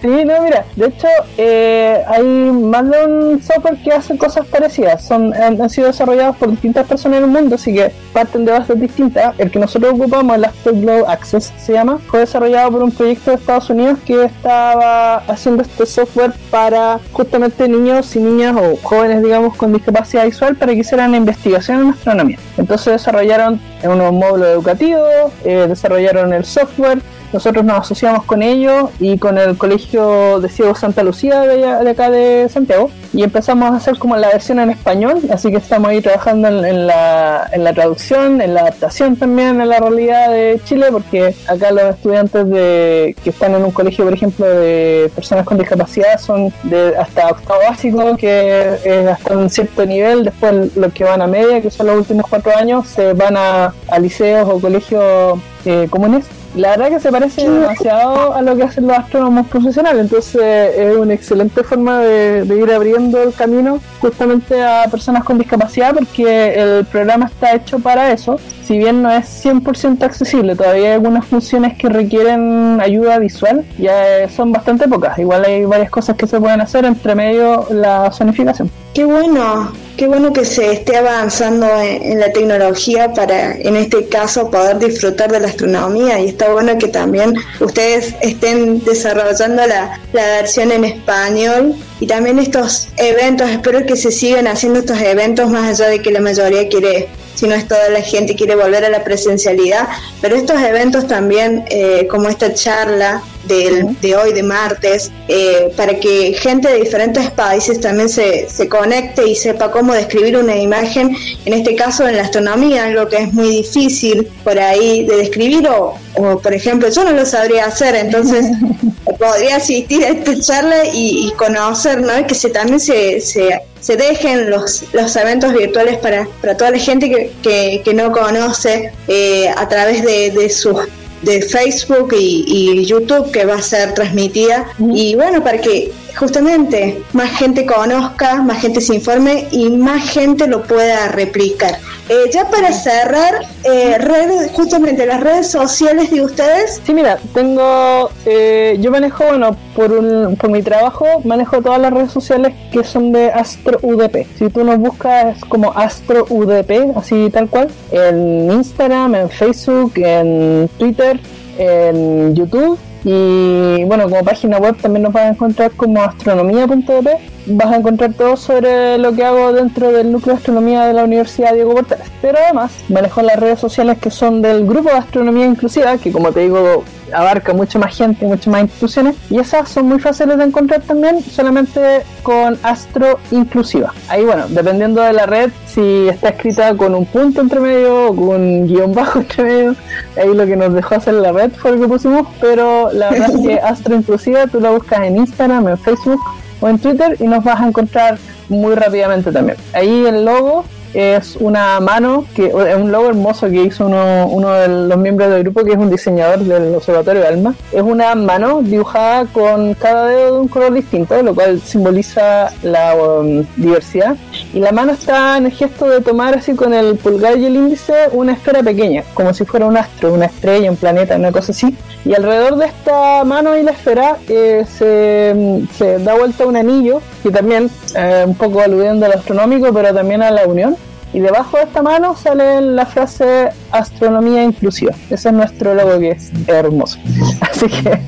Sí, 0.00 0.24
no, 0.24 0.42
mira, 0.42 0.64
de 0.76 0.86
hecho, 0.86 1.08
eh, 1.38 2.02
hay 2.06 2.24
más 2.24 2.88
de 2.88 3.04
un 3.04 3.42
software 3.42 3.82
que 3.82 3.92
hace 3.92 4.16
cosas 4.16 4.46
parecidas. 4.46 5.04
Son, 5.04 5.34
han, 5.34 5.60
han 5.60 5.70
sido 5.70 5.79
desarrollados 5.86 6.36
por 6.36 6.50
distintas 6.50 6.86
personas 6.86 7.18
en 7.18 7.24
el 7.24 7.30
mundo, 7.30 7.54
así 7.54 7.74
que 7.74 7.92
parten 8.12 8.44
de 8.44 8.52
bases 8.52 8.80
distintas. 8.80 9.34
El 9.38 9.50
que 9.50 9.58
nosotros 9.58 9.92
ocupamos, 9.94 10.36
el 10.36 10.44
Afterglow 10.44 11.06
Access 11.08 11.52
se 11.58 11.72
llama, 11.72 11.98
fue 12.08 12.20
desarrollado 12.20 12.72
por 12.72 12.82
un 12.82 12.90
proyecto 12.90 13.30
de 13.30 13.36
Estados 13.36 13.70
Unidos 13.70 13.98
que 14.04 14.24
estaba 14.24 15.16
haciendo 15.28 15.62
este 15.62 15.86
software 15.86 16.32
para 16.50 17.00
justamente 17.12 17.68
niños 17.68 18.14
y 18.16 18.20
niñas 18.20 18.56
o 18.56 18.76
jóvenes, 18.82 19.22
digamos, 19.22 19.56
con 19.56 19.72
discapacidad 19.72 20.24
visual 20.24 20.56
para 20.56 20.72
que 20.72 20.80
hicieran 20.80 21.14
investigación 21.14 21.80
en 21.80 21.88
astronomía. 21.90 22.38
Entonces 22.56 22.94
desarrollaron 22.94 23.60
unos 23.82 24.12
módulos 24.12 24.48
educativos, 24.48 25.32
eh, 25.44 25.66
desarrollaron 25.68 26.32
el 26.32 26.44
software, 26.44 27.00
nosotros 27.32 27.64
nos 27.64 27.80
asociamos 27.80 28.24
con 28.24 28.42
ellos 28.42 28.90
y 28.98 29.18
con 29.18 29.38
el 29.38 29.56
Colegio 29.56 30.40
de 30.40 30.48
Ciegos 30.48 30.80
Santa 30.80 31.02
Lucía 31.02 31.40
de, 31.40 31.56
de 31.56 31.90
acá 31.90 32.10
de 32.10 32.48
Santiago 32.48 32.90
y 33.12 33.22
empezamos 33.22 33.70
a 33.72 33.76
hacer 33.76 33.98
como 33.98 34.16
la 34.16 34.28
versión 34.28 34.60
en 34.60 34.70
español, 34.70 35.20
así 35.32 35.50
que 35.50 35.56
estamos 35.56 35.90
ahí 35.90 36.00
trabajando 36.00 36.48
en, 36.48 36.64
en 36.64 36.86
la, 36.86 37.48
en 37.52 37.64
la 37.64 37.72
traducción, 37.72 38.40
en 38.40 38.54
la 38.54 38.62
adaptación 38.62 39.16
también 39.16 39.60
a 39.60 39.64
la 39.64 39.78
realidad 39.78 40.30
de 40.30 40.60
Chile, 40.64 40.86
porque 40.92 41.34
acá 41.48 41.72
los 41.72 41.94
estudiantes 41.94 42.48
de, 42.48 43.16
que 43.22 43.30
están 43.30 43.54
en 43.54 43.64
un 43.64 43.72
colegio, 43.72 44.04
por 44.04 44.14
ejemplo, 44.14 44.46
de 44.46 45.10
personas 45.14 45.44
con 45.44 45.58
discapacidad 45.58 46.20
son 46.20 46.52
de 46.62 46.96
hasta 46.96 47.28
octavo 47.28 47.60
básico, 47.68 48.16
que 48.16 48.78
es 48.84 49.08
hasta 49.08 49.36
un 49.36 49.50
cierto 49.50 49.84
nivel, 49.86 50.24
después 50.24 50.76
los 50.76 50.92
que 50.92 51.04
van 51.04 51.22
a 51.22 51.26
media, 51.26 51.60
que 51.60 51.70
son 51.70 51.88
los 51.88 51.96
últimos 51.96 52.26
cuatro 52.28 52.56
años, 52.56 52.86
se 52.86 53.12
van 53.12 53.36
a, 53.36 53.74
a 53.88 53.98
liceos 53.98 54.48
o 54.48 54.60
colegios 54.60 55.38
eh, 55.64 55.88
comunes. 55.90 56.26
La 56.56 56.70
verdad 56.70 56.88
que 56.88 57.00
se 57.00 57.12
parece 57.12 57.48
demasiado 57.48 58.34
a 58.34 58.42
lo 58.42 58.56
que 58.56 58.64
hacen 58.64 58.86
los 58.86 58.98
astrónomos 58.98 59.46
profesionales, 59.46 60.02
entonces 60.02 60.42
es 60.76 60.96
una 60.96 61.14
excelente 61.14 61.62
forma 61.62 62.00
de, 62.00 62.44
de 62.44 62.58
ir 62.58 62.72
abriendo 62.72 63.22
el 63.22 63.32
camino 63.32 63.78
justamente 64.00 64.62
a 64.62 64.84
personas 64.90 65.24
con 65.24 65.38
discapacidad 65.38 65.94
porque 65.94 66.54
el 66.54 66.84
programa 66.86 67.26
está 67.26 67.54
hecho 67.54 67.78
para 67.78 68.12
eso. 68.12 68.38
Si 68.64 68.78
bien 68.78 69.02
no 69.02 69.10
es 69.10 69.44
100% 69.44 70.02
accesible, 70.02 70.54
todavía 70.54 70.88
hay 70.88 70.92
algunas 70.94 71.24
funciones 71.24 71.76
que 71.76 71.88
requieren 71.88 72.78
ayuda 72.80 73.18
visual, 73.18 73.64
ya 73.78 74.20
eh, 74.20 74.28
son 74.28 74.52
bastante 74.52 74.86
pocas. 74.86 75.18
Igual 75.18 75.44
hay 75.44 75.64
varias 75.64 75.90
cosas 75.90 76.16
que 76.16 76.26
se 76.26 76.40
pueden 76.40 76.60
hacer, 76.60 76.84
entre 76.84 77.14
medio 77.14 77.66
la 77.70 78.10
zonificación. 78.12 78.70
Qué 78.94 79.04
bueno, 79.04 79.72
qué 79.96 80.08
bueno 80.08 80.32
que 80.32 80.44
se 80.44 80.72
esté 80.72 80.96
avanzando 80.96 81.66
en, 81.80 82.02
en 82.02 82.18
la 82.18 82.32
tecnología 82.32 83.12
para, 83.12 83.52
en 83.52 83.76
este 83.76 84.08
caso, 84.08 84.50
poder 84.50 84.80
disfrutar 84.80 85.30
de 85.30 85.38
la 85.38 85.46
astronomía. 85.46 86.18
Y 86.18 86.28
está 86.28 86.52
bueno 86.52 86.76
que 86.76 86.88
también 86.88 87.34
ustedes 87.60 88.16
estén 88.20 88.84
desarrollando 88.84 89.64
la, 89.64 90.00
la 90.12 90.26
versión 90.26 90.72
en 90.72 90.84
español 90.84 91.76
y 92.00 92.06
también 92.06 92.40
estos 92.40 92.88
eventos, 92.96 93.48
espero 93.48 93.86
que 93.86 93.94
se 93.94 94.10
sigan 94.10 94.48
haciendo 94.48 94.80
estos 94.80 95.00
eventos 95.00 95.50
más 95.50 95.68
allá 95.68 95.90
de 95.90 96.00
que 96.00 96.10
la 96.10 96.20
mayoría 96.20 96.68
quiere, 96.68 97.08
si 97.36 97.46
no 97.46 97.54
es 97.54 97.68
toda 97.68 97.90
la 97.90 98.00
gente 98.00 98.34
quiere 98.34 98.56
volver 98.56 98.84
a 98.84 98.88
la 98.88 99.04
presencialidad, 99.04 99.86
pero 100.20 100.34
estos 100.34 100.60
eventos 100.62 101.06
también, 101.06 101.64
eh, 101.68 102.08
como 102.10 102.28
esta 102.28 102.54
charla 102.54 103.22
del, 103.44 103.98
de 104.00 104.16
hoy, 104.16 104.32
de 104.32 104.42
martes, 104.42 105.10
eh, 105.28 105.72
para 105.76 105.94
que 105.94 106.34
gente 106.34 106.68
de 106.68 106.80
diferentes 106.80 107.30
países 107.30 107.80
también 107.80 108.08
se, 108.08 108.48
se 108.48 108.68
conecte 108.68 109.26
y 109.28 109.34
sepa 109.34 109.70
cómo 109.70 109.92
describir 109.94 110.36
una 110.36 110.56
imagen, 110.56 111.16
en 111.44 111.52
este 111.52 111.74
caso 111.74 112.06
en 112.06 112.16
la 112.16 112.22
astronomía, 112.22 112.84
algo 112.84 113.08
que 113.08 113.18
es 113.18 113.32
muy 113.32 113.48
difícil 113.48 114.26
por 114.44 114.58
ahí 114.58 115.04
de 115.04 115.16
describir 115.16 115.68
o, 115.68 115.94
o, 116.14 116.38
por 116.38 116.52
ejemplo, 116.52 116.88
yo 116.88 117.04
no 117.04 117.12
lo 117.12 117.24
sabría 117.24 117.66
hacer, 117.66 117.94
entonces 117.94 118.46
podría 119.18 119.56
asistir 119.56 120.04
a 120.04 120.08
esta 120.08 120.40
charla 120.40 120.84
y, 120.86 121.28
y 121.28 121.32
conocer, 121.32 122.00
¿no? 122.00 122.26
Que 122.26 122.34
se, 122.34 122.50
también 122.50 122.80
se, 122.80 123.20
se, 123.20 123.60
se 123.80 123.96
dejen 123.96 124.50
los, 124.50 124.84
los 124.92 125.14
eventos 125.16 125.52
virtuales 125.52 125.96
para, 125.98 126.28
para 126.40 126.56
toda 126.56 126.70
la 126.70 126.78
gente 126.78 127.08
que, 127.08 127.32
que, 127.42 127.82
que 127.84 127.94
no 127.94 128.12
conoce 128.12 128.92
eh, 129.08 129.48
a 129.56 129.68
través 129.68 130.04
de, 130.04 130.30
de 130.30 130.50
sus 130.50 130.76
de 131.22 131.42
Facebook 131.42 132.14
y, 132.18 132.44
y 132.46 132.84
YouTube 132.84 133.30
que 133.30 133.44
va 133.44 133.54
a 133.54 133.62
ser 133.62 133.94
transmitida. 133.94 134.66
Y 134.78 135.14
bueno 135.14 135.42
para 135.42 135.60
que 135.60 135.92
justamente 136.18 137.02
más 137.12 137.30
gente 137.30 137.66
conozca, 137.66 138.42
más 138.42 138.60
gente 138.60 138.80
se 138.80 138.94
informe 138.94 139.46
y 139.50 139.70
más 139.70 140.10
gente 140.10 140.46
lo 140.46 140.62
pueda 140.62 141.08
replicar. 141.08 141.78
Eh, 142.08 142.28
ya 142.32 142.50
para 142.50 142.72
cerrar, 142.72 143.42
eh, 143.62 143.96
redes, 143.98 144.50
justamente 144.52 145.06
las 145.06 145.20
redes 145.20 145.48
sociales 145.48 146.10
de 146.10 146.22
ustedes. 146.22 146.80
Sí, 146.84 146.92
mira, 146.92 147.18
tengo, 147.32 148.10
eh, 148.26 148.76
yo 148.80 148.90
manejo, 148.90 149.24
bueno, 149.26 149.56
por, 149.76 149.92
un, 149.92 150.34
por 150.36 150.50
mi 150.50 150.60
trabajo, 150.60 151.06
manejo 151.24 151.62
todas 151.62 151.80
las 151.80 151.92
redes 151.92 152.10
sociales 152.10 152.52
que 152.72 152.82
son 152.82 153.12
de 153.12 153.30
Astro 153.30 153.78
UDP. 153.82 154.26
Si 154.36 154.48
tú 154.50 154.64
nos 154.64 154.78
buscas 154.78 155.40
como 155.44 155.70
Astro 155.70 156.26
UDP, 156.28 156.96
así 156.96 157.30
tal 157.30 157.48
cual, 157.48 157.68
en 157.92 158.50
Instagram, 158.50 159.14
en 159.14 159.30
Facebook, 159.30 159.92
en 159.96 160.68
Twitter, 160.78 161.20
en 161.58 162.34
YouTube. 162.34 162.76
Y 163.04 163.84
bueno, 163.84 164.08
como 164.08 164.22
página 164.24 164.58
web 164.58 164.76
también 164.76 165.02
nos 165.04 165.12
vas 165.12 165.24
a 165.24 165.28
encontrar 165.28 165.70
como 165.72 166.02
astronomía.op. 166.02 167.08
Vas 167.46 167.72
a 167.72 167.76
encontrar 167.76 168.12
todo 168.14 168.36
sobre 168.36 168.98
lo 168.98 169.12
que 169.12 169.24
hago 169.24 169.52
dentro 169.52 169.92
del 169.92 170.12
núcleo 170.12 170.34
de 170.34 170.38
astronomía 170.38 170.84
de 170.84 170.92
la 170.92 171.04
Universidad 171.04 171.54
Diego 171.54 171.74
Portales. 171.74 172.06
Pero 172.20 172.38
además 172.44 172.72
manejo 172.88 173.22
las 173.22 173.38
redes 173.38 173.58
sociales 173.58 173.98
que 173.98 174.10
son 174.10 174.42
del 174.42 174.66
grupo 174.66 174.90
de 174.90 174.96
astronomía 174.96 175.46
inclusiva, 175.46 175.96
que 175.98 176.12
como 176.12 176.32
te 176.32 176.40
digo 176.40 176.84
abarca 177.12 177.52
mucha 177.52 177.78
más 177.78 177.96
gente, 177.96 178.26
muchas 178.26 178.48
más 178.48 178.62
instituciones. 178.62 179.16
Y 179.30 179.38
esas 179.38 179.68
son 179.68 179.86
muy 179.86 179.98
fáciles 179.98 180.38
de 180.38 180.44
encontrar 180.44 180.82
también 180.82 181.22
solamente 181.22 182.02
con 182.22 182.58
Astro 182.62 183.18
Inclusiva. 183.30 183.92
Ahí 184.08 184.24
bueno, 184.24 184.44
dependiendo 184.48 185.02
de 185.02 185.12
la 185.12 185.26
red, 185.26 185.50
si 185.66 186.08
está 186.08 186.30
escrita 186.30 186.76
con 186.76 186.94
un 186.94 187.06
punto 187.06 187.40
entre 187.40 187.60
medio 187.60 188.08
o 188.08 188.16
con 188.16 188.40
un 188.40 188.66
guion 188.66 188.94
bajo 188.94 189.18
entre 189.20 189.44
medio, 189.44 189.74
ahí 190.16 190.34
lo 190.34 190.46
que 190.46 190.56
nos 190.56 190.72
dejó 190.74 190.96
hacer 190.96 191.14
la 191.14 191.32
red 191.32 191.50
fue 191.52 191.72
lo 191.72 191.80
que 191.80 191.88
pusimos. 191.88 192.26
Pero 192.40 192.92
la 192.92 193.10
verdad 193.10 193.30
es 193.34 193.46
que 193.46 193.54
Astro 193.62 193.94
Inclusiva 193.94 194.46
tú 194.46 194.60
la 194.60 194.70
buscas 194.70 195.00
en 195.00 195.16
Instagram, 195.16 195.68
en 195.68 195.78
Facebook 195.78 196.20
o 196.60 196.68
en 196.68 196.78
Twitter 196.78 197.16
y 197.18 197.24
nos 197.24 197.44
vas 197.44 197.60
a 197.60 197.66
encontrar 197.66 198.18
muy 198.48 198.74
rápidamente 198.74 199.32
también. 199.32 199.56
Ahí 199.72 200.06
el 200.06 200.24
logo 200.24 200.64
es 200.94 201.36
una 201.36 201.78
mano, 201.80 202.24
que 202.34 202.46
es 202.46 202.76
un 202.76 202.90
logo 202.90 203.08
hermoso 203.08 203.48
que 203.48 203.62
hizo 203.62 203.86
uno, 203.86 204.26
uno 204.26 204.50
de 204.50 204.68
los 204.68 204.98
miembros 204.98 205.30
del 205.30 205.44
grupo, 205.44 205.64
que 205.64 205.72
es 205.72 205.78
un 205.78 205.90
diseñador 205.90 206.40
del 206.40 206.74
Observatorio 206.74 207.26
Alma. 207.26 207.54
Es 207.72 207.82
una 207.82 208.14
mano 208.14 208.60
dibujada 208.62 209.26
con 209.26 209.74
cada 209.74 210.06
dedo 210.06 210.34
de 210.34 210.40
un 210.40 210.48
color 210.48 210.74
distinto, 210.74 211.22
lo 211.22 211.34
cual 211.34 211.60
simboliza 211.60 212.50
la 212.62 212.94
um, 212.96 213.44
diversidad. 213.56 214.16
Y 214.52 214.58
la 214.58 214.72
mano 214.72 214.92
está 214.92 215.36
en 215.36 215.46
el 215.46 215.52
gesto 215.52 215.88
de 215.88 216.00
tomar 216.00 216.36
así 216.36 216.54
con 216.54 216.74
el 216.74 216.96
pulgar 216.96 217.38
y 217.38 217.46
el 217.46 217.54
índice 217.54 217.94
una 218.12 218.32
esfera 218.32 218.62
pequeña, 218.62 219.04
como 219.14 219.32
si 219.32 219.44
fuera 219.44 219.66
un 219.66 219.76
astro, 219.76 220.12
una 220.12 220.26
estrella, 220.26 220.70
un 220.70 220.76
planeta, 220.76 221.16
una 221.16 221.30
cosa 221.30 221.52
así. 221.52 221.76
Y 222.04 222.14
alrededor 222.14 222.56
de 222.56 222.66
esta 222.66 223.22
mano 223.24 223.56
y 223.56 223.62
la 223.62 223.70
esfera 223.70 224.16
eh, 224.28 224.64
se, 224.66 225.62
se 225.76 225.98
da 225.98 226.14
vuelta 226.14 226.46
un 226.46 226.56
anillo, 226.56 227.00
que 227.22 227.30
también, 227.30 227.70
eh, 227.94 228.24
un 228.26 228.34
poco 228.34 228.60
aludiendo 228.60 229.06
al 229.06 229.12
astronómico, 229.12 229.72
pero 229.72 229.94
también 229.94 230.22
a 230.22 230.30
la 230.30 230.46
unión. 230.46 230.76
Y 231.12 231.20
debajo 231.20 231.56
de 231.56 231.64
esta 231.64 231.82
mano 231.82 232.16
sale 232.16 232.60
la 232.60 232.86
frase 232.86 233.50
astronomía 233.72 234.44
inclusiva. 234.44 234.94
Ese 235.10 235.28
es 235.28 235.34
nuestro 235.34 235.74
logo 235.74 235.98
que 235.98 236.12
es 236.12 236.30
hermoso. 236.46 236.98
Así 237.40 237.66
que 237.68 238.00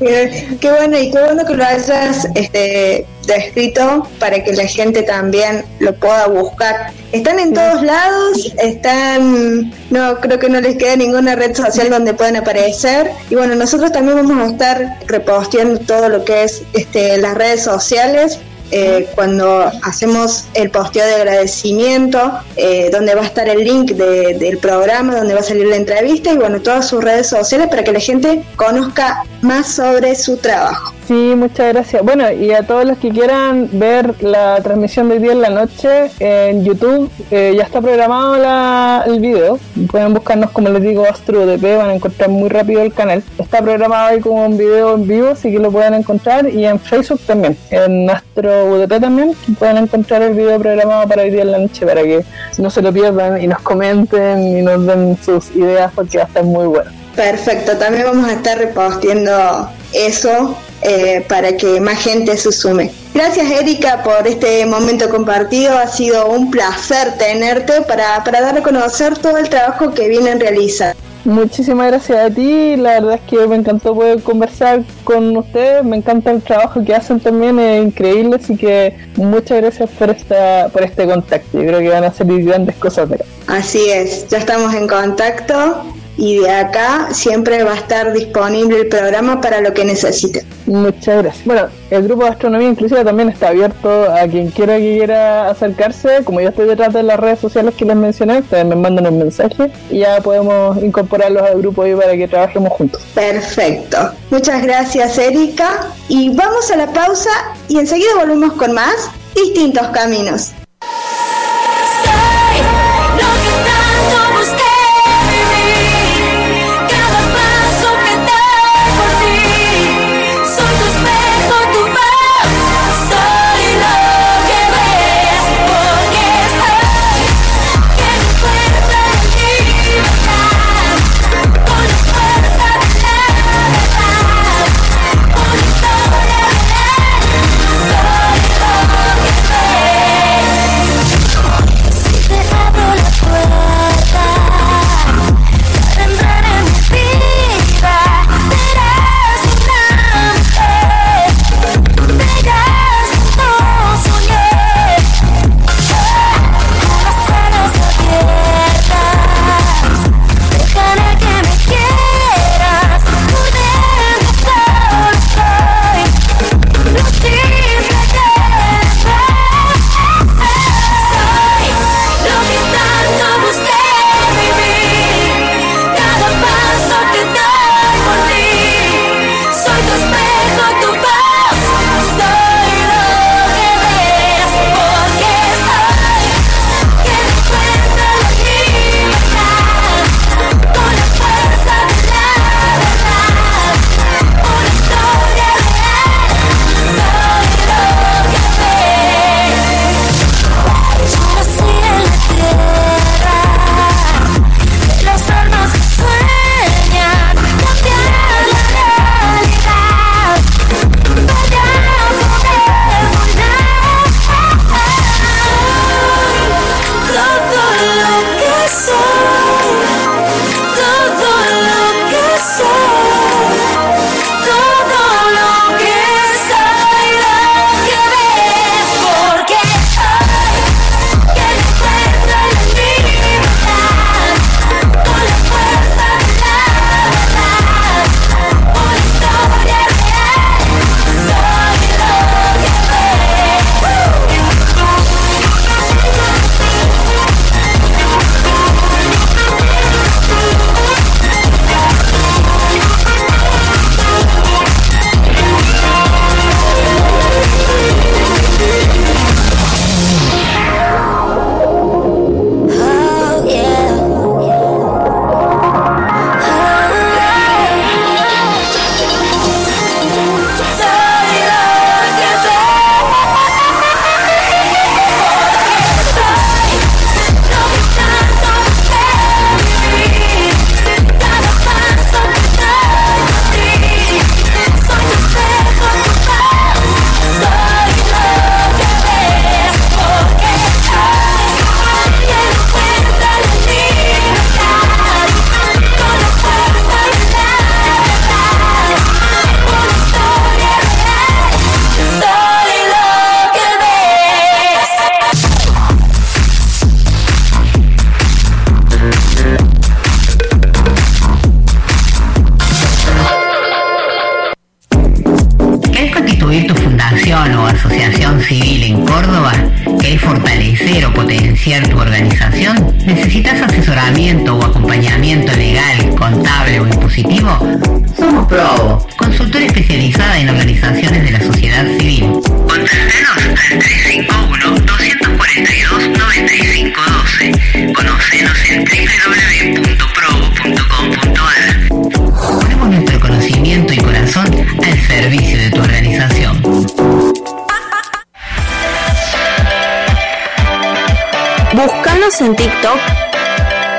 Qué, 0.60 0.70
bueno 0.70 0.98
y 0.98 1.10
qué 1.10 1.20
bueno 1.20 1.44
que 1.44 1.54
lo 1.54 1.62
hayas 1.62 2.26
este, 2.34 3.06
descrito 3.26 4.08
para 4.18 4.42
que 4.42 4.54
la 4.54 4.66
gente 4.66 5.02
también 5.02 5.62
lo 5.78 5.94
pueda 5.94 6.26
buscar. 6.26 6.92
Están 7.12 7.38
en 7.38 7.52
todos 7.52 7.82
lados, 7.82 8.54
están, 8.62 9.70
no 9.90 10.18
creo 10.20 10.38
que 10.38 10.48
no 10.48 10.60
les 10.60 10.76
queda 10.76 10.96
ninguna 10.96 11.36
red 11.36 11.54
social 11.54 11.90
donde 11.90 12.14
puedan 12.14 12.36
aparecer. 12.36 13.10
Y 13.28 13.34
bueno, 13.34 13.54
nosotros 13.54 13.92
también 13.92 14.16
vamos 14.16 14.48
a 14.48 14.52
estar 14.52 14.98
reposteando 15.06 15.78
todo 15.80 16.08
lo 16.08 16.24
que 16.24 16.44
es 16.44 16.62
este, 16.72 17.18
las 17.18 17.34
redes 17.34 17.62
sociales 17.62 18.38
eh, 18.70 19.08
cuando 19.14 19.70
hacemos 19.82 20.44
el 20.54 20.70
posteo 20.70 21.04
de 21.06 21.14
agradecimiento, 21.14 22.32
eh, 22.56 22.90
donde 22.92 23.14
va 23.14 23.22
a 23.22 23.26
estar 23.26 23.48
el 23.48 23.64
link 23.64 23.92
de- 23.92 24.34
del 24.34 24.58
programa, 24.58 25.16
donde 25.16 25.34
va 25.34 25.40
a 25.40 25.42
salir 25.42 25.66
la 25.66 25.76
entrevista 25.76 26.32
y 26.32 26.36
bueno, 26.36 26.60
todas 26.60 26.88
sus 26.88 27.02
redes 27.02 27.28
sociales 27.28 27.68
para 27.68 27.82
que 27.84 27.92
la 27.92 28.00
gente 28.00 28.42
conozca 28.56 29.24
más 29.42 29.72
sobre 29.74 30.14
su 30.14 30.36
trabajo. 30.36 30.94
Sí, 31.06 31.34
muchas 31.36 31.72
gracias. 31.72 32.02
Bueno, 32.04 32.30
y 32.30 32.52
a 32.52 32.62
todos 32.62 32.84
los 32.84 32.96
que 32.98 33.08
quieran 33.10 33.68
ver 33.72 34.14
la 34.22 34.60
transmisión 34.62 35.08
de 35.08 35.14
hoy 35.16 35.20
día 35.20 35.32
en 35.32 35.40
la 35.40 35.50
noche 35.50 36.08
en 36.20 36.64
YouTube, 36.64 37.10
eh, 37.32 37.52
ya 37.56 37.64
está 37.64 37.80
programado 37.80 38.36
la- 38.36 39.02
el 39.06 39.18
video. 39.18 39.58
Pueden 39.90 40.14
buscarnos, 40.14 40.50
como 40.52 40.68
les 40.68 40.82
digo, 40.82 41.04
Astro 41.04 41.42
UDP, 41.42 41.76
van 41.76 41.90
a 41.90 41.94
encontrar 41.94 42.30
muy 42.30 42.48
rápido 42.48 42.80
el 42.82 42.92
canal. 42.92 43.24
Está 43.38 43.60
programado 43.60 44.06
ahí 44.06 44.20
como 44.20 44.46
un 44.46 44.56
video 44.56 44.94
en 44.94 45.08
vivo, 45.08 45.28
así 45.30 45.50
que 45.50 45.58
lo 45.58 45.72
pueden 45.72 45.94
encontrar. 45.94 46.48
Y 46.48 46.64
en 46.64 46.78
Facebook 46.78 47.20
también, 47.26 47.56
en 47.70 48.08
Astro 48.08 48.66
UDP 48.66 49.00
también, 49.00 49.32
pueden 49.58 49.78
encontrar 49.78 50.22
el 50.22 50.34
video 50.34 50.60
programado 50.60 51.08
para 51.08 51.22
hoy 51.22 51.30
día 51.30 51.42
en 51.42 51.50
la 51.50 51.58
noche 51.58 51.84
para 51.86 52.02
que 52.04 52.24
no 52.58 52.70
se 52.70 52.82
lo 52.82 52.92
pierdan 52.92 53.42
y 53.42 53.48
nos 53.48 53.58
comenten 53.62 54.58
y 54.58 54.62
nos 54.62 54.86
den 54.86 55.18
sus 55.24 55.50
ideas 55.56 55.90
porque 55.92 56.18
va 56.18 56.24
a 56.24 56.26
estar 56.28 56.44
muy 56.44 56.66
bueno. 56.68 56.88
Perfecto, 57.16 57.76
también 57.76 58.04
vamos 58.06 58.28
a 58.28 58.32
estar 58.34 58.56
reposteando 58.56 59.68
eso 59.92 60.56
eh, 60.82 61.24
para 61.28 61.56
que 61.56 61.80
más 61.80 61.98
gente 61.98 62.36
se 62.36 62.52
sume. 62.52 62.90
Gracias 63.12 63.50
Erika 63.50 64.02
por 64.02 64.26
este 64.26 64.64
momento 64.66 65.10
compartido, 65.10 65.76
ha 65.76 65.86
sido 65.86 66.28
un 66.30 66.50
placer 66.50 67.18
tenerte 67.18 67.82
para, 67.82 68.22
para 68.24 68.40
dar 68.40 68.56
a 68.56 68.62
conocer 68.62 69.18
todo 69.18 69.36
el 69.36 69.48
trabajo 69.48 69.92
que 69.92 70.08
vienen 70.08 70.40
realizando. 70.40 70.98
Muchísimas 71.24 71.88
gracias 71.88 72.18
a 72.18 72.34
ti, 72.34 72.76
la 72.76 72.92
verdad 72.92 73.14
es 73.14 73.20
que 73.28 73.46
me 73.46 73.56
encantó 73.56 73.94
poder 73.94 74.22
conversar 74.22 74.82
con 75.04 75.36
ustedes, 75.36 75.84
me 75.84 75.98
encanta 75.98 76.30
el 76.30 76.40
trabajo 76.40 76.82
que 76.82 76.94
hacen 76.94 77.20
también, 77.20 77.58
es 77.58 77.84
increíble, 77.84 78.36
así 78.42 78.56
que 78.56 78.96
muchas 79.16 79.60
gracias 79.60 79.90
por 79.90 80.08
esta 80.08 80.70
por 80.72 80.82
este 80.82 81.06
contacto, 81.06 81.58
yo 81.58 81.66
creo 81.66 81.80
que 81.80 81.88
van 81.90 82.04
a 82.04 82.12
salir 82.12 82.46
grandes 82.46 82.74
cosas 82.76 83.10
de 83.10 83.16
acá. 83.16 83.24
Así 83.48 83.90
es, 83.90 84.28
ya 84.28 84.38
estamos 84.38 84.72
en 84.72 84.88
contacto 84.88 85.84
y 86.20 86.38
de 86.38 86.50
acá 86.50 87.08
siempre 87.12 87.64
va 87.64 87.72
a 87.72 87.76
estar 87.76 88.12
disponible 88.12 88.80
el 88.80 88.88
programa 88.88 89.40
para 89.40 89.62
lo 89.62 89.72
que 89.72 89.86
necesiten. 89.86 90.44
Muchas 90.66 91.22
gracias. 91.22 91.46
Bueno, 91.46 91.68
el 91.90 92.02
grupo 92.02 92.24
de 92.24 92.30
astronomía 92.30 92.68
inclusiva 92.68 93.02
también 93.02 93.30
está 93.30 93.48
abierto 93.48 93.88
a 94.12 94.28
quien 94.28 94.50
quiera 94.50 94.76
que 94.76 94.98
quiera 94.98 95.48
acercarse. 95.48 96.22
Como 96.22 96.42
yo 96.42 96.50
estoy 96.50 96.66
detrás 96.66 96.92
de 96.92 97.02
las 97.02 97.18
redes 97.18 97.38
sociales 97.38 97.74
que 97.74 97.86
les 97.86 97.96
mencioné, 97.96 98.40
ustedes 98.40 98.66
me 98.66 98.76
mandan 98.76 99.06
un 99.06 99.18
mensaje 99.18 99.72
y 99.88 100.00
ya 100.00 100.20
podemos 100.20 100.76
incorporarlos 100.82 101.42
al 101.42 101.58
grupo 101.58 101.82
ahí 101.82 101.94
para 101.94 102.14
que 102.14 102.28
trabajemos 102.28 102.70
juntos. 102.74 103.00
Perfecto. 103.14 103.96
Muchas 104.30 104.62
gracias 104.62 105.16
Erika 105.16 105.86
y 106.08 106.36
vamos 106.36 106.70
a 106.70 106.76
la 106.76 106.92
pausa 106.92 107.30
y 107.66 107.78
enseguida 107.78 108.10
volvemos 108.18 108.52
con 108.52 108.72
más 108.72 109.10
distintos 109.34 109.88
caminos. 109.88 110.52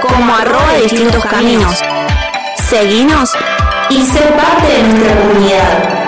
Como 0.01 0.35
arroba 0.35 0.73
distintos 0.81 1.23
caminos. 1.25 1.79
Seguinos 2.67 3.29
y 3.91 4.01
sé 4.01 4.21
parte 4.21 4.67
de 4.67 4.83
nuestra 4.83 5.21
comunidad. 5.21 6.01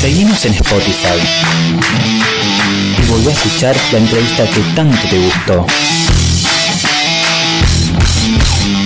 Seguimos 0.00 0.44
en 0.46 0.54
Spotify. 0.54 1.20
Y 2.98 3.06
volví 3.08 3.28
a 3.28 3.32
escuchar 3.32 3.76
la 3.92 3.98
entrevista 3.98 4.44
que 4.46 4.60
tanto 4.74 5.08
te 5.08 5.18
gustó. 5.18 5.66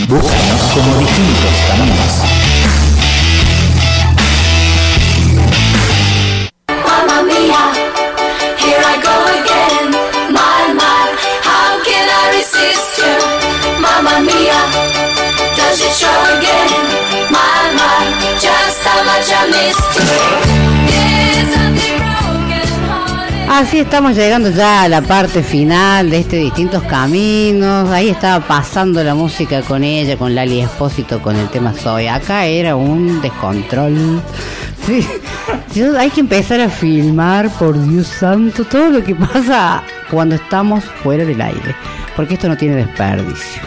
Búscanos 0.09 0.63
como 0.75 0.99
distintos 0.99 1.55
caminos. 1.69 2.36
Así 23.67 23.81
estamos 23.81 24.15
llegando 24.15 24.49
ya 24.51 24.83
a 24.83 24.89
la 24.89 25.03
parte 25.03 25.43
final 25.43 26.09
de 26.11 26.21
este 26.21 26.37
Distintos 26.37 26.85
Caminos. 26.85 27.91
Ahí 27.91 28.09
estaba 28.11 28.47
pasando 28.47 29.03
la 29.03 29.15
música 29.17 29.61
con 29.63 29.83
ella, 29.83 30.17
con 30.17 30.35
Lali 30.37 30.61
Espósito, 30.61 31.21
con 31.21 31.35
el 31.35 31.49
tema 31.49 31.75
Soy. 31.75 32.07
Acá 32.07 32.45
era 32.47 32.77
un 32.77 33.21
descontrol. 33.21 34.23
Sí. 34.87 35.05
Yo- 35.75 35.99
hay 35.99 36.11
que 36.11 36.21
empezar 36.21 36.61
a 36.61 36.69
filmar, 36.69 37.51
por 37.59 37.77
Dios 37.89 38.07
santo, 38.07 38.65
todo 38.65 38.89
lo 38.89 39.03
que 39.05 39.15
pasa 39.17 39.83
cuando 40.13 40.37
estamos 40.37 40.85
fuera 40.85 41.25
del 41.25 41.41
aire. 41.41 41.75
Porque 42.15 42.35
esto 42.35 42.49
no 42.49 42.57
tiene 42.57 42.77
desperdicio. 42.77 43.63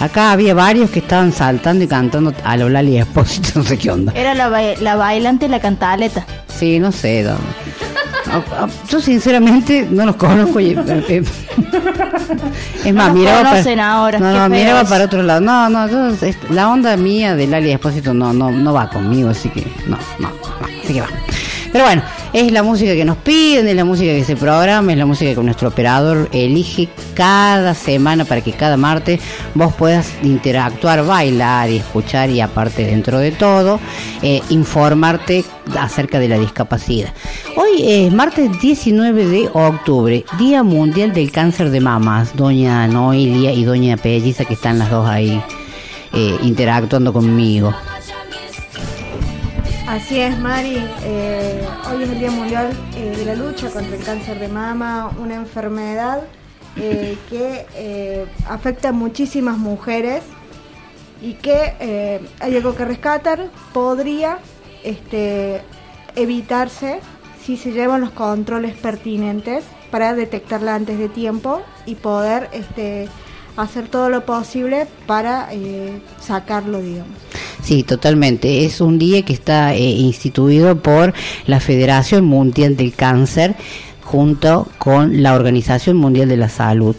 Acá 0.00 0.32
había 0.32 0.52
varios 0.54 0.90
que 0.90 0.98
estaban 1.00 1.32
saltando 1.32 1.82
y 1.82 1.88
cantando 1.88 2.32
a 2.44 2.56
lo 2.58 2.68
Lali 2.68 2.98
Espósito, 2.98 3.48
no 3.54 3.62
sé 3.64 3.78
qué 3.78 3.90
onda. 3.90 4.12
Era 4.14 4.34
la, 4.34 4.48
ba- 4.50 4.60
la 4.80 4.96
bailante 4.96 5.46
y 5.46 5.48
la 5.48 5.60
cantaleta. 5.60 6.26
Sí, 6.58 6.78
no 6.78 6.92
sé. 6.92 7.22
no. 7.22 7.36
Ah, 8.30 8.42
ah, 8.52 8.68
Yo 8.88 9.00
sinceramente 9.00 9.86
no 9.90 10.04
los 10.06 10.16
conozco. 10.16 10.60
y- 10.60 10.70
eh, 10.72 11.04
eh, 11.08 11.22
es 12.84 12.94
más, 12.94 13.12
miraba 13.12 13.42
para, 13.50 13.92
ahora, 13.92 14.18
no, 14.18 14.32
no, 14.32 14.48
miraba 14.48 14.84
para 14.84 15.04
otro 15.04 15.22
lado. 15.22 15.40
No, 15.40 15.68
no, 15.68 15.88
yo- 15.88 16.26
es- 16.26 16.36
la 16.50 16.68
onda 16.68 16.96
mía 16.96 17.34
de 17.34 17.46
Lali 17.46 17.70
Espósito 17.72 18.12
no, 18.14 18.32
no, 18.32 18.50
no 18.50 18.72
va 18.72 18.88
conmigo, 18.90 19.30
así 19.30 19.48
que 19.48 19.66
no, 19.86 19.96
no, 20.18 20.28
no, 20.28 20.66
así 20.84 20.92
que 20.94 21.00
va. 21.00 21.08
Pero 21.72 21.84
bueno, 21.84 22.02
es 22.38 22.52
la 22.52 22.62
música 22.62 22.94
que 22.94 23.04
nos 23.04 23.16
piden, 23.16 23.66
es 23.66 23.74
la 23.74 23.84
música 23.84 24.12
que 24.12 24.22
se 24.22 24.36
programa, 24.36 24.92
es 24.92 24.98
la 24.98 25.06
música 25.06 25.34
que 25.34 25.42
nuestro 25.42 25.70
operador 25.70 26.28
elige 26.32 26.88
cada 27.14 27.74
semana 27.74 28.24
para 28.24 28.42
que 28.42 28.52
cada 28.52 28.76
martes 28.76 29.20
vos 29.54 29.74
puedas 29.74 30.12
interactuar, 30.22 31.04
bailar 31.04 31.68
y 31.68 31.78
escuchar 31.78 32.30
y 32.30 32.40
aparte 32.40 32.84
dentro 32.84 33.18
de 33.18 33.32
todo, 33.32 33.80
eh, 34.22 34.40
informarte 34.50 35.44
acerca 35.76 36.20
de 36.20 36.28
la 36.28 36.38
discapacidad. 36.38 37.12
Hoy 37.56 37.82
es 37.84 38.12
martes 38.12 38.48
19 38.60 39.26
de 39.26 39.50
octubre, 39.52 40.24
Día 40.38 40.62
Mundial 40.62 41.12
del 41.12 41.32
Cáncer 41.32 41.70
de 41.70 41.80
Mamas, 41.80 42.36
doña 42.36 42.86
Noelia 42.86 43.52
y 43.52 43.64
doña 43.64 43.96
Pelliza 43.96 44.44
que 44.44 44.54
están 44.54 44.78
las 44.78 44.90
dos 44.90 45.08
ahí 45.08 45.42
eh, 46.12 46.36
interactuando 46.42 47.12
conmigo. 47.12 47.74
Así 49.88 50.20
es, 50.20 50.38
Mari. 50.38 50.84
Eh, 51.02 51.66
hoy 51.90 52.02
es 52.02 52.10
el 52.10 52.18
Día 52.18 52.30
Mundial 52.30 52.76
eh, 52.94 53.14
de 53.16 53.24
la 53.24 53.34
Lucha 53.34 53.70
contra 53.70 53.96
el 53.96 54.04
Cáncer 54.04 54.38
de 54.38 54.46
Mama, 54.46 55.10
una 55.18 55.34
enfermedad 55.34 56.24
eh, 56.76 57.16
que 57.30 58.26
afecta 58.46 58.90
a 58.90 58.92
muchísimas 58.92 59.56
mujeres 59.56 60.22
y 61.22 61.32
que 61.34 62.20
hay 62.38 62.56
algo 62.56 62.74
que 62.74 62.84
rescatar. 62.84 63.48
Podría 63.72 64.40
este, 64.84 65.62
evitarse 66.16 67.00
si 67.42 67.56
se 67.56 67.72
llevan 67.72 68.02
los 68.02 68.10
controles 68.10 68.76
pertinentes 68.76 69.64
para 69.90 70.12
detectarla 70.12 70.74
antes 70.74 70.98
de 70.98 71.08
tiempo 71.08 71.62
y 71.86 71.94
poder 71.94 72.50
este, 72.52 73.08
hacer 73.56 73.88
todo 73.88 74.10
lo 74.10 74.26
posible 74.26 74.86
para 75.06 75.48
sacarlo, 76.20 76.82
digamos. 76.82 77.27
Sí, 77.62 77.82
totalmente. 77.82 78.64
Es 78.64 78.80
un 78.80 78.98
día 78.98 79.22
que 79.22 79.32
está 79.32 79.74
eh, 79.74 79.80
instituido 79.80 80.80
por 80.80 81.12
la 81.46 81.60
Federación 81.60 82.24
Mundial 82.24 82.76
del 82.76 82.94
Cáncer 82.94 83.56
junto 84.02 84.68
con 84.78 85.22
la 85.22 85.34
Organización 85.34 85.96
Mundial 85.96 86.28
de 86.28 86.36
la 86.36 86.48
Salud. 86.48 86.96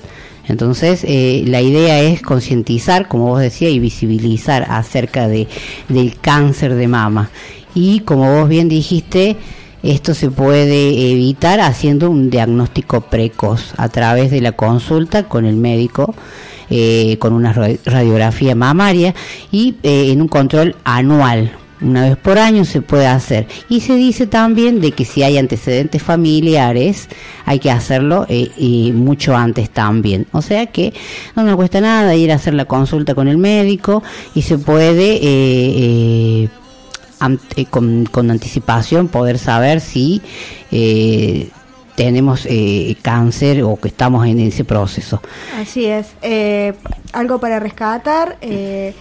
Entonces, 0.47 1.03
eh, 1.07 1.43
la 1.45 1.61
idea 1.61 2.01
es 2.01 2.21
concientizar, 2.21 3.07
como 3.07 3.27
vos 3.27 3.39
decías, 3.39 3.71
y 3.71 3.79
visibilizar 3.79 4.65
acerca 4.69 5.27
de, 5.27 5.47
del 5.87 6.19
cáncer 6.19 6.73
de 6.75 6.87
mama. 6.87 7.29
Y 7.75 7.99
como 8.01 8.39
vos 8.39 8.49
bien 8.49 8.67
dijiste, 8.67 9.37
esto 9.83 10.13
se 10.13 10.29
puede 10.29 11.11
evitar 11.11 11.61
haciendo 11.61 12.09
un 12.09 12.29
diagnóstico 12.29 13.01
precoz 13.01 13.73
a 13.77 13.89
través 13.89 14.31
de 14.31 14.41
la 14.41 14.51
consulta 14.53 15.23
con 15.23 15.45
el 15.45 15.55
médico, 15.55 16.15
eh, 16.69 17.17
con 17.19 17.33
una 17.33 17.53
ra- 17.53 17.69
radiografía 17.85 18.55
mamaria 18.55 19.13
y 19.51 19.75
eh, 19.83 20.11
en 20.11 20.21
un 20.21 20.27
control 20.27 20.75
anual. 20.83 21.51
Una 21.81 22.03
vez 22.09 22.17
por 22.17 22.37
año 22.37 22.65
se 22.65 22.81
puede 22.81 23.07
hacer. 23.07 23.47
Y 23.69 23.79
se 23.79 23.95
dice 23.95 24.27
también 24.27 24.81
de 24.81 24.91
que 24.91 25.05
si 25.05 25.23
hay 25.23 25.37
antecedentes 25.37 26.03
familiares, 26.03 27.07
hay 27.45 27.59
que 27.59 27.71
hacerlo 27.71 28.25
eh, 28.27 28.49
y 28.57 28.91
mucho 28.91 29.33
antes 29.33 29.69
también. 29.69 30.27
O 30.33 30.41
sea 30.41 30.65
que 30.65 30.93
no 31.37 31.43
nos 31.43 31.55
cuesta 31.55 31.79
nada 31.79 32.13
ir 32.15 32.33
a 32.33 32.35
hacer 32.35 32.53
la 32.53 32.65
consulta 32.65 33.15
con 33.15 33.29
el 33.29 33.37
médico 33.37 34.03
y 34.35 34.41
se 34.41 34.57
puede 34.57 35.19
eh, 35.21 36.49
an- 37.21 37.39
eh, 37.55 37.63
con, 37.63 38.05
con 38.11 38.29
anticipación 38.29 39.07
poder 39.07 39.37
saber 39.37 39.79
si 39.79 40.21
eh, 40.73 41.49
tenemos 41.99 42.45
eh, 42.45 42.95
cáncer 43.01 43.61
o 43.61 43.75
que 43.75 43.89
estamos 43.89 44.25
en 44.25 44.39
ese 44.39 44.63
proceso. 44.63 45.21
Así 45.59 45.85
es. 45.85 46.13
Eh, 46.21 46.73
algo 47.11 47.41
para 47.41 47.59
rescatar. 47.59 48.37
eh, 48.39 48.93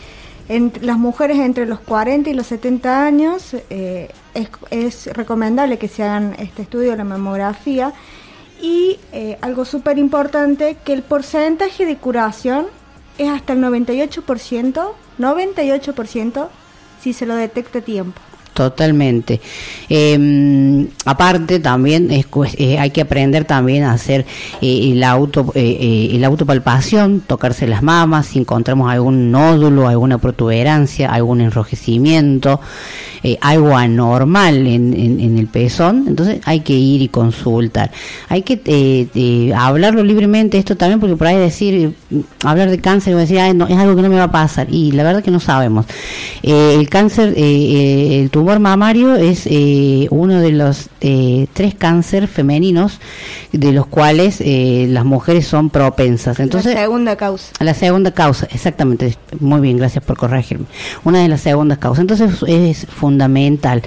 en 0.48 0.72
las 0.80 0.98
mujeres 0.98 1.38
entre 1.38 1.64
los 1.66 1.78
40 1.78 2.30
y 2.30 2.34
los 2.34 2.46
70 2.46 3.04
años 3.04 3.54
es, 3.68 5.06
recomendable 5.12 5.76
que 5.76 5.88
se 5.88 6.02
hagan 6.02 6.34
este 6.38 6.62
estudio 6.62 6.96
la 6.96 7.04
mamografía 7.04 7.92
y 8.62 8.98
algo 9.42 9.66
súper 9.66 9.98
importante 9.98 10.78
que 10.82 10.94
el 10.94 11.02
porcentaje 11.02 11.84
de 11.84 11.96
curación 11.98 12.66
es 13.18 13.28
hasta 13.28 13.52
el 13.52 13.60
98%, 13.60 14.92
98% 15.18 16.48
si 17.02 17.12
se 17.12 17.26
lo 17.26 17.34
detecta 17.36 17.80
a 17.80 17.82
tiempo. 17.82 18.18
Totalmente. 18.58 19.40
Eh, 19.88 20.86
aparte 21.04 21.60
también 21.60 22.10
es, 22.10 22.26
eh, 22.56 22.76
hay 22.76 22.90
que 22.90 23.02
aprender 23.02 23.44
también 23.44 23.84
a 23.84 23.92
hacer 23.92 24.26
eh, 24.60 24.90
el 24.92 25.04
auto 25.04 25.52
eh, 25.54 26.10
eh, 26.12 26.18
la 26.18 26.26
autopalpación, 26.26 27.20
tocarse 27.24 27.68
las 27.68 27.84
mamas, 27.84 28.26
si 28.26 28.40
encontramos 28.40 28.90
algún 28.90 29.30
nódulo, 29.30 29.86
alguna 29.86 30.18
protuberancia, 30.18 31.12
algún 31.12 31.40
enrojecimiento, 31.40 32.60
algo 33.40 33.76
anormal 33.76 34.66
en, 34.66 34.94
en- 34.94 35.38
el 35.38 35.46
pezón, 35.46 36.04
entonces 36.08 36.40
hay 36.44 36.60
que 36.60 36.72
ir 36.72 37.02
y 37.02 37.08
consultar. 37.08 37.90
Hay 38.28 38.42
que 38.42 39.52
hablarlo 39.56 40.02
libremente 40.02 40.56
esto 40.58 40.76
también 40.76 40.98
porque 40.98 41.14
por 41.16 41.26
ahí 41.26 41.36
decir 41.36 41.94
eh, 42.10 42.20
hablar 42.44 42.70
de 42.70 42.78
cáncer 42.80 43.12
y 43.12 43.16
decir 43.16 43.38
"Ay, 43.38 43.54
no, 43.54 43.66
es 43.68 43.76
algo 43.76 43.94
que 43.94 44.02
no 44.02 44.08
me 44.08 44.16
va 44.16 44.24
a 44.24 44.32
pasar 44.32 44.66
y 44.70 44.92
la 44.92 45.02
verdad 45.04 45.22
que 45.22 45.30
no 45.30 45.38
sabemos. 45.40 45.86
El 46.42 46.88
cáncer, 46.88 47.34
el 47.36 48.30
tumor 48.30 48.47
mamario 48.58 49.14
es 49.16 49.46
eh, 49.46 50.06
uno 50.10 50.40
de 50.40 50.50
los 50.52 50.88
eh, 51.00 51.46
tres 51.52 51.74
cáncer 51.74 52.26
femeninos 52.28 52.98
de 53.52 53.72
los 53.72 53.86
cuales 53.86 54.40
eh, 54.40 54.86
las 54.88 55.04
mujeres 55.04 55.46
son 55.46 55.70
propensas. 55.70 56.40
Entonces, 56.40 56.74
la 56.74 56.80
segunda 56.80 57.16
causa. 57.16 57.52
la 57.60 57.74
segunda 57.74 58.12
causa, 58.12 58.48
exactamente, 58.50 59.16
muy 59.38 59.60
bien, 59.60 59.76
gracias 59.76 60.02
por 60.02 60.16
corregirme. 60.16 60.64
Una 61.04 61.20
de 61.20 61.28
las 61.28 61.42
segundas 61.42 61.78
causas, 61.78 62.00
entonces 62.00 62.42
es 62.46 62.86
fundamental. 62.86 63.82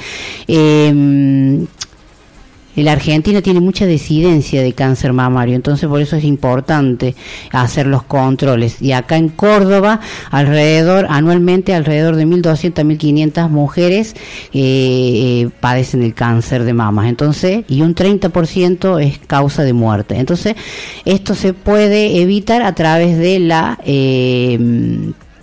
La 2.75 2.93
Argentina 2.93 3.41
tiene 3.41 3.59
mucha 3.59 3.85
decidencia 3.85 4.61
de 4.61 4.73
cáncer 4.73 5.11
mamario, 5.11 5.55
entonces 5.55 5.89
por 5.89 6.01
eso 6.01 6.15
es 6.15 6.23
importante 6.23 7.15
hacer 7.51 7.85
los 7.85 8.03
controles. 8.03 8.81
Y 8.81 8.93
acá 8.93 9.17
en 9.17 9.29
Córdoba, 9.29 9.99
alrededor, 10.29 11.07
anualmente, 11.09 11.73
alrededor 11.73 12.15
de 12.15 12.25
1.200 12.25 12.79
a 12.79 12.83
1.500 12.83 13.49
mujeres 13.49 14.15
eh, 14.53 15.43
eh, 15.43 15.49
padecen 15.59 16.01
el 16.03 16.13
cáncer 16.13 16.63
de 16.63 16.73
mamas. 16.73 17.07
Entonces, 17.07 17.65
y 17.67 17.81
un 17.81 17.93
30% 17.93 19.01
es 19.03 19.19
causa 19.19 19.63
de 19.63 19.73
muerte. 19.73 20.15
Entonces, 20.17 20.55
esto 21.03 21.35
se 21.35 21.53
puede 21.53 22.21
evitar 22.21 22.61
a 22.61 22.73
través 22.73 23.17
de 23.17 23.39
la 23.39 23.79
eh, 23.85 24.57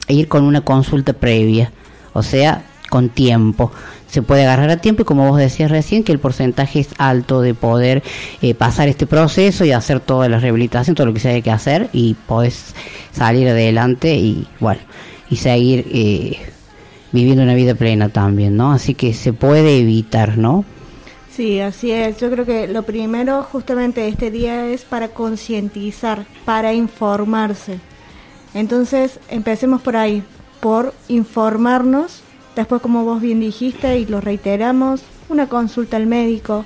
ir 0.09 0.29
con 0.29 0.45
una 0.45 0.63
consulta 0.63 1.13
previa, 1.13 1.73
o 2.15 2.23
sea, 2.23 2.65
con 2.89 3.11
tiempo 3.11 3.71
se 4.09 4.23
puede 4.23 4.43
agarrar 4.43 4.71
a 4.71 4.79
tiempo 4.79 5.03
y 5.03 5.05
como 5.05 5.29
vos 5.29 5.39
decías 5.39 5.71
recién 5.71 6.03
que 6.03 6.13
el 6.13 6.19
porcentaje 6.19 6.81
es 6.81 6.89
alto 6.99 7.41
de 7.41 7.55
poder 7.55 8.03
eh, 8.43 8.55
pasar 8.55 8.89
este 8.89 9.07
proceso 9.07 9.65
y 9.65 9.73
hacer 9.73 10.01
toda 10.01 10.29
la 10.29 10.41
rehabilitación, 10.41 10.97
todo 10.97 11.07
lo 11.07 11.15
que 11.15 11.21
se 11.21 11.29
haya 11.29 11.43
que 11.43 11.51
hacer 11.51 11.91
y 11.93 12.15
podés 12.15 12.75
salir 13.13 13.49
adelante 13.49 14.15
y 14.17 14.47
bueno, 14.61 14.81
y 15.31 15.37
seguir 15.37 15.87
eh, 15.93 16.39
viviendo 17.13 17.43
una 17.43 17.55
vida 17.55 17.75
plena 17.75 18.09
también, 18.09 18.57
¿no? 18.57 18.73
Así 18.73 18.95
que 18.95 19.13
se 19.13 19.33
puede 19.33 19.79
evitar, 19.79 20.39
¿no? 20.39 20.65
Sí, 21.31 21.61
así 21.61 21.93
es. 21.93 22.19
Yo 22.19 22.31
creo 22.31 22.45
que 22.45 22.67
lo 22.67 22.83
primero 22.83 23.45
justamente 23.45 24.09
este 24.09 24.31
día 24.31 24.67
es 24.67 24.85
para 24.85 25.09
concientizar, 25.09 26.25
para 26.45 26.73
informarse. 26.73 27.79
Entonces, 28.55 29.21
empecemos 29.29 29.81
por 29.83 29.97
ahí, 29.97 30.25
por 30.61 30.95
informarnos 31.07 32.23
Después, 32.59 32.83
como 32.83 33.05
vos 33.05 33.21
bien 33.21 33.39
dijiste 33.39 34.01
y 34.01 34.07
lo 34.07 34.21
reiteramos, 34.21 35.03
una 35.29 35.49
consulta 35.49 35.97
al 35.97 36.09
médico, 36.09 36.65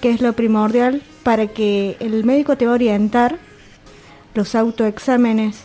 que 0.00 0.10
es 0.10 0.20
lo 0.20 0.32
primordial 0.32 1.00
para 1.22 1.46
que 1.46 1.96
el 2.00 2.24
médico 2.24 2.56
te 2.56 2.66
va 2.66 2.72
a 2.72 2.74
orientar 2.74 3.38
los 4.34 4.56
autoexámenes. 4.56 5.60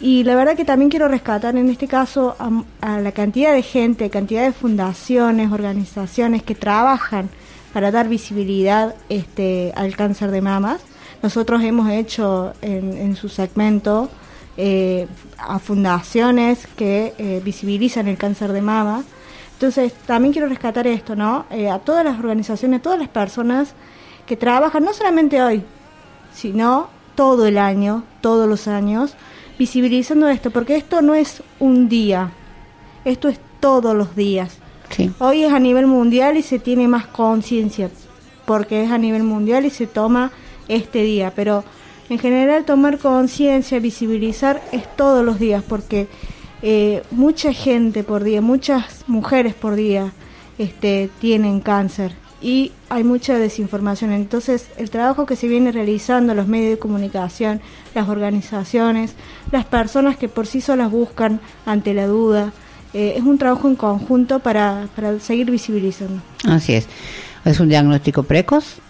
Y 0.00 0.24
la 0.24 0.34
verdad 0.34 0.56
que 0.56 0.64
también 0.64 0.90
quiero 0.90 1.06
rescatar 1.06 1.54
en 1.54 1.70
este 1.70 1.86
caso 1.86 2.34
a, 2.80 2.98
la 2.98 3.12
cantidad 3.12 3.52
de 3.52 3.62
gente, 3.62 4.10
cantidad 4.10 4.42
de 4.42 4.52
fundaciones, 4.52 5.52
organizaciones 5.52 6.42
que 6.42 6.56
trabajan 6.56 7.28
para 7.72 7.92
dar 7.92 8.08
visibilidad 8.08 8.96
este, 9.08 9.72
al 9.76 9.94
cáncer 9.94 10.32
de 10.32 10.40
mamas. 10.40 10.80
Nosotros 11.22 11.62
hemos 11.62 11.88
hecho 11.92 12.54
en, 12.60 12.96
en 12.96 13.14
su 13.14 13.28
segmento 13.28 14.10
eh, 14.62 15.06
a 15.38 15.58
fundaciones 15.58 16.68
que 16.76 17.14
eh, 17.16 17.40
visibilizan 17.42 18.08
el 18.08 18.18
cáncer 18.18 18.52
de 18.52 18.60
mama. 18.60 19.04
Entonces, 19.54 19.94
también 20.04 20.34
quiero 20.34 20.48
rescatar 20.48 20.86
esto, 20.86 21.16
¿no? 21.16 21.46
Eh, 21.50 21.70
a 21.70 21.78
todas 21.78 22.04
las 22.04 22.18
organizaciones, 22.18 22.80
a 22.80 22.82
todas 22.82 22.98
las 22.98 23.08
personas 23.08 23.72
que 24.26 24.36
trabajan, 24.36 24.84
no 24.84 24.92
solamente 24.92 25.42
hoy, 25.42 25.62
sino 26.34 26.90
todo 27.14 27.46
el 27.46 27.56
año, 27.56 28.04
todos 28.20 28.46
los 28.46 28.68
años, 28.68 29.14
visibilizando 29.58 30.28
esto, 30.28 30.50
porque 30.50 30.76
esto 30.76 31.00
no 31.00 31.14
es 31.14 31.42
un 31.58 31.88
día, 31.88 32.30
esto 33.06 33.30
es 33.30 33.40
todos 33.60 33.94
los 33.94 34.14
días. 34.14 34.58
Hoy 35.20 35.44
es 35.44 35.54
a 35.54 35.58
nivel 35.58 35.86
mundial 35.86 36.36
y 36.36 36.42
se 36.42 36.58
tiene 36.58 36.86
más 36.86 37.06
conciencia, 37.06 37.88
porque 38.44 38.84
es 38.84 38.90
a 38.90 38.98
nivel 38.98 39.22
mundial 39.22 39.64
y 39.64 39.70
se 39.70 39.86
toma 39.86 40.32
este 40.68 41.02
día, 41.02 41.32
pero 41.34 41.64
en 42.10 42.18
general 42.18 42.64
tomar 42.64 42.98
conciencia, 42.98 43.78
visibilizar 43.78 44.60
es 44.72 44.84
todos 44.96 45.24
los 45.24 45.38
días 45.38 45.62
porque 45.66 46.08
eh, 46.60 47.02
mucha 47.12 47.52
gente 47.52 48.02
por 48.02 48.24
día, 48.24 48.42
muchas 48.42 49.04
mujeres 49.06 49.54
por 49.54 49.76
día 49.76 50.12
este, 50.58 51.08
tienen 51.20 51.60
cáncer 51.60 52.12
y 52.42 52.72
hay 52.88 53.04
mucha 53.04 53.38
desinformación. 53.38 54.12
Entonces 54.12 54.66
el 54.76 54.90
trabajo 54.90 55.24
que 55.24 55.36
se 55.36 55.46
viene 55.46 55.70
realizando 55.70 56.34
los 56.34 56.48
medios 56.48 56.70
de 56.70 56.78
comunicación, 56.80 57.60
las 57.94 58.08
organizaciones, 58.08 59.14
las 59.52 59.64
personas 59.64 60.16
que 60.16 60.28
por 60.28 60.48
sí 60.48 60.60
solas 60.60 60.90
buscan 60.90 61.40
ante 61.64 61.94
la 61.94 62.08
duda, 62.08 62.52
eh, 62.92 63.14
es 63.16 63.22
un 63.22 63.38
trabajo 63.38 63.68
en 63.68 63.76
conjunto 63.76 64.40
para, 64.40 64.88
para 64.96 65.20
seguir 65.20 65.48
visibilizando. 65.48 66.20
Así 66.44 66.74
es. 66.74 66.88
Es 67.44 67.60
un 67.60 67.68
diagnóstico 67.68 68.24
precoz 68.24 68.80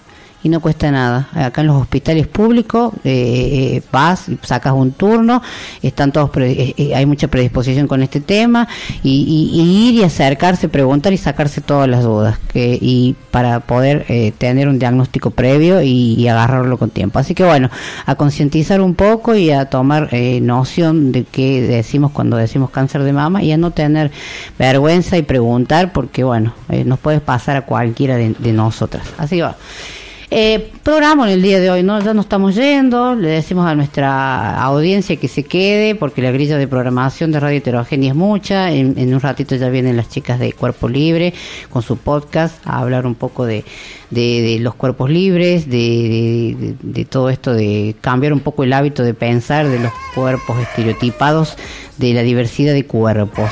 y 0.43 0.49
no 0.49 0.61
cuesta 0.61 0.91
nada. 0.91 1.29
Acá 1.35 1.61
en 1.61 1.67
los 1.67 1.81
hospitales 1.81 2.27
públicos 2.27 2.95
eh, 3.05 3.75
eh 3.77 3.83
vas, 3.93 4.27
sacas 4.43 4.73
un 4.73 4.93
turno, 4.93 5.43
están 5.83 6.13
todos 6.13 6.31
eh, 6.39 6.75
eh, 6.77 6.95
hay 6.95 7.07
mucha 7.07 7.29
predisposición 7.29 7.87
con 7.87 8.03
este 8.03 8.21
tema 8.21 8.69
y, 9.03 9.91
ir 9.91 9.95
y 9.95 10.03
acercarse, 10.03 10.69
preguntar 10.69 11.13
y 11.13 11.19
sacarse 11.19 11.61
todas 11.61 11.89
las 11.89 12.03
dudas 12.05 12.39
que, 12.53 12.79
y 12.81 13.17
para 13.31 13.61
poder 13.61 14.07
tener 14.39 14.69
un 14.69 14.79
diagnóstico 14.79 15.31
previo 15.31 15.83
y, 15.83 16.29
agarrarlo 16.31 16.79
con 16.79 16.91
tiempo. 16.91 17.19
Así 17.19 17.35
que 17.35 17.45
bueno, 17.45 17.71
a 18.07 18.15
concientizar 18.15 18.81
un 18.81 18.95
poco 18.95 19.35
y 19.35 19.51
a 19.51 19.65
tomar 19.65 20.11
noción 20.41 21.11
de 21.11 21.25
qué 21.25 21.61
decimos 21.61 22.13
cuando 22.13 22.37
decimos 22.37 22.71
cáncer 22.71 23.03
de 23.03 23.13
mama 23.13 23.43
y 23.43 23.51
a 23.51 23.57
no 23.57 23.73
tener 23.73 24.13
vergüenza 24.59 25.19
y 25.19 25.23
preguntar 25.23 25.93
porque 25.93 26.23
bueno, 26.23 26.55
nos 26.85 27.01
puede 27.01 27.21
pasar 27.21 27.57
a 27.57 27.63
cualquiera 27.63 28.17
de, 28.17 28.35
de 28.39 28.53
nosotras. 28.53 29.05
Así 29.19 29.37
que 29.37 29.49
eh, 30.33 30.71
programa 30.85 31.27
en 31.27 31.35
el 31.35 31.43
día 31.43 31.59
de 31.59 31.71
hoy, 31.71 31.83
¿no? 31.83 32.01
Ya 32.01 32.15
nos 32.15 32.27
estamos 32.27 32.55
yendo, 32.55 33.17
le 33.17 33.29
decimos 33.31 33.67
a 33.67 33.75
nuestra 33.75 34.63
audiencia 34.63 35.17
que 35.17 35.27
se 35.27 35.43
quede, 35.43 35.97
porque 35.97 36.23
la 36.23 36.31
grilla 36.31 36.57
de 36.57 36.69
programación 36.69 37.33
de 37.33 37.41
Radio 37.41 37.59
Heterogénea 37.59 38.11
es 38.11 38.17
mucha. 38.17 38.71
En, 38.71 39.13
un 39.13 39.21
ratito 39.21 39.57
ya 39.57 39.69
vienen 39.71 39.97
las 39.97 40.09
chicas 40.09 40.39
de 40.39 40.53
Cuerpo 40.53 40.89
Libre 40.89 41.35
con 41.69 41.83
su 41.83 41.97
podcast 41.97 42.65
a 42.65 42.79
hablar 42.79 43.07
un 43.07 43.17
poco 43.17 43.45
de, 43.45 43.65
los 44.61 44.75
cuerpos 44.77 45.11
libres, 45.11 45.69
de, 45.69 46.77
de, 46.81 47.05
todo 47.05 47.29
esto 47.29 47.53
de 47.53 47.97
cambiar 48.01 48.33
un 48.33 48.41
poco 48.41 48.63
el 48.63 48.73
hábito 48.73 49.03
de 49.03 49.15
pensar 49.15 49.69
de 49.69 49.81
los 49.81 49.93
cuerpos 50.15 50.59
estereotipados, 50.61 51.57
de 51.99 52.15
la 52.15 52.23
diversidad 52.23 52.73
de 52.73 52.87
cuerpos 52.87 53.51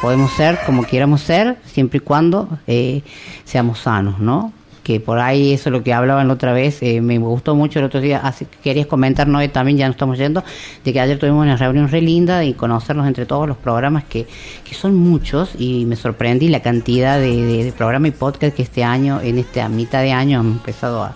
podemos 0.00 0.30
ser 0.32 0.58
como 0.64 0.84
quieramos 0.84 1.22
ser, 1.22 1.56
siempre 1.64 1.98
y 1.98 2.00
cuando 2.00 2.48
eh, 2.66 3.02
seamos 3.44 3.80
sanos, 3.80 4.18
¿no? 4.20 4.52
Que 4.88 5.00
por 5.00 5.18
ahí 5.18 5.52
eso 5.52 5.68
es 5.68 5.72
lo 5.74 5.82
que 5.82 5.92
hablaban 5.92 6.28
la 6.28 6.32
otra 6.32 6.54
vez, 6.54 6.82
eh, 6.82 7.02
me 7.02 7.18
gustó 7.18 7.54
mucho 7.54 7.78
el 7.78 7.84
otro 7.84 8.00
día, 8.00 8.20
así 8.24 8.46
que 8.46 8.56
querías 8.56 8.86
comentar, 8.86 9.28
¿no? 9.28 9.46
también 9.50 9.76
ya 9.76 9.86
nos 9.86 9.96
estamos 9.96 10.16
yendo, 10.16 10.42
de 10.82 10.92
que 10.94 10.98
ayer 10.98 11.18
tuvimos 11.18 11.42
una 11.42 11.58
reunión 11.58 11.90
re 11.90 12.00
linda 12.00 12.42
y 12.42 12.54
conocernos 12.54 13.06
entre 13.06 13.26
todos 13.26 13.46
los 13.46 13.58
programas 13.58 14.04
que, 14.04 14.26
que 14.64 14.74
son 14.74 14.94
muchos 14.94 15.50
y 15.58 15.84
me 15.84 15.94
sorprendí 15.94 16.48
la 16.48 16.60
cantidad 16.60 17.20
de, 17.20 17.70
programas 17.76 18.08
y 18.08 18.12
podcast 18.12 18.56
que 18.56 18.62
este 18.62 18.82
año, 18.82 19.20
en 19.20 19.36
esta 19.36 19.68
mitad 19.68 20.00
de 20.00 20.12
año 20.12 20.40
han 20.40 20.52
empezado 20.52 21.02
a, 21.02 21.12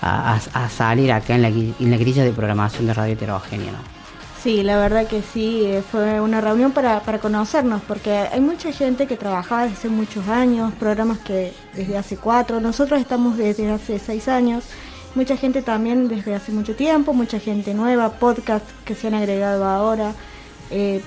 a, 0.00 0.68
salir 0.68 1.10
acá 1.10 1.34
en 1.34 1.42
la, 1.42 1.48
en 1.48 1.90
la 1.90 1.96
grilla 1.96 2.22
de 2.22 2.30
programación 2.30 2.86
de 2.86 2.94
Radio 2.94 3.14
Heterogénea. 3.14 3.97
Sí, 4.42 4.62
la 4.62 4.78
verdad 4.78 5.08
que 5.08 5.20
sí, 5.20 5.62
eh, 5.64 5.82
fue 5.82 6.20
una 6.20 6.40
reunión 6.40 6.70
para, 6.70 7.00
para 7.00 7.18
conocernos, 7.18 7.82
porque 7.82 8.12
hay 8.12 8.40
mucha 8.40 8.70
gente 8.70 9.06
que 9.06 9.16
trabajaba 9.16 9.62
desde 9.62 9.76
hace 9.76 9.88
muchos 9.88 10.28
años, 10.28 10.72
programas 10.78 11.18
que 11.18 11.52
desde 11.74 11.98
hace 11.98 12.16
cuatro, 12.16 12.60
nosotros 12.60 13.00
estamos 13.00 13.36
desde 13.36 13.68
hace 13.68 13.98
seis 13.98 14.28
años, 14.28 14.64
mucha 15.16 15.36
gente 15.36 15.60
también 15.60 16.06
desde 16.06 16.36
hace 16.36 16.52
mucho 16.52 16.76
tiempo, 16.76 17.12
mucha 17.12 17.40
gente 17.40 17.74
nueva, 17.74 18.10
podcasts 18.10 18.72
que 18.84 18.94
se 18.94 19.08
han 19.08 19.14
agregado 19.14 19.64
ahora, 19.64 20.12
eh, 20.70 21.02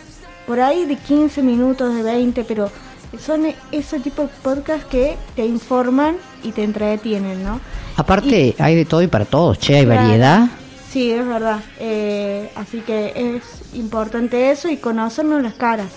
por 0.45 0.59
ahí 0.59 0.85
de 0.85 0.97
15 0.97 1.41
minutos, 1.41 1.95
de 1.95 2.03
20, 2.03 2.43
pero 2.43 2.69
son 3.17 3.45
ese 3.71 4.01
tipo 4.01 4.23
de 4.23 4.29
podcasts 4.43 4.85
que 4.85 5.15
te 5.37 5.45
informan 5.45 6.17
y 6.43 6.51
te 6.51 6.63
entretienen, 6.63 7.43
¿no? 7.43 7.61
Aparte, 7.95 8.55
hay 8.57 8.75
de 8.75 8.83
todo 8.83 9.01
y 9.01 9.07
para 9.07 9.23
todos, 9.23 9.57
che, 9.57 9.75
hay 9.77 9.85
variedad. 9.85 10.49
Sí, 10.91 11.09
es 11.09 11.25
verdad. 11.25 11.61
Eh, 11.79 12.51
así 12.55 12.81
que 12.81 13.13
es 13.15 13.73
importante 13.73 14.51
eso 14.51 14.67
y 14.67 14.75
conocernos 14.75 15.41
las 15.41 15.53
caras. 15.53 15.89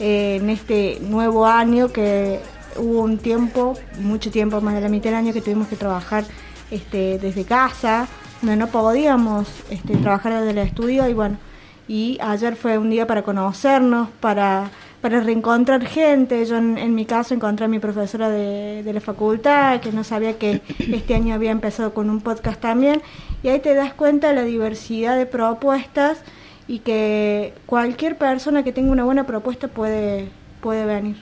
Eh, 0.00 0.38
en 0.42 0.50
este 0.50 0.98
nuevo 1.02 1.46
año 1.46 1.92
que 1.92 2.40
hubo 2.76 3.02
un 3.02 3.18
tiempo, 3.18 3.74
mucho 4.00 4.32
tiempo, 4.32 4.60
más 4.60 4.74
de 4.74 4.80
la 4.80 4.88
mitad 4.88 5.10
del 5.10 5.14
año 5.20 5.32
que 5.32 5.40
tuvimos 5.40 5.68
que 5.68 5.76
trabajar 5.76 6.24
este, 6.72 7.20
desde 7.20 7.44
casa, 7.44 8.08
donde 8.42 8.56
no 8.56 8.66
podíamos 8.66 9.46
este, 9.70 9.96
trabajar 9.96 10.32
desde 10.32 10.50
el 10.50 10.58
estudio 10.58 11.08
y 11.08 11.14
bueno, 11.14 11.38
y 11.86 12.18
ayer 12.20 12.56
fue 12.56 12.76
un 12.76 12.90
día 12.90 13.06
para 13.06 13.22
conocernos, 13.22 14.08
para 14.20 14.70
para 15.00 15.20
reencontrar 15.20 15.86
gente. 15.86 16.44
Yo 16.46 16.56
en, 16.56 16.94
mi 16.94 17.04
caso 17.04 17.34
encontré 17.34 17.66
a 17.66 17.68
mi 17.68 17.78
profesora 17.78 18.28
de, 18.28 18.82
de, 18.82 18.92
la 18.92 19.00
facultad, 19.00 19.80
que 19.80 19.92
no 19.92 20.04
sabía 20.04 20.38
que 20.38 20.62
este 20.78 21.14
año 21.14 21.34
había 21.34 21.50
empezado 21.50 21.94
con 21.94 22.10
un 22.10 22.20
podcast 22.20 22.60
también, 22.60 23.02
y 23.42 23.48
ahí 23.48 23.60
te 23.60 23.74
das 23.74 23.94
cuenta 23.94 24.28
de 24.28 24.34
la 24.34 24.42
diversidad 24.42 25.16
de 25.16 25.26
propuestas 25.26 26.18
y 26.66 26.80
que 26.80 27.54
cualquier 27.66 28.16
persona 28.18 28.62
que 28.62 28.72
tenga 28.72 28.92
una 28.92 29.04
buena 29.04 29.24
propuesta 29.24 29.68
puede, 29.68 30.28
puede 30.60 30.84
venir. 30.84 31.16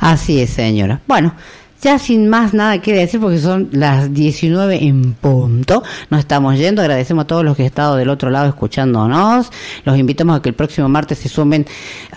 Así 0.00 0.40
es, 0.40 0.50
señora. 0.50 1.00
Bueno, 1.06 1.34
Ya 1.80 1.96
sin 2.00 2.28
más 2.28 2.54
nada 2.54 2.80
que 2.82 2.92
decir 2.92 3.20
porque 3.20 3.38
son 3.38 3.68
las 3.70 4.12
19 4.12 4.84
en 4.84 5.12
punto. 5.12 5.84
Nos 6.10 6.18
estamos 6.18 6.58
yendo. 6.58 6.82
Agradecemos 6.82 7.22
a 7.22 7.26
todos 7.28 7.44
los 7.44 7.54
que 7.56 7.62
han 7.62 7.66
estado 7.66 7.94
del 7.94 8.08
otro 8.08 8.30
lado 8.30 8.48
escuchándonos. 8.48 9.52
Los 9.84 9.96
invitamos 9.96 10.36
a 10.36 10.42
que 10.42 10.48
el 10.48 10.56
próximo 10.56 10.88
martes 10.88 11.18
se 11.18 11.28
sumen 11.28 11.66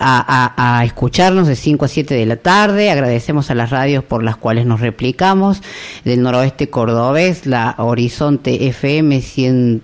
a, 0.00 0.82
escucharnos 0.84 1.46
de 1.46 1.54
5 1.54 1.84
a 1.84 1.88
7 1.88 2.12
de 2.12 2.26
la 2.26 2.36
tarde. 2.36 2.90
Agradecemos 2.90 3.52
a 3.52 3.54
las 3.54 3.70
radios 3.70 4.02
por 4.02 4.24
las 4.24 4.36
cuales 4.36 4.66
nos 4.66 4.80
replicamos. 4.80 5.62
Del 6.04 6.22
noroeste 6.22 6.68
cordobés, 6.68 7.46
la 7.46 7.76
Horizonte 7.78 8.66
FM 8.66 9.20
100, 9.20 9.82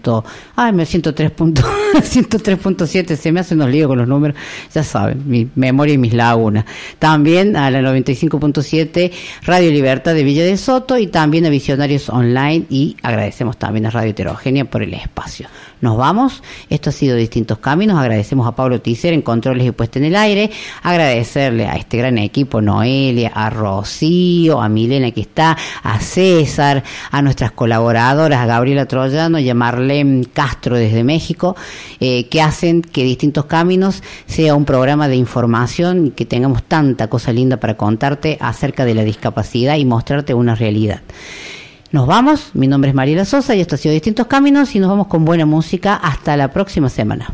ay, 0.57 0.73
me 0.73 0.87
103 0.87 1.31
punto- 1.31 1.63
103.7. 1.95 3.15
Se 3.15 3.31
me 3.31 3.39
hacen 3.41 3.59
unos 3.59 3.71
líos 3.71 3.87
con 3.87 3.99
los 3.99 4.09
números. 4.09 4.37
Ya 4.75 4.83
saben, 4.83 5.23
mi 5.25 5.49
memoria 5.55 5.95
y 5.95 5.99
mis 5.99 6.15
lagunas. 6.15 6.65
También 6.99 7.55
a 7.57 7.71
la 7.71 7.81
95.7 7.81 9.13
Radio 9.43 9.68
Libertad 9.71 10.15
de 10.15 10.23
Villa 10.23 10.45
de 10.45 10.57
Soto 10.57 10.99
y 10.99 11.07
también 11.07 11.47
a 11.47 11.49
Visionarios 11.49 12.09
Online 12.09 12.65
y 12.71 12.97
agradecemos 13.03 13.57
también 13.57 13.87
a 13.87 13.91
Radio 13.91 14.11
Heterogénea 14.11 14.65
por 14.65 14.83
el 14.83 14.95
espacio. 14.95 15.49
Nos 15.81 15.97
vamos, 15.97 16.43
esto 16.71 16.91
ha 16.91 16.93
sido 16.93 17.17
Distintos 17.17 17.59
Caminos, 17.59 17.99
agradecemos 17.99 18.49
a 18.49 18.57
Pablo 18.57 18.81
Ticer 18.81 19.13
en 19.13 19.23
controles 19.23 19.67
y 19.67 19.71
puesta 19.71 19.99
en 19.99 20.07
el 20.07 20.17
aire, 20.17 20.51
agradecerle 20.83 21.67
a 21.67 21.77
este 21.77 21.99
gran 21.99 22.19
equipo, 22.19 22.61
Noelia, 22.61 23.31
a 23.33 23.49
Rocío, 23.49 24.61
a 24.61 24.69
Milena 24.69 25.13
que 25.13 25.21
está, 25.21 25.57
a 25.83 26.01
César, 26.01 26.83
a 27.11 27.23
nuestras 27.23 27.53
colaboradoras, 27.53 28.41
a 28.41 28.47
Gabriela 28.47 28.87
Troyano 28.87 29.39
y 29.39 29.49
a 29.49 29.55
Marlene 29.55 30.27
Castro 30.33 30.77
desde 30.77 31.05
México, 31.05 31.55
eh, 32.01 32.29
que 32.29 32.43
hacen 32.43 32.83
que 32.83 33.05
Distintos 33.05 33.45
Caminos 33.45 34.03
sea 34.27 34.57
un 34.57 34.65
programa 34.65 35.07
de 35.07 35.17
información 35.17 36.09
y 36.09 36.11
que 36.11 36.25
tengamos 36.25 36.65
tanta 36.65 37.09
cosa 37.09 37.33
linda 37.33 37.59
para 37.59 37.77
contarte 37.77 38.37
acerca 38.41 38.85
de 38.85 38.95
la 38.95 39.05
discapacidad 39.05 39.58
y 39.59 39.85
mostrarte 39.85 40.35
una 40.35 40.55
realidad. 40.55 41.01
Nos 41.91 42.07
vamos, 42.07 42.51
mi 42.55 42.67
nombre 42.67 42.91
es 42.91 42.95
Mariela 42.95 43.25
Sosa 43.25 43.55
y 43.55 43.61
esto 43.61 43.75
ha 43.75 43.79
sido 43.79 43.95
Distintos 43.95 44.27
Caminos 44.27 44.75
y 44.75 44.79
nos 44.79 44.91
vamos 44.91 45.07
con 45.07 45.25
buena 45.25 45.47
música 45.47 45.95
hasta 45.95 46.37
la 46.37 46.53
próxima 46.53 46.89
semana. 46.89 47.33